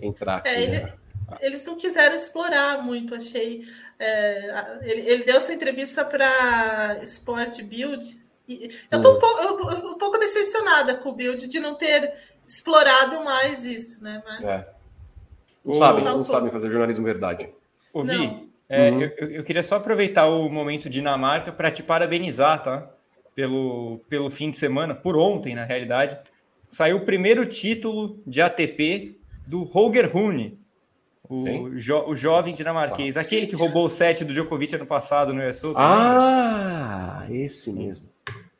entrar 0.00 0.38
aqui. 0.38 0.48
É, 0.48 0.62
ele, 0.62 0.78
né? 0.80 0.94
Eles 1.40 1.64
não 1.64 1.76
quiseram 1.76 2.14
explorar 2.14 2.82
muito, 2.82 3.14
achei. 3.14 3.64
É, 3.98 4.78
ele, 4.82 5.00
ele, 5.02 5.24
deu 5.24 5.36
essa 5.36 5.52
entrevista 5.52 6.04
para 6.04 6.98
Sport 7.02 7.62
Build. 7.62 8.22
E 8.46 8.70
eu 8.90 8.98
estou 8.98 9.16
um, 9.16 9.18
pouco, 9.18 9.92
um 9.92 9.98
pouco 9.98 10.18
decepcionada 10.18 10.96
com 10.96 11.10
o 11.10 11.14
Build 11.14 11.48
de 11.48 11.58
não 11.58 11.74
ter 11.74 12.12
explorado 12.46 13.24
mais 13.24 13.64
isso, 13.64 14.02
né? 14.02 14.22
Mas... 14.24 14.44
É. 14.44 14.74
Não, 15.64 15.72
o... 15.72 15.74
sabem, 15.74 16.04
não 16.04 16.24
sabem 16.24 16.50
fazer 16.50 16.70
jornalismo 16.70 17.04
verdade. 17.04 17.48
Ouvi. 17.92 18.50
É, 18.68 18.90
uhum. 18.90 19.00
eu, 19.02 19.30
eu, 19.30 19.44
queria 19.44 19.62
só 19.62 19.76
aproveitar 19.76 20.26
o 20.26 20.48
momento 20.48 20.88
Dinamarca 20.88 21.52
para 21.52 21.70
te 21.70 21.82
parabenizar, 21.82 22.62
tá? 22.62 22.90
Pelo, 23.34 24.00
pelo 24.08 24.30
fim 24.30 24.50
de 24.50 24.56
semana, 24.56 24.94
por 24.94 25.16
ontem, 25.16 25.54
na 25.54 25.64
realidade. 25.64 26.18
Saiu 26.68 26.98
o 26.98 27.04
primeiro 27.04 27.46
título 27.46 28.20
de 28.26 28.40
ATP 28.40 29.18
do 29.46 29.62
Holger 29.62 30.10
Rune, 30.10 30.58
o, 31.28 31.70
jo, 31.76 32.04
o 32.06 32.14
jovem 32.14 32.52
dinamarquês, 32.52 33.16
ah. 33.16 33.20
aquele 33.20 33.46
que 33.46 33.56
roubou 33.56 33.86
o 33.86 33.90
set 33.90 34.24
do 34.24 34.32
Djokovic 34.32 34.74
ano 34.74 34.86
passado 34.86 35.32
no 35.32 35.48
US 35.48 35.64
Open. 35.64 35.82
Ah, 35.82 37.26
esse 37.30 37.72
mesmo. 37.72 38.08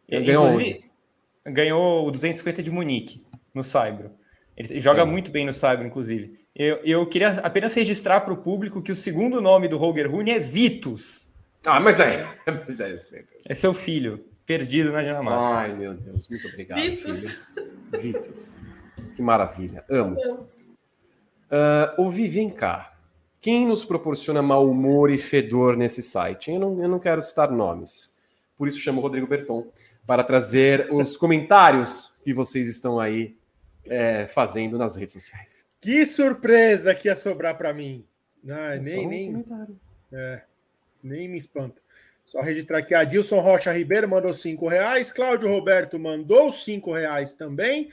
Ele 0.09 0.25
ganhou, 0.25 0.59
ganhou 1.47 2.07
o 2.07 2.11
250 2.11 2.63
de 2.63 2.71
Munique, 2.71 3.25
no 3.55 3.63
Saibro. 3.63 4.13
Ele 4.57 4.79
joga 4.81 5.03
é. 5.03 5.05
muito 5.05 5.31
bem 5.31 5.45
no 5.45 5.53
Saibro, 5.53 5.87
inclusive. 5.87 6.39
Eu, 6.55 6.77
eu 6.85 7.07
queria 7.07 7.31
apenas 7.41 7.75
registrar 7.75 8.21
para 8.21 8.33
o 8.33 8.37
público 8.37 8.81
que 8.81 8.93
o 8.93 8.95
segundo 8.95 9.41
nome 9.41 9.69
do 9.69 9.77
Holger 9.77 10.11
Rune 10.11 10.31
é 10.31 10.39
Vitus. 10.39 11.31
Ah, 11.67 11.81
mas 11.81 11.99
é. 11.99 12.27
Mas 12.47 12.79
é, 12.81 12.97
é 13.49 13.55
seu 13.55 13.75
filho, 13.75 14.25
perdido 14.47 14.93
na 14.93 15.03
Dinamarca. 15.03 15.55
Ai, 15.55 15.75
meu 15.75 15.95
Deus, 15.95 16.29
muito 16.29 16.47
obrigado. 16.47 16.81
Vitus. 16.81 17.47
Vitus. 17.99 18.61
Que 19.17 19.23
maravilha. 19.23 19.85
Amo. 19.89 20.17
Uh, 21.51 22.03
ouvi, 22.03 22.29
vem 22.29 22.51
cá. 22.51 22.95
Quem 23.41 23.67
nos 23.67 23.85
proporciona 23.85 24.41
mau 24.41 24.69
humor 24.69 25.11
e 25.11 25.19
fedor 25.19 25.77
nesse 25.77 26.03
site? 26.03 26.51
Eu 26.51 26.59
não, 26.59 26.83
eu 26.83 26.89
não 26.89 26.99
quero 26.99 27.23
citar 27.23 27.51
nomes. 27.51 28.19
Por 28.57 28.67
isso 28.67 28.79
chamo 28.79 29.01
o 29.01 29.03
Rodrigo 29.03 29.27
Berton 29.27 29.67
para 30.07 30.25
trazer 30.25 30.89
os 30.93 31.17
comentários 31.17 32.17
que 32.25 32.33
vocês 32.33 32.69
estão 32.69 32.99
aí 32.99 33.37
é, 33.85 34.27
fazendo 34.27 34.79
nas 34.79 34.97
redes 34.97 35.13
sociais. 35.13 35.69
Que 35.81 36.07
surpresa 36.07 36.95
que 36.95 37.09
ia 37.09 37.17
sobrar 37.17 37.59
para 37.59 37.75
mim. 37.75 38.05
Ah, 38.49 38.77
nem, 38.77 39.07
um 39.07 39.09
nem, 39.09 39.45
é, 40.13 40.43
nem 41.03 41.29
me 41.29 41.39
espanta. 41.39 41.83
Só 42.25 42.41
registrar 42.41 42.79
aqui, 42.79 42.95
Adilson 42.95 43.41
Rocha 43.41 43.71
Ribeiro 43.71 44.09
mandou 44.09 44.33
cinco 44.33 44.67
reais, 44.67 45.13
Cláudio 45.13 45.51
Roberto 45.51 45.99
mandou 45.99 46.51
cinco 46.51 46.91
reais 46.91 47.35
também, 47.35 47.91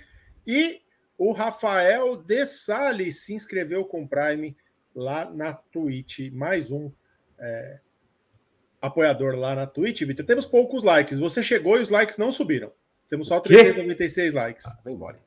e 0.48 0.82
o 1.22 1.34
Rafael 1.34 2.18
De 2.18 2.44
Salles 2.48 3.20
se 3.20 3.32
inscreveu 3.32 3.86
com 3.86 4.08
Prime 4.08 4.58
lá 4.96 5.30
na 5.30 5.54
Twitch. 5.54 6.32
Mais 6.32 6.72
um 6.72 6.92
é, 7.38 7.80
apoiador 8.82 9.36
lá 9.36 9.54
na 9.54 9.68
Twitch, 9.68 10.02
Vitor. 10.02 10.26
Temos 10.26 10.48
poucos 10.48 10.82
likes. 10.82 11.20
Você 11.20 11.44
chegou 11.44 11.78
e 11.78 11.82
os 11.84 11.90
likes 11.90 12.18
não 12.18 12.32
subiram. 12.32 12.74
Temos 13.08 13.28
só 13.28 13.40
396 13.40 14.34
likes. 14.34 14.66
Ah, 14.66 14.80
vai 14.84 14.94
embora. 14.94 15.20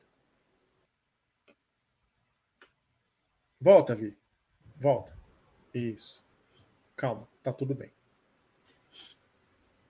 Volta, 3.61 3.95
Vi. 3.95 4.17
Volta. 4.75 5.17
Isso. 5.73 6.25
Calma, 6.97 7.25
tá 7.41 7.53
tudo 7.53 7.73
bem. 7.73 7.89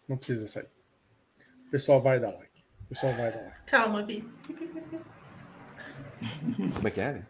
Não 0.08 0.18
precisa 0.18 0.48
sair. 0.48 0.70
O 1.68 1.72
pessoal 1.72 2.00
vai 2.00 2.20
dar 2.20 2.30
like. 2.30 2.64
O 2.82 2.90
pessoal 2.90 3.12
vai 3.16 3.32
dar 3.32 3.42
like. 3.42 3.62
Calma, 3.66 4.04
Vi. 4.06 4.24
Como 6.76 6.88
é 6.88 6.92
que 6.92 7.02
é? 7.02 7.24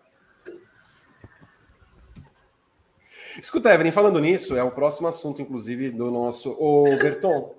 Escuta, 3.42 3.74
Evelyn, 3.74 3.92
falando 3.92 4.20
nisso, 4.20 4.56
é 4.56 4.64
o 4.64 4.72
próximo 4.72 5.08
assunto, 5.08 5.42
inclusive, 5.42 5.92
do 5.92 6.10
nosso. 6.10 6.52
Ô, 6.52 6.84
Berton. 6.98 7.56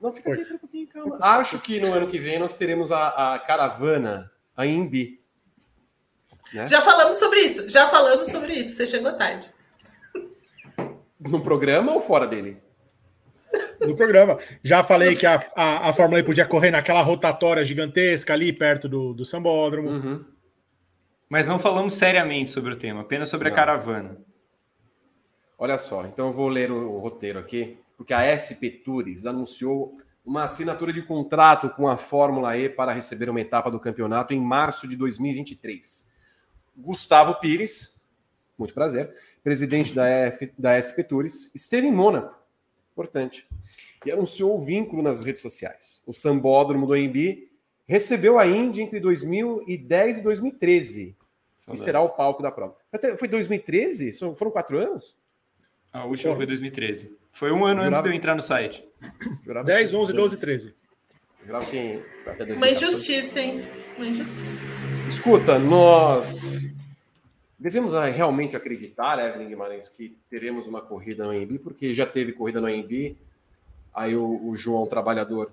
Não, 0.00 0.12
fica 0.12 0.32
aqui 0.32 0.54
um 0.54 0.58
pouquinho, 0.58 0.88
calma. 0.88 1.18
Acho 1.20 1.58
que 1.60 1.80
no 1.80 1.92
ano 1.92 2.08
que 2.08 2.18
vem 2.18 2.38
nós 2.38 2.56
teremos 2.56 2.90
a, 2.90 3.34
a 3.34 3.38
caravana, 3.38 4.30
a 4.56 4.66
INBI. 4.66 5.20
Né? 6.52 6.66
Já 6.66 6.82
falamos 6.82 7.18
sobre 7.18 7.40
isso, 7.40 7.70
já 7.70 7.88
falamos 7.88 8.28
sobre 8.28 8.52
isso, 8.54 8.76
você 8.76 8.86
chegou 8.86 9.12
tarde. 9.16 9.50
No 11.20 11.40
programa 11.40 11.92
ou 11.92 12.00
fora 12.00 12.26
dele? 12.26 12.60
No 13.80 13.94
programa. 13.94 14.38
Já 14.62 14.82
falei 14.82 15.14
que 15.14 15.26
a, 15.26 15.40
a, 15.54 15.88
a 15.88 15.92
Fórmula 15.92 16.20
E 16.20 16.24
podia 16.24 16.46
correr 16.46 16.70
naquela 16.70 17.02
rotatória 17.02 17.64
gigantesca 17.64 18.32
ali 18.32 18.52
perto 18.52 18.88
do, 18.88 19.14
do 19.14 19.24
Sambódromo. 19.24 19.88
Uhum. 19.88 20.24
Mas 21.32 21.46
não 21.46 21.58
falamos 21.58 21.94
seriamente 21.94 22.50
sobre 22.50 22.74
o 22.74 22.76
tema, 22.76 23.00
apenas 23.00 23.30
sobre 23.30 23.48
Não. 23.48 23.54
a 23.54 23.56
caravana. 23.56 24.18
Olha 25.56 25.78
só, 25.78 26.04
então 26.04 26.26
eu 26.26 26.32
vou 26.34 26.46
ler 26.46 26.70
o, 26.70 26.90
o 26.90 26.98
roteiro 26.98 27.38
aqui, 27.38 27.78
porque 27.96 28.12
a 28.12 28.36
SP 28.36 28.68
Tours 28.68 29.24
anunciou 29.24 29.96
uma 30.22 30.44
assinatura 30.44 30.92
de 30.92 31.00
contrato 31.00 31.70
com 31.70 31.88
a 31.88 31.96
Fórmula 31.96 32.54
E 32.58 32.68
para 32.68 32.92
receber 32.92 33.30
uma 33.30 33.40
etapa 33.40 33.70
do 33.70 33.80
campeonato 33.80 34.34
em 34.34 34.40
março 34.42 34.86
de 34.86 34.94
2023. 34.94 36.12
Gustavo 36.76 37.40
Pires, 37.40 37.98
muito 38.58 38.74
prazer, 38.74 39.16
presidente 39.42 39.94
da, 39.94 40.06
F, 40.06 40.52
da 40.58 40.76
SP 40.76 41.00
Tours, 41.02 41.50
esteve 41.54 41.86
em 41.86 41.92
Mônaco, 41.92 42.38
importante, 42.92 43.48
e 44.04 44.12
anunciou 44.12 44.58
o 44.58 44.60
vínculo 44.60 45.02
nas 45.02 45.24
redes 45.24 45.40
sociais. 45.40 46.02
O 46.06 46.12
Sambódromo 46.12 46.86
do 46.86 46.92
AMB 46.92 47.48
recebeu 47.86 48.38
a 48.38 48.46
Indy 48.46 48.82
entre 48.82 49.00
2010 49.00 50.18
e 50.18 50.22
2013 50.22 51.21
e 51.70 51.76
será 51.76 52.00
o 52.00 52.10
palco 52.10 52.42
da 52.42 52.50
prova. 52.50 52.76
Até, 52.92 53.16
foi 53.16 53.28
2013? 53.28 54.12
São- 54.14 54.34
Foram 54.34 54.50
quatro 54.50 54.78
anos? 54.78 55.16
A 55.92 56.04
última 56.06 56.34
foi 56.34 56.46
2013. 56.46 57.16
Foi 57.30 57.52
um 57.52 57.64
ano 57.64 57.80
Jurava- 57.82 57.88
antes 57.88 58.02
de 58.02 58.08
eu 58.08 58.12
entrar 58.14 58.34
no 58.34 58.42
site. 58.42 58.84
Jurava 59.44 59.66
10, 59.66 59.90
que- 59.90 59.96
11, 59.96 60.12
12, 60.12 60.40
13. 60.40 60.74
Jurava 61.44 61.66
que 61.66 61.76
Uma 61.76 62.36
2014. 62.36 62.72
injustiça, 62.72 63.40
hein? 63.40 63.68
Uma 63.96 64.06
injustiça. 64.06 64.64
Escuta, 65.08 65.58
nós 65.58 66.58
devemos 67.58 67.92
realmente 68.14 68.56
acreditar, 68.56 69.18
Evelyn 69.18 69.48
Guimarães, 69.48 69.88
que 69.88 70.16
teremos 70.30 70.66
uma 70.66 70.80
corrida 70.80 71.24
no 71.24 71.30
AMB, 71.30 71.58
porque 71.58 71.92
já 71.94 72.06
teve 72.06 72.32
corrida 72.32 72.60
no 72.60 72.66
AMB, 72.66 73.16
aí 73.94 74.16
o, 74.16 74.48
o 74.48 74.54
João 74.56 74.86
Trabalhador 74.86 75.52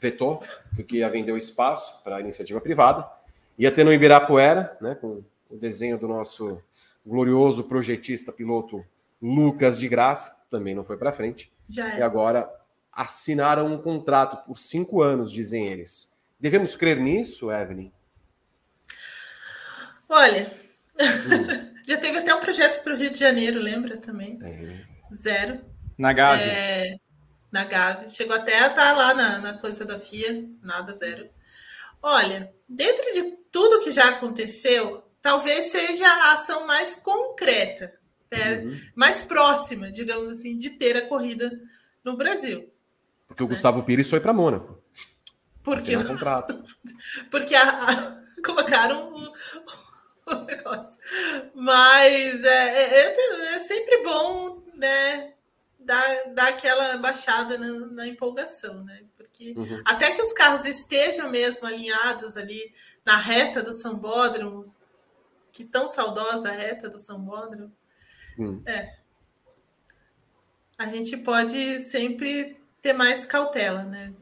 vetou, 0.00 0.40
porque 0.74 0.98
ia 0.98 1.10
vender 1.10 1.32
o 1.32 1.36
espaço 1.36 2.02
para 2.04 2.16
a 2.16 2.20
iniciativa 2.20 2.60
privada, 2.60 3.06
ia 3.58 3.72
ter 3.72 3.84
no 3.84 3.92
Ibirapuera, 3.92 4.76
né, 4.80 4.94
com 4.94 5.24
o 5.50 5.56
desenho 5.56 5.98
do 5.98 6.06
nosso 6.06 6.62
glorioso 7.04 7.64
projetista 7.64 8.32
piloto 8.32 8.84
Lucas 9.20 9.78
de 9.78 9.88
Graça, 9.88 10.46
também 10.50 10.74
não 10.74 10.84
foi 10.84 10.96
para 10.96 11.12
frente, 11.12 11.52
Já 11.68 11.96
e 11.96 12.00
é. 12.00 12.02
agora 12.02 12.48
assinaram 12.92 13.72
um 13.72 13.80
contrato 13.80 14.44
por 14.46 14.58
cinco 14.58 15.02
anos, 15.02 15.32
dizem 15.32 15.66
eles. 15.66 16.16
Devemos 16.38 16.76
crer 16.76 16.98
nisso, 16.98 17.50
Evelyn? 17.50 17.92
Olha, 20.08 20.52
já 21.86 21.98
teve 21.98 22.18
até 22.18 22.34
um 22.34 22.40
projeto 22.40 22.82
para 22.82 22.94
o 22.94 22.96
Rio 22.96 23.10
de 23.10 23.18
Janeiro, 23.18 23.60
lembra 23.60 23.96
também? 23.96 24.38
É. 24.42 24.84
Zero. 25.12 25.60
Na 25.96 26.12
Gávea. 26.12 26.44
É, 26.44 26.96
na 27.50 27.64
Gávea. 27.64 28.08
Chegou 28.08 28.36
até 28.36 28.58
a 28.60 28.68
estar 28.68 28.96
lá 28.96 29.14
na, 29.14 29.38
na 29.38 29.58
coisa 29.58 29.84
da 29.84 29.98
FIA, 29.98 30.48
nada, 30.62 30.94
zero. 30.94 31.28
Olha, 32.02 32.52
dentro 32.68 33.12
de 33.12 33.22
tudo 33.50 33.82
que 33.82 33.90
já 33.92 34.08
aconteceu, 34.10 35.02
talvez 35.20 35.66
seja 35.70 36.06
a 36.06 36.32
ação 36.32 36.66
mais 36.66 36.94
concreta, 36.96 37.98
né? 38.30 38.58
Uhum. 38.60 38.80
mais 38.94 39.22
próxima, 39.22 39.90
digamos 39.90 40.30
assim, 40.32 40.56
de 40.56 40.70
ter 40.70 40.96
a 40.96 41.06
corrida 41.08 41.50
no 42.04 42.16
Brasil. 42.16 42.72
Porque 43.26 43.42
o 43.42 43.48
Gustavo 43.48 43.82
Pires 43.82 44.08
foi 44.08 44.20
para 44.20 44.32
Mônaco. 44.32 44.82
Porque, 45.62 45.96
um 45.96 46.06
contrato. 46.06 46.64
porque 47.30 47.54
a- 47.54 47.68
a- 47.90 48.22
colocaram 48.44 49.12
o, 49.12 49.32
o 50.32 50.34
negócio. 50.46 50.98
Mas 51.54 52.44
é, 52.44 53.06
é- 53.06 53.54
é 53.54 53.58
sempre 53.58 54.02
bom, 54.02 54.62
né? 54.74 55.34
Dar, 55.78 56.34
dar 56.34 56.48
aquela 56.48 56.96
baixada 56.98 57.56
na, 57.56 57.72
na 57.86 58.06
empolgação, 58.08 58.84
né? 58.84 59.04
Porque 59.16 59.54
Uhum. 59.56 59.80
até 59.84 60.10
que 60.10 60.20
os 60.20 60.32
carros 60.32 60.64
estejam 60.64 61.30
mesmo 61.30 61.66
alinhados 61.66 62.36
ali 62.36 62.72
na 63.04 63.16
reta 63.16 63.62
do 63.62 63.72
Sambódromo, 63.72 64.74
que 65.52 65.64
tão 65.64 65.86
saudosa 65.88 66.48
a 66.50 66.52
reta 66.52 66.88
do 66.88 66.98
Sambódromo, 66.98 67.72
Hum. 68.38 68.62
a 70.76 70.86
gente 70.86 71.16
pode 71.16 71.80
sempre 71.80 72.60
ter 72.82 72.92
mais 72.92 73.24
cautela, 73.24 73.82
né? 73.82 74.12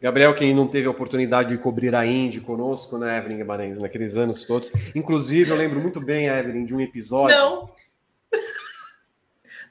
Gabriel, 0.00 0.34
quem 0.34 0.52
não 0.52 0.66
teve 0.66 0.88
a 0.88 0.90
oportunidade 0.90 1.50
de 1.50 1.58
cobrir 1.58 1.94
a 1.94 2.04
Indy 2.04 2.40
conosco, 2.40 2.98
né, 2.98 3.18
Evelyn 3.18 3.36
Guimarães, 3.36 3.78
naqueles 3.78 4.16
anos 4.16 4.42
todos. 4.42 4.72
Inclusive, 4.96 5.50
eu 5.50 5.56
lembro 5.56 5.80
muito 5.80 6.00
bem, 6.00 6.26
Evelyn, 6.26 6.64
de 6.64 6.74
um 6.74 6.80
episódio. 6.80 7.36
Não. 7.36 7.72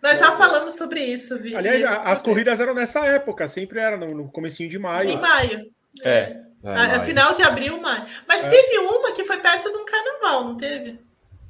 Nós 0.01 0.17
já 0.19 0.31
falamos 0.35 0.75
sobre 0.75 1.03
isso, 1.03 1.37
Vi. 1.39 1.55
Aliás, 1.55 1.83
a- 1.83 2.03
as 2.11 2.21
corridas 2.21 2.59
eram 2.59 2.73
nessa 2.73 3.05
época, 3.05 3.47
sempre 3.47 3.79
era 3.79 3.97
no, 3.97 4.13
no 4.15 4.31
comecinho 4.31 4.69
de 4.69 4.77
Em 4.77 4.79
maio. 4.79 5.21
maio. 5.21 5.71
É. 6.03 6.41
É, 6.63 6.69
A- 6.69 6.97
vai. 6.97 7.05
final 7.05 7.33
de 7.33 7.43
abril, 7.43 7.79
maio. 7.81 8.05
Mas 8.27 8.45
É. 8.45 8.49
teve 8.49 8.77
uma 8.79 9.11
que 9.13 9.23
foi 9.25 9.37
perto 9.39 9.69
de 9.71 9.77
um 9.77 9.85
carnaval, 9.85 10.43
não 10.45 10.57
teve? 10.57 10.99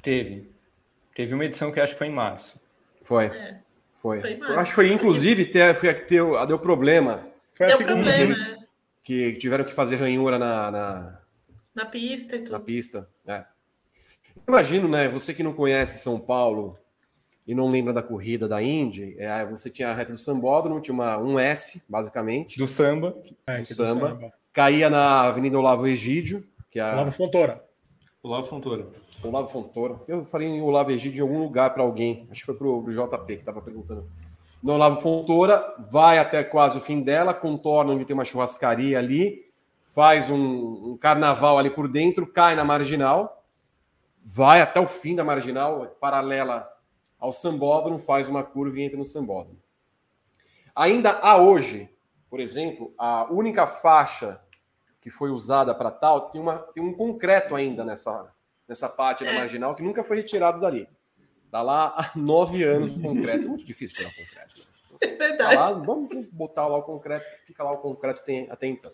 Teve. 0.02 0.50
Teve 1.14 1.34
uma 1.34 1.44
edição 1.44 1.70
que 1.70 1.80
acho 1.80 1.92
que 1.92 1.98
foi 1.98 2.06
em 2.08 2.12
março. 2.12 2.60
Foi. 3.02 3.26
É. 3.26 3.58
Foi. 4.00 4.20
Foi 4.20 4.56
acho 4.56 4.70
que 4.70 4.74
foi, 4.74 4.92
inclusive, 4.92 5.44
ter, 5.46 5.74
foi 5.76 5.88
a 5.90 5.94
que 5.94 6.08
deu, 6.08 6.36
a 6.36 6.44
deu 6.44 6.58
problema, 6.58 7.26
Foi 7.52 7.66
a 7.66 7.68
Deu 7.68 7.76
segunda 7.78 8.02
problema 8.02 8.34
vez. 8.34 8.48
né? 8.50 8.58
que 9.04 9.32
tiveram 9.34 9.64
que 9.64 9.72
fazer 9.74 9.96
ranhura 9.96 10.38
na, 10.38 10.70
na, 10.70 11.18
na 11.74 11.84
pista 11.84 12.36
e 12.36 12.40
na 12.40 12.44
tudo. 12.46 12.60
pista. 12.60 13.08
É. 13.26 13.44
Imagino, 14.48 14.88
né? 14.88 15.08
Você 15.08 15.34
que 15.34 15.42
não 15.42 15.52
conhece 15.52 15.98
São 15.98 16.18
Paulo 16.18 16.76
e 17.46 17.54
não 17.54 17.70
lembra 17.70 17.92
da 17.92 18.02
corrida 18.02 18.48
da 18.48 18.62
Indy, 18.62 19.16
é, 19.18 19.44
você 19.44 19.68
tinha 19.68 19.90
a 19.90 19.94
reta 19.94 20.12
do 20.12 20.18
Sambódromo, 20.18 20.80
tinha 20.80 20.94
uma, 20.94 21.18
um 21.18 21.38
S, 21.38 21.84
basicamente, 21.88 22.58
Do 22.58 22.66
samba. 22.66 23.16
É, 23.46 23.54
do 23.54 23.58
esse 23.58 23.76
do 23.76 23.84
samba. 23.84 24.32
caía 24.52 24.88
na 24.88 25.22
Avenida 25.22 25.58
Olavo 25.58 25.86
Egídio, 25.86 26.46
que 26.70 26.78
é 26.78 26.82
a 26.82 26.92
Olavo 26.92 27.10
Fontoura. 27.10 27.64
Olavo 28.22 28.46
Fontoura. 28.46 28.86
Olavo 29.24 29.48
Fontoura. 29.48 30.00
Eu 30.06 30.24
falei 30.24 30.48
em 30.48 30.62
Olavo 30.62 30.92
Egídio 30.92 31.18
em 31.18 31.22
algum 31.28 31.42
lugar 31.42 31.74
para 31.74 31.82
alguém. 31.82 32.28
Acho 32.30 32.40
que 32.40 32.46
foi 32.46 32.54
pro, 32.54 32.82
pro 32.82 32.92
JP 32.92 33.26
que 33.26 33.32
estava 33.32 33.60
perguntando. 33.60 34.08
No 34.62 34.74
Olavo 34.74 35.00
Fontoura, 35.00 35.74
vai 35.90 36.18
até 36.18 36.44
quase 36.44 36.78
o 36.78 36.80
fim 36.80 37.02
dela, 37.02 37.34
contorna 37.34 37.92
onde 37.92 38.04
tem 38.04 38.14
uma 38.14 38.24
churrascaria 38.24 38.96
ali, 38.96 39.44
faz 39.88 40.30
um, 40.30 40.92
um 40.92 40.96
carnaval 40.96 41.58
ali 41.58 41.68
por 41.68 41.88
dentro, 41.88 42.24
cai 42.28 42.54
na 42.54 42.64
marginal, 42.64 43.44
vai 44.24 44.60
até 44.62 44.78
o 44.78 44.86
fim 44.86 45.16
da 45.16 45.24
marginal, 45.24 45.96
paralela 46.00 46.71
ao 47.22 47.32
sambódromo, 47.32 48.00
faz 48.00 48.28
uma 48.28 48.42
curva 48.42 48.80
e 48.80 48.82
entra 48.82 48.98
no 48.98 49.04
sambódromo. 49.06 49.56
Ainda 50.74 51.12
há 51.22 51.36
hoje, 51.40 51.88
por 52.28 52.40
exemplo, 52.40 52.92
a 52.98 53.32
única 53.32 53.64
faixa 53.64 54.40
que 55.00 55.08
foi 55.08 55.30
usada 55.30 55.72
para 55.72 55.92
tal 55.92 56.30
tem, 56.30 56.40
uma, 56.40 56.58
tem 56.58 56.82
um 56.82 56.92
concreto 56.92 57.54
ainda 57.54 57.84
nessa, 57.84 58.34
nessa 58.66 58.88
parte 58.88 59.24
da 59.24 59.32
marginal 59.34 59.76
que 59.76 59.84
nunca 59.84 60.02
foi 60.02 60.16
retirado 60.16 60.58
dali. 60.60 60.88
Está 61.46 61.62
lá 61.62 61.94
há 61.96 62.10
nove 62.18 62.64
anos 62.64 62.96
o 62.96 63.00
concreto. 63.00 63.44
É 63.44 63.48
muito 63.48 63.64
difícil 63.64 63.96
tirar 63.96 64.10
o 64.10 64.26
concreto. 64.26 64.72
É 65.02 65.06
Tá 65.16 65.48
verdade. 65.48 65.56
lá, 65.56 65.72
vamos 65.84 66.26
botar 66.30 66.68
lá 66.68 66.76
o 66.78 66.82
concreto, 66.84 67.26
fica 67.44 67.64
lá 67.64 67.72
o 67.72 67.78
concreto 67.78 68.22
tem, 68.24 68.48
até 68.50 68.68
então. 68.68 68.92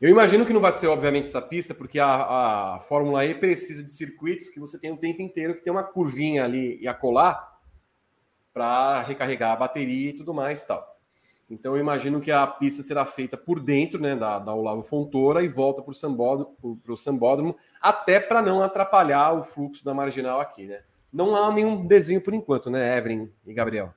Eu 0.00 0.10
imagino 0.10 0.44
que 0.44 0.52
não 0.52 0.60
vai 0.60 0.72
ser, 0.72 0.88
obviamente, 0.88 1.24
essa 1.24 1.40
pista, 1.40 1.74
porque 1.74 1.98
a, 1.98 2.74
a 2.74 2.80
Fórmula 2.80 3.24
E 3.24 3.34
precisa 3.34 3.82
de 3.82 3.90
circuitos 3.90 4.50
que 4.50 4.60
você 4.60 4.78
tem 4.78 4.90
o 4.90 4.96
tempo 4.96 5.22
inteiro, 5.22 5.54
que 5.54 5.62
tem 5.62 5.72
uma 5.72 5.82
curvinha 5.82 6.44
ali 6.44 6.78
e 6.80 6.86
acolá 6.86 7.56
para 8.52 9.02
recarregar 9.02 9.52
a 9.52 9.56
bateria 9.56 10.10
e 10.10 10.12
tudo 10.12 10.34
mais 10.34 10.64
tal. 10.64 10.96
Então 11.48 11.74
eu 11.74 11.80
imagino 11.80 12.20
que 12.20 12.32
a 12.32 12.46
pista 12.46 12.82
será 12.82 13.04
feita 13.04 13.36
por 13.36 13.60
dentro 13.60 14.00
né, 14.00 14.16
da, 14.16 14.38
da 14.38 14.52
Olavo 14.52 14.82
Fontoura 14.82 15.42
e 15.42 15.48
volta 15.48 15.80
para 15.80 15.92
o 15.92 15.94
sambódromo, 15.94 16.56
sambódromo, 16.96 17.56
até 17.80 18.18
para 18.18 18.42
não 18.42 18.62
atrapalhar 18.62 19.32
o 19.32 19.44
fluxo 19.44 19.84
da 19.84 19.94
marginal 19.94 20.40
aqui. 20.40 20.66
Né? 20.66 20.82
Não 21.12 21.36
há 21.36 21.52
nenhum 21.52 21.86
desenho 21.86 22.20
por 22.20 22.34
enquanto, 22.34 22.68
né, 22.68 22.98
Evelyn 22.98 23.28
e 23.46 23.54
Gabriel? 23.54 23.94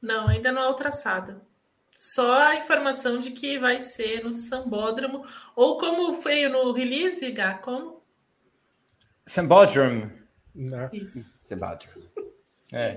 Não, 0.00 0.28
ainda 0.28 0.50
não 0.50 0.62
é 0.62 0.68
o 0.68 0.74
traçado. 0.74 1.40
Só 1.98 2.30
a 2.48 2.56
informação 2.56 3.18
de 3.18 3.30
que 3.30 3.58
vai 3.58 3.80
ser 3.80 4.22
no 4.22 4.30
Sambódromo, 4.30 5.24
ou 5.56 5.78
como 5.78 6.20
foi 6.20 6.46
no 6.46 6.70
release, 6.72 7.30
Gá, 7.30 7.54
como? 7.54 8.02
Sambodrum. 9.24 10.10
Né? 10.54 10.90
Isso. 10.92 11.26
Sebastião. 11.40 11.94
É. 12.70 12.96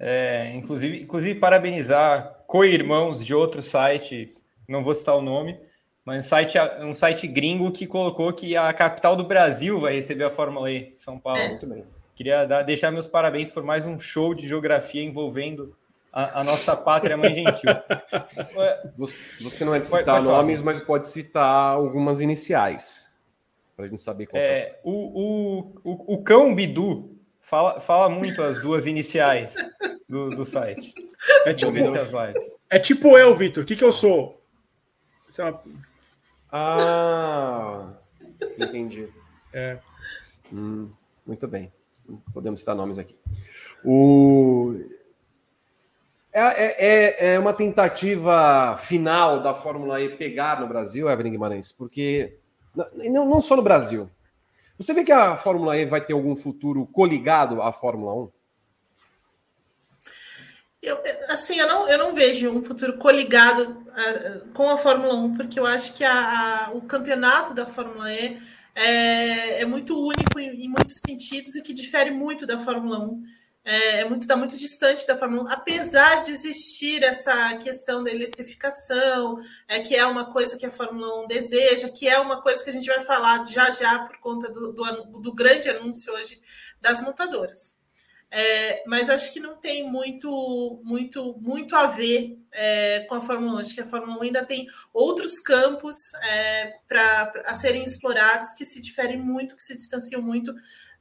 É, 0.00 0.52
inclusive, 0.54 1.02
inclusive, 1.02 1.38
parabenizar 1.38 2.42
co-irmãos 2.46 3.24
de 3.24 3.34
outro 3.34 3.60
site, 3.60 4.34
não 4.66 4.82
vou 4.82 4.94
citar 4.94 5.16
o 5.16 5.22
nome, 5.22 5.60
mas 6.04 6.24
um 6.24 6.28
site, 6.28 6.58
um 6.80 6.94
site 6.94 7.26
gringo 7.26 7.70
que 7.70 7.86
colocou 7.86 8.32
que 8.32 8.56
a 8.56 8.72
capital 8.72 9.14
do 9.14 9.24
Brasil 9.24 9.78
vai 9.78 9.94
receber 9.94 10.24
a 10.24 10.30
Fórmula 10.30 10.70
E, 10.70 10.94
São 10.96 11.18
Paulo. 11.18 11.38
É. 11.38 11.48
Muito 11.48 11.66
bem. 11.66 11.84
Queria 12.14 12.46
dar- 12.46 12.62
deixar 12.62 12.90
meus 12.90 13.06
parabéns 13.06 13.50
por 13.50 13.62
mais 13.62 13.84
um 13.84 13.98
show 13.98 14.34
de 14.34 14.48
geografia 14.48 15.02
envolvendo 15.02 15.76
a, 16.12 16.40
a 16.40 16.44
nossa 16.44 16.76
pátria 16.76 17.16
mãe 17.16 17.32
gentil. 17.34 17.70
É, 17.70 18.90
Você, 18.96 19.22
você 19.42 19.64
não 19.64 19.74
é 19.74 19.78
de 19.78 19.88
Pode- 19.88 20.00
citar 20.00 20.14
pode 20.16 20.26
falar. 20.26 20.38
nomes, 20.38 20.60
mas 20.60 20.80
pode 20.82 21.06
citar 21.06 21.72
algumas 21.72 22.20
iniciais. 22.20 23.08
Para 23.76 23.86
a 23.86 23.88
gente 23.88 24.02
saber 24.02 24.26
qual 24.26 24.42
é. 24.42 24.54
É, 24.58 24.80
o, 24.82 24.92
o, 24.92 25.80
o, 25.84 26.14
o 26.14 26.22
cão 26.22 26.54
Bidu 26.54 27.14
Fala, 27.40 27.80
fala 27.80 28.10
muito 28.10 28.42
as 28.42 28.60
duas 28.60 28.86
iniciais 28.86 29.54
do, 30.06 30.28
do 30.28 30.44
site. 30.44 30.92
É 31.46 31.54
tipo, 31.54 31.72
é 32.68 32.78
tipo 32.78 33.16
eu, 33.16 33.34
Vitor. 33.34 33.62
O 33.62 33.66
que, 33.66 33.74
que 33.74 33.82
eu 33.82 33.90
sou? 33.90 34.38
É 35.38 35.42
uma... 35.44 35.62
Ah, 36.52 37.94
entendi. 38.58 39.08
É. 39.50 39.78
Hum, 40.52 40.90
muito 41.26 41.48
bem. 41.48 41.72
Podemos 42.34 42.60
citar 42.60 42.74
nomes 42.74 42.98
aqui. 42.98 43.16
O... 43.82 44.74
É, 46.38 46.40
é, 46.40 46.76
é, 46.78 47.34
é 47.34 47.38
uma 47.38 47.52
tentativa 47.52 48.76
final 48.76 49.42
da 49.42 49.52
Fórmula 49.54 50.00
E 50.00 50.10
pegar 50.10 50.60
no 50.60 50.68
Brasil, 50.68 51.10
Evelyn 51.10 51.32
Guimarães, 51.32 51.72
porque 51.72 52.38
não, 53.10 53.26
não 53.26 53.40
só 53.40 53.56
no 53.56 53.62
Brasil. 53.62 54.08
Você 54.78 54.94
vê 54.94 55.02
que 55.02 55.10
a 55.10 55.36
Fórmula 55.36 55.76
E 55.76 55.84
vai 55.84 56.00
ter 56.00 56.12
algum 56.12 56.36
futuro 56.36 56.86
coligado 56.86 57.60
à 57.60 57.72
Fórmula 57.72 58.14
1? 58.14 58.30
Eu, 60.80 61.02
assim, 61.30 61.58
eu 61.58 61.66
não, 61.66 61.88
eu 61.88 61.98
não 61.98 62.14
vejo 62.14 62.48
um 62.50 62.62
futuro 62.62 62.96
coligado 62.98 63.84
uh, 63.88 64.48
com 64.54 64.70
a 64.70 64.78
Fórmula 64.78 65.14
1, 65.16 65.34
porque 65.34 65.58
eu 65.58 65.66
acho 65.66 65.92
que 65.94 66.04
a, 66.04 66.66
a, 66.66 66.70
o 66.70 66.82
campeonato 66.82 67.52
da 67.52 67.66
Fórmula 67.66 68.12
E 68.12 68.40
é, 68.76 69.62
é 69.62 69.64
muito 69.64 69.98
único 69.98 70.38
em, 70.38 70.66
em, 70.66 70.68
muitos 70.68 71.00
sentidos 71.04 71.56
e 71.56 71.62
que 71.62 71.74
difere 71.74 72.12
muito 72.12 72.46
da 72.46 72.60
Fórmula 72.60 73.00
1. 73.00 73.24
É, 73.68 74.00
é 74.00 74.04
muito, 74.06 74.22
está 74.22 74.34
muito 74.34 74.56
distante 74.56 75.06
da 75.06 75.18
Fórmula 75.18 75.42
1, 75.42 75.48
apesar 75.52 76.22
de 76.22 76.32
existir 76.32 77.02
essa 77.02 77.54
questão 77.58 78.02
da 78.02 78.10
eletrificação, 78.10 79.38
é, 79.68 79.80
que 79.80 79.94
é 79.94 80.06
uma 80.06 80.32
coisa 80.32 80.56
que 80.56 80.64
a 80.64 80.70
Fórmula 80.70 81.24
1 81.24 81.26
deseja, 81.26 81.90
que 81.90 82.08
é 82.08 82.18
uma 82.18 82.40
coisa 82.40 82.64
que 82.64 82.70
a 82.70 82.72
gente 82.72 82.86
vai 82.86 83.04
falar 83.04 83.44
já 83.44 83.70
já 83.70 84.06
por 84.06 84.16
conta 84.20 84.50
do, 84.50 84.72
do, 84.72 85.20
do 85.20 85.34
grande 85.34 85.68
anúncio 85.68 86.14
hoje 86.14 86.40
das 86.80 87.02
montadoras. 87.02 87.76
É, 88.30 88.84
mas 88.86 89.10
acho 89.10 89.34
que 89.34 89.40
não 89.40 89.56
tem 89.56 89.86
muito, 89.86 90.80
muito, 90.82 91.38
muito 91.38 91.76
a 91.76 91.88
ver 91.88 92.38
é, 92.50 93.00
com 93.00 93.16
a 93.16 93.20
Fórmula 93.20 93.56
1. 93.56 93.58
Acho 93.58 93.74
que 93.74 93.82
a 93.82 93.86
Fórmula 93.86 94.18
1 94.18 94.22
ainda 94.22 94.46
tem 94.46 94.66
outros 94.94 95.38
campos 95.40 95.94
é, 96.24 96.74
a 97.44 97.54
serem 97.54 97.82
explorados 97.82 98.54
que 98.54 98.64
se 98.64 98.80
diferem 98.80 99.18
muito, 99.18 99.54
que 99.54 99.62
se 99.62 99.76
distanciam 99.76 100.22
muito 100.22 100.54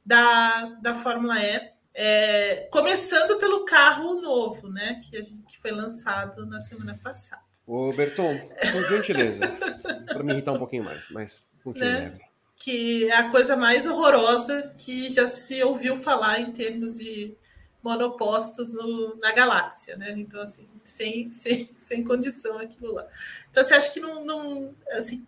da, 0.06 0.66
da 0.82 0.94
Fórmula 0.94 1.42
E. 1.42 1.77
É, 2.00 2.68
começando 2.72 3.40
pelo 3.40 3.66
carro 3.66 4.22
novo, 4.22 4.70
né? 4.70 5.02
Que, 5.04 5.18
gente, 5.24 5.42
que 5.42 5.58
foi 5.58 5.72
lançado 5.72 6.46
na 6.46 6.60
semana 6.60 7.00
passada. 7.04 7.42
Ô, 7.66 7.92
Berton, 7.92 8.38
por 8.72 8.88
gentileza, 8.90 9.48
para 10.06 10.24
me 10.24 10.32
irritar 10.32 10.54
um 10.54 10.60
pouquinho 10.60 10.84
mais, 10.84 11.10
mas 11.10 11.44
continue. 11.64 11.90
Né? 11.90 12.20
que 12.60 13.08
é 13.10 13.16
a 13.16 13.30
coisa 13.30 13.56
mais 13.56 13.86
horrorosa 13.86 14.74
que 14.78 15.10
já 15.10 15.28
se 15.28 15.62
ouviu 15.64 15.98
falar 15.98 16.40
em 16.40 16.52
termos 16.52 16.98
de 16.98 17.36
monopostos 17.84 18.74
no, 18.74 19.16
na 19.18 19.32
galáxia, 19.32 19.96
né? 19.96 20.14
Então, 20.18 20.42
assim, 20.42 20.68
sem, 20.84 21.32
sem, 21.32 21.70
sem 21.78 22.04
condição 22.04 22.58
aquilo 22.58 22.94
lá. 22.94 23.08
Então, 23.50 23.64
você 23.64 23.74
acha 23.76 23.92
que 23.92 24.00
não, 24.00 24.26
não 24.26 24.76
assim, 24.92 25.26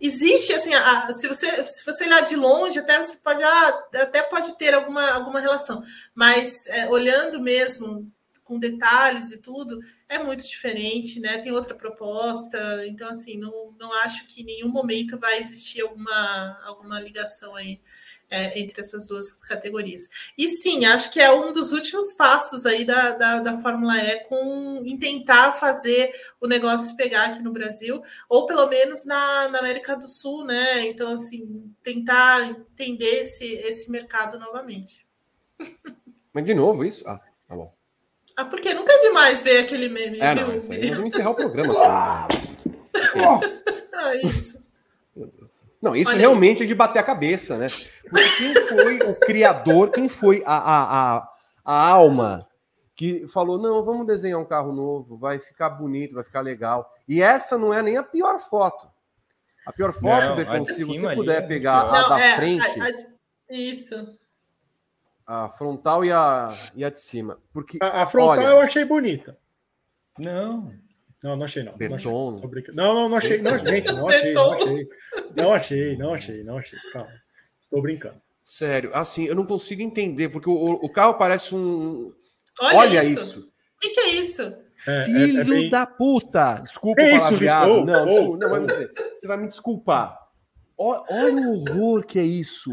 existe 0.00 0.52
assim, 0.52 0.72
a, 0.74 1.12
se 1.14 1.28
você 1.28 1.46
se 1.64 1.84
você 1.84 2.04
olhar 2.04 2.20
de 2.22 2.36
longe, 2.36 2.78
até 2.78 2.98
você 2.98 3.16
pode 3.16 3.42
ah, 3.42 3.84
até 3.94 4.22
pode 4.22 4.56
ter 4.56 4.74
alguma, 4.74 5.10
alguma 5.10 5.40
relação, 5.40 5.82
mas 6.14 6.66
é, 6.66 6.88
olhando 6.88 7.40
mesmo 7.40 8.10
com 8.44 8.58
detalhes 8.58 9.30
e 9.30 9.38
tudo, 9.38 9.78
é 10.08 10.18
muito 10.18 10.46
diferente, 10.46 11.20
né? 11.20 11.38
Tem 11.38 11.52
outra 11.52 11.74
proposta, 11.74 12.84
então 12.86 13.08
assim, 13.08 13.38
não, 13.38 13.72
não 13.78 13.92
acho 14.02 14.26
que 14.26 14.42
em 14.42 14.44
nenhum 14.44 14.68
momento 14.68 15.16
vai 15.18 15.38
existir 15.38 15.82
alguma, 15.82 16.60
alguma 16.64 16.98
ligação 16.98 17.54
aí 17.54 17.80
é, 18.30 18.58
entre 18.58 18.80
essas 18.80 19.06
duas 19.06 19.34
categorias. 19.34 20.08
E 20.38 20.48
sim, 20.48 20.84
acho 20.84 21.12
que 21.12 21.20
é 21.20 21.32
um 21.32 21.52
dos 21.52 21.72
últimos 21.72 22.12
passos 22.12 22.64
aí 22.64 22.84
da, 22.84 23.10
da, 23.10 23.40
da 23.40 23.60
Fórmula 23.60 23.98
E 23.98 24.20
com, 24.24 24.82
em 24.84 24.96
tentar 24.96 25.52
fazer 25.52 26.14
o 26.40 26.46
negócio 26.46 26.96
pegar 26.96 27.26
aqui 27.26 27.42
no 27.42 27.52
Brasil, 27.52 28.02
ou 28.28 28.46
pelo 28.46 28.68
menos 28.68 29.04
na, 29.04 29.48
na 29.48 29.58
América 29.58 29.96
do 29.96 30.08
Sul, 30.08 30.44
né? 30.44 30.86
Então, 30.86 31.12
assim, 31.12 31.74
tentar 31.82 32.48
entender 32.48 33.22
esse, 33.22 33.44
esse 33.44 33.90
mercado 33.90 34.38
novamente. 34.38 35.04
Mas 36.32 36.44
de 36.44 36.54
novo 36.54 36.84
isso? 36.84 37.08
Ah, 37.08 37.20
tá 37.48 37.56
bom. 37.56 37.74
Ah, 38.36 38.44
porque 38.44 38.72
nunca 38.72 38.92
é 38.92 38.98
demais 38.98 39.42
ver 39.42 39.58
aquele 39.58 39.88
meme. 39.88 40.20
É, 40.20 40.34
não, 40.34 40.56
isso 40.56 40.72
aí, 40.72 40.90
vamos 40.90 41.06
encerrar 41.12 41.30
o 41.30 41.34
programa. 41.34 41.74
ah, 41.76 42.28
isso. 44.22 44.58
Não, 45.80 45.96
isso 45.96 46.10
Olha 46.10 46.18
realmente 46.18 46.58
aí. 46.58 46.64
é 46.64 46.68
de 46.68 46.74
bater 46.74 46.98
a 46.98 47.02
cabeça, 47.02 47.56
né? 47.56 47.68
Porque 48.08 48.28
quem 48.36 48.54
foi 48.68 48.98
o 48.98 49.14
criador, 49.14 49.90
quem 49.90 50.08
foi 50.08 50.42
a, 50.44 50.56
a, 50.56 51.16
a, 51.16 51.28
a 51.64 51.88
alma 51.88 52.46
que 52.94 53.26
falou: 53.28 53.58
não, 53.58 53.82
vamos 53.82 54.06
desenhar 54.06 54.38
um 54.38 54.44
carro 54.44 54.72
novo, 54.72 55.16
vai 55.16 55.38
ficar 55.38 55.70
bonito, 55.70 56.14
vai 56.14 56.24
ficar 56.24 56.42
legal. 56.42 56.92
E 57.08 57.22
essa 57.22 57.56
não 57.56 57.72
é 57.72 57.82
nem 57.82 57.96
a 57.96 58.02
pior 58.02 58.38
foto. 58.38 58.88
A 59.66 59.72
pior 59.72 59.92
foto, 59.92 60.26
não, 60.26 60.36
Becon, 60.36 60.64
se 60.66 60.84
você 60.84 61.14
puder 61.14 61.42
é 61.42 61.46
pegar 61.46 61.80
a 61.80 62.02
não, 62.02 62.08
da 62.10 62.20
é, 62.20 62.36
frente. 62.36 62.80
A, 62.80 62.84
a, 62.84 63.54
isso 63.54 64.20
a 65.32 65.48
frontal 65.48 66.04
e 66.04 66.10
a, 66.10 66.52
e 66.74 66.84
a 66.84 66.90
de 66.90 66.98
cima. 66.98 67.38
Porque, 67.52 67.78
a, 67.80 68.02
a 68.02 68.06
frontal 68.06 68.38
olha, 68.38 68.48
eu 68.48 68.60
achei 68.60 68.84
bonita. 68.84 69.38
Não. 70.18 70.74
Não, 71.22 71.36
não 71.36 71.44
achei, 71.44 71.62
não. 71.62 71.76
Berton. 71.76 72.40
Não, 72.72 72.94
não, 72.94 73.08
não 73.08 73.16
achei. 73.16 73.42
Não, 73.42 73.58
gente, 73.58 73.92
não 73.92 74.08
achei, 74.08 74.32
não 74.32 74.52
achei. 74.52 74.86
Não 75.36 75.52
achei, 75.52 75.96
não 75.96 76.14
achei, 76.14 76.44
não 76.44 76.58
achei. 76.58 76.78
Calma. 76.92 77.10
Estou 77.60 77.82
brincando. 77.82 78.20
Sério, 78.42 78.90
assim, 78.94 79.26
eu 79.26 79.34
não 79.34 79.46
consigo 79.46 79.82
entender, 79.82 80.30
porque 80.30 80.48
o, 80.48 80.54
o 80.54 80.88
carro 80.90 81.14
parece 81.14 81.54
um. 81.54 82.12
Olha, 82.60 82.78
Olha 82.78 83.04
isso. 83.04 83.40
O 83.40 83.80
que, 83.80 83.90
que, 83.90 84.00
é 84.00 84.08
isso? 84.14 84.42
É, 84.86 85.04
Filho 85.04 85.38
é, 85.38 85.40
é 85.42 85.44
bem... 85.44 85.70
da 85.70 85.86
puta! 85.86 86.62
Desculpa 86.64 87.02
é 87.02 87.14
o 87.14 87.18
palavreado. 87.18 87.72
Oh, 87.72 87.84
não, 87.84 88.06
oh, 88.06 88.36
não, 88.36 88.50
vai 88.50 88.60
me 88.60 88.66
dizer. 88.66 88.92
Você 89.14 89.26
vai 89.26 89.36
me 89.36 89.46
desculpar. 89.46 90.18
Olha 90.76 91.34
o 91.34 91.60
horror 91.60 92.04
que 92.04 92.18
é 92.18 92.24
isso. 92.24 92.70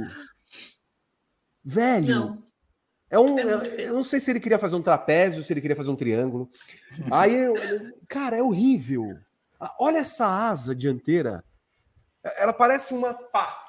Velho. 1.63 2.07
Não. 2.07 2.46
É 3.09 3.17
um, 3.17 3.39
é 3.39 3.87
eu 3.87 3.93
não 3.93 4.03
sei 4.03 4.19
se 4.19 4.29
ele 4.29 4.39
queria 4.39 4.59
fazer 4.59 4.75
um 4.75 4.81
trapézio, 4.81 5.41
se 5.41 5.53
ele 5.53 5.61
queria 5.61 5.75
fazer 5.75 5.89
um 5.89 5.95
triângulo. 5.95 6.49
Aí, 7.11 7.47
cara, 8.09 8.37
é 8.37 8.41
horrível. 8.41 9.17
Ah, 9.59 9.73
olha 9.79 9.99
essa 9.99 10.25
asa 10.25 10.75
dianteira. 10.75 11.43
Ela 12.37 12.53
parece 12.53 12.93
uma 12.93 13.13
pá. 13.13 13.63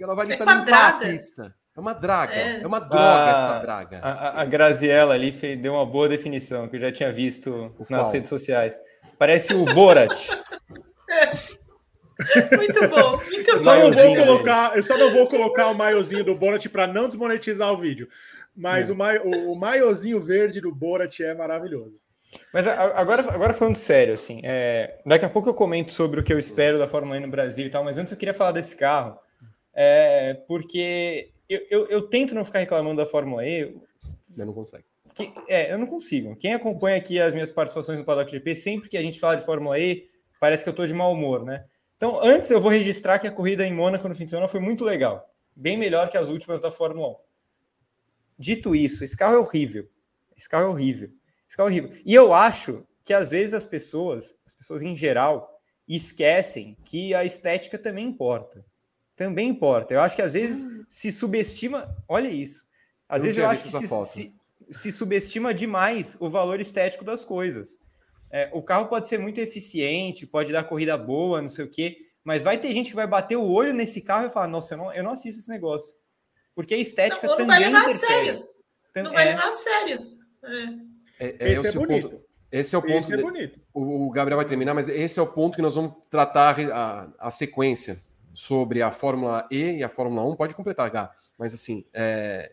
Ela 0.00 0.14
vai 0.14 0.32
é 0.32 0.36
para 0.36 0.54
limpar 0.54 0.88
a 0.88 0.98
pista. 0.98 1.54
É 1.76 1.80
uma 1.80 1.94
draga. 1.94 2.34
É, 2.34 2.60
é 2.60 2.66
uma 2.66 2.80
droga 2.80 3.24
a, 3.24 3.30
essa 3.30 3.58
draga. 3.60 4.00
A, 4.02 4.42
a, 4.42 4.44
Graziella 4.44 5.14
ali 5.14 5.32
fez, 5.32 5.58
deu 5.60 5.74
uma 5.74 5.86
boa 5.86 6.08
definição 6.08 6.68
que 6.68 6.76
eu 6.76 6.80
já 6.80 6.92
tinha 6.92 7.12
visto 7.12 7.74
o 7.78 7.86
nas 7.88 8.02
qual? 8.02 8.12
redes 8.12 8.28
sociais. 8.28 8.80
Parece 9.18 9.54
o 9.54 9.64
Borat. 9.64 10.28
Muito 12.56 12.88
bom, 12.88 13.16
muito 13.18 13.52
bom. 13.54 13.62
Só 13.62 13.76
não 13.78 13.92
vou 13.92 14.16
colocar, 14.16 14.76
eu 14.76 14.82
só 14.82 14.98
não 14.98 15.12
vou 15.12 15.26
colocar 15.28 15.68
o 15.68 15.74
maiozinho 15.74 16.24
do 16.24 16.34
Borat 16.34 16.66
para 16.68 16.86
não 16.86 17.08
desmonetizar 17.08 17.72
o 17.72 17.78
vídeo. 17.78 18.08
Mas 18.54 18.88
é. 18.88 18.92
o, 18.92 18.96
mai, 18.96 19.18
o, 19.18 19.52
o 19.52 19.58
maiozinho 19.58 20.20
verde 20.20 20.60
do 20.60 20.74
Borat 20.74 21.20
é 21.20 21.34
maravilhoso. 21.34 22.02
Mas 22.52 22.66
agora, 22.66 23.22
agora 23.32 23.52
falando 23.52 23.76
sério, 23.76 24.14
assim, 24.14 24.40
é, 24.42 25.00
daqui 25.04 25.24
a 25.24 25.28
pouco 25.28 25.48
eu 25.48 25.54
comento 25.54 25.92
sobre 25.92 26.20
o 26.20 26.24
que 26.24 26.32
eu 26.32 26.38
espero 26.38 26.78
da 26.78 26.88
Fórmula 26.88 27.18
1 27.18 27.20
no 27.20 27.28
Brasil 27.28 27.66
e 27.66 27.70
tal, 27.70 27.84
mas 27.84 27.98
antes 27.98 28.10
eu 28.10 28.18
queria 28.18 28.32
falar 28.32 28.52
desse 28.52 28.74
carro, 28.74 29.18
é, 29.74 30.34
porque 30.48 31.30
eu, 31.48 31.60
eu, 31.70 31.86
eu, 31.88 32.02
tento 32.02 32.34
não 32.34 32.44
ficar 32.44 32.60
reclamando 32.60 32.96
da 32.96 33.06
Fórmula 33.06 33.46
E. 33.46 33.74
Eu 34.36 34.46
não 34.46 34.54
consigo. 34.54 34.82
Que, 35.14 35.32
é, 35.46 35.72
eu 35.72 35.78
não 35.78 35.86
consigo. 35.86 36.34
Quem 36.36 36.54
acompanha 36.54 36.96
aqui 36.96 37.20
as 37.20 37.34
minhas 37.34 37.52
participações 37.52 37.98
no 37.98 38.04
Paddock 38.04 38.30
GP, 38.30 38.54
sempre 38.54 38.88
que 38.88 38.96
a 38.96 39.02
gente 39.02 39.20
fala 39.20 39.36
de 39.36 39.44
Fórmula 39.44 39.78
E, 39.78 40.06
parece 40.40 40.64
que 40.64 40.70
eu 40.70 40.74
tô 40.74 40.86
de 40.86 40.94
mau 40.94 41.12
humor, 41.12 41.44
né? 41.44 41.64
Então, 42.02 42.20
antes 42.20 42.50
eu 42.50 42.60
vou 42.60 42.68
registrar 42.68 43.20
que 43.20 43.28
a 43.28 43.30
corrida 43.30 43.64
em 43.64 43.72
Mônaco 43.72 44.08
no 44.08 44.14
fim 44.16 44.24
de 44.24 44.30
semana 44.30 44.48
foi 44.48 44.58
muito 44.58 44.82
legal. 44.82 45.32
Bem 45.54 45.78
melhor 45.78 46.10
que 46.10 46.18
as 46.18 46.30
últimas 46.30 46.60
da 46.60 46.68
Fórmula 46.68 47.10
1. 47.10 47.16
Dito 48.36 48.74
isso, 48.74 49.04
esse 49.04 49.16
carro 49.16 49.36
é 49.36 49.38
horrível. 49.38 49.88
Esse 50.36 50.48
carro 50.48 50.64
é 50.64 50.66
horrível. 50.66 51.12
Esse 51.46 51.56
carro 51.56 51.68
é 51.68 51.70
horrível. 51.70 51.96
E 52.04 52.12
eu 52.12 52.34
acho 52.34 52.84
que 53.04 53.14
às 53.14 53.30
vezes 53.30 53.54
as 53.54 53.64
pessoas, 53.64 54.34
as 54.44 54.52
pessoas 54.52 54.82
em 54.82 54.96
geral, 54.96 55.62
esquecem 55.86 56.76
que 56.84 57.14
a 57.14 57.24
estética 57.24 57.78
também 57.78 58.04
importa. 58.04 58.64
Também 59.14 59.48
importa. 59.48 59.94
Eu 59.94 60.00
acho 60.00 60.16
que 60.16 60.22
às 60.22 60.32
vezes 60.32 60.66
se 60.88 61.12
subestima. 61.12 61.96
Olha 62.08 62.26
isso. 62.26 62.66
Às 63.08 63.22
eu 63.22 63.26
vezes 63.26 63.38
eu 63.38 63.46
acho 63.46 63.62
que 63.62 63.86
se, 63.86 64.02
se, 64.02 64.34
se 64.72 64.90
subestima 64.90 65.54
demais 65.54 66.16
o 66.18 66.28
valor 66.28 66.58
estético 66.58 67.04
das 67.04 67.24
coisas. 67.24 67.78
É, 68.32 68.48
o 68.52 68.62
carro 68.62 68.86
pode 68.86 69.06
ser 69.06 69.18
muito 69.18 69.38
eficiente, 69.38 70.26
pode 70.26 70.50
dar 70.50 70.64
corrida 70.64 70.96
boa, 70.96 71.42
não 71.42 71.50
sei 71.50 71.66
o 71.66 71.70
quê, 71.70 71.98
mas 72.24 72.42
vai 72.42 72.56
ter 72.56 72.72
gente 72.72 72.88
que 72.88 72.96
vai 72.96 73.06
bater 73.06 73.36
o 73.36 73.50
olho 73.50 73.74
nesse 73.74 74.00
carro 74.00 74.26
e 74.26 74.30
falar: 74.30 74.48
Nossa, 74.48 74.74
eu 74.74 74.78
não, 74.78 74.92
eu 74.94 75.04
não 75.04 75.12
assisto 75.12 75.40
esse 75.40 75.50
negócio. 75.50 75.94
Porque 76.54 76.74
a 76.74 76.78
estética 76.78 77.26
não, 77.26 77.36
também 77.36 77.46
não 77.46 77.54
vai 77.54 77.64
levar 77.64 77.90
interfere. 77.90 78.14
a 78.14 78.24
sério. 78.24 78.48
Não 78.96 79.12
vai 79.12 79.28
é. 79.28 79.30
levar 79.30 79.48
a 79.48 79.52
sério. 79.54 80.00
É. 81.18 81.26
é, 81.26 81.36
é 81.38 81.52
esse 81.52 81.66
é 81.66 81.72
bonito. 81.72 82.10
Ponto, 82.10 82.24
esse 82.50 82.74
é 82.74 82.78
o 82.78 82.82
ponto. 82.82 82.94
Esse 82.94 83.14
é 83.14 83.16
bonito. 83.16 83.60
O, 83.72 84.06
o, 84.06 84.10
Gabriel 84.10 84.36
vai 84.36 84.46
terminar, 84.46 84.74
mas 84.74 84.88
esse 84.88 85.18
é 85.18 85.22
o 85.22 85.26
ponto 85.26 85.56
que 85.56 85.62
nós 85.62 85.74
vamos 85.74 85.94
tratar 86.10 86.58
a, 86.70 87.08
a 87.18 87.30
sequência 87.30 88.00
sobre 88.32 88.82
a 88.82 88.90
Fórmula 88.90 89.46
E 89.50 89.78
e 89.78 89.84
a 89.84 89.88
Fórmula 89.88 90.26
1. 90.30 90.36
Pode 90.36 90.54
completar, 90.54 90.90
Gá. 90.90 91.10
Mas 91.38 91.54
assim, 91.54 91.84
é, 91.92 92.52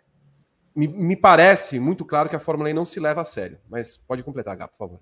me, 0.75 0.87
me, 0.87 1.15
parece 1.15 1.79
muito 1.79 2.05
claro 2.05 2.29
que 2.29 2.35
a 2.35 2.39
Fórmula 2.39 2.69
E 2.69 2.73
não 2.73 2.85
se 2.85 2.99
leva 2.99 3.21
a 3.21 3.25
sério. 3.25 3.59
Mas 3.69 3.97
pode 3.97 4.23
completar, 4.23 4.55
Gá, 4.55 4.67
por 4.67 4.77
favor. 4.77 4.99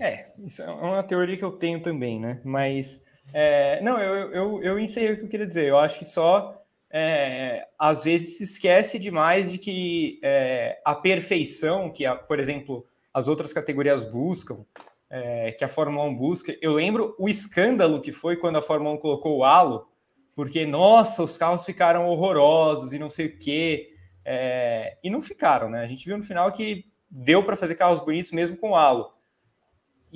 É, 0.00 0.30
isso 0.38 0.62
é 0.62 0.70
uma 0.70 1.02
teoria 1.02 1.36
que 1.36 1.44
eu 1.44 1.52
tenho 1.52 1.80
também, 1.80 2.20
né? 2.20 2.40
Mas, 2.44 3.04
é, 3.32 3.80
não, 3.82 3.98
eu, 3.98 4.32
eu, 4.32 4.62
eu 4.62 4.78
encerrei 4.78 5.12
o 5.12 5.16
que 5.16 5.22
eu 5.22 5.28
queria 5.28 5.46
dizer. 5.46 5.68
Eu 5.68 5.78
acho 5.78 5.98
que 5.98 6.04
só, 6.04 6.62
é, 6.90 7.66
às 7.78 8.04
vezes, 8.04 8.38
se 8.38 8.44
esquece 8.44 8.98
demais 8.98 9.50
de 9.50 9.58
que 9.58 10.20
é, 10.22 10.80
a 10.84 10.94
perfeição 10.94 11.90
que, 11.90 12.04
a, 12.04 12.14
por 12.14 12.38
exemplo, 12.38 12.86
as 13.12 13.28
outras 13.28 13.52
categorias 13.52 14.04
buscam, 14.04 14.64
é, 15.08 15.52
que 15.52 15.64
a 15.64 15.68
Fórmula 15.68 16.04
1 16.04 16.16
busca. 16.16 16.56
Eu 16.60 16.74
lembro 16.74 17.14
o 17.18 17.28
escândalo 17.28 18.00
que 18.00 18.12
foi 18.12 18.36
quando 18.36 18.56
a 18.56 18.62
Fórmula 18.62 18.94
1 18.94 18.98
colocou 18.98 19.38
o 19.38 19.44
halo, 19.44 19.88
porque, 20.34 20.66
nossa, 20.66 21.22
os 21.22 21.36
carros 21.38 21.64
ficaram 21.64 22.06
horrorosos 22.08 22.92
e 22.92 22.98
não 22.98 23.08
sei 23.08 23.26
o 23.26 23.38
quê. 23.38 23.90
É, 24.24 24.98
e 25.02 25.08
não 25.08 25.22
ficaram, 25.22 25.70
né? 25.70 25.80
A 25.82 25.86
gente 25.86 26.04
viu 26.04 26.16
no 26.16 26.22
final 26.22 26.50
que 26.52 26.84
deu 27.08 27.42
para 27.44 27.56
fazer 27.56 27.74
carros 27.76 28.00
bonitos 28.00 28.32
mesmo 28.32 28.56
com 28.56 28.74
halo. 28.74 29.15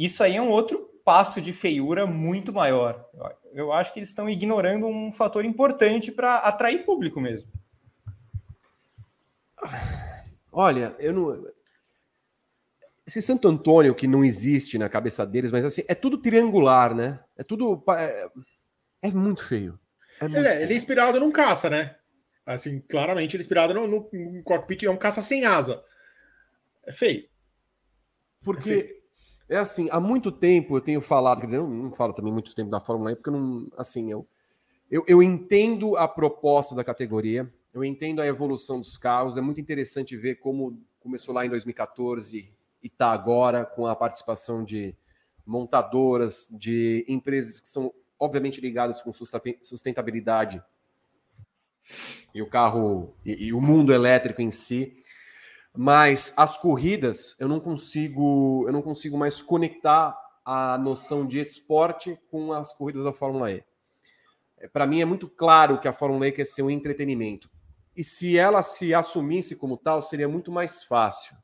Isso 0.01 0.25
aí 0.25 0.37
é 0.37 0.41
um 0.41 0.49
outro 0.49 0.91
passo 1.05 1.43
de 1.43 1.53
feiura 1.53 2.07
muito 2.07 2.55
maior. 2.55 3.07
Eu 3.53 3.71
acho 3.71 3.93
que 3.93 3.99
eles 3.99 4.09
estão 4.09 4.31
ignorando 4.31 4.87
um 4.87 5.13
fator 5.13 5.45
importante 5.45 6.11
para 6.11 6.37
atrair 6.39 6.87
público 6.87 7.21
mesmo. 7.21 7.53
Olha, 10.51 10.97
eu 10.99 11.13
não. 11.13 11.53
Esse 13.07 13.21
Santo 13.21 13.47
Antônio 13.47 13.95
que 13.95 14.07
não 14.07 14.25
existe 14.25 14.79
na 14.79 14.89
cabeça 14.89 15.27
deles, 15.27 15.51
mas 15.51 15.67
assim, 15.67 15.83
é 15.87 15.95
tudo 15.95 16.17
triangular, 16.17 16.95
né? 16.95 17.21
É 17.37 17.45
tudo. 17.45 17.85
É, 17.91 18.31
é 19.03 19.11
muito 19.11 19.47
feio. 19.47 19.79
É 20.19 20.25
muito 20.25 20.39
ele, 20.39 20.47
é, 20.47 20.51
feio. 20.53 20.63
ele, 20.63 20.73
é 20.73 20.77
inspirado 20.79 21.21
num 21.21 21.31
caça, 21.31 21.69
né? 21.69 21.95
Assim, 22.47 22.81
claramente 22.81 23.37
ele 23.37 23.43
é 23.43 23.45
inspirado 23.45 23.75
no, 23.75 23.87
no, 23.87 24.09
no 24.11 24.43
cockpit, 24.45 24.85
é 24.85 24.91
um 24.91 24.97
caça 24.97 25.21
sem 25.21 25.45
asa. 25.45 25.85
É 26.87 26.91
feio. 26.91 27.29
Porque 28.43 28.71
é, 28.71 28.83
feio. 28.83 29.00
É, 29.51 29.57
assim, 29.57 29.89
há 29.91 30.01
muito 30.01 30.31
tempo 30.31 30.77
eu 30.77 30.81
tenho 30.81 31.01
falado, 31.01 31.41
quer 31.41 31.47
dizer, 31.47 31.59
eu 31.59 31.69
não 31.69 31.91
falo 31.93 32.13
também 32.13 32.33
muito 32.33 32.55
tempo 32.55 32.71
da 32.71 32.81
Fórmula 32.81 33.11
1, 33.11 33.15
porque 33.17 33.29
eu 33.29 33.33
não, 33.33 33.69
assim, 33.77 34.11
eu, 34.11 34.27
eu, 34.91 35.05
eu 35.07 35.23
entendo 35.23 35.97
a 35.97 36.07
proposta 36.07 36.75
da 36.75 36.85
categoria, 36.85 37.53
eu 37.75 37.85
entendo 37.85 38.23
a 38.23 38.27
evolução 38.27 38.81
dos 38.81 38.97
carros, 38.97 39.37
é 39.37 39.41
muito 39.41 39.61
interessante 39.61 40.17
ver 40.17 40.37
como 40.37 40.81
começou 41.01 41.35
lá 41.35 41.45
em 41.45 41.49
2014 41.49 42.49
e 42.83 42.87
está 42.87 43.11
agora 43.11 43.65
com 43.65 43.87
a 43.87 43.97
participação 43.97 44.63
de 44.63 44.95
montadoras, 45.45 46.47
de 46.51 47.05
empresas 47.09 47.59
que 47.59 47.69
são 47.69 47.93
obviamente 48.19 48.61
ligadas 48.61 49.03
com 49.03 49.13
sustentabilidade 49.13 50.63
e 52.35 52.43
o 52.43 52.47
carro 52.47 53.15
e, 53.25 53.47
e, 53.47 53.53
o 53.53 53.61
mundo 53.61 53.93
elétrico 53.93 54.43
em 54.43 54.51
si. 54.51 55.00
Mas 55.77 56.35
as 56.37 56.57
corridas 56.57 57.37
eu 57.39 57.49
não 57.49 57.61
consigo, 57.61 58.65
eu 58.67 58.73
não 58.73 58.83
consigo 58.83 59.17
mais 59.17 59.41
conectar 59.41 60.19
a 60.45 60.77
noção 60.79 61.27
de 61.27 61.39
esporte 61.39 62.19
com 62.31 62.53
as 62.53 62.73
corridas 62.73 63.05
da 63.05 63.13
Fórmula 63.13 63.53
E. 63.53 63.65
É, 64.59 64.69
Para 64.69 64.87
mim 64.87 65.01
é 65.01 65.05
muito 65.05 65.29
claro 65.29 65.81
que 65.81 65.89
a 65.89 65.93
Fórmula 65.93 66.27
E 66.27 66.33
quer 66.33 66.47
ser 66.47 66.63
um 66.63 66.71
entretenimento. 66.71 67.49
E 67.97 68.03
se 68.03 68.37
ela 68.37 68.63
se 68.63 68.95
assumisse 68.95 69.57
como 69.57 69.77
tal, 69.77 70.01
seria 70.01 70.29
muito 70.29 70.51
mais 70.51 70.85
fácil, 70.85 71.37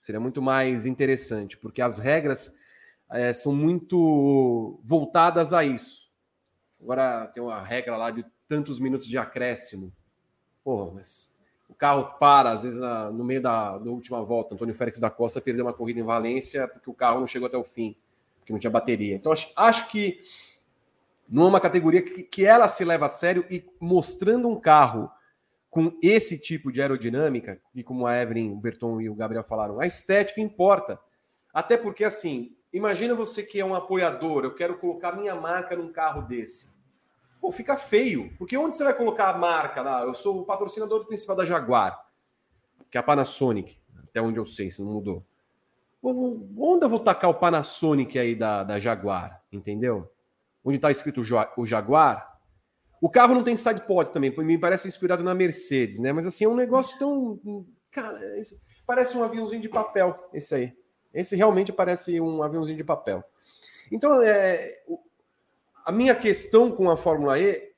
seria 0.00 0.20
muito 0.20 0.42
mais 0.42 0.86
interessante, 0.86 1.56
porque 1.56 1.80
as 1.80 1.98
regras 1.98 2.54
é, 3.10 3.32
são 3.32 3.54
muito 3.54 4.80
voltadas 4.84 5.52
a 5.52 5.64
isso. 5.64 6.10
Agora 6.80 7.26
tem 7.28 7.42
uma 7.42 7.60
regra 7.62 7.96
lá 7.96 8.10
de 8.10 8.24
tantos 8.48 8.78
minutos 8.80 9.06
de 9.06 9.18
acréscimo. 9.18 9.92
Porra, 10.64 10.92
mas 10.92 11.38
o 11.70 11.74
carro 11.74 12.18
para, 12.18 12.50
às 12.50 12.64
vezes, 12.64 12.80
na, 12.80 13.10
no 13.10 13.24
meio 13.24 13.40
da, 13.40 13.78
da, 13.78 13.90
última 13.90 14.22
volta. 14.22 14.54
Antônio 14.54 14.74
Félix 14.74 14.98
da 14.98 15.08
Costa 15.08 15.40
perdeu 15.40 15.64
uma 15.64 15.72
corrida 15.72 16.00
em 16.00 16.04
Valência 16.04 16.66
porque 16.66 16.90
o 16.90 16.94
carro 16.94 17.20
não 17.20 17.28
chegou 17.28 17.46
até 17.46 17.56
o 17.56 17.62
fim, 17.62 17.96
porque 18.38 18.52
não 18.52 18.58
tinha 18.58 18.70
bateria. 18.70 19.14
Então, 19.14 19.30
acho, 19.30 19.52
acho 19.54 19.88
que 19.88 20.20
não 21.28 21.44
é 21.44 21.48
uma 21.48 21.60
categoria 21.60 22.02
que, 22.02 22.24
que 22.24 22.44
ela 22.44 22.66
se 22.66 22.84
leva 22.84 23.06
a 23.06 23.08
sério 23.08 23.46
e 23.48 23.64
mostrando 23.78 24.48
um 24.48 24.58
carro 24.58 25.08
com 25.70 25.96
esse 26.02 26.36
tipo 26.36 26.72
de 26.72 26.82
aerodinâmica, 26.82 27.60
e 27.72 27.84
como 27.84 28.04
a 28.04 28.20
Evelyn, 28.20 28.50
o 28.50 28.56
Berton 28.56 29.00
e 29.00 29.08
o 29.08 29.14
Gabriel 29.14 29.44
falaram, 29.44 29.78
a 29.78 29.86
estética 29.86 30.40
importa. 30.40 30.98
Até 31.54 31.76
porque, 31.76 32.02
assim, 32.02 32.56
imagina 32.72 33.14
você 33.14 33.44
que 33.44 33.60
é 33.60 33.64
um 33.64 33.76
apoiador, 33.76 34.42
eu 34.42 34.52
quero 34.52 34.76
colocar 34.78 35.12
minha 35.12 35.36
marca 35.36 35.76
num 35.76 35.92
carro 35.92 36.22
desse. 36.22 36.79
Pô, 37.40 37.50
fica 37.50 37.76
feio. 37.76 38.32
Porque 38.36 38.56
onde 38.56 38.76
você 38.76 38.84
vai 38.84 38.94
colocar 38.94 39.30
a 39.30 39.38
marca 39.38 39.82
lá? 39.82 40.02
Eu 40.02 40.14
sou 40.14 40.40
o 40.40 40.44
patrocinador 40.44 41.06
principal 41.06 41.36
da 41.36 41.46
Jaguar, 41.46 42.04
que 42.90 42.98
é 42.98 43.00
a 43.00 43.02
Panasonic, 43.02 43.78
até 44.02 44.20
onde 44.20 44.38
eu 44.38 44.44
sei, 44.44 44.70
se 44.70 44.82
não 44.82 44.92
mudou. 44.92 45.24
Onde 46.02 46.84
eu 46.84 46.88
vou 46.88 47.00
tacar 47.00 47.30
o 47.30 47.34
Panasonic 47.34 48.18
aí 48.18 48.34
da, 48.34 48.62
da 48.62 48.78
Jaguar? 48.78 49.42
Entendeu? 49.52 50.10
Onde 50.64 50.76
está 50.76 50.90
escrito 50.90 51.22
o 51.56 51.66
Jaguar? 51.66 52.38
O 53.00 53.08
carro 53.08 53.34
não 53.34 53.42
tem 53.42 53.56
side 53.56 53.80
pod 53.86 54.10
também, 54.10 54.34
me 54.38 54.58
parece 54.58 54.86
inspirado 54.86 55.24
na 55.24 55.34
Mercedes, 55.34 55.98
né? 55.98 56.12
Mas 56.12 56.26
assim, 56.26 56.44
é 56.44 56.48
um 56.48 56.54
negócio 56.54 56.98
tão. 56.98 57.66
Cara, 57.90 58.20
parece 58.86 59.16
um 59.16 59.24
aviãozinho 59.24 59.62
de 59.62 59.68
papel, 59.68 60.28
esse 60.34 60.54
aí. 60.54 60.76
Esse 61.12 61.34
realmente 61.34 61.72
parece 61.72 62.20
um 62.20 62.42
aviãozinho 62.42 62.76
de 62.76 62.84
papel. 62.84 63.24
Então, 63.90 64.22
é, 64.22 64.82
a 65.90 65.92
minha 65.92 66.14
questão 66.14 66.70
com 66.70 66.88
a 66.88 66.96
Fórmula 66.96 67.36
E 67.36 67.68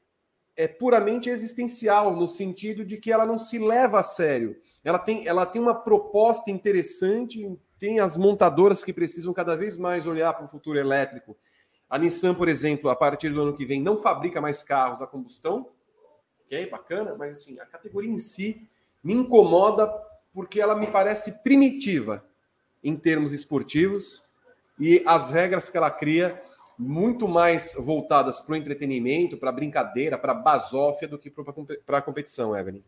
é 0.54 0.68
puramente 0.68 1.30
existencial, 1.30 2.14
no 2.14 2.28
sentido 2.28 2.84
de 2.84 2.98
que 2.98 3.10
ela 3.10 3.24
não 3.24 3.38
se 3.38 3.58
leva 3.58 4.00
a 4.00 4.02
sério. 4.02 4.54
Ela 4.84 4.98
tem, 4.98 5.26
ela 5.26 5.46
tem 5.46 5.62
uma 5.62 5.74
proposta 5.74 6.50
interessante, 6.50 7.58
tem 7.78 8.00
as 8.00 8.14
montadoras 8.14 8.84
que 8.84 8.92
precisam 8.92 9.32
cada 9.32 9.56
vez 9.56 9.78
mais 9.78 10.06
olhar 10.06 10.34
para 10.34 10.44
o 10.44 10.48
futuro 10.48 10.78
elétrico. 10.78 11.34
A 11.88 11.96
Nissan, 11.96 12.34
por 12.34 12.50
exemplo, 12.50 12.90
a 12.90 12.94
partir 12.94 13.30
do 13.30 13.40
ano 13.40 13.56
que 13.56 13.64
vem, 13.64 13.80
não 13.80 13.96
fabrica 13.96 14.42
mais 14.42 14.62
carros 14.62 15.00
a 15.00 15.06
combustão. 15.06 15.70
Ok, 16.44 16.68
bacana, 16.68 17.14
mas 17.18 17.32
assim, 17.32 17.58
a 17.60 17.64
categoria 17.64 18.10
em 18.10 18.18
si 18.18 18.68
me 19.02 19.14
incomoda 19.14 19.90
porque 20.34 20.60
ela 20.60 20.76
me 20.76 20.86
parece 20.86 21.42
primitiva 21.42 22.22
em 22.84 22.94
termos 22.94 23.32
esportivos 23.32 24.22
e 24.78 25.02
as 25.06 25.30
regras 25.30 25.70
que 25.70 25.78
ela 25.78 25.90
cria 25.90 26.42
muito 26.82 27.28
mais 27.28 27.74
voltadas 27.78 28.40
para 28.40 28.52
o 28.52 28.56
entretenimento, 28.56 29.36
para 29.36 29.52
brincadeira, 29.52 30.18
para 30.18 30.34
basófia 30.34 31.06
do 31.06 31.18
que 31.18 31.30
para 31.86 31.98
a 31.98 32.02
competição, 32.02 32.56
Evelyn. 32.56 32.82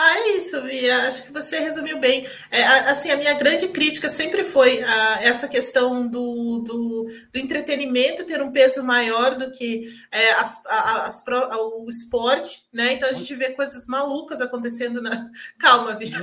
Ah, 0.00 0.20
é 0.20 0.36
isso, 0.36 0.62
Via. 0.62 1.08
Acho 1.08 1.24
que 1.24 1.32
você 1.32 1.58
resumiu 1.58 1.98
bem. 1.98 2.24
É, 2.52 2.62
assim, 2.62 3.10
a 3.10 3.16
minha 3.16 3.34
grande 3.34 3.66
crítica 3.66 4.08
sempre 4.08 4.44
foi 4.44 4.80
a, 4.80 5.18
essa 5.24 5.48
questão 5.48 6.06
do, 6.06 6.60
do, 6.60 7.06
do, 7.32 7.38
entretenimento 7.38 8.24
ter 8.24 8.40
um 8.40 8.52
peso 8.52 8.84
maior 8.84 9.34
do 9.34 9.50
que 9.50 9.92
é, 10.12 10.30
as, 10.34 10.64
as, 10.66 11.24
o 11.26 11.84
esporte, 11.88 12.64
né? 12.72 12.92
Então 12.92 13.08
a 13.08 13.12
gente 13.12 13.34
vê 13.34 13.50
coisas 13.50 13.88
malucas 13.88 14.40
acontecendo 14.40 15.02
na. 15.02 15.28
Calma, 15.58 15.96
Via. 15.96 16.16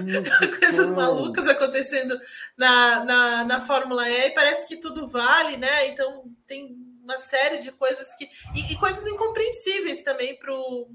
coisas 0.57 0.89
malucas 0.91 1.45
acontecendo 1.45 2.17
na, 2.55 3.03
na, 3.03 3.43
na 3.43 3.59
Fórmula 3.59 4.09
E 4.09 4.27
e 4.27 4.33
parece 4.33 4.65
que 4.65 4.77
tudo 4.77 5.09
vale, 5.09 5.57
né? 5.57 5.87
Então 5.87 6.23
tem 6.47 6.77
uma 7.03 7.17
série 7.17 7.57
de 7.57 7.73
coisas 7.73 8.15
que. 8.15 8.29
E, 8.55 8.71
e 8.71 8.77
coisas 8.77 9.05
incompreensíveis 9.05 10.01
também 10.01 10.33
para 10.37 10.53
o 10.53 10.87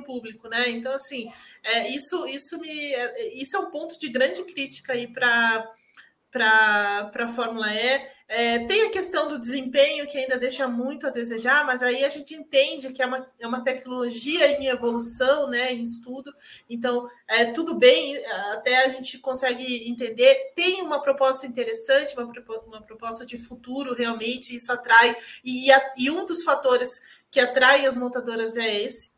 público, 0.00 0.48
né? 0.48 0.70
Então, 0.70 0.94
assim, 0.94 1.28
é, 1.64 1.88
isso, 1.88 2.24
isso, 2.28 2.60
me, 2.60 2.94
é, 2.94 3.34
isso 3.34 3.56
é 3.56 3.60
um 3.60 3.70
ponto 3.70 3.98
de 3.98 4.08
grande 4.08 4.44
crítica 4.44 4.92
aí 4.92 5.08
para 5.08 5.68
para 6.32 7.12
a 7.14 7.28
Fórmula 7.28 7.70
E. 7.70 8.10
É, 8.26 8.60
tem 8.60 8.86
a 8.86 8.90
questão 8.90 9.28
do 9.28 9.38
desempenho, 9.38 10.06
que 10.06 10.16
ainda 10.16 10.38
deixa 10.38 10.66
muito 10.66 11.06
a 11.06 11.10
desejar, 11.10 11.66
mas 11.66 11.82
aí 11.82 12.02
a 12.02 12.08
gente 12.08 12.32
entende 12.32 12.90
que 12.90 13.02
é 13.02 13.06
uma, 13.06 13.30
é 13.38 13.46
uma 13.46 13.62
tecnologia 13.62 14.58
em 14.58 14.68
evolução, 14.68 15.50
né, 15.50 15.74
em 15.74 15.82
estudo. 15.82 16.32
Então, 16.70 17.06
é, 17.28 17.52
tudo 17.52 17.74
bem, 17.74 18.16
até 18.52 18.86
a 18.86 18.88
gente 18.88 19.18
consegue 19.18 19.86
entender. 19.86 20.52
Tem 20.56 20.80
uma 20.80 21.02
proposta 21.02 21.46
interessante, 21.46 22.16
uma, 22.16 22.32
uma 22.66 22.80
proposta 22.80 23.26
de 23.26 23.36
futuro, 23.36 23.94
realmente, 23.94 24.54
isso 24.54 24.72
atrai. 24.72 25.14
E, 25.44 25.68
e 25.98 26.10
um 26.10 26.24
dos 26.24 26.42
fatores 26.42 27.02
que 27.30 27.38
atraem 27.38 27.86
as 27.86 27.98
montadoras 27.98 28.56
é 28.56 28.82
esse. 28.82 29.11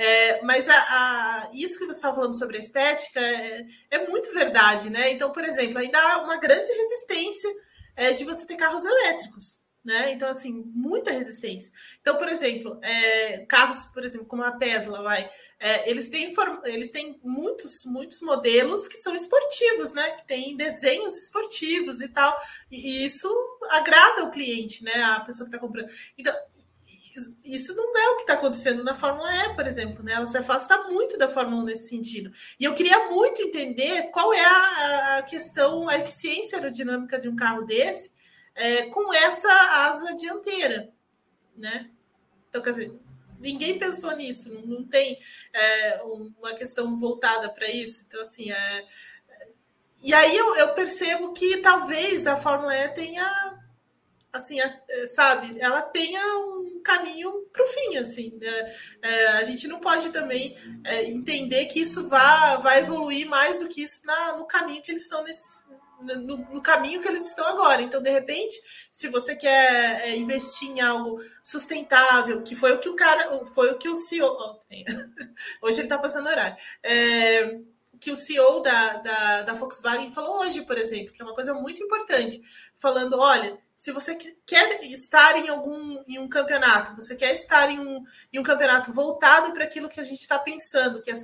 É, 0.00 0.40
mas 0.42 0.68
a, 0.68 0.74
a, 0.74 1.50
isso 1.52 1.76
que 1.76 1.84
você 1.84 1.96
estava 1.96 2.14
falando 2.14 2.38
sobre 2.38 2.56
a 2.56 2.60
estética 2.60 3.18
é, 3.18 3.66
é, 3.90 4.08
muito 4.08 4.32
verdade, 4.32 4.88
né? 4.88 5.10
Então, 5.10 5.32
por 5.32 5.42
exemplo, 5.44 5.76
ainda 5.76 5.98
há 5.98 6.18
uma 6.22 6.36
grande 6.36 6.72
resistência 6.72 7.50
é, 7.96 8.12
de 8.12 8.24
você 8.24 8.46
ter 8.46 8.54
carros 8.54 8.84
elétricos, 8.84 9.60
né? 9.84 10.12
Então, 10.12 10.28
assim, 10.28 10.62
muita 10.72 11.10
resistência. 11.10 11.72
Então, 12.00 12.16
por 12.16 12.28
exemplo, 12.28 12.78
é, 12.80 13.38
carros, 13.46 13.86
por 13.86 14.04
exemplo, 14.04 14.28
como 14.28 14.44
a 14.44 14.52
Tesla, 14.52 15.02
vai, 15.02 15.28
é, 15.58 15.90
eles 15.90 16.08
têm 16.08 16.32
eles 16.66 16.92
têm 16.92 17.18
muitos 17.24 17.84
muitos 17.86 18.22
modelos 18.22 18.86
que 18.86 18.98
são 18.98 19.16
esportivos, 19.16 19.94
né? 19.94 20.10
Que 20.12 20.28
tem 20.28 20.56
desenhos 20.56 21.18
esportivos 21.18 22.00
e 22.00 22.08
tal, 22.08 22.38
e, 22.70 23.02
e 23.02 23.04
isso 23.04 23.28
agrada 23.70 24.22
o 24.22 24.30
cliente, 24.30 24.84
né? 24.84 24.94
A 25.02 25.20
pessoa 25.20 25.50
que 25.50 25.56
está 25.56 25.58
comprando. 25.58 25.90
Então, 26.16 26.32
isso 27.44 27.74
não 27.74 27.96
é 27.96 28.10
o 28.10 28.16
que 28.16 28.22
está 28.22 28.34
acontecendo 28.34 28.84
na 28.84 28.94
Fórmula 28.94 29.30
E, 29.46 29.54
por 29.54 29.66
exemplo, 29.66 30.02
né? 30.02 30.12
Ela 30.12 30.26
se 30.26 30.36
afasta 30.36 30.84
muito 30.84 31.16
da 31.16 31.28
Fórmula 31.28 31.62
1 31.62 31.64
nesse 31.66 31.88
sentido. 31.88 32.30
E 32.58 32.64
eu 32.64 32.74
queria 32.74 33.08
muito 33.08 33.40
entender 33.42 34.10
qual 34.10 34.32
é 34.32 34.44
a, 34.44 35.18
a 35.18 35.22
questão, 35.22 35.88
a 35.88 35.96
eficiência 35.98 36.58
aerodinâmica 36.58 37.18
de 37.18 37.28
um 37.28 37.36
carro 37.36 37.64
desse 37.64 38.12
é, 38.54 38.86
com 38.86 39.14
essa 39.14 39.48
asa 39.86 40.14
dianteira, 40.16 40.92
né? 41.56 41.90
Então, 42.48 42.60
quer 42.60 42.70
dizer, 42.70 42.92
ninguém 43.38 43.78
pensou 43.78 44.14
nisso, 44.16 44.52
não, 44.52 44.62
não 44.62 44.84
tem 44.84 45.18
é, 45.52 46.02
uma 46.02 46.54
questão 46.54 46.98
voltada 46.98 47.48
para 47.48 47.70
isso. 47.70 48.04
Então, 48.06 48.20
assim, 48.22 48.50
é, 48.50 48.86
e 50.02 50.12
aí 50.12 50.36
eu, 50.36 50.56
eu, 50.56 50.74
percebo 50.74 51.32
que 51.32 51.58
talvez 51.58 52.26
a 52.26 52.36
Fórmula 52.36 52.76
E 52.76 52.88
tenha 52.88 53.58
assim, 54.32 54.60
é, 54.60 55.06
sabe, 55.08 55.60
ela 55.60 55.82
tenha 55.82 56.22
um 56.38 56.57
caminho 56.88 57.30
para 57.52 57.62
o 57.62 57.66
fim, 57.66 57.96
assim. 57.98 58.38
Né? 58.40 58.74
É, 59.02 59.26
a 59.28 59.44
gente 59.44 59.68
não 59.68 59.78
pode 59.78 60.10
também 60.10 60.56
é, 60.84 61.04
entender 61.04 61.66
que 61.66 61.80
isso 61.80 62.08
vá, 62.08 62.56
vai 62.56 62.80
evoluir 62.80 63.28
mais 63.28 63.60
do 63.60 63.68
que 63.68 63.82
isso 63.82 64.06
na, 64.06 64.36
no 64.36 64.46
caminho 64.46 64.82
que 64.82 64.90
eles 64.90 65.02
estão 65.02 65.22
nesse, 65.22 65.64
no, 66.00 66.38
no, 66.38 66.62
caminho 66.62 67.00
que 67.00 67.08
eles 67.08 67.26
estão 67.26 67.46
agora. 67.46 67.82
Então, 67.82 68.02
de 68.02 68.10
repente, 68.10 68.56
se 68.90 69.08
você 69.08 69.36
quer 69.36 70.08
é, 70.08 70.16
investir 70.16 70.70
em 70.70 70.80
algo 70.80 71.20
sustentável, 71.42 72.42
que 72.42 72.56
foi 72.56 72.72
o 72.72 72.78
que 72.78 72.88
o 72.88 72.96
cara, 72.96 73.44
foi 73.54 73.70
o 73.70 73.78
que 73.78 73.88
o 73.88 73.96
CEO, 73.96 74.60
hoje 75.62 75.80
ele 75.80 75.82
está 75.82 75.98
passando 75.98 76.28
horário. 76.28 76.56
É, 76.82 77.58
que 78.00 78.12
o 78.12 78.16
CEO 78.16 78.60
da, 78.60 78.94
da, 78.98 79.42
da 79.42 79.52
Volkswagen 79.54 80.12
falou 80.12 80.40
hoje, 80.40 80.62
por 80.62 80.78
exemplo, 80.78 81.12
que 81.12 81.20
é 81.20 81.24
uma 81.24 81.34
coisa 81.34 81.52
muito 81.52 81.82
importante, 81.82 82.40
falando, 82.76 83.18
olha, 83.18 83.58
se 83.78 83.92
você 83.92 84.18
quer 84.44 84.84
estar 84.86 85.38
em 85.38 85.48
algum 85.48 86.02
em 86.08 86.18
um 86.18 86.28
campeonato, 86.28 86.96
você 86.96 87.14
quer 87.14 87.32
estar 87.32 87.70
em 87.70 87.78
um, 87.78 88.04
em 88.32 88.40
um 88.40 88.42
campeonato 88.42 88.92
voltado 88.92 89.52
para 89.52 89.62
aquilo 89.62 89.88
que 89.88 90.00
a 90.00 90.04
gente 90.04 90.20
está 90.20 90.36
pensando, 90.36 91.00
que 91.00 91.12
é 91.12 91.14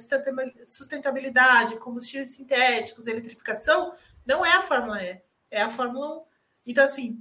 sustentabilidade, 0.65 1.81
combustíveis 1.81 2.37
sintéticos, 2.37 3.09
eletrificação, 3.09 3.93
não 4.25 4.47
é 4.47 4.53
a 4.53 4.63
Fórmula 4.63 5.03
E, 5.03 5.21
é 5.51 5.63
a 5.63 5.69
Fórmula 5.69 6.19
1. 6.19 6.23
Então, 6.67 6.85
assim, 6.85 7.21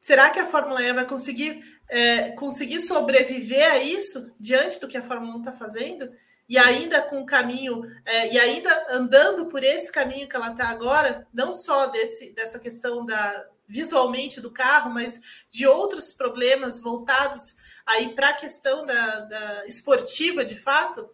será 0.00 0.28
que 0.28 0.40
a 0.40 0.46
Fórmula 0.46 0.82
E 0.82 0.92
vai 0.92 1.06
conseguir, 1.06 1.62
é, 1.88 2.30
conseguir 2.30 2.80
sobreviver 2.80 3.70
a 3.70 3.78
isso 3.78 4.34
diante 4.40 4.80
do 4.80 4.88
que 4.88 4.98
a 4.98 5.04
Fórmula 5.04 5.36
1 5.36 5.38
está 5.38 5.52
fazendo? 5.52 6.12
E 6.48 6.58
ainda 6.58 7.00
com 7.00 7.22
o 7.22 7.26
caminho, 7.26 7.84
é, 8.04 8.32
e 8.32 8.40
ainda 8.40 8.88
andando 8.90 9.46
por 9.46 9.62
esse 9.62 9.92
caminho 9.92 10.28
que 10.28 10.34
ela 10.34 10.50
está 10.50 10.66
agora, 10.66 11.28
não 11.32 11.52
só 11.52 11.86
desse, 11.86 12.32
dessa 12.32 12.58
questão 12.58 13.06
da, 13.06 13.46
visualmente 13.68 14.40
do 14.40 14.50
carro, 14.50 14.90
mas 14.90 15.20
de 15.48 15.66
outros 15.66 16.12
problemas 16.12 16.80
voltados 16.80 17.56
aí 17.86 18.14
para 18.14 18.30
a 18.30 18.34
questão 18.34 18.84
da, 18.86 19.20
da, 19.20 19.66
esportiva 19.66 20.44
de 20.44 20.56
fato. 20.56 21.08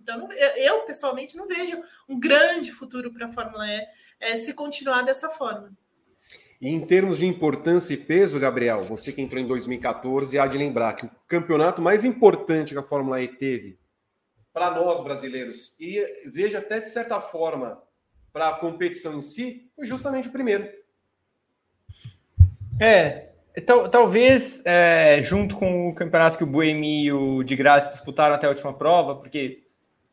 Então, 0.00 0.28
eu, 0.56 0.80
pessoalmente 0.80 1.36
não 1.36 1.46
vejo 1.46 1.82
um 2.08 2.18
grande 2.18 2.72
futuro 2.72 3.12
para 3.12 3.26
a 3.26 3.32
Fórmula 3.32 3.66
E 3.66 3.86
é, 4.20 4.36
se 4.36 4.52
continuar 4.52 5.02
dessa 5.02 5.30
forma. 5.30 5.72
E 6.60 6.68
em 6.68 6.80
termos 6.80 7.18
de 7.18 7.26
importância 7.26 7.94
e 7.94 7.96
peso, 7.96 8.38
Gabriel, 8.38 8.84
você 8.84 9.12
que 9.12 9.20
entrou 9.20 9.42
em 9.42 9.46
2014, 9.46 10.38
há 10.38 10.46
de 10.46 10.56
lembrar 10.56 10.94
que 10.94 11.06
o 11.06 11.10
campeonato 11.26 11.82
mais 11.82 12.04
importante 12.04 12.72
que 12.72 12.78
a 12.78 12.82
Fórmula 12.82 13.20
E 13.20 13.28
teve 13.28 13.78
para 14.54 14.70
nós 14.70 15.02
brasileiros, 15.02 15.74
e 15.80 16.00
veja 16.26 16.58
até 16.58 16.78
de 16.78 16.88
certa 16.88 17.20
forma 17.20 17.82
para 18.32 18.50
a 18.50 18.54
competição 18.54 19.18
em 19.18 19.20
si, 19.20 19.68
foi 19.74 19.84
justamente 19.84 20.28
o 20.28 20.32
primeiro. 20.32 20.70
É, 22.80 23.28
tal, 23.64 23.88
talvez 23.88 24.62
é, 24.64 25.20
junto 25.22 25.56
com 25.56 25.88
o 25.88 25.94
campeonato 25.94 26.36
que 26.36 26.44
o 26.44 26.46
Buemi 26.46 27.04
e 27.04 27.12
o 27.12 27.42
de 27.44 27.54
Graça 27.54 27.90
disputaram 27.90 28.34
até 28.34 28.46
a 28.46 28.50
última 28.50 28.72
prova, 28.72 29.14
porque 29.16 29.62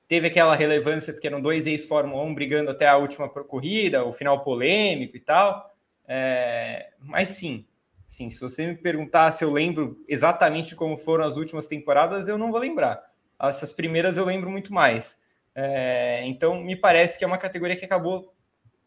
teve 0.07 0.27
aquela 0.27 0.55
relevância, 0.55 1.13
porque 1.13 1.27
eram 1.27 1.41
dois 1.41 1.65
ex-Fórmula 1.65 2.23
1 2.23 2.35
brigando 2.35 2.69
até 2.69 2.87
a 2.87 2.97
última 2.97 3.27
corrida, 3.29 4.05
o 4.05 4.11
final 4.11 4.41
polêmico 4.41 5.17
e 5.17 5.19
tal. 5.19 5.65
É, 6.07 6.89
mas 6.99 7.29
sim, 7.29 7.65
sim, 8.05 8.29
se 8.29 8.39
você 8.39 8.67
me 8.67 8.75
perguntar 8.75 9.31
se 9.31 9.43
eu 9.43 9.51
lembro 9.51 9.97
exatamente 10.07 10.75
como 10.75 10.97
foram 10.97 11.25
as 11.25 11.37
últimas 11.37 11.65
temporadas, 11.67 12.27
eu 12.27 12.37
não 12.37 12.51
vou 12.51 12.59
lembrar. 12.59 13.01
Essas 13.41 13.73
primeiras 13.73 14.17
eu 14.17 14.25
lembro 14.25 14.49
muito 14.51 14.73
mais. 14.73 15.17
É, 15.55 16.21
então, 16.25 16.61
me 16.61 16.75
parece 16.75 17.17
que 17.17 17.23
é 17.23 17.27
uma 17.27 17.37
categoria 17.37 17.75
que 17.75 17.85
acabou 17.85 18.33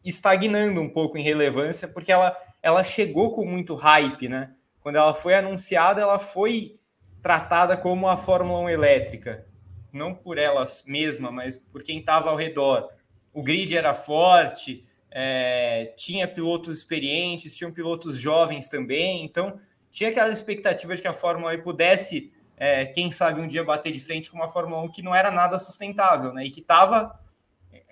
estagnando 0.05 0.79
um 0.79 0.87
pouco 0.87 1.17
em 1.17 1.23
relevância, 1.23 1.87
porque 1.87 2.11
ela, 2.11 2.37
ela 2.61 2.83
chegou 2.83 3.31
com 3.31 3.43
muito 3.43 3.73
hype, 3.73 4.29
né? 4.29 4.53
Quando 4.79 4.97
ela 4.97 5.15
foi 5.15 5.33
anunciada, 5.33 5.99
ela 5.99 6.19
foi 6.19 6.79
tratada 7.21 7.75
como 7.75 8.07
a 8.07 8.15
Fórmula 8.15 8.59
1 8.59 8.69
elétrica, 8.69 9.47
não 9.91 10.13
por 10.13 10.37
ela 10.37 10.63
mesma, 10.85 11.31
mas 11.31 11.57
por 11.57 11.81
quem 11.81 11.99
estava 11.99 12.29
ao 12.29 12.35
redor. 12.35 12.89
O 13.33 13.41
grid 13.41 13.75
era 13.75 13.95
forte, 13.95 14.85
é, 15.09 15.93
tinha 15.97 16.27
pilotos 16.27 16.77
experientes, 16.77 17.57
tinham 17.57 17.71
pilotos 17.71 18.19
jovens 18.19 18.69
também, 18.69 19.25
então 19.25 19.59
tinha 19.89 20.11
aquela 20.11 20.31
expectativa 20.31 20.95
de 20.95 21.01
que 21.01 21.07
a 21.07 21.13
Fórmula 21.13 21.55
1 21.55 21.61
pudesse, 21.61 22.31
é, 22.55 22.85
quem 22.85 23.09
sabe, 23.11 23.41
um 23.41 23.47
dia 23.47 23.63
bater 23.63 23.91
de 23.91 23.99
frente 23.99 24.29
com 24.29 24.37
uma 24.37 24.47
Fórmula 24.47 24.83
1 24.83 24.91
que 24.91 25.01
não 25.01 25.15
era 25.15 25.31
nada 25.31 25.57
sustentável, 25.57 26.31
né? 26.31 26.45
E 26.45 26.51
que 26.51 26.59
estava 26.59 27.19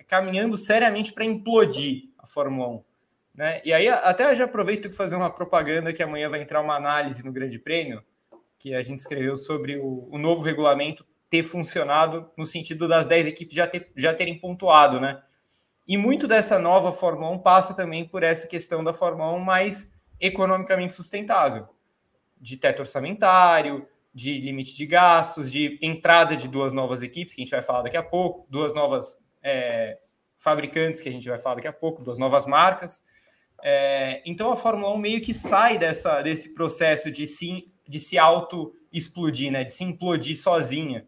caminhando 0.06 0.56
seriamente 0.56 1.12
para 1.12 1.24
implodir 1.24 2.10
a 2.18 2.26
Fórmula 2.26 2.68
1. 2.68 2.84
Né? 3.34 3.60
E 3.64 3.72
aí, 3.72 3.88
até 3.88 4.34
já 4.34 4.44
aproveito 4.44 4.82
para 4.82 4.96
fazer 4.96 5.16
uma 5.16 5.30
propaganda 5.30 5.92
que 5.92 6.02
amanhã 6.02 6.28
vai 6.28 6.40
entrar 6.40 6.60
uma 6.60 6.76
análise 6.76 7.24
no 7.24 7.32
Grande 7.32 7.58
Prêmio, 7.58 8.02
que 8.58 8.74
a 8.74 8.82
gente 8.82 9.00
escreveu 9.00 9.36
sobre 9.36 9.76
o, 9.76 10.08
o 10.10 10.18
novo 10.18 10.42
regulamento 10.42 11.04
ter 11.28 11.42
funcionado 11.42 12.30
no 12.36 12.46
sentido 12.46 12.86
das 12.86 13.08
10 13.08 13.26
equipes 13.26 13.56
já, 13.56 13.66
ter, 13.66 13.90
já 13.96 14.14
terem 14.14 14.38
pontuado, 14.38 15.00
né? 15.00 15.20
E 15.86 15.98
muito 15.98 16.26
dessa 16.26 16.58
nova 16.58 16.92
Fórmula 16.92 17.30
1 17.32 17.38
passa 17.40 17.74
também 17.74 18.06
por 18.06 18.22
essa 18.22 18.46
questão 18.46 18.82
da 18.82 18.94
Fórmula 18.94 19.32
1 19.32 19.40
mais 19.40 19.92
economicamente 20.20 20.94
sustentável, 20.94 21.68
de 22.40 22.56
teto 22.56 22.80
orçamentário, 22.80 23.86
de 24.14 24.40
limite 24.40 24.76
de 24.76 24.86
gastos, 24.86 25.50
de 25.50 25.76
entrada 25.82 26.36
de 26.36 26.46
duas 26.46 26.72
novas 26.72 27.02
equipes, 27.02 27.34
que 27.34 27.42
a 27.42 27.44
gente 27.44 27.50
vai 27.50 27.60
falar 27.60 27.82
daqui 27.82 27.96
a 27.96 28.02
pouco, 28.02 28.46
duas 28.48 28.72
novas 28.72 29.18
é, 29.44 29.98
fabricantes, 30.38 31.00
que 31.00 31.08
a 31.08 31.12
gente 31.12 31.28
vai 31.28 31.38
falar 31.38 31.56
daqui 31.56 31.68
a 31.68 31.72
pouco, 31.72 32.02
duas 32.02 32.18
novas 32.18 32.46
marcas. 32.46 33.02
É, 33.62 34.22
então 34.26 34.50
a 34.50 34.56
Fórmula 34.56 34.92
1 34.94 34.98
meio 34.98 35.20
que 35.20 35.34
sai 35.34 35.78
dessa, 35.78 36.22
desse 36.22 36.54
processo 36.54 37.10
de 37.10 37.26
se, 37.26 37.72
de 37.86 38.00
se 38.00 38.18
auto-explodir, 38.18 39.52
né? 39.52 39.62
de 39.62 39.72
se 39.72 39.84
implodir 39.84 40.36
sozinha. 40.36 41.06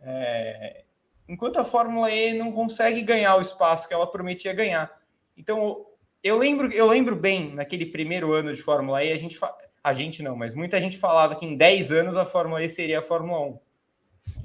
É, 0.00 0.84
enquanto 1.28 1.58
a 1.58 1.64
Fórmula 1.64 2.10
E 2.10 2.34
não 2.34 2.52
consegue 2.52 3.02
ganhar 3.02 3.36
o 3.36 3.40
espaço 3.40 3.88
que 3.88 3.94
ela 3.94 4.10
prometia 4.10 4.52
ganhar. 4.52 5.00
Então 5.36 5.86
eu 6.22 6.36
lembro, 6.36 6.72
eu 6.72 6.88
lembro 6.88 7.14
bem, 7.14 7.54
naquele 7.54 7.86
primeiro 7.86 8.32
ano 8.32 8.52
de 8.52 8.62
Fórmula 8.62 9.04
E, 9.04 9.12
a 9.12 9.16
gente, 9.16 9.38
a 9.82 9.92
gente 9.92 10.22
não, 10.22 10.36
mas 10.36 10.54
muita 10.54 10.80
gente 10.80 10.98
falava 10.98 11.36
que 11.36 11.46
em 11.46 11.56
10 11.56 11.92
anos 11.92 12.16
a 12.16 12.24
Fórmula 12.24 12.62
E 12.62 12.68
seria 12.68 12.98
a 12.98 13.02
Fórmula 13.02 13.40
1. 13.40 13.58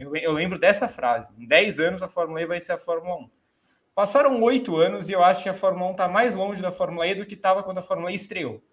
Eu, 0.02 0.15
eu 0.15 0.32
lembro 0.32 0.57
dessa 0.57 0.88
frase. 0.88 1.32
Em 1.38 1.45
10 1.45 1.80
anos 1.80 2.02
a 2.02 2.07
Fórmula 2.07 2.41
E 2.41 2.45
vai 2.45 2.60
ser 2.60 2.72
a 2.72 2.78
Fórmula 2.78 3.18
1. 3.18 3.30
Passaram 3.94 4.41
oito 4.41 4.76
anos 4.76 5.10
e 5.10 5.14
eu 5.14 5.23
acho 5.23 5.44
que 5.44 5.49
a 5.49 5.53
Fórmula 5.53 5.90
1 5.90 5.91
está 5.91 6.07
mais 6.07 6.36
longe 6.36 6.60
da 6.60 6.72
Fórmula 6.72 7.06
E 7.06 7.14
do 7.14 7.26
que 7.26 7.36
estava 7.36 7.61
quando 7.61 7.78
a 7.78 7.84
Fórmula 7.84 8.11
E 8.11 8.15
estreou. 8.15 8.64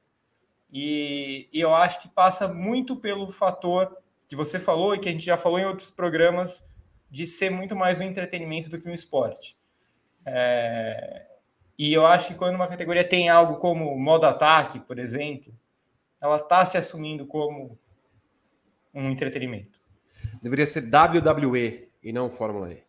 E, 0.72 1.48
e, 1.52 1.60
eu 1.60 1.74
acho 1.74 2.00
que 2.00 2.09
passa 2.09 2.48
muito 2.48 2.96
pelo 2.96 3.26
fator 3.28 3.96
que 4.26 4.36
você 4.36 4.59
falou 4.59 4.94
e 4.94 4.98
que 4.98 5.09
a 5.09 5.12
gente 5.12 5.24
já 5.24 5.36
falou 5.36 5.59
em 5.59 5.66
outros 5.66 5.90
programas 5.90 6.62
de 7.10 7.26
ser 7.26 7.50
muito 7.50 7.74
mais 7.76 8.00
um 8.00 8.05
entretenimento 8.05 8.70
do 8.70 8.78
que 8.78 8.88
um 8.88 8.92
esporte. 8.92 9.56
É, 10.24 11.26
e 11.78 11.92
eu 11.92 12.06
acho 12.06 12.28
que 12.28 12.34
quando 12.34 12.55
uma 12.55 12.66
categoria 12.66 13.05
tem 13.05 13.28
algo 13.28 13.56
como 13.56 13.98
modo 13.98 14.26
ataque, 14.26 14.78
por 14.80 14.98
exemplo, 14.98 15.55
ela 16.20 16.36
está 16.36 16.64
se 16.64 16.76
assumindo 16.76 17.26
como 17.26 17.78
um 18.92 19.10
entretenimento. 19.10 19.80
Deveria 20.43 20.66
ser 20.66 20.85
WWE 20.85 21.89
e 22.02 22.12
não 22.12 22.31
Fórmula 22.31 22.73
E. 22.73 22.82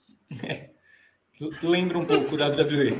Lembra 1.63 1.97
um 1.97 2.05
pouco 2.05 2.37
da 2.37 2.47
WWE. 2.47 2.95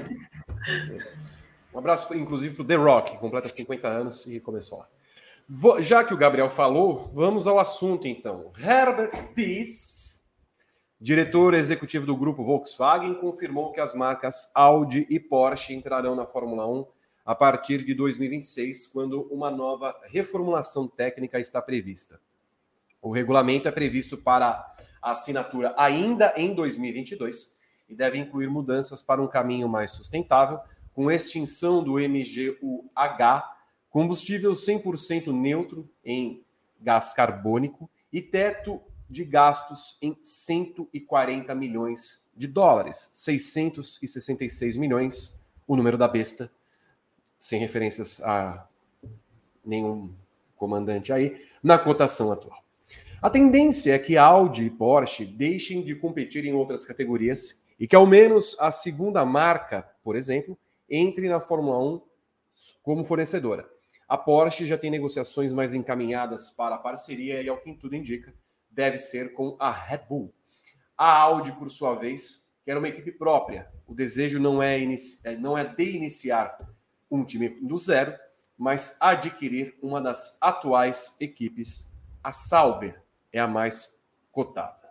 Um 1.74 1.78
abraço, 1.78 2.14
inclusive, 2.16 2.56
para 2.56 2.64
o 2.64 2.68
The 2.68 2.76
Rock, 2.76 3.12
que 3.12 3.18
completa 3.18 3.48
50 3.48 3.88
anos 3.88 4.26
e 4.26 4.40
começou 4.40 4.80
lá. 4.80 4.88
Já 5.82 6.04
que 6.04 6.14
o 6.14 6.18
Gabriel 6.18 6.50
falou, 6.50 7.12
vamos 7.14 7.48
ao 7.48 7.60
assunto 7.60 8.08
então. 8.08 8.52
Herbert 8.58 9.34
Diess, 9.34 10.26
diretor 11.00 11.54
executivo 11.54 12.06
do 12.06 12.16
grupo 12.16 12.44
Volkswagen, 12.44 13.16
confirmou 13.16 13.72
que 13.72 13.80
as 13.80 13.94
marcas 13.94 14.52
Audi 14.56 15.06
e 15.10 15.20
Porsche 15.20 15.74
entrarão 15.74 16.16
na 16.16 16.26
Fórmula 16.26 16.68
1 16.68 16.86
a 17.26 17.36
partir 17.36 17.84
de 17.84 17.94
2026, 17.94 18.88
quando 18.88 19.22
uma 19.32 19.52
nova 19.52 19.96
reformulação 20.10 20.88
técnica 20.88 21.40
está 21.40 21.62
prevista. 21.62 22.20
O 23.02 23.12
regulamento 23.12 23.68
é 23.68 23.72
previsto 23.72 24.18
para 24.18 24.76
assinatura 25.02 25.74
ainda 25.78 26.34
em 26.36 26.54
2022 26.54 27.58
e 27.88 27.96
deve 27.96 28.18
incluir 28.18 28.48
mudanças 28.48 29.02
para 29.02 29.22
um 29.22 29.28
caminho 29.28 29.68
mais 29.68 29.92
sustentável, 29.92 30.60
com 30.94 31.10
extinção 31.10 31.84
do 31.84 31.94
MGUH, 31.94 33.44
combustível 33.90 34.52
100% 34.52 35.32
neutro 35.32 35.90
em 36.04 36.44
gás 36.80 37.14
carbônico 37.14 37.90
e 38.12 38.22
teto 38.22 38.82
de 39.10 39.24
gastos 39.24 39.98
em 40.02 40.16
140 40.22 41.56
milhões 41.56 42.30
de 42.36 42.48
dólares, 42.48 43.10
666 43.14 44.78
milhões, 44.78 45.44
o 45.68 45.76
número 45.76 45.98
da 45.98 46.08
besta, 46.08 46.52
sem 47.38 47.60
referências 47.60 48.22
a 48.22 48.68
nenhum 49.66 50.14
comandante 50.56 51.12
aí, 51.12 51.44
na 51.64 51.80
cotação 51.80 52.32
atual. 52.32 52.69
A 53.22 53.30
tendência 53.30 53.94
é 53.94 54.00
que 54.00 54.16
Audi 54.16 54.68
e 54.68 54.70
Porsche 54.70 55.26
deixem 55.26 55.82
de 55.82 55.94
competir 55.94 56.46
em 56.46 56.54
outras 56.54 56.86
categorias 56.86 57.66
e 57.78 57.86
que 57.86 57.96
ao 57.96 58.08
menos 58.08 58.56
a 58.58 58.72
segunda 58.72 59.26
marca, 59.26 59.86
por 60.02 60.16
exemplo, 60.16 60.58
entre 60.90 61.28
na 61.28 61.42
Fórmula 61.42 61.84
1 61.96 62.02
como 62.82 63.04
fornecedora. 63.04 63.70
A 64.08 64.18
Porsche 64.18 64.66
já 64.66 64.78
tem 64.78 64.90
negociações 64.90 65.52
mais 65.52 65.74
encaminhadas 65.74 66.50
para 66.50 66.76
a 66.76 66.78
parceria 66.78 67.42
e, 67.42 67.50
ao 67.50 67.58
que 67.58 67.74
tudo 67.74 67.94
indica, 67.94 68.34
deve 68.72 68.98
ser 68.98 69.34
com 69.34 69.58
a 69.60 69.70
Red 69.70 70.04
Bull. 70.08 70.34
A 70.98 71.20
Audi, 71.20 71.52
por 71.52 71.70
sua 71.70 71.96
vez, 71.96 72.54
quer 72.64 72.78
uma 72.78 72.88
equipe 72.88 73.12
própria. 73.12 73.70
O 73.86 73.94
desejo 73.94 74.40
não 74.40 74.64
é, 74.64 74.82
é 75.26 75.36
não 75.36 75.58
é 75.58 75.66
de 75.66 75.92
iniciar 75.92 76.58
um 77.12 77.26
time 77.26 77.50
do 77.50 77.78
zero, 77.78 78.14
mas 78.58 78.98
adquirir 79.02 79.78
uma 79.82 80.02
das 80.02 80.38
atuais 80.42 81.18
equipes, 81.20 81.94
a 82.24 82.32
Sauber, 82.32 83.02
é 83.32 83.40
a 83.40 83.48
mais 83.48 84.04
cotada. 84.32 84.90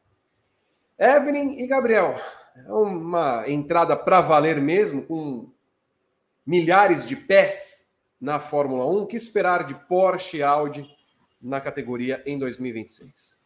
Evelyn 0.98 1.62
e 1.62 1.66
Gabriel, 1.66 2.20
é 2.56 2.72
uma 2.72 3.48
entrada 3.48 3.96
para 3.96 4.20
valer 4.20 4.60
mesmo, 4.60 5.02
com 5.02 5.52
milhares 6.44 7.06
de 7.06 7.14
pés 7.14 7.92
na 8.20 8.40
Fórmula 8.40 8.86
1. 8.86 9.02
O 9.02 9.06
que 9.06 9.16
esperar 9.16 9.64
de 9.64 9.74
Porsche 9.74 10.38
e 10.38 10.42
Audi 10.42 10.88
na 11.40 11.60
categoria 11.60 12.22
em 12.26 12.38
2026? 12.38 13.38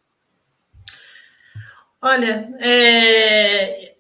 Olha, 2.01 2.52
é, 2.60 3.94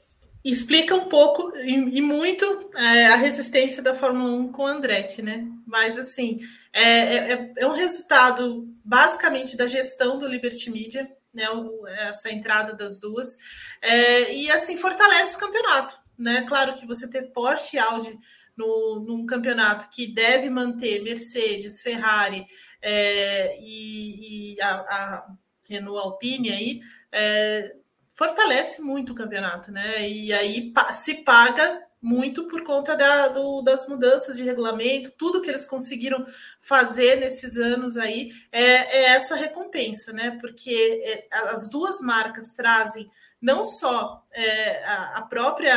explica 0.44 0.94
um 0.94 1.08
pouco 1.08 1.56
e, 1.58 1.98
e 1.98 2.00
muito 2.00 2.70
é, 2.74 3.06
a 3.06 3.16
resistência 3.16 3.82
da 3.82 3.94
Fórmula 3.94 4.32
1 4.32 4.52
com 4.52 4.66
Andretti, 4.66 5.22
né? 5.22 5.46
Mas 5.66 5.98
assim, 5.98 6.40
é, 6.72 6.82
é, 6.82 7.52
é, 7.58 7.66
um 7.66 7.72
resultado 7.72 8.68
basicamente 8.84 9.56
da 9.56 9.66
gestão 9.66 10.18
do 10.18 10.26
Liberty 10.26 10.70
Media, 10.70 11.10
né? 11.32 11.48
O, 11.50 11.86
essa 11.86 12.30
entrada 12.30 12.74
das 12.74 13.00
duas, 13.00 13.36
é, 13.80 14.34
e 14.34 14.50
assim 14.50 14.76
fortalece 14.76 15.36
o 15.36 15.40
campeonato, 15.40 15.98
né? 16.18 16.42
Claro 16.42 16.74
que 16.74 16.86
você 16.86 17.08
ter 17.08 17.32
Porsche 17.32 17.76
e 17.76 17.80
Audi 17.80 18.18
no, 18.56 19.00
num 19.00 19.26
campeonato 19.26 19.88
que 19.90 20.06
deve 20.06 20.50
manter 20.50 21.02
Mercedes, 21.02 21.80
Ferrari 21.80 22.46
é, 22.80 23.58
e, 23.60 24.54
e 24.54 24.62
a, 24.62 24.74
a, 24.74 25.26
Renault 25.68 25.98
Alpine 25.98 26.50
aí, 26.50 26.80
é, 27.10 27.74
fortalece 28.10 28.82
muito 28.82 29.12
o 29.12 29.14
campeonato, 29.14 29.72
né? 29.72 30.08
E 30.08 30.32
aí 30.32 30.72
se 30.92 31.14
paga 31.24 31.82
muito 32.02 32.48
por 32.48 32.64
conta 32.64 32.96
da, 32.96 33.28
do, 33.28 33.62
das 33.62 33.86
mudanças 33.86 34.36
de 34.36 34.42
regulamento, 34.42 35.12
tudo 35.12 35.40
que 35.40 35.48
eles 35.48 35.64
conseguiram 35.64 36.26
fazer 36.60 37.20
nesses 37.20 37.56
anos 37.56 37.96
aí 37.96 38.32
é, 38.50 38.60
é 38.60 39.02
essa 39.14 39.36
recompensa, 39.36 40.12
né? 40.12 40.36
Porque 40.40 41.00
é, 41.04 41.28
as 41.30 41.70
duas 41.70 42.00
marcas 42.00 42.54
trazem 42.54 43.08
não 43.40 43.64
só 43.64 44.24
é, 44.32 44.84
a, 44.84 45.18
a, 45.18 45.22
própria 45.22 45.76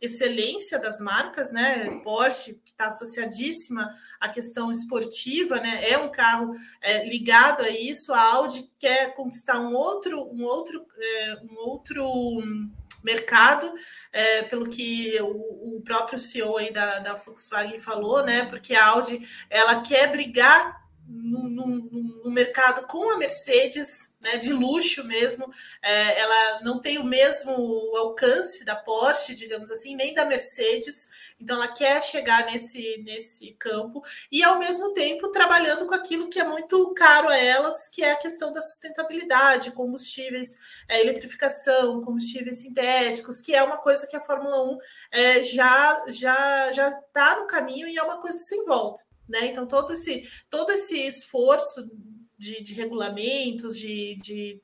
excelência 0.00 0.78
das 0.78 1.00
marcas, 1.00 1.50
né? 1.50 1.88
Porsche, 2.04 2.60
que 2.62 2.72
está 2.72 2.88
associadíssima 2.88 3.90
à 4.20 4.28
questão 4.28 4.70
esportiva, 4.70 5.58
né? 5.60 5.90
É 5.90 5.96
um 5.96 6.10
carro 6.10 6.54
é, 6.82 7.06
ligado 7.08 7.62
a 7.62 7.70
isso. 7.70 8.12
A 8.12 8.20
Audi 8.34 8.70
quer 8.78 9.14
conquistar 9.14 9.60
um 9.60 9.74
outro, 9.74 10.22
um 10.30 10.44
outro, 10.44 10.86
é, 10.98 11.36
um 11.50 11.56
outro 11.58 12.22
mercado, 13.04 13.72
é, 14.12 14.42
pelo 14.42 14.68
que 14.68 15.20
o, 15.20 15.76
o, 15.76 15.82
próprio 15.82 16.18
CEO 16.18 16.56
aí 16.56 16.72
da, 16.72 16.98
da 16.98 17.14
Volkswagen 17.14 17.78
falou, 17.78 18.24
né? 18.24 18.44
Porque 18.46 18.74
a 18.74 18.86
Audi 18.86 19.28
ela 19.48 19.82
quer 19.82 20.10
brigar 20.10 20.79
no, 21.10 21.48
no, 21.48 21.66
no, 22.24 22.30
mercado 22.30 22.86
com 22.86 23.10
a 23.10 23.18
Mercedes, 23.18 24.16
né, 24.20 24.36
de 24.36 24.52
luxo 24.52 25.02
mesmo, 25.04 25.52
é, 25.82 26.20
ela 26.20 26.60
não 26.62 26.80
tem 26.80 26.98
o 26.98 27.04
mesmo 27.04 27.52
alcance 27.96 28.64
da 28.64 28.76
Porsche, 28.76 29.34
digamos 29.34 29.70
assim, 29.70 29.96
nem 29.96 30.14
da 30.14 30.24
Mercedes, 30.24 31.08
então 31.40 31.56
ela 31.56 31.68
quer 31.68 32.00
chegar 32.02 32.46
nesse, 32.46 33.02
nesse 33.04 33.52
campo 33.54 34.02
e 34.30 34.42
ao 34.44 34.58
mesmo 34.58 34.92
tempo 34.92 35.30
trabalhando 35.30 35.86
com 35.86 35.94
aquilo 35.94 36.28
que 36.30 36.38
é 36.38 36.44
muito 36.44 36.92
caro 36.94 37.28
a 37.28 37.36
elas, 37.36 37.88
que 37.88 38.04
é 38.04 38.12
a 38.12 38.16
questão 38.16 38.52
da 38.52 38.62
sustentabilidade, 38.62 39.72
combustíveis, 39.72 40.58
é, 40.88 41.00
eletrificação, 41.00 42.02
combustíveis 42.02 42.58
sintéticos, 42.62 43.40
que 43.40 43.54
é 43.54 43.62
uma 43.62 43.78
coisa 43.78 44.06
que 44.06 44.16
a 44.16 44.20
Fórmula 44.20 44.62
1 44.62 44.78
é, 45.10 45.44
já 45.44 46.04
já 46.08 46.72
já 46.72 46.88
está 46.88 47.40
no 47.40 47.46
caminho 47.46 47.88
e 47.88 47.98
é 47.98 48.02
uma 48.02 48.20
coisa 48.20 48.38
sem 48.38 48.64
volta. 48.64 49.09
Né? 49.30 49.46
Então, 49.46 49.66
todo 49.66 49.92
esse, 49.92 50.28
todo 50.48 50.70
esse 50.72 50.98
esforço 51.06 51.88
de, 52.36 52.62
de 52.62 52.74
regulamentos, 52.74 53.78
de, 53.78 54.16
de 54.16 54.60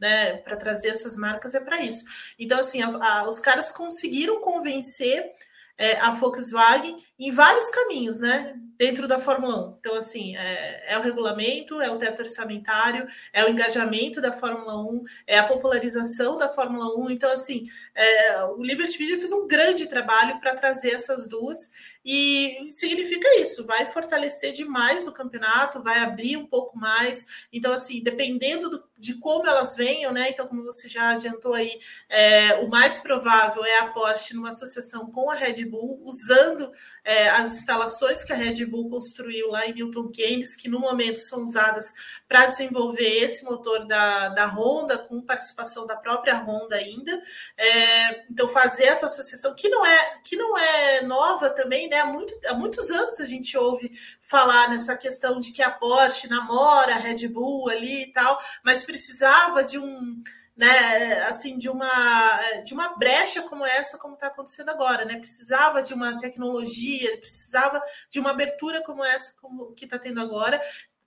né, 0.00 0.38
para 0.38 0.56
trazer 0.56 0.88
essas 0.88 1.16
marcas 1.16 1.54
é 1.54 1.60
para 1.60 1.82
isso. 1.82 2.04
Então, 2.38 2.58
assim, 2.58 2.82
a, 2.82 2.88
a, 2.88 3.28
os 3.28 3.38
caras 3.38 3.70
conseguiram 3.70 4.40
convencer 4.40 5.30
é, 5.78 5.98
a 5.98 6.10
Volkswagen 6.10 6.96
em 7.22 7.30
vários 7.30 7.70
caminhos, 7.70 8.20
né? 8.20 8.54
Dentro 8.76 9.06
da 9.06 9.20
Fórmula 9.20 9.68
1. 9.74 9.76
Então, 9.78 9.94
assim, 9.96 10.36
é, 10.36 10.94
é, 10.94 10.98
o 10.98 11.02
regulamento, 11.02 11.80
é 11.80 11.88
o 11.88 11.96
teto 11.96 12.18
orçamentário, 12.18 13.06
é 13.32 13.44
o 13.44 13.48
engajamento 13.48 14.20
da 14.20 14.32
Fórmula 14.32 14.76
1, 14.76 15.04
é 15.24 15.38
a 15.38 15.46
popularização 15.46 16.36
da 16.36 16.48
Fórmula 16.48 16.92
1. 16.98 17.10
Então, 17.12 17.30
assim, 17.30 17.64
é, 17.94 18.42
o 18.46 18.60
Liberty 18.60 18.98
Media 18.98 19.18
fez 19.18 19.30
um 19.30 19.46
grande 19.46 19.86
trabalho 19.86 20.40
para 20.40 20.56
trazer 20.56 20.90
essas 20.90 21.28
duas. 21.28 21.70
E 22.04 22.66
significa 22.68 23.40
isso, 23.40 23.64
vai 23.64 23.92
fortalecer 23.92 24.50
demais 24.52 25.06
o 25.06 25.12
campeonato, 25.12 25.80
vai 25.80 26.00
abrir 26.00 26.36
um 26.36 26.46
pouco 26.46 26.76
mais. 26.76 27.24
Então, 27.52 27.72
assim, 27.72 28.02
dependendo 28.02 28.68
do, 28.68 28.84
de 28.98 29.14
como 29.14 29.46
elas 29.46 29.76
venham, 29.76 30.12
né? 30.12 30.30
Então, 30.30 30.48
como 30.48 30.64
você 30.64 30.88
já 30.88 31.10
adiantou 31.10 31.54
aí, 31.54 31.78
é, 32.08 32.54
o 32.56 32.68
mais 32.68 32.98
provável 32.98 33.64
é 33.64 33.78
a 33.78 33.86
Porsche 33.86 34.34
numa 34.34 34.48
associação 34.48 35.10
com 35.12 35.30
a 35.30 35.34
Red 35.34 35.64
Bull, 35.64 36.02
usando 36.04 36.72
é, 37.12 37.28
as 37.28 37.52
instalações 37.52 38.24
que 38.24 38.32
a 38.32 38.36
Red 38.36 38.64
Bull 38.64 38.88
construiu 38.88 39.50
lá 39.50 39.66
em 39.66 39.74
Milton 39.74 40.08
Keynes, 40.08 40.56
que 40.56 40.68
no 40.68 40.78
momento 40.78 41.18
são 41.18 41.42
usadas 41.42 41.92
para 42.26 42.46
desenvolver 42.46 43.22
esse 43.22 43.44
motor 43.44 43.86
da, 43.86 44.30
da 44.30 44.46
Honda, 44.46 44.96
com 44.96 45.20
participação 45.20 45.86
da 45.86 45.94
própria 45.96 46.38
Honda 46.38 46.76
ainda. 46.76 47.22
É, 47.56 48.24
então, 48.30 48.48
fazer 48.48 48.84
essa 48.84 49.06
associação, 49.06 49.54
que 49.54 49.68
não 49.68 49.84
é, 49.84 50.20
que 50.24 50.36
não 50.36 50.56
é 50.56 51.02
nova 51.02 51.50
também, 51.50 51.88
né? 51.88 52.00
Há, 52.00 52.06
muito, 52.06 52.34
há 52.46 52.54
muitos 52.54 52.90
anos 52.90 53.20
a 53.20 53.26
gente 53.26 53.56
ouve 53.58 53.92
falar 54.22 54.70
nessa 54.70 54.96
questão 54.96 55.38
de 55.38 55.52
que 55.52 55.62
a 55.62 55.70
Porsche 55.70 56.28
namora 56.28 56.94
a 56.94 56.98
Red 56.98 57.28
Bull 57.28 57.68
ali 57.68 58.04
e 58.04 58.12
tal, 58.12 58.40
mas 58.64 58.86
precisava 58.86 59.62
de 59.62 59.78
um 59.78 60.22
né, 60.56 61.22
assim, 61.24 61.56
de 61.56 61.68
uma, 61.68 62.60
de 62.64 62.74
uma 62.74 62.96
brecha 62.96 63.42
como 63.42 63.64
essa, 63.64 63.98
como 63.98 64.14
está 64.14 64.26
acontecendo 64.26 64.68
agora, 64.68 65.04
né? 65.04 65.18
Precisava 65.18 65.82
de 65.82 65.94
uma 65.94 66.18
tecnologia, 66.20 67.16
precisava 67.18 67.82
de 68.10 68.20
uma 68.20 68.30
abertura 68.30 68.82
como 68.82 69.04
essa, 69.04 69.34
como 69.40 69.72
que 69.72 69.86
está 69.86 69.98
tendo 69.98 70.20
agora. 70.20 70.60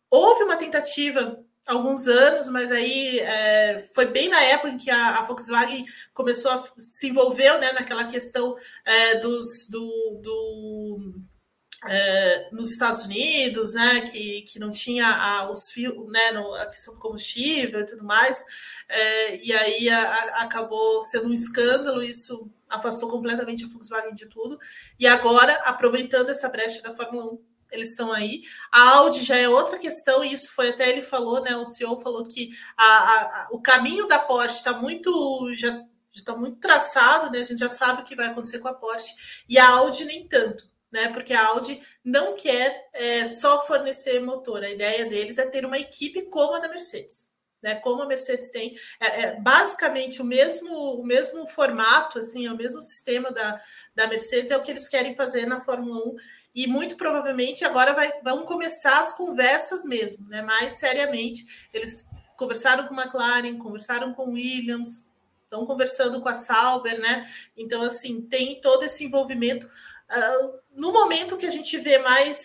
Houve 0.10 0.44
uma 0.44 0.56
tentativa 0.56 1.44
alguns 1.66 2.08
anos, 2.08 2.48
mas 2.50 2.72
aí 2.72 3.20
é, 3.20 3.90
foi 3.94 4.06
bem 4.06 4.30
na 4.30 4.42
época 4.42 4.70
em 4.70 4.78
que 4.78 4.90
a, 4.90 5.20
a, 5.20 5.24
Volkswagen 5.24 5.86
começou 6.14 6.52
a 6.52 6.64
se 6.78 7.10
envolveu 7.10 7.58
né, 7.60 7.72
naquela 7.72 8.06
questão 8.06 8.56
é, 8.84 9.16
dos 9.20 9.68
do, 9.70 10.20
do 10.22 11.16
é, 11.88 12.50
nos 12.52 12.72
Estados 12.72 13.04
Unidos, 13.04 13.74
né, 13.74 14.02
que, 14.02 14.42
que 14.44 14.60
não 14.60 14.72
tinha 14.72 15.08
a, 15.08 15.52
os 15.52 15.70
fios, 15.72 15.94
né, 16.12 16.32
no, 16.32 16.54
a 16.56 16.66
questão 16.66 16.96
do 16.96 17.00
combustível 17.00 17.82
e 17.82 17.86
tudo 17.86 18.04
mais, 18.04 18.44
é, 18.90 19.44
e 19.44 19.54
aí 19.54 19.90
a, 19.90 20.02
a, 20.02 20.44
acabou 20.44 21.04
sendo 21.04 21.28
um 21.28 21.34
escândalo, 21.34 22.04
isso 22.04 22.50
afastou 22.70 23.10
completamente 23.10 23.64
a 23.64 23.68
Volkswagen 23.68 24.16
de 24.16 24.28
tudo, 24.28 24.58
e 25.00 25.08
agora, 25.08 25.54
aproveitando 25.66 26.30
essa 26.30 26.50
brecha 26.50 26.82
da 26.82 26.96
Fórmula 26.96 27.34
1, 27.34 27.40
eles 27.72 27.90
estão 27.90 28.14
aí. 28.14 28.44
A 28.72 28.98
Audi 28.98 29.24
já 29.24 29.38
é 29.38 29.50
outra 29.50 29.78
questão, 29.78 30.24
e 30.24 30.34
isso 30.34 30.52
foi 30.54 30.70
até 30.70 30.90
ele 30.90 31.02
falou, 31.02 31.42
né? 31.42 31.58
O 31.58 31.66
CEO 31.66 32.00
falou 32.00 32.24
que 32.24 32.52
a, 32.78 33.50
o 33.52 33.62
caminho 33.62 34.08
da 34.08 34.20
Porsche 34.20 34.58
está 34.58 34.74
muito 34.74 35.54
já 35.56 35.84
está 36.14 36.36
muito 36.36 36.58
traçado, 36.60 37.30
né? 37.30 37.40
A 37.40 37.44
gente 37.44 37.60
já 37.60 37.70
sabe 37.70 38.02
o 38.02 38.06
que 38.06 38.16
vai 38.16 38.28
acontecer 38.28 38.60
com 38.60 38.70
a 38.70 38.74
Porsche 38.74 39.14
e 39.50 39.58
a 39.58 39.68
Audi 39.68 40.06
nem 40.06 40.26
tanto 40.28 40.70
né? 40.96 41.10
Porque 41.10 41.34
a 41.34 41.48
Audi 41.48 41.82
não 42.04 42.36
quer 42.36 42.90
é, 42.94 43.26
só 43.26 43.68
fornecer 43.68 44.22
motor. 44.22 44.64
A 44.64 44.70
ideia 44.70 45.06
deles 45.06 45.38
é 45.38 45.46
ter 45.46 45.66
uma 45.66 45.78
equipe 45.78 46.24
como 46.24 46.56
a 46.56 46.60
da 46.60 46.70
Mercedes. 46.70 47.30
Né, 47.62 47.74
como 47.76 48.04
a 48.04 48.06
Mercedes 48.06 48.52
tem, 48.52 48.78
é, 49.00 49.22
é, 49.22 49.42
basicamente 49.42 50.22
o 50.22 50.26
mesmo, 50.26 51.00
o 51.00 51.04
mesmo 51.04 51.48
formato, 51.48 52.20
assim, 52.20 52.46
é 52.46 52.52
o 52.52 52.58
mesmo 52.58 52.80
sistema 52.84 53.32
da, 53.32 53.60
da 53.96 54.06
Mercedes, 54.06 54.52
é 54.52 54.58
o 54.58 54.62
que 54.62 54.70
eles 54.70 54.88
querem 54.88 55.16
fazer 55.16 55.48
na 55.48 55.60
Fórmula 55.60 55.98
1, 56.10 56.16
e 56.54 56.68
muito 56.68 56.96
provavelmente 56.96 57.66
agora 57.66 57.92
vai, 57.92 58.22
vão 58.22 58.46
começar 58.46 59.00
as 59.00 59.18
conversas 59.18 59.84
mesmo, 59.84 60.28
né, 60.28 60.44
mais 60.44 60.74
seriamente, 60.74 61.44
eles 61.74 62.08
conversaram 62.38 62.88
com 62.88 62.94
a 63.00 63.04
McLaren, 63.04 63.58
conversaram 63.58 64.14
com 64.14 64.34
Williams, 64.34 65.10
estão 65.46 65.66
conversando 65.66 66.22
com 66.22 66.30
a 66.30 66.36
Sauber, 66.36 67.00
né? 67.00 67.26
Então, 67.56 67.82
assim, 67.82 68.22
tem 68.22 68.60
todo 68.60 68.84
esse 68.84 69.06
envolvimento. 69.06 69.70
Uh, 70.10 70.60
no 70.76 70.92
momento 70.92 71.38
que 71.38 71.46
a 71.46 71.52
gente 71.52 71.78
vê 71.78 71.98
mais 72.00 72.40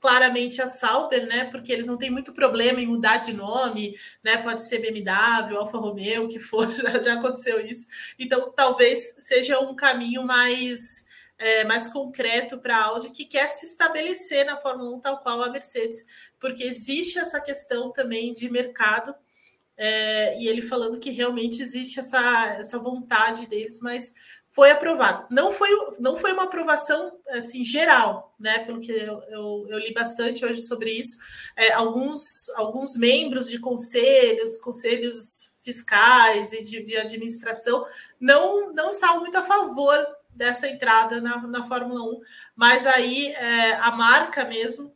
claramente 0.00 0.62
a 0.62 0.66
Sauber, 0.66 1.26
né? 1.26 1.44
Porque 1.44 1.72
eles 1.72 1.86
não 1.86 1.98
têm 1.98 2.10
muito 2.10 2.32
problema 2.32 2.80
em 2.80 2.86
mudar 2.86 3.18
de 3.18 3.32
nome, 3.32 3.94
né? 4.24 4.38
Pode 4.38 4.66
ser 4.66 4.78
BMW, 4.78 5.56
Alfa 5.56 5.78
Romeo, 5.78 6.24
o 6.24 6.28
que 6.28 6.38
for, 6.38 6.66
já 7.04 7.14
aconteceu 7.14 7.64
isso. 7.64 7.86
Então, 8.18 8.50
talvez 8.52 9.14
seja 9.18 9.60
um 9.60 9.74
caminho 9.74 10.24
mais 10.24 10.80
é, 11.40 11.64
mais 11.64 11.88
concreto 11.88 12.58
para 12.58 12.76
a 12.76 12.84
Audi 12.84 13.10
que 13.10 13.24
quer 13.24 13.48
se 13.48 13.64
estabelecer 13.64 14.44
na 14.44 14.58
Fórmula 14.58 14.94
1 14.96 15.00
tal 15.00 15.18
qual 15.20 15.42
a 15.42 15.48
Mercedes, 15.48 16.06
porque 16.38 16.62
existe 16.62 17.18
essa 17.18 17.40
questão 17.40 17.90
também 17.92 18.32
de 18.32 18.50
mercado. 18.50 19.14
É, 19.82 20.38
e 20.38 20.46
ele 20.46 20.60
falando 20.60 20.98
que 21.00 21.10
realmente 21.10 21.62
existe 21.62 21.98
essa, 21.98 22.56
essa 22.58 22.78
vontade 22.78 23.46
deles, 23.46 23.80
mas 23.80 24.12
foi 24.50 24.70
aprovado. 24.70 25.26
Não 25.30 25.52
foi, 25.52 25.70
não 25.98 26.16
foi 26.16 26.32
uma 26.32 26.44
aprovação 26.44 27.18
assim 27.28 27.64
geral, 27.64 28.34
né? 28.38 28.58
Pelo 28.60 28.80
que 28.80 28.90
eu, 28.90 29.20
eu, 29.28 29.66
eu 29.68 29.78
li 29.78 29.94
bastante 29.94 30.44
hoje 30.44 30.62
sobre 30.62 30.90
isso. 30.90 31.18
É, 31.56 31.72
alguns, 31.72 32.48
alguns 32.56 32.96
membros 32.96 33.48
de 33.48 33.58
conselhos, 33.58 34.58
conselhos 34.58 35.54
fiscais 35.62 36.52
e 36.52 36.64
de, 36.64 36.82
de, 36.84 36.96
administração 36.96 37.86
não, 38.18 38.72
não 38.72 38.90
estavam 38.90 39.20
muito 39.20 39.36
a 39.36 39.42
favor 39.42 40.04
dessa 40.30 40.66
entrada 40.66 41.20
na, 41.20 41.36
na 41.46 41.66
Fórmula 41.66 42.02
1, 42.02 42.20
mas 42.56 42.86
aí 42.86 43.28
é, 43.32 43.74
a 43.74 43.90
marca 43.90 44.44
mesmo, 44.44 44.94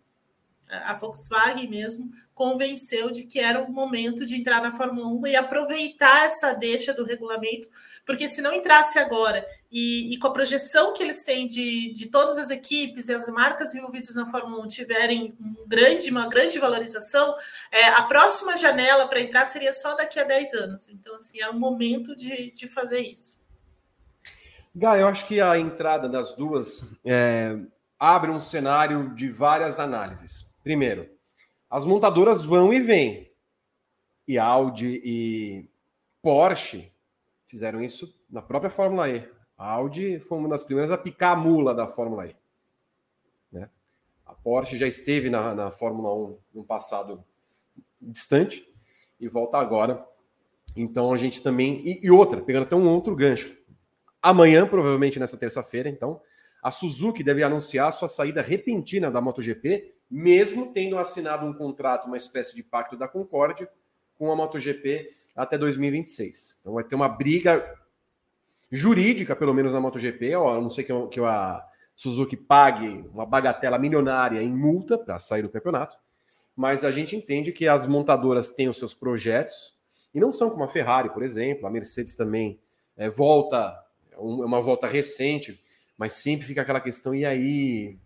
a 0.69 0.95
Volkswagen 0.95 1.69
mesmo, 1.69 2.11
convenceu 2.35 3.11
de 3.11 3.23
que 3.23 3.39
era 3.39 3.63
o 3.63 3.71
momento 3.71 4.27
de 4.27 4.37
entrar 4.37 4.61
na 4.61 4.73
Fórmula 4.73 5.07
1 5.07 5.27
e 5.29 5.37
aproveitar 5.37 6.27
essa 6.27 6.53
deixa 6.53 6.93
do 6.93 7.05
regulamento, 7.05 7.69
porque 8.05 8.29
se 8.29 8.43
não 8.43 8.53
entrasse 8.53 8.99
agora 8.99 9.47
e, 9.71 10.13
e, 10.13 10.19
com 10.19 10.27
a 10.27 10.33
projeção 10.33 10.93
que 10.93 11.03
eles 11.03 11.23
têm 11.23 11.47
de, 11.47 11.93
de 11.93 12.07
todas 12.07 12.37
as 12.37 12.51
equipes 12.51 13.09
e 13.09 13.15
as 13.15 13.29
marcas 13.29 13.75
envolvidas 13.75 14.15
na 14.15 14.31
Fórmula 14.31 14.65
1 14.65 14.69
tiverem 14.69 15.35
um 15.41 15.67
grande, 15.67 16.11
uma 16.11 16.29
grande 16.29 16.59
valorização, 16.59 17.35
é, 17.71 17.87
a 17.89 18.03
próxima 18.03 18.57
janela 18.57 19.07
para 19.07 19.21
entrar 19.21 19.47
seria 19.47 19.73
só 19.73 19.95
daqui 19.95 20.19
a 20.19 20.25
10 20.25 20.55
anos. 20.55 20.89
Então, 20.89 21.17
assim, 21.17 21.41
é 21.41 21.49
o 21.49 21.55
momento 21.55 22.17
de, 22.17 22.51
de 22.51 22.67
fazer 22.67 23.01
isso. 23.01 23.43
Gá, 24.75 24.99
eu 24.99 25.07
acho 25.07 25.27
que 25.29 25.41
a 25.41 25.57
entrada 25.57 26.09
das 26.09 26.33
duas 26.33 26.99
é, 27.05 27.57
abre 27.99 28.31
um 28.31 28.41
cenário 28.41 29.15
de 29.15 29.31
várias 29.31 29.79
análises. 29.79 30.53
Primeiro, 30.65 31.14
as 31.75 31.85
montadoras 31.85 32.45
vão 32.45 32.73
e 32.73 32.79
vêm. 32.79 33.29
E 34.29 34.39
Audi 34.39 35.03
e 35.05 35.69
Porsche 36.23 36.93
fizeram 37.49 37.83
isso 37.83 38.17
na 38.31 38.41
própria 38.41 38.71
Fórmula 38.71 39.11
E. 39.11 39.29
A 39.59 39.73
Audi 39.73 40.21
foi 40.21 40.39
uma 40.39 40.49
das 40.49 40.63
primeiras 40.63 40.93
a 40.93 40.97
picar 40.97 41.33
a 41.33 41.37
mula 41.37 41.75
da 41.75 41.89
Fórmula 41.89 42.29
E. 42.29 42.37
Né? 43.51 43.69
A 44.25 44.33
Porsche 44.35 44.79
já 44.79 44.87
esteve 44.87 45.29
na, 45.29 45.53
na 45.53 45.73
Fórmula 45.73 46.15
1 46.15 46.39
no 46.55 46.63
passado 46.65 47.25
distante 48.01 48.73
e 49.19 49.27
volta 49.27 49.59
agora. 49.59 50.07
Então 50.77 51.13
a 51.13 51.17
gente 51.17 51.43
também. 51.43 51.83
E, 51.85 52.07
e 52.07 52.09
outra, 52.09 52.41
pegando 52.41 52.67
até 52.67 52.77
um 52.77 52.89
outro 52.89 53.17
gancho. 53.17 53.53
Amanhã, 54.23 54.65
provavelmente 54.65 55.19
nessa 55.19 55.37
terça-feira, 55.37 55.89
então, 55.89 56.21
a 56.63 56.71
Suzuki 56.71 57.25
deve 57.25 57.43
anunciar 57.43 57.93
sua 57.93 58.07
saída 58.07 58.41
repentina 58.41 59.11
da 59.11 59.21
MotoGP 59.21 59.94
mesmo 60.11 60.73
tendo 60.73 60.99
assinado 60.99 61.47
um 61.47 61.53
contrato, 61.53 62.07
uma 62.07 62.17
espécie 62.17 62.55
de 62.55 62.63
pacto 62.63 62.97
da 62.97 63.09
Concórdia, 63.09 63.69
com 64.17 64.31
a 64.31 64.37
MotoGP 64.37 65.11
até 65.35 65.59
2026. 65.59 66.59
Então 66.61 66.75
vai 66.75 66.85
ter 66.85 66.95
uma 66.95 67.09
briga 67.09 67.79
jurídica, 68.71 69.37
pelo 69.37 69.55
menos 69.55 69.73
na 69.73 69.81
MotoGP, 69.81 70.35
ó, 70.37 70.57
a 70.57 70.61
não 70.61 70.71
sei 70.71 70.85
que, 70.85 70.93
que 71.09 71.21
a 71.21 71.65
Suzuki 71.95 72.37
pague 72.37 73.05
uma 73.13 73.27
bagatela 73.27 73.79
milionária 73.79 74.43
em 74.43 74.53
multa 74.53 74.99
para 74.99 75.19
sair 75.19 75.43
do 75.43 75.49
campeonato, 75.49 75.97
mas 76.57 76.85
a 76.85 76.91
gente 76.91 77.17
entende 77.17 77.53
que 77.53 77.69
as 77.69 77.87
montadoras 77.87 78.51
têm 78.51 78.69
os 78.69 78.79
seus 78.79 78.95
projetos 78.95 79.75
e 80.15 80.21
não 80.21 80.33
são 80.33 80.51
como 80.51 80.65
a 80.65 80.69
Ferrari, 80.69 81.11
por 81.11 81.23
exemplo, 81.23 81.67
a 81.67 81.71
Mercedes 81.71 82.15
também 82.15 82.61
é, 82.97 83.09
volta, 83.09 83.77
é 84.13 84.19
uma 84.19 84.61
volta 84.61 84.87
recente, 84.87 85.61
mas 85.99 86.15
sempre 86.15 86.47
fica 86.47 86.63
aquela 86.63 86.81
questão, 86.81 87.15
e 87.15 87.25
aí, 87.25 87.97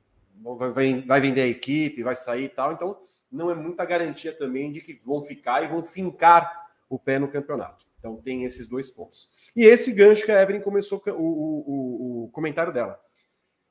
vai, 0.43 1.21
vender 1.21 1.43
a 1.43 1.47
equipe, 1.47 2.03
vai 2.03 2.17
sair 2.17 2.45
e 2.45 2.49
tal. 2.49 2.73
Então, 2.73 3.01
não 3.31 3.51
é 3.51 3.55
muita 3.55 3.85
garantia 3.85 4.33
também 4.33 4.73
de 4.73 4.81
que 4.81 5.01
vão 5.05 5.23
ficar 5.23 5.63
e 5.63 5.69
vão 5.69 5.85
fincar 5.85 6.69
o 6.89 6.99
pé 6.99 7.19
no 7.19 7.29
campeonato. 7.29 7.87
Então, 7.99 8.17
tem 8.17 8.45
esses 8.45 8.67
dois 8.67 8.91
pontos. 8.91 9.29
E 9.55 9.65
esse 9.65 9.93
gancho 9.93 10.25
que 10.25 10.33
a 10.33 10.43
Evelyn 10.43 10.61
começou 10.61 11.03
o, 11.07 11.13
o, 11.13 12.25
o 12.25 12.31
comentário 12.31 12.73
dela. 12.73 13.01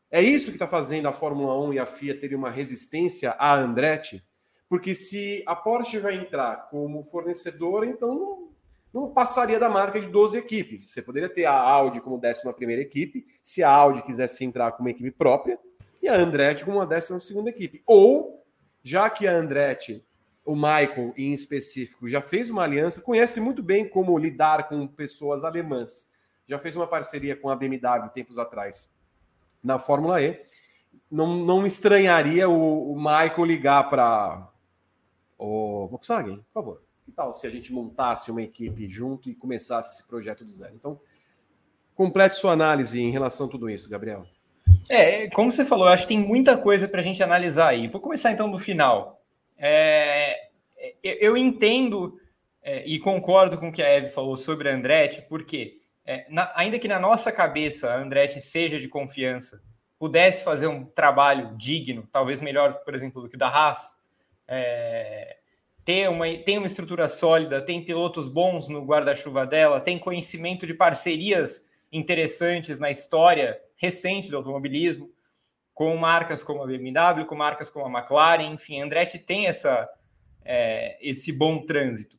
É 0.10 0.22
isso 0.22 0.52
que 0.52 0.56
está 0.56 0.68
fazendo 0.68 1.08
a 1.08 1.14
Fórmula 1.14 1.60
1 1.68 1.74
e 1.74 1.80
a 1.80 1.86
FIA 1.86 2.20
terem 2.20 2.38
uma 2.38 2.50
resistência 2.50 3.32
a 3.32 3.56
Andretti? 3.58 4.24
Porque 4.70 4.96
se 4.96 5.44
a 5.46 5.56
Porsche 5.56 6.00
vai 6.00 6.16
entrar 6.16 6.70
como 6.70 7.04
fornecedora, 7.04 7.86
então 7.86 8.16
não, 8.16 8.50
não 8.94 9.14
passaria 9.14 9.60
da 9.60 9.70
marca 9.70 10.00
de 10.00 10.08
12 10.08 10.38
equipes. 10.38 10.92
Você 10.92 11.02
poderia 11.02 11.30
ter 11.30 11.46
a 11.46 11.54
Audi 11.54 12.02
como 12.02 12.18
11 12.18 12.74
equipe, 12.74 13.26
se 13.42 13.64
a 13.64 13.70
Audi 13.70 14.02
quisesse 14.02 14.44
entrar 14.44 14.72
como 14.74 14.90
equipe 14.90 15.12
própria, 15.12 15.60
a 16.08 16.16
Andretti 16.16 16.66
com 16.66 16.72
uma 16.72 16.86
décima 16.86 17.20
segunda 17.20 17.50
equipe. 17.50 17.84
Ou, 17.86 18.46
já 18.84 19.10
que 19.10 19.28
a 19.28 19.34
Andretti, 19.34 20.06
o 20.46 20.56
Michael 20.56 21.14
em 21.18 21.34
específico, 21.34 22.08
já 22.08 22.22
fez 22.22 22.50
uma 22.50 22.64
aliança, 22.64 23.02
conhece 23.02 23.40
muito 23.40 23.62
bem 23.62 23.88
como 23.88 24.18
lidar 24.18 24.70
com 24.70 24.88
pessoas 24.88 25.44
alemãs, 25.44 26.12
já 26.48 26.58
fez 26.58 26.76
uma 26.76 26.88
parceria 26.88 27.36
com 27.36 27.50
a 27.50 27.56
BMW 27.56 28.10
tempos 28.14 28.40
atrás 28.40 28.90
na 29.64 29.78
Fórmula 29.78 30.22
E, 30.22 30.42
não, 31.12 31.38
não 31.46 31.66
estranharia 31.66 32.50
o, 32.50 32.94
o 32.94 32.96
Michael 32.96 33.46
ligar 33.46 33.90
para 33.90 34.50
o 35.38 35.88
Volkswagen, 35.88 36.38
por 36.38 36.54
favor. 36.54 36.84
Que 37.06 37.12
tal 37.12 37.32
se 37.32 37.48
a 37.48 37.50
gente 37.50 37.72
montasse 37.72 38.32
uma 38.32 38.42
equipe 38.42 38.88
junto 38.88 39.30
e 39.30 39.36
começasse 39.36 40.00
esse 40.00 40.08
projeto 40.08 40.44
do 40.44 40.52
zero? 40.52 40.76
Então, 40.76 41.00
complete 41.96 42.34
sua 42.34 42.52
análise 42.52 43.00
em 43.00 43.12
relação 43.12 43.48
a 43.48 43.50
tudo 43.50 43.70
isso, 43.70 43.90
Gabriel. 43.90 44.26
É, 44.90 45.28
como 45.30 45.52
você 45.52 45.66
falou, 45.66 45.88
acho 45.88 46.04
que 46.04 46.16
tem 46.16 46.20
muita 46.20 46.58
coisa 46.58 46.88
para 46.88 47.02
a 47.02 47.04
gente 47.04 47.22
analisar 47.22 47.70
aí. 47.70 47.88
Vou 47.88 48.02
começar 48.02 48.32
então 48.32 48.50
do 48.50 48.58
final. 48.58 49.22
É, 49.58 50.50
eu 51.04 51.36
entendo 51.36 52.20
é, 52.62 52.84
e 52.86 53.00
concordo 53.00 53.58
com 53.58 53.70
o 53.70 53.72
que 53.72 53.82
a 53.82 53.90
Eve 53.90 54.10
falou 54.10 54.38
sobre 54.38 54.70
a 54.70 54.74
Andretti, 54.74 55.22
porque 55.24 55.80
é, 56.06 56.26
na, 56.30 56.52
ainda 56.56 56.80
que 56.80 56.88
na 56.88 57.00
nossa 57.00 57.32
cabeça 57.32 57.90
a 57.90 58.00
Andretti 58.00 58.40
seja 58.40 58.80
de 58.80 58.88
confiança, 58.88 59.62
pudesse 60.00 60.44
fazer 60.44 60.68
um 60.68 60.86
trabalho 60.86 61.56
digno, 61.58 62.08
talvez 62.12 62.40
melhor, 62.40 62.74
por 62.84 62.94
exemplo, 62.94 63.22
do 63.22 63.28
que 63.28 63.36
o 63.36 63.40
da 63.40 63.48
Haas, 63.48 63.98
é, 64.48 65.38
ter 65.84 66.10
uma, 66.10 66.26
tem 66.40 66.58
uma 66.58 66.68
estrutura 66.68 67.10
sólida, 67.10 67.62
tem 67.62 67.82
pilotos 67.82 68.30
bons 68.30 68.70
no 68.70 68.86
guarda-chuva 68.86 69.46
dela, 69.46 69.82
tem 69.82 69.98
conhecimento 69.98 70.68
de 70.68 70.74
parcerias 70.74 71.64
interessantes 71.92 72.80
na 72.80 72.92
história 72.92 73.60
recente 73.78 74.30
do 74.30 74.38
automobilismo, 74.38 75.10
com 75.74 75.96
marcas 75.96 76.44
como 76.44 76.64
a 76.64 76.68
BMW, 76.68 77.26
com 77.26 77.36
marcas 77.36 77.70
como 77.70 77.86
a 77.86 78.00
McLaren, 78.00 78.52
enfim, 78.52 78.82
a 78.82 78.86
Andretti 78.86 79.20
tem 79.20 79.46
essa, 79.46 79.88
é, 80.44 80.98
esse 81.00 81.32
bom 81.32 81.62
trânsito. 81.66 82.18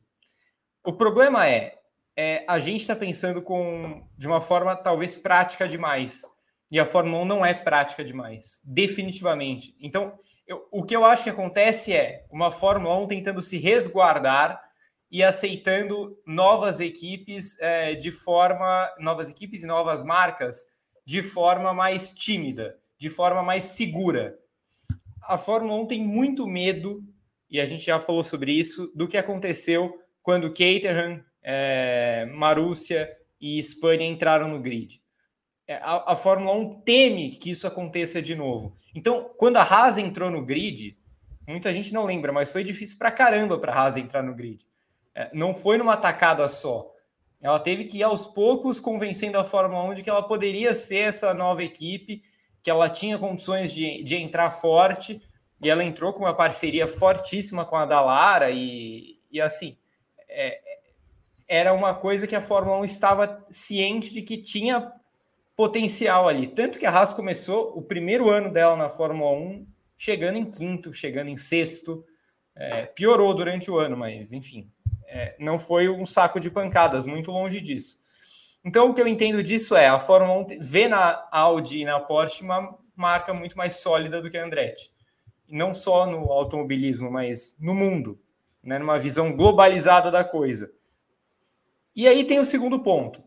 O 0.83 0.93
problema 0.93 1.47
é, 1.47 1.77
é 2.15 2.45
a 2.47 2.57
gente 2.57 2.81
está 2.81 2.95
pensando 2.95 3.41
com, 3.41 4.07
de 4.17 4.27
uma 4.27 4.39
forma 4.39 4.75
talvez 4.75 5.17
prática 5.17 5.67
demais, 5.67 6.23
e 6.71 6.79
a 6.79 6.85
Fórmula 6.85 7.23
1 7.23 7.25
não 7.25 7.45
é 7.45 7.53
prática 7.53 8.03
demais, 8.03 8.61
definitivamente. 8.63 9.75
Então, 9.81 10.17
eu, 10.47 10.67
o 10.71 10.83
que 10.83 10.95
eu 10.95 11.03
acho 11.03 11.25
que 11.25 11.29
acontece 11.29 11.93
é 11.93 12.25
uma 12.31 12.51
Fórmula 12.51 12.97
1 12.99 13.07
tentando 13.07 13.41
se 13.41 13.57
resguardar 13.57 14.61
e 15.11 15.23
aceitando 15.23 16.17
novas 16.25 16.79
equipes 16.79 17.57
é, 17.59 17.93
de 17.95 18.11
forma, 18.11 18.89
novas 18.99 19.27
equipes 19.27 19.63
e 19.63 19.67
novas 19.67 20.03
marcas 20.03 20.65
de 21.09 21.23
forma 21.23 21.73
mais 21.73 22.11
tímida, 22.11 22.77
de 22.95 23.09
forma 23.09 23.41
mais 23.41 23.63
segura. 23.63 24.37
A 25.23 25.37
Fórmula 25.37 25.81
1 25.81 25.87
tem 25.87 26.03
muito 26.03 26.45
medo, 26.45 27.03
e 27.49 27.59
a 27.59 27.65
gente 27.65 27.83
já 27.83 27.99
falou 27.99 28.23
sobre 28.23 28.51
isso, 28.51 28.91
do 28.93 29.07
que 29.07 29.17
aconteceu 29.17 29.91
quando 30.21 30.51
Caterham, 30.51 31.19
é, 31.41 32.27
Marúcia 32.35 33.09
e 33.41 33.57
Spania 33.63 34.05
entraram 34.05 34.49
no 34.49 34.61
grid. 34.61 35.01
É, 35.67 35.77
a, 35.77 36.11
a, 36.11 36.15
Fórmula 36.15 36.55
1 36.55 36.81
teme 36.81 37.31
que 37.31 37.49
isso 37.49 37.65
aconteça 37.65 38.21
de 38.21 38.35
novo. 38.35 38.77
Então, 38.93 39.33
quando 39.35 39.57
a 39.57 39.63
Haas 39.63 39.97
entrou 39.97 40.29
no 40.29 40.45
grid, 40.45 40.95
muita 41.47 41.73
gente 41.73 41.91
não 41.91 42.05
lembra, 42.05 42.31
mas 42.31 42.51
foi 42.51 42.63
difícil 42.63 42.99
para 42.99 43.09
caramba 43.09 43.57
para 43.57 43.73
a 43.73 43.75
Haas 43.75 43.97
entrar 43.97 44.21
no 44.21 44.35
grid. 44.35 44.63
É, 45.15 45.31
não 45.33 45.55
foi 45.55 45.79
numa 45.79 45.97
tacada 45.97 46.47
só. 46.47 46.93
Ela 47.41 47.59
teve 47.59 47.85
que 47.85 47.99
ir 47.99 48.03
aos 48.03 48.27
poucos 48.27 48.79
convencendo 48.79 49.37
a 49.37 49.43
Fórmula 49.43 49.83
1 49.91 49.93
de 49.95 50.03
que 50.03 50.09
ela 50.09 50.23
poderia 50.23 50.73
ser 50.73 51.07
essa 51.07 51.33
nova 51.33 51.63
equipe, 51.63 52.21
que 52.61 52.69
ela 52.69 52.89
tinha 52.89 53.17
condições 53.17 53.73
de, 53.73 54.03
de 54.03 54.15
entrar 54.15 54.51
forte, 54.51 55.21
e 55.61 55.69
ela 55.69 55.83
entrou 55.83 56.13
com 56.13 56.23
uma 56.23 56.35
parceria 56.35 56.87
fortíssima 56.87 57.65
com 57.65 57.75
a 57.75 57.85
Dalara, 57.85 58.51
e, 58.51 59.19
e 59.31 59.39
assim, 59.39 59.77
é, 60.27 60.59
era 61.47 61.73
uma 61.73 61.95
coisa 61.95 62.27
que 62.27 62.35
a 62.35 62.41
Fórmula 62.41 62.77
1 62.79 62.85
estava 62.85 63.45
ciente 63.49 64.13
de 64.13 64.21
que 64.21 64.37
tinha 64.37 64.91
potencial 65.55 66.27
ali. 66.27 66.47
Tanto 66.47 66.77
que 66.77 66.85
a 66.85 66.91
Haas 66.91 67.13
começou 67.13 67.77
o 67.77 67.81
primeiro 67.81 68.29
ano 68.29 68.51
dela 68.51 68.75
na 68.77 68.87
Fórmula 68.87 69.31
1 69.31 69.67
chegando 69.97 70.37
em 70.37 70.45
quinto, 70.45 70.93
chegando 70.93 71.29
em 71.29 71.37
sexto. 71.37 72.05
É, 72.55 72.85
piorou 72.85 73.33
durante 73.33 73.69
o 73.71 73.77
ano, 73.77 73.97
mas 73.97 74.31
enfim, 74.31 74.69
é, 75.09 75.35
não 75.39 75.57
foi 75.57 75.89
um 75.89 76.05
saco 76.05 76.39
de 76.39 76.51
pancadas, 76.51 77.05
muito 77.05 77.31
longe 77.31 77.59
disso. 77.59 77.97
Então, 78.63 78.89
o 78.89 78.93
que 78.93 79.01
eu 79.01 79.07
entendo 79.07 79.41
disso 79.41 79.75
é 79.75 79.87
a 79.87 79.97
Fórmula 79.97 80.39
1 80.41 80.59
vê 80.61 80.87
na 80.87 81.27
Audi 81.31 81.79
e 81.79 81.85
na 81.85 81.99
Porsche 81.99 82.43
uma 82.43 82.77
marca 82.95 83.33
muito 83.33 83.57
mais 83.57 83.77
sólida 83.77 84.21
do 84.21 84.29
que 84.29 84.37
a 84.37 84.45
Andretti. 84.45 84.91
Não 85.47 85.73
só 85.73 86.05
no 86.05 86.31
automobilismo, 86.31 87.09
mas 87.09 87.55
no 87.59 87.73
mundo, 87.73 88.19
né, 88.63 88.77
numa 88.77 88.99
visão 88.99 89.35
globalizada 89.35 90.11
da 90.11 90.23
coisa. 90.23 90.71
E 91.95 92.07
aí 92.07 92.23
tem 92.23 92.39
o 92.39 92.45
segundo 92.45 92.79
ponto. 92.81 93.23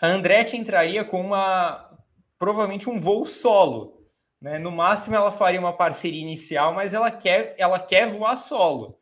A 0.00 0.06
Andretti 0.06 0.56
entraria 0.56 1.04
com 1.04 1.20
uma 1.20 1.90
provavelmente 2.38 2.88
um 2.88 2.98
voo 2.98 3.24
solo. 3.24 4.08
Né? 4.40 4.58
No 4.58 4.70
máximo 4.70 5.16
ela 5.16 5.30
faria 5.30 5.60
uma 5.60 5.72
parceria 5.72 6.20
inicial, 6.20 6.72
mas 6.72 6.94
ela 6.94 7.10
quer, 7.10 7.54
ela 7.58 7.78
quer 7.78 8.06
voar 8.08 8.36
solo. 8.36 8.98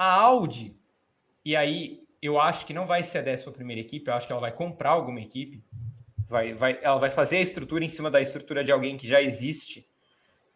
A 0.00 0.12
Audi, 0.12 0.76
e 1.44 1.56
aí 1.56 2.06
eu 2.22 2.40
acho 2.40 2.64
que 2.64 2.72
não 2.72 2.86
vai 2.86 3.02
ser 3.02 3.18
a 3.18 3.22
décima 3.22 3.50
primeira 3.50 3.80
equipe, 3.80 4.08
eu 4.08 4.14
acho 4.14 4.28
que 4.28 4.32
ela 4.32 4.40
vai 4.40 4.52
comprar 4.52 4.90
alguma 4.90 5.20
equipe, 5.20 5.60
vai, 6.24 6.54
vai, 6.54 6.78
ela 6.82 6.98
vai 6.98 7.10
fazer 7.10 7.38
a 7.38 7.40
estrutura 7.40 7.84
em 7.84 7.88
cima 7.88 8.08
da 8.08 8.22
estrutura 8.22 8.62
de 8.62 8.70
alguém 8.70 8.96
que 8.96 9.08
já 9.08 9.20
existe. 9.20 9.88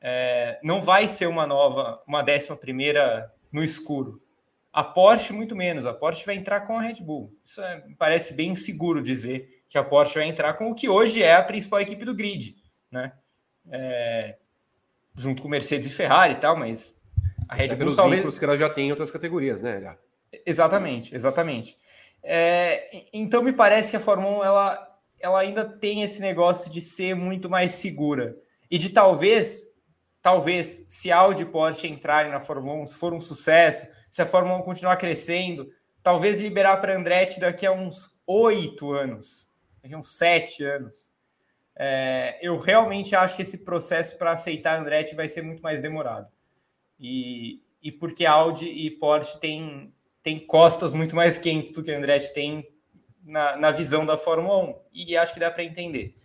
É, 0.00 0.60
não 0.62 0.80
vai 0.80 1.08
ser 1.08 1.26
uma 1.26 1.44
nova, 1.44 2.00
uma 2.06 2.22
décima 2.22 2.56
primeira 2.56 3.34
no 3.50 3.64
escuro. 3.64 4.22
A 4.72 4.84
Porsche, 4.84 5.32
muito 5.32 5.56
menos. 5.56 5.86
A 5.86 5.92
Porsche 5.92 6.24
vai 6.24 6.36
entrar 6.36 6.60
com 6.60 6.78
a 6.78 6.80
Red 6.80 7.02
Bull. 7.02 7.36
Isso 7.44 7.60
é, 7.60 7.84
parece 7.98 8.34
bem 8.34 8.54
seguro 8.54 9.02
dizer 9.02 9.64
que 9.68 9.76
a 9.76 9.82
Porsche 9.82 10.20
vai 10.20 10.28
entrar 10.28 10.54
com 10.54 10.70
o 10.70 10.74
que 10.74 10.88
hoje 10.88 11.20
é 11.20 11.34
a 11.34 11.42
principal 11.42 11.80
equipe 11.80 12.04
do 12.04 12.14
grid, 12.14 12.54
né? 12.92 13.12
É, 13.72 14.38
junto 15.16 15.42
com 15.42 15.48
Mercedes 15.48 15.88
e 15.88 15.92
Ferrari 15.92 16.34
e 16.34 16.38
tal, 16.38 16.56
mas 16.56 16.94
a 17.52 17.54
Red 17.54 17.64
é 17.64 17.68
Bull 17.68 17.78
pelos 17.78 17.96
talvez... 17.96 18.16
vínculos 18.16 18.38
que 18.38 18.44
ela 18.46 18.56
já 18.56 18.70
tem 18.70 18.88
em 18.88 18.90
outras 18.90 19.10
categorias, 19.10 19.60
né? 19.60 19.96
Exatamente, 20.46 21.14
exatamente. 21.14 21.76
É, 22.22 23.04
então 23.12 23.42
me 23.42 23.52
parece 23.52 23.90
que 23.90 23.96
a 23.96 24.00
Fórmula 24.00 24.38
1 24.38 24.44
ela, 24.44 24.98
ela 25.20 25.40
ainda 25.40 25.64
tem 25.64 26.02
esse 26.02 26.22
negócio 26.22 26.72
de 26.72 26.80
ser 26.80 27.14
muito 27.14 27.50
mais 27.50 27.72
segura 27.72 28.34
e 28.70 28.78
de 28.78 28.88
talvez, 28.88 29.68
talvez, 30.22 30.86
se 30.88 31.12
Audi 31.12 31.42
e 31.42 31.46
Porsche 31.46 31.86
entrarem 31.86 32.32
na 32.32 32.40
Fórmula 32.40 32.82
1, 32.82 32.86
se 32.86 32.96
for 32.96 33.12
um 33.12 33.20
sucesso, 33.20 33.86
se 34.08 34.22
a 34.22 34.26
Fórmula 34.26 34.58
1 34.60 34.62
continuar 34.62 34.96
crescendo, 34.96 35.68
talvez 36.02 36.40
liberar 36.40 36.78
para 36.78 36.96
Andretti 36.96 37.38
daqui 37.38 37.66
a 37.66 37.72
uns 37.72 38.18
oito 38.26 38.92
anos, 38.92 39.50
daqui 39.82 39.94
a 39.94 39.98
uns 39.98 40.16
sete 40.16 40.64
anos. 40.64 41.12
É, 41.76 42.38
eu 42.40 42.56
realmente 42.56 43.14
acho 43.14 43.36
que 43.36 43.42
esse 43.42 43.58
processo 43.58 44.16
para 44.16 44.32
aceitar 44.32 44.78
Andretti 44.78 45.14
vai 45.14 45.28
ser 45.28 45.42
muito 45.42 45.62
mais 45.62 45.82
demorado 45.82 46.28
e, 47.02 47.60
e 47.82 47.90
porque 47.90 48.24
Audi 48.24 48.66
e 48.66 48.88
Porsche 48.92 49.40
têm, 49.40 49.92
têm 50.22 50.38
costas 50.38 50.94
muito 50.94 51.16
mais 51.16 51.36
quentes 51.36 51.72
do 51.72 51.82
que 51.82 51.90
a 51.90 51.98
Andretti 51.98 52.32
tem 52.32 52.64
na, 53.24 53.56
na 53.56 53.70
visão 53.72 54.06
da 54.06 54.16
Fórmula 54.16 54.56
1, 54.58 54.74
e 54.92 55.16
acho 55.16 55.34
que 55.34 55.40
dá 55.40 55.50
para 55.50 55.64
entender. 55.64 56.16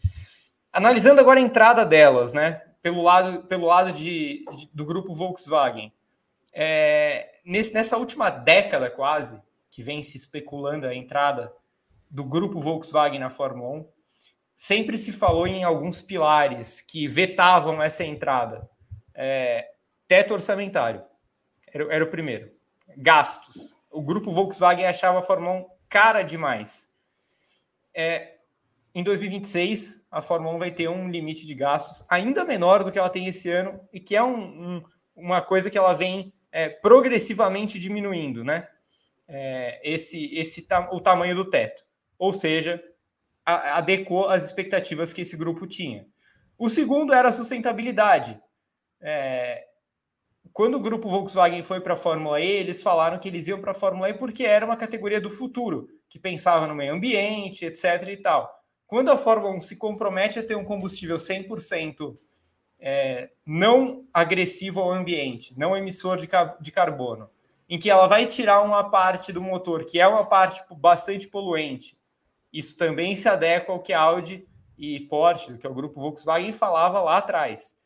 Analisando 0.72 1.20
agora 1.20 1.40
a 1.40 1.44
entrada 1.44 1.84
delas, 1.84 2.34
né, 2.34 2.62
pelo 2.82 3.02
lado, 3.02 3.44
pelo 3.48 3.66
lado 3.66 3.92
de, 3.92 4.46
de 4.56 4.70
do 4.72 4.86
grupo 4.86 5.14
Volkswagen, 5.14 5.92
é, 6.54 7.40
nesse, 7.44 7.74
nessa 7.74 7.98
última 7.98 8.30
década 8.30 8.90
quase, 8.90 9.42
que 9.72 9.82
vem 9.82 10.04
se 10.04 10.18
especulando 10.18 10.86
a 10.86 10.96
entrada 10.96 11.52
do 12.10 12.24
grupo 12.24 12.60
Volkswagen 12.60 13.20
na 13.20 13.30
Fórmula 13.30 13.80
1, 13.80 13.88
sempre 14.56 14.98
se 14.98 15.12
falou 15.12 15.48
em 15.48 15.64
alguns 15.64 16.02
pilares 16.02 16.82
que 16.82 17.08
vetavam 17.08 17.82
essa 17.82 18.04
entrada. 18.04 18.70
É, 19.14 19.68
Teto 20.08 20.34
orçamentário. 20.34 21.04
Era, 21.74 21.94
era 21.94 22.04
o 22.04 22.10
primeiro. 22.10 22.52
Gastos. 22.98 23.76
O 23.92 24.02
grupo 24.02 24.32
Volkswagen 24.32 24.86
achava 24.86 25.20
a 25.20 25.22
Fórmula 25.22 25.54
1 25.54 25.66
cara 25.90 26.22
demais. 26.22 26.90
É, 27.94 28.36
em 28.94 29.04
2026, 29.04 30.06
a 30.10 30.22
Fórmula 30.22 30.56
1 30.56 30.60
vai 30.60 30.72
ter 30.72 30.90
um 30.90 31.10
limite 31.10 31.46
de 31.46 31.54
gastos 31.54 32.06
ainda 32.10 32.46
menor 32.46 32.84
do 32.84 32.92
que 32.92 32.98
ela 32.98 33.10
tem 33.10 33.28
esse 33.28 33.50
ano 33.50 33.80
e 33.92 34.00
que 34.00 34.16
é 34.16 34.24
um, 34.24 34.36
um, 34.36 34.84
uma 35.16 35.42
coisa 35.42 35.70
que 35.70 35.78
ela 35.78 35.94
vem 35.94 36.34
é, 36.52 36.70
progressivamente 36.70 37.78
diminuindo, 37.78 38.44
né? 38.44 38.68
É, 39.28 39.82
esse, 39.84 40.34
esse 40.34 40.66
o 40.92 41.02
tamanho 41.02 41.36
do 41.36 41.50
teto. 41.50 41.84
Ou 42.18 42.32
seja, 42.32 42.82
a, 43.46 43.78
adequou 43.78 44.30
as 44.30 44.46
expectativas 44.46 45.14
que 45.14 45.22
esse 45.22 45.38
grupo 45.38 45.68
tinha. 45.68 46.08
O 46.58 46.70
segundo 46.70 47.14
era 47.14 47.30
a 47.30 47.34
sustentabilidade. 47.34 48.42
É, 49.00 49.64
quando 50.58 50.74
o 50.74 50.80
grupo 50.80 51.08
Volkswagen 51.08 51.62
foi 51.62 51.80
para 51.80 51.94
a 51.94 51.96
Fórmula 51.96 52.42
E, 52.42 52.48
eles 52.50 52.82
falaram 52.82 53.20
que 53.20 53.28
eles 53.28 53.48
iam 53.48 53.60
para 53.60 53.74
a 53.74 53.76
Fórmula 53.76 54.10
E 54.10 54.16
porque 54.16 54.44
era 54.44 54.66
uma 54.66 54.76
categoria 54.76 55.22
do 55.22 55.30
futuro, 55.30 55.88
que 56.10 56.18
pensava 56.18 56.66
no 56.66 56.74
meio 56.74 56.96
ambiente, 56.96 57.64
etc. 57.64 58.08
e 58.08 58.18
tal. 58.18 58.52
Quando 58.88 59.12
a 59.12 59.18
Fórmula 59.18 59.54
1 59.54 59.62
se 59.62 59.76
compromete 59.76 60.40
a 60.40 60.44
ter 60.44 60.58
um 60.58 60.66
combustível 60.66 61.18
100% 61.18 62.18
é, 62.80 63.30
não 63.46 64.08
agressivo 64.12 64.82
ao 64.82 64.92
ambiente, 64.92 65.54
não 65.56 65.78
emissor 65.78 66.18
de, 66.18 66.28
de 66.60 66.72
carbono, 66.72 67.30
em 67.70 67.78
que 67.78 67.92
ela 67.92 68.08
vai 68.08 68.26
tirar 68.26 68.64
uma 68.64 68.90
parte 68.90 69.32
do 69.32 69.40
motor, 69.40 69.86
que 69.86 70.00
é 70.00 70.08
uma 70.08 70.26
parte 70.26 70.64
bastante 70.76 71.28
poluente, 71.28 71.96
isso 72.52 72.76
também 72.76 73.16
se 73.16 73.30
adequa 73.30 73.72
ao 73.72 73.80
que 73.80 73.94
a 73.94 74.00
Audi 74.02 74.44
e 74.76 75.02
Porsche, 75.02 75.56
que 75.60 75.68
é 75.68 75.70
o 75.70 75.76
grupo 75.76 76.02
Volkswagen, 76.02 76.52
falava 76.52 77.00
lá 77.00 77.18
atrás. 77.18 77.77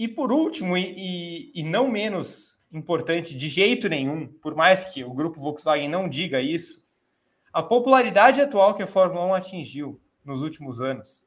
E 0.00 0.08
por 0.08 0.32
último, 0.32 0.78
e, 0.78 0.94
e, 0.96 1.60
e, 1.60 1.62
não 1.62 1.90
menos 1.90 2.58
importante 2.72 3.34
de 3.34 3.48
jeito 3.48 3.86
nenhum, 3.86 4.26
por 4.26 4.54
mais 4.54 4.86
que 4.86 5.04
o 5.04 5.12
grupo 5.12 5.38
Volkswagen 5.38 5.90
não 5.90 6.08
diga 6.08 6.40
isso, 6.40 6.82
a 7.52 7.62
popularidade 7.62 8.40
atual 8.40 8.72
que 8.74 8.82
a 8.82 8.86
Fórmula 8.86 9.26
1 9.26 9.34
atingiu 9.34 10.00
nos 10.24 10.40
últimos 10.40 10.80
anos, 10.80 11.22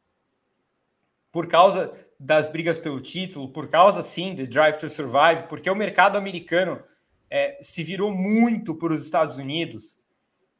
por 1.32 1.48
causa 1.48 1.92
das 2.20 2.50
brigas 2.50 2.80
pelo 2.80 3.00
título, 3.00 3.48
por 3.50 3.70
causa 3.70 4.02
sim 4.02 4.34
de 4.34 4.48
Drive 4.48 4.78
to 4.78 4.90
Survive, 4.90 5.48
porque 5.48 5.70
o 5.70 5.76
mercado 5.76 6.18
americano 6.18 6.84
é, 7.30 7.60
se 7.62 7.84
virou 7.84 8.10
muito 8.10 8.74
para 8.74 8.92
os 8.92 9.04
Estados 9.04 9.38
Unidos 9.38 10.00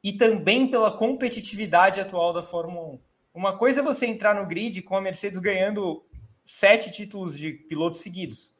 e 0.04 0.12
também 0.12 0.70
pela 0.70 0.96
competitividade 0.96 1.98
atual 1.98 2.32
da 2.32 2.44
Fórmula 2.44 2.90
1. 2.90 3.00
Uma 3.34 3.58
coisa 3.58 3.80
é 3.80 3.82
você 3.82 4.06
entrar 4.06 4.36
no 4.36 4.46
grid 4.46 4.82
com 4.82 4.96
a 4.96 5.00
Mercedes 5.00 5.40
ganhando 5.40 6.04
sete 6.44 6.90
títulos 6.90 7.38
de 7.38 7.52
pilotos 7.52 8.00
seguidos. 8.00 8.54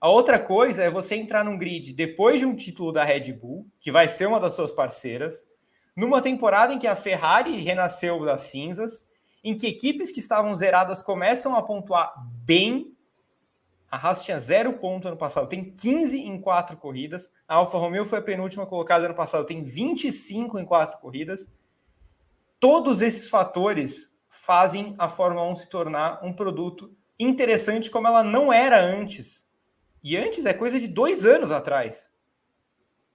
A 0.00 0.08
outra 0.08 0.38
coisa 0.38 0.82
é 0.82 0.88
você 0.88 1.16
entrar 1.16 1.44
num 1.44 1.58
grid 1.58 1.92
depois 1.92 2.40
de 2.40 2.46
um 2.46 2.54
título 2.54 2.92
da 2.92 3.04
Red 3.04 3.32
Bull, 3.32 3.66
que 3.80 3.92
vai 3.92 4.08
ser 4.08 4.26
uma 4.26 4.40
das 4.40 4.54
suas 4.54 4.72
parceiras, 4.72 5.46
numa 5.96 6.22
temporada 6.22 6.72
em 6.72 6.78
que 6.78 6.86
a 6.86 6.96
Ferrari 6.96 7.60
renasceu 7.60 8.24
das 8.24 8.42
cinzas, 8.42 9.04
em 9.42 9.56
que 9.56 9.66
equipes 9.66 10.12
que 10.12 10.20
estavam 10.20 10.54
zeradas 10.54 11.02
começam 11.02 11.54
a 11.54 11.62
pontuar 11.62 12.14
bem. 12.44 12.96
A 13.90 13.96
Haas 13.96 14.24
tinha 14.24 14.38
zero 14.38 14.74
ponto 14.74 15.08
ano 15.08 15.16
passado, 15.16 15.48
tem 15.48 15.72
15 15.72 16.20
em 16.20 16.40
quatro 16.40 16.76
corridas. 16.76 17.32
A 17.48 17.56
Alfa 17.56 17.78
Romeo 17.78 18.04
foi 18.04 18.20
a 18.20 18.22
penúltima 18.22 18.66
colocada 18.66 19.06
ano 19.06 19.14
passado, 19.14 19.46
tem 19.46 19.62
25 19.62 20.58
em 20.58 20.64
quatro 20.64 20.98
corridas. 20.98 21.50
Todos 22.60 23.00
esses 23.02 23.28
fatores 23.28 24.14
fazem 24.28 24.94
a 24.98 25.08
Fórmula 25.08 25.48
1 25.50 25.56
se 25.56 25.68
tornar 25.68 26.24
um 26.24 26.32
produto 26.32 26.94
interessante 27.18 27.90
como 27.90 28.06
ela 28.06 28.22
não 28.22 28.52
era 28.52 28.80
antes. 28.80 29.46
E 30.02 30.16
antes 30.16 30.46
é 30.46 30.52
coisa 30.52 30.78
de 30.78 30.86
dois 30.86 31.24
anos 31.24 31.50
atrás. 31.50 32.12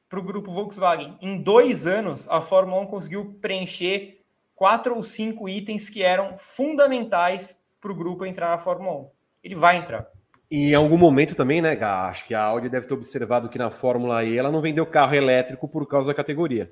Para 0.10 0.20
o 0.20 0.24
grupo 0.24 0.52
Volkswagen. 0.52 1.18
Em 1.22 1.42
dois 1.42 1.88
anos, 1.88 2.28
a 2.30 2.42
Fórmula 2.42 2.82
1 2.82 2.86
conseguiu 2.88 3.38
preencher 3.42 4.22
quatro 4.54 4.96
ou 4.96 5.02
cinco 5.02 5.50
itens 5.50 5.90
que 5.90 6.04
eram 6.04 6.38
fundamentais 6.38 7.58
para 7.82 7.92
o 7.92 7.96
grupo 7.96 8.26
entrar 8.26 8.50
na 8.50 8.58
Fórmula 8.58 8.98
1. 8.98 9.10
Ele 9.44 9.56
vai 9.56 9.78
entrar. 9.78 10.08
E 10.52 10.72
em 10.72 10.76
algum 10.76 10.98
momento 10.98 11.34
também, 11.34 11.62
né, 11.62 11.76
Gá, 11.76 12.08
acho 12.08 12.28
que 12.28 12.36
a 12.36 12.44
Audi 12.44 12.70
deve 12.70 12.88
ter 12.88 12.94
observado 12.94 13.50
que 13.50 13.58
na 13.58 13.72
Fórmula 13.72 14.24
E 14.24 14.38
ela 14.38 14.52
não 14.52 14.62
vendeu 14.62 14.86
carro 14.86 15.16
elétrico 15.16 15.68
por 15.68 15.88
causa 15.88 16.08
da 16.08 16.14
categoria. 16.14 16.72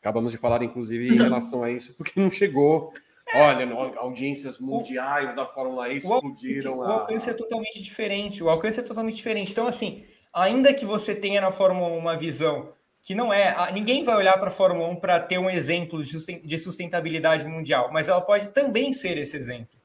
Acabamos 0.00 0.32
de 0.32 0.38
falar, 0.38 0.62
inclusive, 0.62 1.08
em 1.08 1.16
relação 1.16 1.62
a 1.62 1.70
isso, 1.70 1.94
porque 1.96 2.18
não 2.18 2.30
chegou 2.30 2.92
Olha, 3.34 3.68
audiências 3.98 4.58
mundiais 4.58 5.32
o, 5.32 5.36
da 5.36 5.46
Fórmula 5.46 5.88
E 5.88 5.96
explodiram. 5.96 6.78
O, 6.78 6.80
o 6.80 6.84
alcance 6.84 7.28
a... 7.28 7.32
é 7.32 7.36
totalmente 7.36 7.82
diferente. 7.82 8.42
O 8.42 8.48
alcance 8.48 8.80
é 8.80 8.82
totalmente 8.82 9.16
diferente. 9.16 9.52
Então, 9.52 9.66
assim, 9.66 10.04
ainda 10.32 10.72
que 10.72 10.84
você 10.84 11.14
tenha 11.14 11.40
na 11.40 11.50
Fórmula 11.50 11.88
1 11.88 11.98
uma 11.98 12.16
visão 12.16 12.72
que 13.02 13.14
não 13.14 13.32
é. 13.32 13.72
Ninguém 13.72 14.02
vai 14.02 14.16
olhar 14.16 14.38
para 14.38 14.48
a 14.48 14.52
Fórmula 14.52 14.88
1 14.88 14.96
para 14.96 15.20
ter 15.20 15.38
um 15.38 15.48
exemplo 15.48 16.02
de 16.02 16.58
sustentabilidade 16.58 17.46
mundial, 17.46 17.90
mas 17.92 18.08
ela 18.08 18.20
pode 18.20 18.50
também 18.50 18.92
ser 18.92 19.16
esse 19.18 19.36
exemplo. 19.36 19.78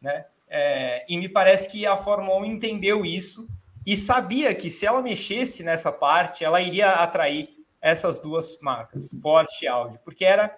Né? 0.00 0.24
É, 0.48 1.04
e 1.08 1.18
me 1.18 1.28
parece 1.28 1.68
que 1.68 1.86
a 1.86 1.96
Fórmula 1.96 2.38
1 2.38 2.44
entendeu 2.44 3.04
isso 3.04 3.48
e 3.86 3.96
sabia 3.96 4.54
que 4.54 4.70
se 4.70 4.86
ela 4.86 5.02
mexesse 5.02 5.62
nessa 5.62 5.92
parte, 5.92 6.44
ela 6.44 6.60
iria 6.60 6.90
atrair 6.92 7.48
essas 7.80 8.18
duas 8.18 8.58
marcas, 8.60 9.14
Porsche 9.22 9.64
e 9.64 9.68
Audi, 9.68 9.98
porque 10.04 10.24
era, 10.24 10.54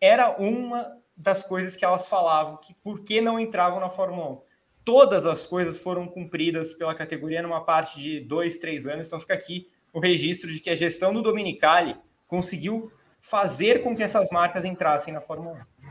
era 0.00 0.30
uma 0.38 0.96
das 1.16 1.44
coisas 1.44 1.76
que 1.76 1.84
elas 1.84 2.08
falavam, 2.08 2.56
que 2.56 2.74
por 2.74 3.02
que 3.02 3.20
não 3.20 3.38
entravam 3.38 3.80
na 3.80 3.88
Fórmula 3.88 4.32
1. 4.32 4.40
Todas 4.84 5.26
as 5.26 5.46
coisas 5.46 5.78
foram 5.78 6.06
cumpridas 6.08 6.74
pela 6.74 6.94
categoria 6.94 7.42
numa 7.42 7.64
parte 7.64 8.00
de 8.00 8.20
dois, 8.20 8.58
três 8.58 8.86
anos, 8.86 9.06
então 9.06 9.20
fica 9.20 9.34
aqui 9.34 9.68
o 9.92 10.00
registro 10.00 10.50
de 10.50 10.58
que 10.58 10.70
a 10.70 10.74
gestão 10.74 11.12
do 11.12 11.22
Dominicali 11.22 11.96
conseguiu 12.26 12.90
fazer 13.20 13.82
com 13.82 13.94
que 13.94 14.02
essas 14.02 14.30
marcas 14.30 14.64
entrassem 14.64 15.14
na 15.14 15.20
Fórmula 15.20 15.66
1. 15.78 15.82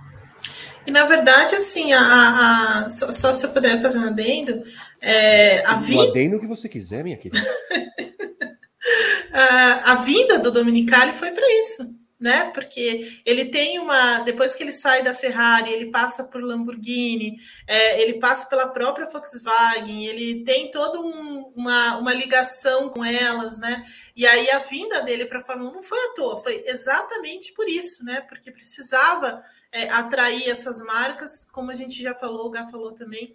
E 0.87 0.91
na 0.91 1.05
verdade, 1.05 1.55
assim, 1.55 1.93
a, 1.93 2.85
a 2.85 2.89
só, 2.89 3.11
só, 3.11 3.31
se 3.31 3.45
eu 3.45 3.51
puder 3.51 3.79
fazer 3.81 3.99
um 3.99 4.07
adendo, 4.07 4.63
é, 4.99 5.63
a 5.65 5.75
vi... 5.75 5.95
Um 5.95 6.09
adendo 6.09 6.39
que 6.39 6.47
você 6.47 6.67
quiser, 6.67 7.03
minha 7.03 7.15
querida. 7.15 7.39
a, 9.31 9.91
a 9.91 9.95
vinda 9.97 10.39
do 10.39 10.51
Dominicali 10.51 11.13
foi 11.13 11.31
para 11.31 11.45
isso 11.59 12.00
né? 12.21 12.51
Porque 12.53 13.19
ele 13.25 13.45
tem 13.45 13.79
uma. 13.79 14.19
Depois 14.19 14.53
que 14.53 14.61
ele 14.61 14.71
sai 14.71 15.01
da 15.01 15.11
Ferrari, 15.11 15.73
ele 15.73 15.89
passa 15.89 16.23
por 16.23 16.41
Lamborghini, 16.41 17.37
é, 17.65 17.99
ele 17.99 18.19
passa 18.19 18.47
pela 18.47 18.67
própria 18.67 19.09
Volkswagen, 19.09 20.05
ele 20.05 20.43
tem 20.43 20.69
toda 20.69 20.99
um, 21.01 21.51
uma, 21.55 21.97
uma 21.97 22.13
ligação 22.13 22.89
com 22.89 23.03
elas, 23.03 23.57
né? 23.57 23.83
E 24.15 24.27
aí 24.27 24.51
a 24.51 24.59
vinda 24.59 25.01
dele 25.01 25.25
para 25.25 25.39
a 25.39 25.43
Fórmula 25.43 25.71
1 25.71 25.73
não 25.73 25.83
foi 25.83 25.97
à 25.97 26.13
toa, 26.13 26.43
foi 26.43 26.63
exatamente 26.67 27.53
por 27.53 27.67
isso, 27.67 28.05
né? 28.05 28.21
Porque 28.21 28.51
precisava 28.51 29.43
é, 29.71 29.89
atrair 29.89 30.47
essas 30.47 30.83
marcas, 30.83 31.49
como 31.51 31.71
a 31.71 31.73
gente 31.73 32.03
já 32.03 32.13
falou, 32.13 32.47
o 32.47 32.51
Gá 32.51 32.67
falou 32.67 32.91
também. 32.91 33.33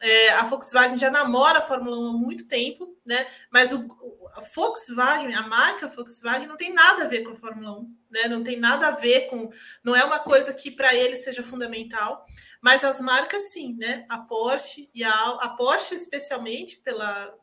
É, 0.00 0.30
a 0.30 0.42
Volkswagen 0.42 0.98
já 0.98 1.10
namora 1.10 1.58
a 1.58 1.62
Fórmula 1.62 1.98
1 1.98 2.06
há 2.08 2.12
muito 2.12 2.46
tempo, 2.46 2.96
né? 3.04 3.26
Mas 3.50 3.72
o, 3.72 3.86
a 4.34 4.40
Volkswagen, 4.54 5.34
a 5.34 5.46
marca 5.46 5.88
Volkswagen, 5.88 6.46
não 6.46 6.56
tem 6.56 6.72
nada 6.72 7.04
a 7.04 7.08
ver 7.08 7.22
com 7.22 7.32
a 7.32 7.36
Fórmula 7.36 7.78
1, 7.80 7.96
né? 8.10 8.28
Não 8.28 8.44
tem 8.44 8.58
nada 8.58 8.88
a 8.88 8.90
ver 8.90 9.28
com. 9.28 9.50
Não 9.82 9.96
é 9.96 10.04
uma 10.04 10.18
coisa 10.18 10.52
que 10.52 10.70
para 10.70 10.94
ele 10.94 11.16
seja 11.16 11.42
fundamental, 11.42 12.26
mas 12.60 12.84
as 12.84 13.00
marcas 13.00 13.50
sim, 13.52 13.74
né? 13.76 14.04
A 14.08 14.18
Porsche 14.18 14.90
e 14.94 15.02
a, 15.02 15.12
a 15.12 15.48
Porsche, 15.50 15.94
especialmente 15.94 16.76
pela, 16.78 17.34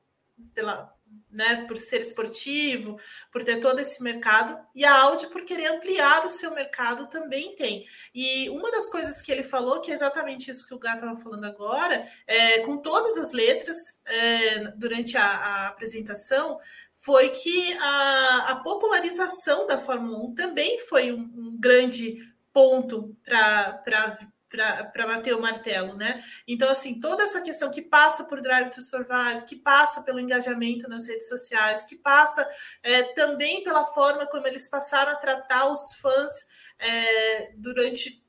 pela 0.53 0.93
né, 1.33 1.65
por 1.67 1.77
ser 1.77 1.99
esportivo, 2.01 2.99
por 3.31 3.43
ter 3.43 3.59
todo 3.59 3.79
esse 3.79 4.01
mercado, 4.03 4.57
e 4.75 4.85
a 4.85 4.93
Audi 5.01 5.27
por 5.27 5.43
querer 5.43 5.67
ampliar 5.67 6.25
o 6.25 6.29
seu 6.29 6.53
mercado 6.53 7.07
também 7.07 7.55
tem. 7.55 7.85
E 8.13 8.49
uma 8.49 8.71
das 8.71 8.89
coisas 8.89 9.21
que 9.21 9.31
ele 9.31 9.43
falou, 9.43 9.81
que 9.81 9.91
é 9.91 9.93
exatamente 9.93 10.51
isso 10.51 10.67
que 10.67 10.75
o 10.75 10.79
Gato 10.79 10.97
estava 11.03 11.19
falando 11.19 11.45
agora, 11.45 12.07
é, 12.27 12.59
com 12.59 12.77
todas 12.77 13.17
as 13.17 13.31
letras 13.31 13.77
é, 14.05 14.59
durante 14.75 15.17
a, 15.17 15.25
a, 15.25 15.67
apresentação, 15.69 16.59
foi 16.95 17.29
que 17.29 17.73
a, 17.79 18.51
a, 18.51 18.55
popularização 18.57 19.67
da 19.67 19.77
Fórmula 19.77 20.19
1 20.19 20.35
também 20.35 20.79
foi 20.81 21.11
um, 21.11 21.21
um 21.35 21.57
grande 21.59 22.17
ponto 22.53 23.17
para 23.25 24.17
para 24.53 25.07
bater 25.07 25.35
o 25.35 25.41
martelo, 25.41 25.95
né? 25.95 26.23
Então, 26.47 26.69
assim, 26.69 26.99
toda 26.99 27.23
essa 27.23 27.41
questão 27.41 27.71
que 27.71 27.81
passa 27.81 28.23
por 28.23 28.39
Drive 28.39 28.69
to 28.69 28.83
Survive, 28.83 29.45
que 29.47 29.55
passa 29.55 30.03
pelo 30.03 30.19
engajamento 30.19 30.87
nas 30.87 31.07
redes 31.07 31.27
sociais, 31.27 31.83
que 31.83 31.95
passa 31.95 32.47
é, 32.83 33.01
também 33.13 33.63
pela 33.63 33.85
forma 33.87 34.27
como 34.27 34.45
eles 34.45 34.69
passaram 34.69 35.13
a 35.13 35.15
tratar 35.15 35.71
os 35.71 35.95
fãs 35.95 36.31
é, 36.77 37.51
durante 37.55 38.23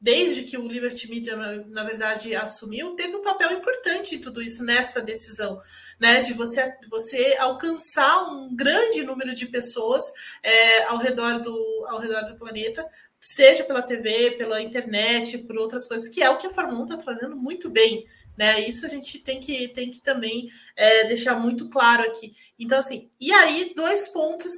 desde 0.00 0.42
que 0.42 0.58
o 0.58 0.68
Liberty 0.68 1.08
Media, 1.08 1.34
na 1.66 1.82
verdade, 1.82 2.34
assumiu, 2.34 2.94
teve 2.94 3.16
um 3.16 3.22
papel 3.22 3.52
importante 3.52 4.14
em 4.14 4.20
tudo 4.20 4.42
isso, 4.42 4.62
nessa 4.62 5.00
decisão, 5.00 5.60
né? 5.98 6.20
De 6.20 6.32
você, 6.32 6.74
você 6.90 7.36
alcançar 7.40 8.24
um 8.30 8.54
grande 8.54 9.02
número 9.02 9.34
de 9.34 9.46
pessoas 9.46 10.04
é, 10.42 10.84
ao, 10.84 10.98
redor 10.98 11.40
do, 11.40 11.86
ao 11.88 11.98
redor 11.98 12.22
do 12.22 12.36
planeta 12.36 12.86
seja 13.34 13.64
pela 13.64 13.82
TV, 13.82 14.32
pela 14.32 14.62
internet, 14.62 15.38
por 15.38 15.56
outras 15.56 15.86
coisas, 15.86 16.08
que 16.08 16.22
é 16.22 16.30
o 16.30 16.38
que 16.38 16.46
a 16.46 16.50
Fórmula 16.50 16.80
1 16.80 16.84
está 16.84 16.96
trazendo 16.96 17.36
muito 17.36 17.68
bem. 17.68 18.06
Né? 18.36 18.60
Isso 18.68 18.84
a 18.84 18.88
gente 18.88 19.18
tem 19.18 19.40
que, 19.40 19.68
tem 19.68 19.90
que 19.90 20.00
também 20.00 20.50
é, 20.76 21.06
deixar 21.06 21.34
muito 21.38 21.68
claro 21.68 22.02
aqui. 22.04 22.36
Então, 22.58 22.78
assim, 22.78 23.10
e 23.20 23.32
aí, 23.32 23.72
dois 23.74 24.08
pontos 24.08 24.52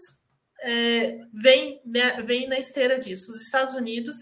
é, 0.60 1.16
vêm 1.32 1.80
né, 1.84 2.20
vem 2.22 2.48
na 2.48 2.58
esteira 2.58 2.98
disso: 2.98 3.30
os 3.30 3.40
Estados 3.40 3.74
Unidos 3.74 4.16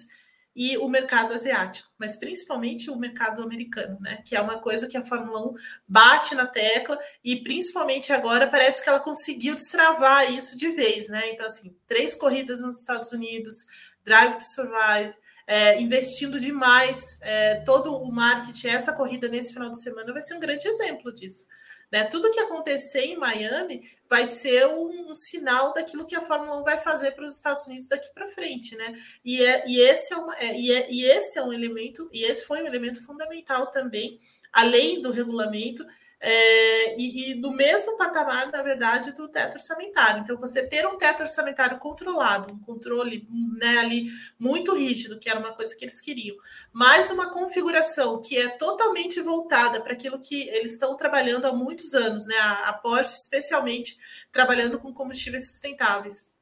e 0.56 0.78
o 0.78 0.88
mercado 0.88 1.34
asiático, 1.34 1.86
mas 1.98 2.16
principalmente 2.16 2.90
o 2.90 2.96
mercado 2.96 3.42
americano, 3.42 3.98
né? 4.00 4.22
Que 4.24 4.34
é 4.34 4.40
uma 4.40 4.58
coisa 4.58 4.88
que 4.88 4.96
a 4.96 5.04
Fórmula 5.04 5.48
1 5.48 5.54
bate 5.86 6.34
na 6.34 6.46
tecla 6.46 6.98
e 7.22 7.36
principalmente 7.36 8.10
agora 8.10 8.46
parece 8.46 8.82
que 8.82 8.88
ela 8.88 8.98
conseguiu 8.98 9.54
destravar 9.54 10.32
isso 10.32 10.56
de 10.56 10.70
vez, 10.70 11.08
né? 11.08 11.30
Então, 11.30 11.44
assim, 11.44 11.76
três 11.86 12.14
corridas 12.14 12.62
nos 12.62 12.78
Estados 12.78 13.12
Unidos, 13.12 13.66
Drive 14.06 14.36
to 14.36 14.44
Survive, 14.44 15.14
é, 15.48 15.80
investindo 15.80 16.38
demais 16.38 17.18
é, 17.20 17.56
todo 17.56 17.92
o 17.92 18.10
marketing. 18.10 18.68
Essa 18.68 18.92
corrida 18.92 19.28
nesse 19.28 19.52
final 19.52 19.70
de 19.70 19.82
semana 19.82 20.12
vai 20.12 20.22
ser 20.22 20.34
um 20.34 20.40
grande 20.40 20.66
exemplo 20.68 21.12
disso. 21.12 21.46
Né? 21.90 22.04
Tudo 22.04 22.30
que 22.30 22.40
acontecer 22.40 23.00
em 23.00 23.16
Miami 23.16 23.82
vai 24.08 24.26
ser 24.26 24.66
um, 24.66 25.10
um 25.10 25.14
sinal 25.14 25.72
daquilo 25.72 26.06
que 26.06 26.16
a 26.16 26.20
Fórmula 26.20 26.60
1 26.60 26.64
vai 26.64 26.78
fazer 26.78 27.12
para 27.12 27.24
os 27.24 27.34
Estados 27.34 27.66
Unidos 27.66 27.88
daqui 27.88 28.08
para 28.12 28.28
frente, 28.28 28.74
né? 28.76 28.96
E, 29.24 29.44
é, 29.44 29.68
e, 29.68 29.80
esse 29.80 30.12
é 30.12 30.16
uma, 30.16 30.36
é, 30.36 30.58
e, 30.58 30.72
é, 30.72 30.90
e 30.90 31.04
esse 31.04 31.38
é 31.38 31.42
um 31.42 31.52
elemento, 31.52 32.08
e 32.12 32.24
esse 32.24 32.44
foi 32.44 32.62
um 32.62 32.66
elemento 32.66 33.04
fundamental 33.04 33.68
também, 33.68 34.18
além 34.52 35.00
do 35.00 35.12
regulamento, 35.12 35.86
é, 36.18 36.98
e, 36.98 37.32
e, 37.32 37.34
do 37.34 37.52
mesmo 37.52 37.96
patamar, 37.96 38.50
na 38.50 38.62
verdade, 38.62 39.12
do 39.12 39.28
teto 39.28 39.54
orçamentário. 39.54 40.22
Então, 40.22 40.36
você 40.36 40.66
ter 40.66 40.86
um 40.86 40.96
teto 40.96 41.22
orçamentário 41.22 41.78
controlado, 41.78 42.52
um 42.52 42.58
controle 42.58 43.28
né, 43.58 43.78
ali 43.78 44.08
muito 44.38 44.74
rígido, 44.74 45.18
que 45.18 45.28
era 45.28 45.38
uma 45.38 45.54
coisa 45.54 45.76
que 45.76 45.84
eles 45.84 46.00
queriam, 46.00 46.36
mais 46.72 47.10
uma 47.10 47.30
configuração 47.30 48.20
que 48.20 48.36
é 48.36 48.48
totalmente 48.48 49.20
voltada 49.20 49.80
para 49.80 49.92
aquilo 49.92 50.18
que 50.18 50.48
eles 50.48 50.72
estão 50.72 50.96
trabalhando 50.96 51.44
há 51.46 51.52
muitos 51.52 51.94
anos, 51.94 52.26
né? 52.26 52.36
A, 52.38 52.70
a 52.70 52.72
Porsche, 52.72 53.18
especialmente, 53.18 53.98
trabalhando 54.32 54.78
com 54.80 54.92
combustíveis 54.92 55.46
sustentáveis. 55.46 56.34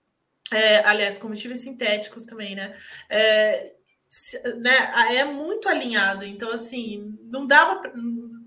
É, 0.52 0.84
aliás, 0.84 1.18
combustíveis 1.18 1.60
sintéticos 1.60 2.26
também, 2.26 2.54
né? 2.54 2.78
É, 3.08 3.72
né, 4.58 5.16
é 5.16 5.24
muito 5.24 5.68
alinhado. 5.68 6.24
Então, 6.24 6.52
assim, 6.52 7.18
não 7.24 7.46
dava. 7.46 7.82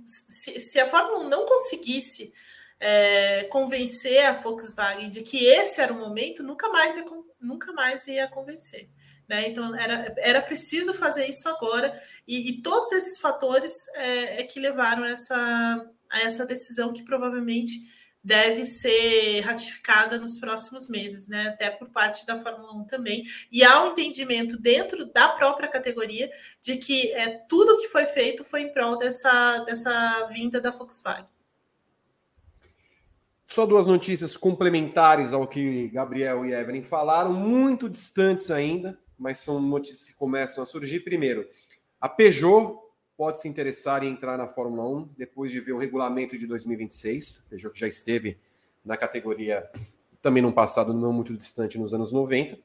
Se, 0.07 0.59
se, 0.59 0.79
a 0.79 0.89
Fórmula 0.89 1.25
1 1.25 1.29
não 1.29 1.45
conseguisse 1.45 2.33
é, 2.79 3.43
convencer 3.45 4.25
a 4.25 4.33
Volkswagen 4.33 5.09
de 5.09 5.21
que 5.21 5.45
esse 5.45 5.81
era 5.81 5.91
o 5.91 5.99
momento, 5.99 6.41
nunca 6.41 6.69
mais 6.69 6.95
ia, 6.95 7.05
nunca 7.41 7.73
mais 7.73 8.07
ia 8.07 8.27
convencer. 8.27 8.89
Né? 9.27 9.49
Então, 9.49 9.75
era, 9.75 10.15
era 10.19 10.41
preciso 10.41 10.93
fazer 10.93 11.27
isso 11.27 11.49
agora, 11.49 12.01
e, 12.27 12.49
e 12.49 12.61
todos 12.61 12.91
esses 12.93 13.19
fatores 13.19 13.73
é, 13.95 14.41
é 14.41 14.43
que 14.43 14.59
levaram 14.59 15.03
essa, 15.03 15.85
a 16.09 16.21
essa 16.21 16.45
decisão 16.45 16.93
que 16.93 17.03
provavelmente 17.03 17.73
deve 18.27 18.65
ser 18.65 19.39
ratificada 19.39 20.19
nos 20.19 20.37
próximos 20.37 20.89
meses, 20.89 21.29
né? 21.29 21.47
Até 21.47 21.69
por 21.69 21.87
parte 21.89 22.25
da 22.25 22.37
Fórmula 22.43 22.73
1 22.73 22.83
também. 22.83 23.23
E 23.49 23.63
há 23.63 23.85
um 23.85 23.91
entendimento 23.91 24.59
dentro 24.59 25.05
da 25.05 25.29
própria 25.29 25.69
categoria 25.69 26.29
de 26.61 26.75
que 26.75 27.09
é, 27.13 27.29
tudo 27.47 27.77
que 27.77 27.87
foi 27.87 28.05
feito 28.05 28.43
foi 28.43 28.63
em 28.63 28.73
prol 28.73 28.97
dessa, 28.97 29.59
dessa 29.59 30.25
vinda 30.25 30.59
da 30.59 30.71
Volkswagen. 30.71 31.25
Só 33.47 33.65
duas 33.65 33.87
notícias 33.87 34.35
complementares 34.35 35.31
ao 35.31 35.47
que 35.47 35.87
Gabriel 35.87 36.45
e 36.45 36.53
Evelyn 36.53 36.83
falaram, 36.83 37.31
muito 37.31 37.89
distantes 37.89 38.51
ainda, 38.51 38.99
mas 39.17 39.37
são 39.37 39.61
notícias 39.61 40.09
que 40.09 40.17
começam 40.17 40.61
a 40.61 40.65
surgir. 40.65 40.99
Primeiro, 40.99 41.47
a 42.01 42.09
Peugeot 42.09 42.77
pode 43.17 43.41
se 43.41 43.49
interessar 43.49 44.03
em 44.03 44.11
entrar 44.11 44.37
na 44.37 44.47
Fórmula 44.47 44.87
1 44.87 45.09
depois 45.17 45.51
de 45.51 45.59
ver 45.59 45.73
o 45.73 45.77
regulamento 45.77 46.37
de 46.37 46.45
2026, 46.45 47.47
Peugeot 47.49 47.73
que 47.73 47.79
já 47.79 47.87
esteve 47.87 48.37
na 48.85 48.95
categoria 48.95 49.67
também 50.21 50.43
num 50.43 50.51
passado 50.51 50.93
não 50.93 51.11
muito 51.11 51.35
distante, 51.35 51.79
nos 51.79 51.93
anos 51.93 52.11
90. 52.11 52.57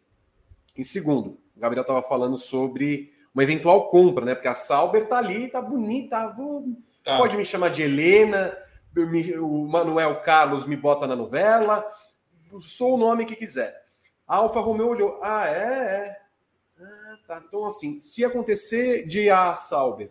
E 0.76 0.84
segundo, 0.84 1.38
o 1.56 1.60
Gabriel 1.60 1.80
estava 1.80 2.02
falando 2.02 2.36
sobre 2.36 3.12
uma 3.34 3.42
eventual 3.42 3.88
compra, 3.88 4.26
né? 4.26 4.34
Porque 4.34 4.48
a 4.48 4.54
Sauber 4.54 5.08
tá 5.08 5.16
ali, 5.16 5.48
tá 5.48 5.62
bonita, 5.62 6.28
vou... 6.28 6.66
tá. 7.02 7.16
pode 7.16 7.36
me 7.36 7.44
chamar 7.44 7.70
de 7.70 7.82
Helena, 7.82 8.56
o 9.40 9.66
Manuel 9.66 10.20
Carlos 10.20 10.66
me 10.66 10.76
bota 10.76 11.06
na 11.06 11.16
novela, 11.16 11.90
sou 12.60 12.94
o 12.94 12.98
nome 12.98 13.24
que 13.24 13.34
quiser. 13.34 13.82
A 14.28 14.36
Alfa 14.36 14.60
Romeo 14.60 14.88
olhou, 14.88 15.18
ah, 15.22 15.48
é, 15.48 15.56
é. 15.56 16.22
Ah, 16.78 17.18
tá. 17.26 17.42
Então, 17.46 17.64
assim, 17.64 18.00
se 18.00 18.22
acontecer 18.22 19.06
de 19.06 19.30
a 19.30 19.54
Sauber 19.54 20.10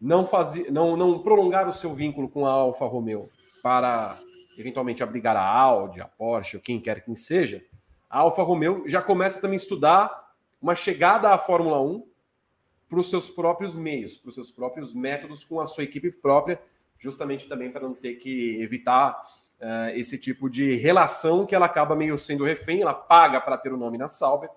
não, 0.00 0.26
fazer, 0.26 0.70
não, 0.70 0.96
não 0.96 1.18
prolongar 1.18 1.68
o 1.68 1.72
seu 1.72 1.94
vínculo 1.94 2.28
com 2.28 2.46
a 2.46 2.50
Alfa 2.50 2.86
Romeo 2.86 3.28
para 3.62 4.16
eventualmente 4.56 5.02
abrigar 5.02 5.36
a 5.36 5.46
Audi, 5.46 6.00
a 6.00 6.06
Porsche, 6.06 6.56
ou 6.56 6.62
quem 6.62 6.80
quer 6.80 7.04
que 7.04 7.16
seja, 7.16 7.64
a 8.08 8.20
Alfa 8.20 8.42
Romeo 8.42 8.84
já 8.86 9.00
começa 9.00 9.40
também 9.40 9.56
a 9.56 9.62
estudar 9.62 10.34
uma 10.60 10.74
chegada 10.74 11.30
à 11.30 11.38
Fórmula 11.38 11.80
1 11.80 12.06
para 12.88 12.98
os 12.98 13.08
seus 13.08 13.30
próprios 13.30 13.74
meios, 13.74 14.16
para 14.16 14.28
os 14.30 14.34
seus 14.34 14.50
próprios 14.50 14.92
métodos, 14.92 15.44
com 15.44 15.60
a 15.60 15.66
sua 15.66 15.84
equipe 15.84 16.10
própria, 16.10 16.60
justamente 16.98 17.48
também 17.48 17.70
para 17.70 17.82
não 17.82 17.94
ter 17.94 18.14
que 18.16 18.60
evitar 18.60 19.12
uh, 19.60 19.90
esse 19.94 20.18
tipo 20.18 20.50
de 20.50 20.74
relação 20.74 21.46
que 21.46 21.54
ela 21.54 21.66
acaba 21.66 21.94
meio 21.94 22.18
sendo 22.18 22.44
refém, 22.44 22.82
ela 22.82 22.92
paga 22.92 23.40
para 23.40 23.56
ter 23.56 23.72
o 23.72 23.76
nome 23.76 23.96
na 23.96 24.08
Sauber, 24.08 24.50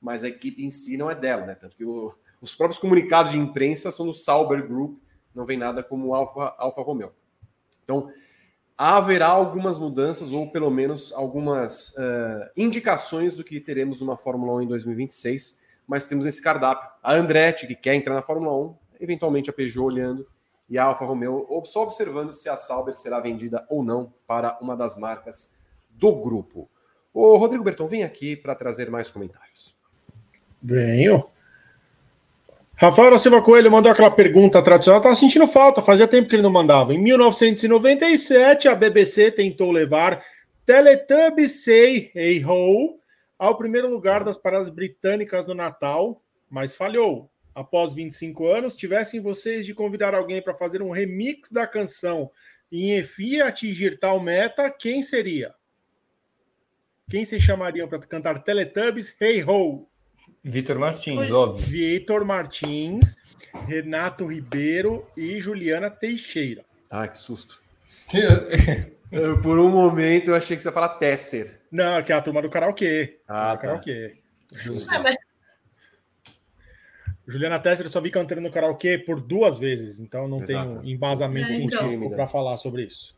mas 0.00 0.22
a 0.22 0.28
equipe 0.28 0.64
em 0.64 0.70
si 0.70 0.96
não 0.96 1.10
é 1.10 1.14
dela, 1.14 1.44
né? 1.44 1.54
Tanto 1.54 1.76
que 1.76 1.84
o, 1.84 2.14
os 2.40 2.54
próprios 2.54 2.78
comunicados 2.78 3.32
de 3.32 3.38
imprensa 3.38 3.90
são 3.90 4.06
do 4.06 4.14
Sauber 4.14 4.66
Group, 4.66 4.98
não 5.34 5.44
vem 5.44 5.58
nada 5.58 5.82
como 5.82 6.14
Alfa, 6.14 6.54
Alfa 6.58 6.82
Romeo. 6.82 7.12
Então, 7.84 8.10
haverá 8.76 9.28
algumas 9.28 9.78
mudanças, 9.78 10.32
ou 10.32 10.50
pelo 10.50 10.70
menos 10.70 11.12
algumas 11.12 11.90
uh, 11.90 12.50
indicações 12.56 13.34
do 13.34 13.44
que 13.44 13.60
teremos 13.60 14.00
numa 14.00 14.16
Fórmula 14.16 14.54
1 14.54 14.62
em 14.62 14.66
2026, 14.68 15.60
mas 15.86 16.06
temos 16.06 16.24
esse 16.24 16.42
cardápio. 16.42 16.88
A 17.02 17.14
Andretti, 17.14 17.66
que 17.66 17.74
quer 17.74 17.94
entrar 17.94 18.14
na 18.14 18.22
Fórmula 18.22 18.56
1, 18.56 18.76
eventualmente 19.00 19.50
a 19.50 19.52
Peugeot 19.52 19.84
olhando, 19.84 20.26
e 20.68 20.78
a 20.78 20.84
Alfa 20.84 21.04
Romeo 21.04 21.46
só 21.66 21.82
observando 21.82 22.32
se 22.32 22.48
a 22.48 22.56
Sauber 22.56 22.94
será 22.94 23.18
vendida 23.18 23.66
ou 23.68 23.82
não 23.82 24.14
para 24.26 24.56
uma 24.62 24.76
das 24.76 24.96
marcas 24.96 25.58
do 25.90 26.14
grupo. 26.14 26.70
O 27.12 27.36
Rodrigo 27.36 27.64
Berton, 27.64 27.88
vem 27.88 28.04
aqui 28.04 28.36
para 28.36 28.54
trazer 28.54 28.88
mais 28.88 29.10
comentários. 29.10 29.74
Venho. 30.62 31.26
Rafael 32.80 33.18
Silva 33.18 33.42
Coelho 33.42 33.70
mandou 33.70 33.92
aquela 33.92 34.10
pergunta 34.10 34.62
tradicional, 34.62 35.00
estava 35.00 35.14
sentindo 35.14 35.46
falta, 35.46 35.82
fazia 35.82 36.08
tempo 36.08 36.30
que 36.30 36.34
ele 36.34 36.42
não 36.42 36.48
mandava. 36.48 36.94
Em 36.94 36.98
1997, 36.98 38.68
a 38.68 38.74
BBC 38.74 39.30
tentou 39.32 39.70
levar 39.70 40.24
Teletubbies 40.64 41.62
Say 41.62 42.10
Hey 42.14 42.42
Ho 42.42 42.98
ao 43.38 43.58
primeiro 43.58 43.86
lugar 43.86 44.24
das 44.24 44.38
paradas 44.38 44.70
britânicas 44.70 45.46
no 45.46 45.52
Natal, 45.52 46.22
mas 46.48 46.74
falhou. 46.74 47.30
Após 47.54 47.92
25 47.92 48.46
anos, 48.46 48.74
tivessem 48.74 49.20
vocês 49.20 49.66
de 49.66 49.74
convidar 49.74 50.14
alguém 50.14 50.40
para 50.40 50.54
fazer 50.54 50.80
um 50.80 50.90
remix 50.90 51.52
da 51.52 51.66
canção 51.66 52.30
e 52.72 52.98
enfim 52.98 53.40
atingir 53.40 53.98
tal 53.98 54.18
meta, 54.20 54.70
quem 54.70 55.02
seria? 55.02 55.54
Quem 57.10 57.26
se 57.26 57.38
chamariam 57.38 57.86
para 57.86 57.98
cantar 57.98 58.42
Teletubbies 58.42 59.14
Hey 59.20 59.44
Ho? 59.44 59.89
Vitor 60.42 60.78
Martins, 60.78 61.30
óbvio. 61.30 61.66
Vitor 61.66 62.24
Martins, 62.24 63.16
Renato 63.66 64.26
Ribeiro 64.26 65.06
e 65.16 65.40
Juliana 65.40 65.90
Teixeira. 65.90 66.64
Ah, 66.90 67.06
que 67.06 67.18
susto. 67.18 67.60
por 69.42 69.58
um 69.58 69.68
momento 69.68 70.28
eu 70.28 70.34
achei 70.34 70.56
que 70.56 70.62
você 70.62 70.68
ia 70.68 70.72
falar 70.72 70.90
Tesser. 70.90 71.60
Não, 71.70 72.02
que 72.02 72.12
é 72.12 72.16
a 72.16 72.22
turma 72.22 72.42
do 72.42 72.50
karaokê. 72.50 73.20
Ah, 73.28 73.52
tá. 73.52 73.58
karaokê. 73.58 74.16
Justo. 74.52 74.90
Ah, 74.92 75.14
Juliana 77.26 77.60
Tesser 77.60 77.86
eu 77.86 77.90
só 77.90 78.00
vi 78.00 78.10
cantando 78.10 78.40
no 78.40 78.50
karaokê 78.50 78.98
por 78.98 79.20
duas 79.20 79.58
vezes, 79.58 80.00
então 80.00 80.26
não 80.26 80.42
Exato. 80.42 80.80
tenho 80.80 80.94
embasamento 80.94 81.52
é, 81.52 81.56
então. 81.56 81.78
científico 81.78 82.10
para 82.10 82.26
falar 82.26 82.56
sobre 82.56 82.84
isso. 82.84 83.16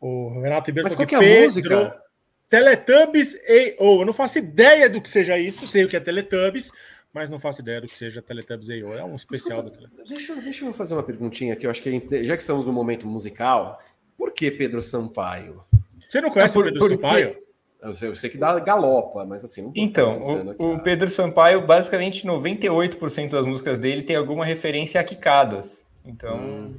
O 0.00 0.40
Renato 0.40 0.70
Ribeiro 0.70 0.88
Mas 0.88 0.94
qual 0.94 1.06
que 1.06 1.14
é 1.14 1.18
a 1.18 1.20
Pedro, 1.20 1.44
música? 1.44 2.02
Teletubbies 2.48 3.34
A.O. 3.48 4.02
Eu 4.02 4.06
não 4.06 4.12
faço 4.12 4.38
ideia 4.38 4.88
do 4.88 5.00
que 5.00 5.10
seja 5.10 5.38
isso, 5.38 5.66
sei 5.66 5.84
o 5.84 5.88
que 5.88 5.96
é 5.96 6.00
Teletubbies, 6.00 6.70
mas 7.12 7.28
não 7.28 7.40
faço 7.40 7.60
ideia 7.60 7.80
do 7.80 7.88
que 7.88 7.96
seja 7.96 8.22
Teletubbies 8.22 8.70
A.O. 8.70 8.94
É 8.94 9.04
um 9.04 9.16
especial 9.16 9.62
do 9.62 9.70
Teletubbies. 9.70 10.08
Deixa, 10.08 10.34
deixa 10.36 10.64
eu 10.64 10.72
fazer 10.72 10.94
uma 10.94 11.02
perguntinha 11.02 11.54
aqui, 11.54 11.66
eu 11.66 11.70
acho 11.70 11.82
que 11.82 12.24
já 12.24 12.36
que 12.36 12.42
estamos 12.42 12.64
no 12.64 12.72
momento 12.72 13.06
musical, 13.06 13.82
por 14.16 14.32
que 14.32 14.50
Pedro 14.50 14.80
Sampaio? 14.80 15.62
Você 16.08 16.20
não 16.20 16.30
conhece 16.30 16.52
é 16.52 16.54
por, 16.54 16.64
Pedro 16.64 16.80
por, 16.80 16.90
Sampaio? 16.90 17.36
Eu 17.82 17.94
sei, 17.94 18.08
eu 18.08 18.14
sei, 18.14 18.30
que 18.30 18.38
dá 18.38 18.58
galopa, 18.58 19.24
mas 19.24 19.44
assim. 19.44 19.70
Então, 19.76 20.54
o, 20.58 20.74
o, 20.74 20.82
Pedro 20.82 21.08
Sampaio, 21.08 21.66
basicamente 21.66 22.26
98% 22.26 23.30
das 23.30 23.46
músicas 23.46 23.78
dele 23.78 24.02
tem 24.02 24.16
alguma 24.16 24.44
referência 24.44 25.00
a 25.00 25.04
quicadas. 25.04 25.86
Então, 26.04 26.36
hum. 26.36 26.74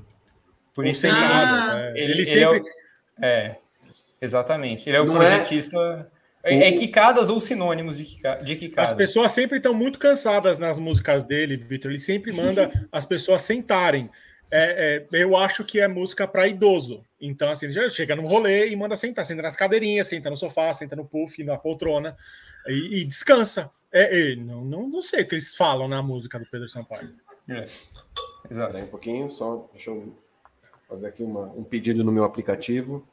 por 0.73 0.85
isso 0.85 1.06
ele, 1.06 1.15
ah, 1.15 1.91
ele, 1.94 2.03
ele, 2.03 2.11
ele, 2.14 2.26
sempre. 2.26 2.69
É, 3.22 3.27
é 3.27 3.57
Exatamente. 4.22 4.89
Ele 4.89 4.98
é 4.98 5.02
o 5.02 5.06
Não 5.06 5.22
é? 5.22 5.26
projetista. 5.26 6.11
É... 6.44 6.68
É, 6.68 6.72
quicadas 6.72 7.30
ou 7.30 7.39
sinônimos 7.39 7.98
de, 7.98 8.06
quica... 8.06 8.35
de 8.35 8.56
quicadas. 8.56 8.91
As 8.91 8.98
pessoas 8.98 9.31
sempre 9.34 9.57
estão 9.57 9.73
muito 9.73 9.99
cansadas 9.99 10.57
nas 10.57 10.77
músicas 10.77 11.23
dele, 11.23 11.57
Vitor. 11.57 11.91
Ele 11.91 11.99
sempre 11.99 12.31
manda 12.31 12.72
as 12.91 13.06
pessoas 13.06 13.41
sentarem. 13.41 14.10
É, 14.49 15.06
é, 15.11 15.23
eu 15.23 15.35
acho 15.35 15.65
que 15.65 15.80
é 15.80 15.88
música 15.88 16.26
para 16.26 16.48
idoso. 16.48 17.03
Então, 17.19 17.49
assim, 17.49 17.69
já 17.69 17.89
chega 17.89 18.15
no 18.15 18.27
rolê 18.27 18.69
e 18.69 18.76
manda 18.76 18.95
sentar, 18.95 19.26
senta 19.26 19.41
nas 19.41 19.57
cadeirinhas, 19.57 20.07
senta 20.07 20.30
no 20.30 20.38
sofá, 20.38 20.72
senta 20.72 20.95
no 20.95 21.03
puff, 21.03 21.44
na 21.44 21.57
poltrona 21.57 22.15
e, 22.68 23.02
e 23.02 23.03
descansa. 23.03 23.69
É, 23.91 24.31
é, 24.31 24.35
não, 24.35 24.64
não, 24.64 24.88
não 24.88 25.02
sei 25.02 25.23
o 25.23 25.27
que 25.27 25.35
eles 25.35 25.56
falam 25.56 25.88
na 25.88 26.02
música 26.02 26.39
do 26.39 26.45
Pedro 26.45 26.69
Sampaio. 26.69 27.14
É. 27.49 27.65
Exato. 28.49 28.77
um 28.77 28.88
pouquinho, 28.88 29.30
só 29.30 29.69
deixa 29.73 29.89
eu 29.89 30.14
fazer 30.88 31.07
aqui 31.07 31.23
uma, 31.23 31.45
um 31.53 31.64
pedido 31.64 32.03
no 32.03 32.11
meu 32.11 32.23
aplicativo. 32.23 33.06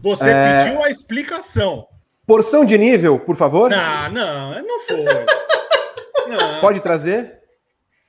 Você 0.00 0.30
é... 0.30 0.64
pediu 0.64 0.82
a 0.82 0.90
explicação. 0.90 1.88
Porção 2.26 2.64
de 2.64 2.76
nível, 2.76 3.20
por 3.20 3.36
favor? 3.36 3.70
Não, 3.70 4.10
não, 4.10 4.62
não 4.62 4.80
foi. 4.80 5.04
não. 6.28 6.60
Pode 6.60 6.80
trazer? 6.80 7.40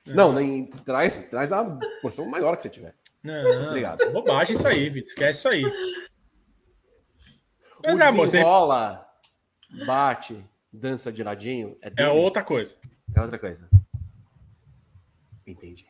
Não, 0.06 0.32
nem, 0.32 0.66
traz, 0.66 1.18
traz 1.28 1.52
a 1.52 1.64
porção 2.00 2.26
maior 2.26 2.56
que 2.56 2.62
você 2.62 2.70
tiver. 2.70 2.94
Não, 3.22 3.68
Obrigado. 3.68 4.10
Bobagem 4.12 4.56
isso 4.56 4.66
aí, 4.66 4.88
Vitor. 4.88 5.08
Esquece 5.08 5.38
isso 5.38 5.48
aí. 5.48 5.62
Mas, 7.84 7.94
o 7.94 8.02
é, 8.02 8.24
desenrola, 8.24 9.06
você... 9.70 9.84
bate, 9.84 10.44
dança 10.72 11.12
de 11.12 11.22
ladinho. 11.22 11.76
É, 11.82 12.04
é 12.04 12.08
outra 12.08 12.42
coisa. 12.42 12.76
É 13.14 13.20
outra 13.20 13.38
coisa. 13.38 13.68
Entendi. 15.46 15.86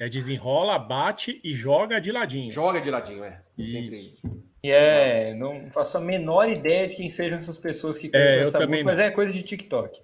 É 0.00 0.08
desenrola, 0.08 0.78
bate 0.78 1.42
e 1.44 1.54
joga 1.54 2.00
de 2.00 2.10
ladinho. 2.10 2.50
Joga 2.50 2.80
de 2.80 2.90
ladinho, 2.90 3.22
é. 3.22 3.42
Sempre. 3.60 4.14
E 4.62 4.70
é, 4.70 5.34
não 5.34 5.70
faço 5.70 5.98
a 5.98 6.00
menor 6.00 6.48
ideia 6.48 6.88
de 6.88 6.96
quem 6.96 7.10
sejam 7.10 7.38
essas 7.38 7.58
pessoas 7.58 7.98
que 7.98 8.08
cantam 8.08 8.26
é, 8.26 8.40
essa 8.40 8.66
música, 8.66 8.84
mas 8.84 8.98
é 8.98 9.10
coisa 9.10 9.30
de 9.30 9.42
TikTok. 9.42 10.00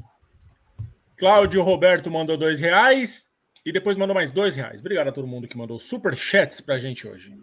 Cláudio 1.16 1.62
Roberto 1.62 2.10
mandou 2.10 2.36
dois 2.36 2.60
reais 2.60 3.31
e 3.64 3.73
depois 3.73 3.97
mandou 3.97 4.14
mais 4.14 4.31
dois 4.31 4.55
reais. 4.55 4.81
Obrigado 4.81 5.09
a 5.09 5.12
todo 5.12 5.27
mundo 5.27 5.48
que 5.48 5.56
mandou 5.56 5.81
super 5.81 6.14
chats 6.14 6.60
pra 6.60 6.78
gente 6.78 7.09
hoje. 7.09 7.35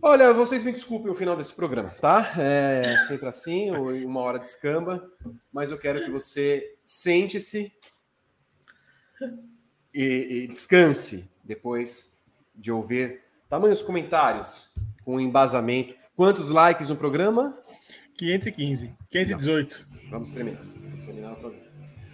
Olha, 0.00 0.32
vocês 0.32 0.62
me 0.62 0.70
desculpem 0.70 1.10
o 1.10 1.14
final 1.16 1.36
desse 1.36 1.54
programa, 1.54 1.90
tá? 2.00 2.32
É 2.38 2.82
sempre 3.08 3.28
assim, 3.28 3.72
uma 3.72 4.20
hora 4.20 4.38
de 4.38 4.46
escamba, 4.46 5.04
mas 5.52 5.72
eu 5.72 5.78
quero 5.78 6.04
que 6.04 6.10
você 6.10 6.76
sente-se 6.84 7.72
e, 9.94 10.44
e 10.44 10.46
descanse 10.46 11.30
depois 11.42 12.18
de 12.54 12.70
ouvir 12.70 13.22
tamanhos 13.48 13.82
comentários 13.82 14.72
com 15.04 15.20
embasamento. 15.20 15.94
Quantos 16.14 16.50
likes 16.50 16.88
no 16.88 16.96
programa? 16.96 17.58
515. 18.16 18.94
518. 19.08 19.86
Não. 19.90 20.10
Vamos 20.10 20.30
terminar. 20.30 20.62
Vamos 20.62 21.04
terminar 21.04 21.32
o 21.32 21.36
programa. 21.36 21.70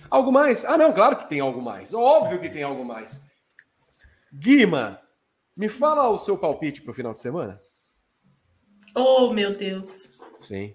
Algo 0.09 0.33
mais? 0.33 0.65
Ah, 0.65 0.79
não, 0.79 0.93
claro 0.93 1.17
que 1.17 1.29
tem 1.29 1.41
algo 1.41 1.61
mais. 1.61 1.93
Óbvio 1.93 2.41
que 2.41 2.49
tem 2.49 2.63
algo 2.63 2.85
mais. 2.85 3.29
Guima, 4.33 5.01
me 5.57 5.69
fala 5.69 6.09
o 6.09 6.19
seu 6.19 6.39
palpite 6.39 6.83
para 6.83 6.93
o 6.93 6.95
final 6.95 7.13
de 7.13 7.21
semana. 7.21 7.61
Oh, 8.95 9.33
meu 9.33 9.57
Deus. 9.57 9.89
Sim. 10.43 10.75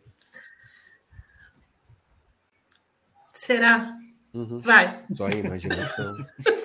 Será? 3.33 3.97
Uhum. 4.33 4.59
Vai. 4.59 5.03
Só 5.13 5.27
a 5.27 5.31
imaginação. 5.31 6.15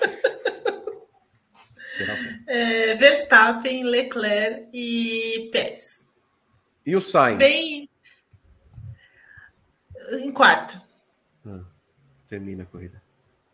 É, 2.46 2.94
Verstappen, 2.96 3.84
Leclerc 3.84 4.68
e 4.72 5.48
Pérez. 5.52 6.10
E 6.84 6.94
o 6.94 7.00
Sainz? 7.00 7.38
Bem 7.38 7.88
em 10.12 10.32
quarto. 10.32 10.80
Ah, 11.46 11.60
termina 12.28 12.62
a 12.62 12.66
corrida. 12.66 13.02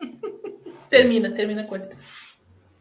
termina, 0.90 1.30
termina 1.30 1.62
a 1.62 1.64
corrida. 1.64 1.96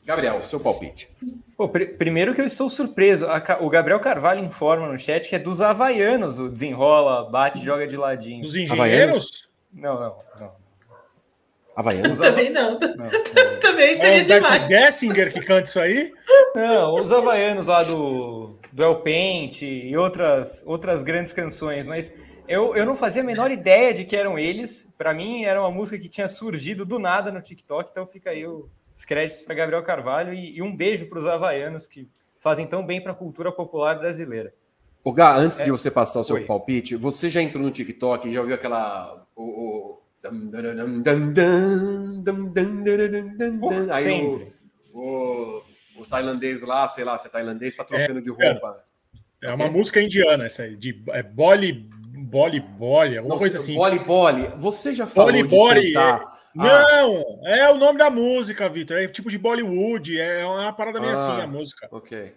Gabriel, 0.03 0.43
seu 0.43 0.59
palpite. 0.59 1.09
Pô, 1.55 1.69
pr 1.69 1.95
primeiro 1.97 2.33
que 2.33 2.41
eu 2.41 2.45
estou 2.45 2.69
surpreso. 2.69 3.27
o 3.59 3.69
Gabriel 3.69 3.99
Carvalho 3.99 4.43
informa 4.43 4.87
no 4.87 4.97
chat 4.97 5.29
que 5.29 5.35
é 5.35 5.39
dos 5.39 5.61
havaianos 5.61 6.39
o 6.39 6.49
desenrola, 6.49 7.29
bate, 7.29 7.63
joga 7.63 7.85
de 7.85 7.95
ladinho. 7.95 8.41
Dos 8.41 8.55
engenheiros? 8.55 9.47
Não, 9.71 9.99
não, 9.99 10.17
não. 10.39 10.60
Havaianos? 11.75 12.19
Também 12.19 12.49
não. 12.49 12.79
não, 12.79 12.95
não. 12.95 13.09
Também 13.61 13.99
seria 13.99 14.19
é 14.19 14.21
o 14.21 14.25
demais. 14.25 14.67
Gessinger 14.67 15.33
que 15.33 15.39
canta 15.41 15.67
isso 15.67 15.79
aí? 15.79 16.13
Não, 16.55 16.95
os 17.01 17.11
Havaianos 17.11 17.67
lá 17.67 17.83
do, 17.83 18.57
do 18.71 18.83
El 18.83 19.01
Pente 19.01 19.65
e 19.65 19.95
outras, 19.95 20.63
outras 20.65 21.03
grandes 21.03 21.31
canções, 21.31 21.85
mas 21.85 22.13
eu, 22.47 22.75
eu 22.75 22.85
não 22.85 22.95
fazia 22.95 23.21
a 23.21 23.25
menor 23.25 23.49
ideia 23.51 23.93
de 23.93 24.03
que 24.03 24.15
eram 24.15 24.37
eles. 24.37 24.87
Para 24.97 25.13
mim, 25.13 25.43
era 25.43 25.61
uma 25.61 25.71
música 25.71 25.97
que 25.97 26.09
tinha 26.09 26.27
surgido 26.27 26.85
do 26.85 26.99
nada 26.99 27.31
no 27.31 27.41
TikTok, 27.41 27.89
então 27.89 28.05
fica 28.05 28.31
aí 28.31 28.45
os 28.45 29.05
créditos 29.05 29.43
para 29.43 29.55
Gabriel 29.55 29.83
Carvalho 29.83 30.33
e, 30.33 30.57
e 30.57 30.61
um 30.61 30.75
beijo 30.75 31.07
para 31.07 31.19
os 31.19 31.27
Havaianos 31.27 31.87
que 31.87 32.09
fazem 32.39 32.67
tão 32.67 32.85
bem 32.85 33.01
para 33.01 33.13
a 33.13 33.15
cultura 33.15 33.51
popular 33.51 33.97
brasileira. 33.97 34.53
O 35.03 35.13
Gá, 35.13 35.35
antes 35.35 35.59
é, 35.59 35.63
de 35.63 35.71
você 35.71 35.89
passar 35.89 36.19
o 36.19 36.23
seu 36.23 36.35
foi. 36.35 36.45
palpite, 36.45 36.95
você 36.95 37.29
já 37.29 37.41
entrou 37.41 37.63
no 37.63 37.71
TikTok 37.71 38.27
e 38.27 38.33
já 38.33 38.41
ouviu 38.41 38.55
aquela. 38.55 39.25
O, 39.35 39.43
o 39.43 40.00
Aí 43.91 44.03
sempre. 44.03 44.53
O, 44.93 44.99
o, 44.99 45.63
o 45.97 46.01
tailandês 46.07 46.61
lá, 46.61 46.87
sei 46.87 47.03
lá, 47.03 47.17
se 47.17 47.27
é 47.27 47.29
tailandês, 47.29 47.75
tá 47.75 47.83
trocando 47.83 48.19
é, 48.19 48.21
de 48.21 48.29
roupa. 48.29 48.83
É 49.41 49.53
uma 49.53 49.65
é. 49.65 49.69
música 49.69 50.01
indiana 50.01 50.45
essa 50.45 50.63
aí, 50.63 50.75
de 50.75 51.03
é, 51.09 51.23
boli, 51.23 51.89
boli, 52.15 52.59
boli, 52.59 53.17
alguma 53.17 53.35
Nossa, 53.35 53.43
coisa 53.45 53.57
assim. 53.57 53.73
Boli, 53.73 53.99
boli. 53.99 54.47
Você 54.57 54.93
já 54.93 55.07
falou 55.07 55.31
boli, 55.31 55.43
de 55.43 55.49
boli, 55.49 55.81
sentar... 55.87 56.21
É... 56.21 56.41
Não, 56.53 57.39
ah. 57.45 57.49
é 57.49 57.71
o 57.71 57.77
nome 57.77 57.97
da 57.97 58.09
música, 58.09 58.67
Vitor. 58.69 58.97
É 58.97 59.07
tipo 59.07 59.29
de 59.29 59.37
Bollywood, 59.37 60.19
é 60.19 60.45
uma 60.45 60.73
parada 60.73 60.99
meio 60.99 61.13
assim, 61.13 61.21
ah, 61.21 61.33
assim 61.37 61.43
a 61.43 61.47
música. 61.47 61.87
Ok. 61.91 62.35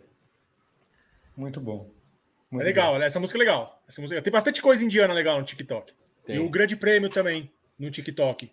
Muito 1.37 1.61
bom. 1.61 1.91
Muito 2.51 2.63
é 2.63 2.67
legal, 2.67 2.95
bom. 2.95 3.03
essa 3.03 3.19
música 3.19 3.37
é 3.37 3.41
legal. 3.41 3.83
Essa 3.89 4.01
música... 4.01 4.23
Tem 4.23 4.33
bastante 4.33 4.63
coisa 4.63 4.85
indiana 4.85 5.13
legal 5.13 5.39
no 5.39 5.45
TikTok. 5.45 5.93
Tem. 6.25 6.37
E 6.37 6.39
o 6.39 6.49
Grande 6.49 6.77
Prêmio 6.77 7.09
também 7.09 7.51
no 7.79 7.91
TikTok. 7.91 8.51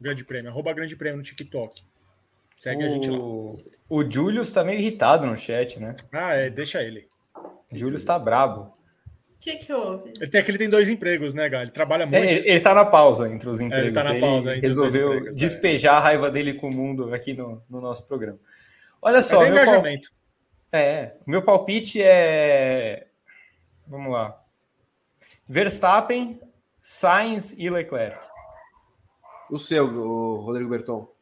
Grande 0.00 0.24
Prêmio, 0.24 0.50
arroba 0.50 0.72
Grande 0.72 0.96
Prêmio 0.96 1.18
no 1.18 1.22
TikTok. 1.22 1.82
Segue 2.56 2.84
o... 2.84 2.86
a 2.86 2.90
gente 2.90 3.10
lá. 3.10 3.18
O 3.88 4.10
Julius 4.10 4.50
tá 4.50 4.62
meio 4.64 4.78
irritado 4.78 5.26
no 5.26 5.36
chat, 5.36 5.78
né? 5.80 5.96
Ah, 6.12 6.34
é, 6.34 6.50
deixa 6.50 6.82
ele. 6.82 7.08
Julius 7.72 8.04
tá 8.04 8.18
brabo. 8.18 8.74
O 9.36 9.40
que, 9.40 9.56
que 9.56 9.72
houve? 9.72 10.12
Ele 10.20 10.30
tem, 10.30 10.44
ele 10.46 10.58
tem 10.58 10.68
dois 10.68 10.88
empregos, 10.88 11.32
né, 11.32 11.48
Gal? 11.48 11.62
Ele 11.62 11.70
trabalha 11.70 12.04
muito. 12.04 12.22
É, 12.22 12.32
ele, 12.32 12.50
ele 12.50 12.60
tá 12.60 12.74
na 12.74 12.84
pausa 12.84 13.32
entre 13.32 13.48
os 13.48 13.60
empregos. 13.60 13.84
É, 13.84 13.88
ele 13.88 13.94
tá 13.94 14.04
na 14.04 14.20
pausa. 14.20 14.52
Ele 14.52 14.60
resolveu 14.60 15.14
empregos, 15.14 15.36
é. 15.36 15.40
despejar 15.40 15.94
é. 15.94 15.96
a 15.96 16.00
raiva 16.00 16.30
dele 16.30 16.52
com 16.52 16.68
o 16.68 16.70
mundo 16.70 17.14
aqui 17.14 17.32
no, 17.32 17.62
no 17.70 17.80
nosso 17.80 18.06
programa. 18.06 18.38
Olha 19.00 19.22
só. 19.22 19.38
Mas 19.38 19.48
é 19.48 19.52
engajamento. 19.52 20.10
Pal... 20.70 20.80
É, 20.80 21.14
meu 21.26 21.42
palpite 21.42 22.02
é. 22.02 23.06
Vamos 23.86 24.12
lá. 24.12 24.38
Verstappen, 25.48 26.38
Sainz 26.80 27.54
e 27.58 27.68
Leclerc. 27.68 28.26
O 29.50 29.58
seu, 29.58 29.86
o 29.86 30.36
Rodrigo 30.36 30.70
Berton. 30.70 31.12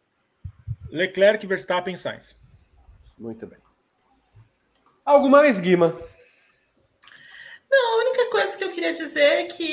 Leclerc, 0.90 1.46
Verstappen, 1.46 1.96
Sainz. 1.96 2.36
Muito 3.18 3.46
bem. 3.46 3.58
Algo 5.04 5.28
mais, 5.28 5.58
Guima? 5.58 5.98
Não, 7.70 8.07
queria 8.78 8.92
dizer 8.92 9.20
é 9.20 9.44
que 9.44 9.64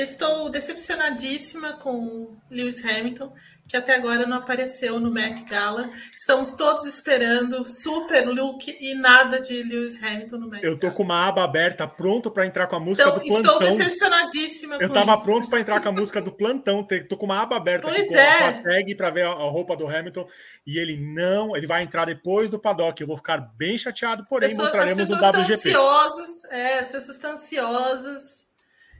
estou 0.00 0.48
decepcionadíssima 0.48 1.74
com 1.74 2.34
Lewis 2.50 2.82
Hamilton, 2.82 3.30
que 3.68 3.76
até 3.76 3.94
agora 3.94 4.26
não 4.26 4.38
apareceu 4.38 4.98
no 4.98 5.10
Met 5.10 5.44
Gala. 5.44 5.90
Estamos 6.16 6.54
todos 6.54 6.86
esperando 6.86 7.62
super 7.62 8.26
look 8.26 8.74
e 8.80 8.94
nada 8.94 9.38
de 9.38 9.62
Lewis 9.62 10.02
Hamilton 10.02 10.36
no 10.38 10.48
Met 10.48 10.64
Eu 10.64 10.78
tô 10.78 10.90
com 10.92 11.02
uma 11.02 11.28
aba 11.28 11.44
aberta, 11.44 11.86
pronto 11.86 12.30
para 12.30 12.46
entrar 12.46 12.66
com 12.66 12.76
a 12.76 12.80
música 12.80 13.06
então, 13.06 13.18
do 13.18 13.26
plantão. 13.26 13.52
Estou 13.52 13.76
decepcionadíssima. 13.76 14.76
Eu 14.80 14.90
tava 14.90 15.12
isso. 15.12 15.24
pronto 15.24 15.50
para 15.50 15.60
entrar 15.60 15.82
com 15.82 15.88
a 15.90 15.92
música 15.92 16.22
do 16.22 16.32
plantão. 16.32 16.86
Tô 17.06 17.18
com 17.18 17.26
uma 17.26 17.42
aba 17.42 17.56
aberta 17.56 17.86
pois 17.86 18.06
aqui 18.06 18.14
é. 18.14 18.38
com 18.38 18.58
a 18.60 18.62
tag 18.62 18.94
para 18.94 19.10
ver 19.10 19.26
a, 19.26 19.30
a, 19.30 19.50
roupa 19.50 19.76
do 19.76 19.86
Hamilton. 19.86 20.26
E 20.66 20.78
ele 20.78 20.96
não, 20.96 21.54
ele 21.54 21.66
vai 21.66 21.82
entrar 21.82 22.06
depois 22.06 22.48
do 22.48 22.58
paddock. 22.58 22.98
Eu 22.98 23.06
vou 23.06 23.18
ficar 23.18 23.38
bem 23.58 23.76
chateado, 23.76 24.24
porém 24.26 24.48
pessoas, 24.48 24.72
mostraremos 24.72 25.10
o 25.10 25.14
WGP. 25.14 25.52
Ansiosas, 25.52 26.44
é, 26.50 26.78
as 26.78 26.92
pessoas 26.92 27.16
estão 27.16 27.32
ansiosas, 27.32 28.43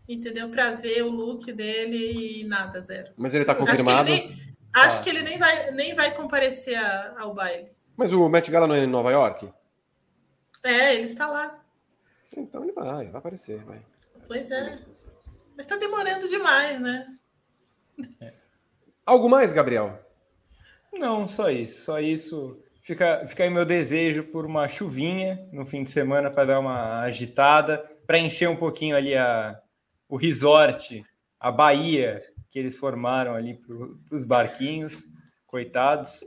entendeu? 0.08 0.48
Para 0.48 0.72
ver 0.72 1.02
o 1.02 1.10
look 1.10 1.52
dele 1.52 2.40
e 2.40 2.44
nada, 2.44 2.80
zero. 2.82 3.12
Mas 3.16 3.34
ele 3.34 3.42
está 3.42 3.54
confirmado. 3.54 4.10
Acho, 4.10 4.22
que 4.22 4.28
ele, 4.28 4.36
nem, 4.36 4.54
acho 4.74 5.00
ah. 5.00 5.02
que 5.02 5.10
ele 5.10 5.22
nem, 5.22 5.38
vai, 5.38 5.70
nem 5.72 5.94
vai 5.94 6.14
comparecer 6.14 6.76
a, 6.76 7.14
ao 7.18 7.34
baile. 7.34 7.70
Mas 7.96 8.12
o 8.12 8.28
Met 8.28 8.50
Gala 8.50 8.66
não 8.66 8.74
é 8.74 8.84
em 8.84 8.86
Nova 8.86 9.10
York? 9.10 9.52
É, 10.62 10.94
ele 10.94 11.04
está 11.04 11.26
lá. 11.26 11.62
Então 12.36 12.62
ele 12.62 12.72
vai, 12.72 13.06
vai 13.06 13.18
aparecer, 13.18 13.62
vai. 13.64 13.80
Pois 14.26 14.50
é. 14.50 14.78
Mas 15.56 15.66
está 15.66 15.76
demorando 15.76 16.28
demais, 16.28 16.80
né? 16.80 17.06
É. 18.20 18.32
Algo 19.06 19.28
mais, 19.28 19.52
Gabriel? 19.52 20.00
Não, 20.92 21.26
só 21.26 21.50
isso. 21.50 21.84
Só 21.84 22.00
isso. 22.00 22.58
Fica, 22.80 23.24
fica 23.26 23.44
aí 23.44 23.50
meu 23.50 23.64
desejo 23.64 24.24
por 24.24 24.44
uma 24.44 24.66
chuvinha 24.66 25.46
no 25.52 25.64
fim 25.64 25.82
de 25.82 25.90
semana 25.90 26.30
para 26.30 26.44
dar 26.44 26.60
uma 26.60 27.00
agitada, 27.00 27.78
para 28.06 28.18
encher 28.18 28.48
um 28.48 28.56
pouquinho 28.56 28.96
ali 28.96 29.16
a, 29.16 29.58
o 30.14 30.16
resort, 30.16 31.04
a 31.40 31.50
Bahia 31.50 32.22
que 32.48 32.56
eles 32.56 32.78
formaram 32.78 33.34
ali 33.34 33.54
para 33.54 34.16
os 34.16 34.24
barquinhos, 34.24 35.08
coitados. 35.44 36.24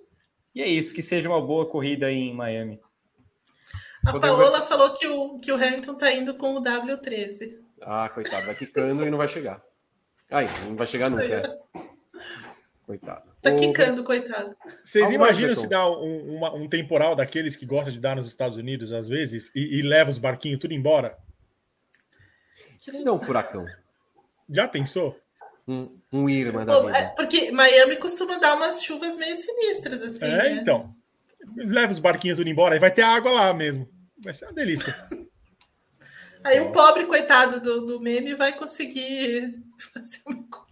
E 0.53 0.61
é 0.61 0.67
isso, 0.67 0.93
que 0.93 1.01
seja 1.01 1.29
uma 1.29 1.41
boa 1.41 1.65
corrida 1.69 2.07
aí 2.07 2.17
em 2.17 2.33
Miami. 2.33 2.81
A 4.05 4.11
Podemos... 4.11 4.37
Paola 4.37 4.61
falou 4.63 4.93
que 4.93 5.07
o, 5.07 5.39
que 5.39 5.53
o 5.53 5.55
Hamilton 5.55 5.93
está 5.93 6.11
indo 6.11 6.33
com 6.33 6.57
o 6.57 6.61
W13. 6.61 7.59
Ah, 7.81 8.09
coitado, 8.09 8.45
vai 8.45 8.55
quicando 8.55 9.05
e 9.05 9.09
não 9.09 9.17
vai 9.17 9.29
chegar. 9.29 9.63
Aí, 10.29 10.47
não 10.67 10.75
vai 10.75 10.85
chegar 10.85 11.09
nunca. 11.09 11.23
É. 11.23 11.81
Coitado. 12.85 13.31
Tá 13.41 13.55
quicando, 13.55 14.03
coitado. 14.03 14.53
Vocês 14.83 15.11
imaginam 15.11 15.55
se 15.55 15.67
dá 15.67 15.89
um, 15.89 16.35
uma, 16.35 16.53
um, 16.53 16.67
temporal 16.67 17.15
daqueles 17.15 17.55
que 17.55 17.65
gosta 17.65 17.89
de 17.89 18.01
dar 18.01 18.17
nos 18.17 18.27
Estados 18.27 18.57
Unidos, 18.57 18.91
às 18.91 19.07
vezes, 19.07 19.49
e, 19.55 19.79
e 19.79 19.81
leva 19.81 20.09
os 20.09 20.17
barquinhos 20.17 20.59
tudo 20.59 20.73
embora? 20.73 21.17
Se 22.87 23.03
dá 23.03 23.13
um 23.13 23.19
furacão. 23.19 23.65
Já 24.49 24.67
pensou? 24.67 25.19
Um, 25.67 25.99
um 26.11 26.29
Irma 26.29 26.65
da 26.65 26.79
vida. 26.79 26.97
É, 26.97 27.05
porque 27.07 27.51
Miami 27.51 27.97
costuma 27.97 28.37
dar 28.37 28.55
umas 28.55 28.81
chuvas 28.81 29.17
meio 29.17 29.35
sinistras, 29.35 30.01
assim. 30.01 30.25
É, 30.25 30.37
né? 30.37 30.51
então. 30.53 30.95
Leva 31.55 31.91
os 31.91 31.99
barquinhos 31.99 32.37
tudo 32.37 32.49
embora 32.49 32.75
e 32.75 32.79
vai 32.79 32.91
ter 32.91 33.01
água 33.01 33.31
lá 33.31 33.53
mesmo. 33.53 33.87
Vai 34.23 34.33
ser 34.33 34.45
uma 34.45 34.53
delícia. 34.53 34.95
Aí 36.43 36.59
o 36.61 36.71
pobre 36.71 37.05
coitado 37.05 37.59
do, 37.59 37.85
do 37.85 37.99
meme 37.99 38.33
vai 38.33 38.53
conseguir 38.53 39.55
fazer 39.93 40.19
uma 40.25 40.43
coisa. 40.43 40.67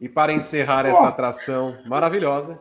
E 0.00 0.08
para 0.08 0.32
encerrar 0.32 0.84
essa 0.84 1.08
atração 1.08 1.78
maravilhosa. 1.86 2.60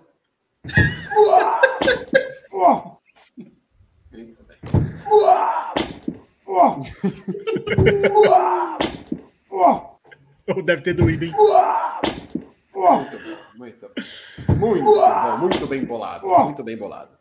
Deve 10.65 10.81
ter 10.81 10.93
doído, 10.93 11.25
hein? 11.25 11.33
Muito 12.73 13.17
bom, 13.17 13.37
muito, 13.55 13.91
muito 14.57 14.83
bom, 14.83 15.37
muito 15.37 15.67
bem 15.67 15.85
bolado, 15.85 16.27
muito 16.27 16.63
bem 16.63 16.77
bolado. 16.77 17.17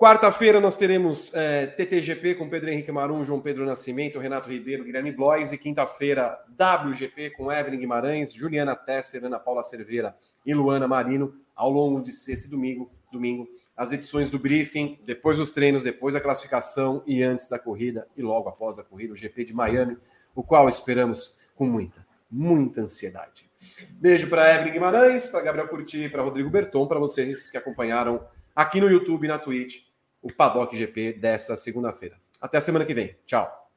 Quarta-feira 0.00 0.60
nós 0.60 0.78
teremos 0.78 1.34
é, 1.34 1.66
TTGP 1.66 2.36
com 2.36 2.48
Pedro 2.48 2.70
Henrique 2.70 2.90
Marum, 2.90 3.22
João 3.22 3.38
Pedro 3.38 3.66
Nascimento, 3.66 4.18
Renato 4.18 4.48
Ribeiro, 4.48 4.82
Guilherme 4.82 5.12
Blois. 5.12 5.52
E 5.52 5.58
quinta-feira, 5.58 6.38
WGP 6.48 7.30
com 7.30 7.52
Evelyn 7.52 7.80
Guimarães, 7.80 8.32
Juliana 8.32 8.74
Tesser, 8.74 9.22
Ana 9.22 9.38
Paula 9.38 9.62
Cerveira 9.62 10.16
e 10.46 10.54
Luana 10.54 10.88
Marino. 10.88 11.34
Ao 11.54 11.70
longo 11.70 12.00
de 12.00 12.12
esse 12.12 12.50
domingo, 12.50 12.90
domingo, 13.12 13.46
as 13.80 13.92
edições 13.92 14.28
do 14.28 14.38
briefing, 14.38 14.98
depois 15.06 15.38
dos 15.38 15.52
treinos, 15.52 15.82
depois 15.82 16.12
da 16.12 16.20
classificação 16.20 17.02
e 17.06 17.22
antes 17.22 17.48
da 17.48 17.58
corrida 17.58 18.06
e 18.14 18.20
logo 18.20 18.46
após 18.46 18.78
a 18.78 18.84
corrida, 18.84 19.14
o 19.14 19.16
GP 19.16 19.42
de 19.42 19.54
Miami, 19.54 19.96
o 20.34 20.42
qual 20.42 20.68
esperamos 20.68 21.40
com 21.56 21.64
muita, 21.64 22.06
muita 22.30 22.82
ansiedade. 22.82 23.50
Beijo 23.92 24.28
para 24.28 24.54
Evelyn 24.54 24.74
Guimarães, 24.74 25.28
para 25.28 25.40
Gabriel 25.40 25.66
Curti, 25.66 26.10
para 26.10 26.22
Rodrigo 26.22 26.50
Berton, 26.50 26.86
para 26.86 26.98
vocês 26.98 27.50
que 27.50 27.56
acompanharam 27.56 28.22
aqui 28.54 28.82
no 28.82 28.90
YouTube 28.90 29.24
e 29.24 29.28
na 29.28 29.38
Twitch 29.38 29.84
o 30.20 30.30
Paddock 30.30 30.76
GP 30.76 31.14
dessa 31.14 31.56
segunda-feira. 31.56 32.16
Até 32.38 32.58
a 32.58 32.60
semana 32.60 32.84
que 32.84 32.92
vem. 32.92 33.16
Tchau. 33.24 33.70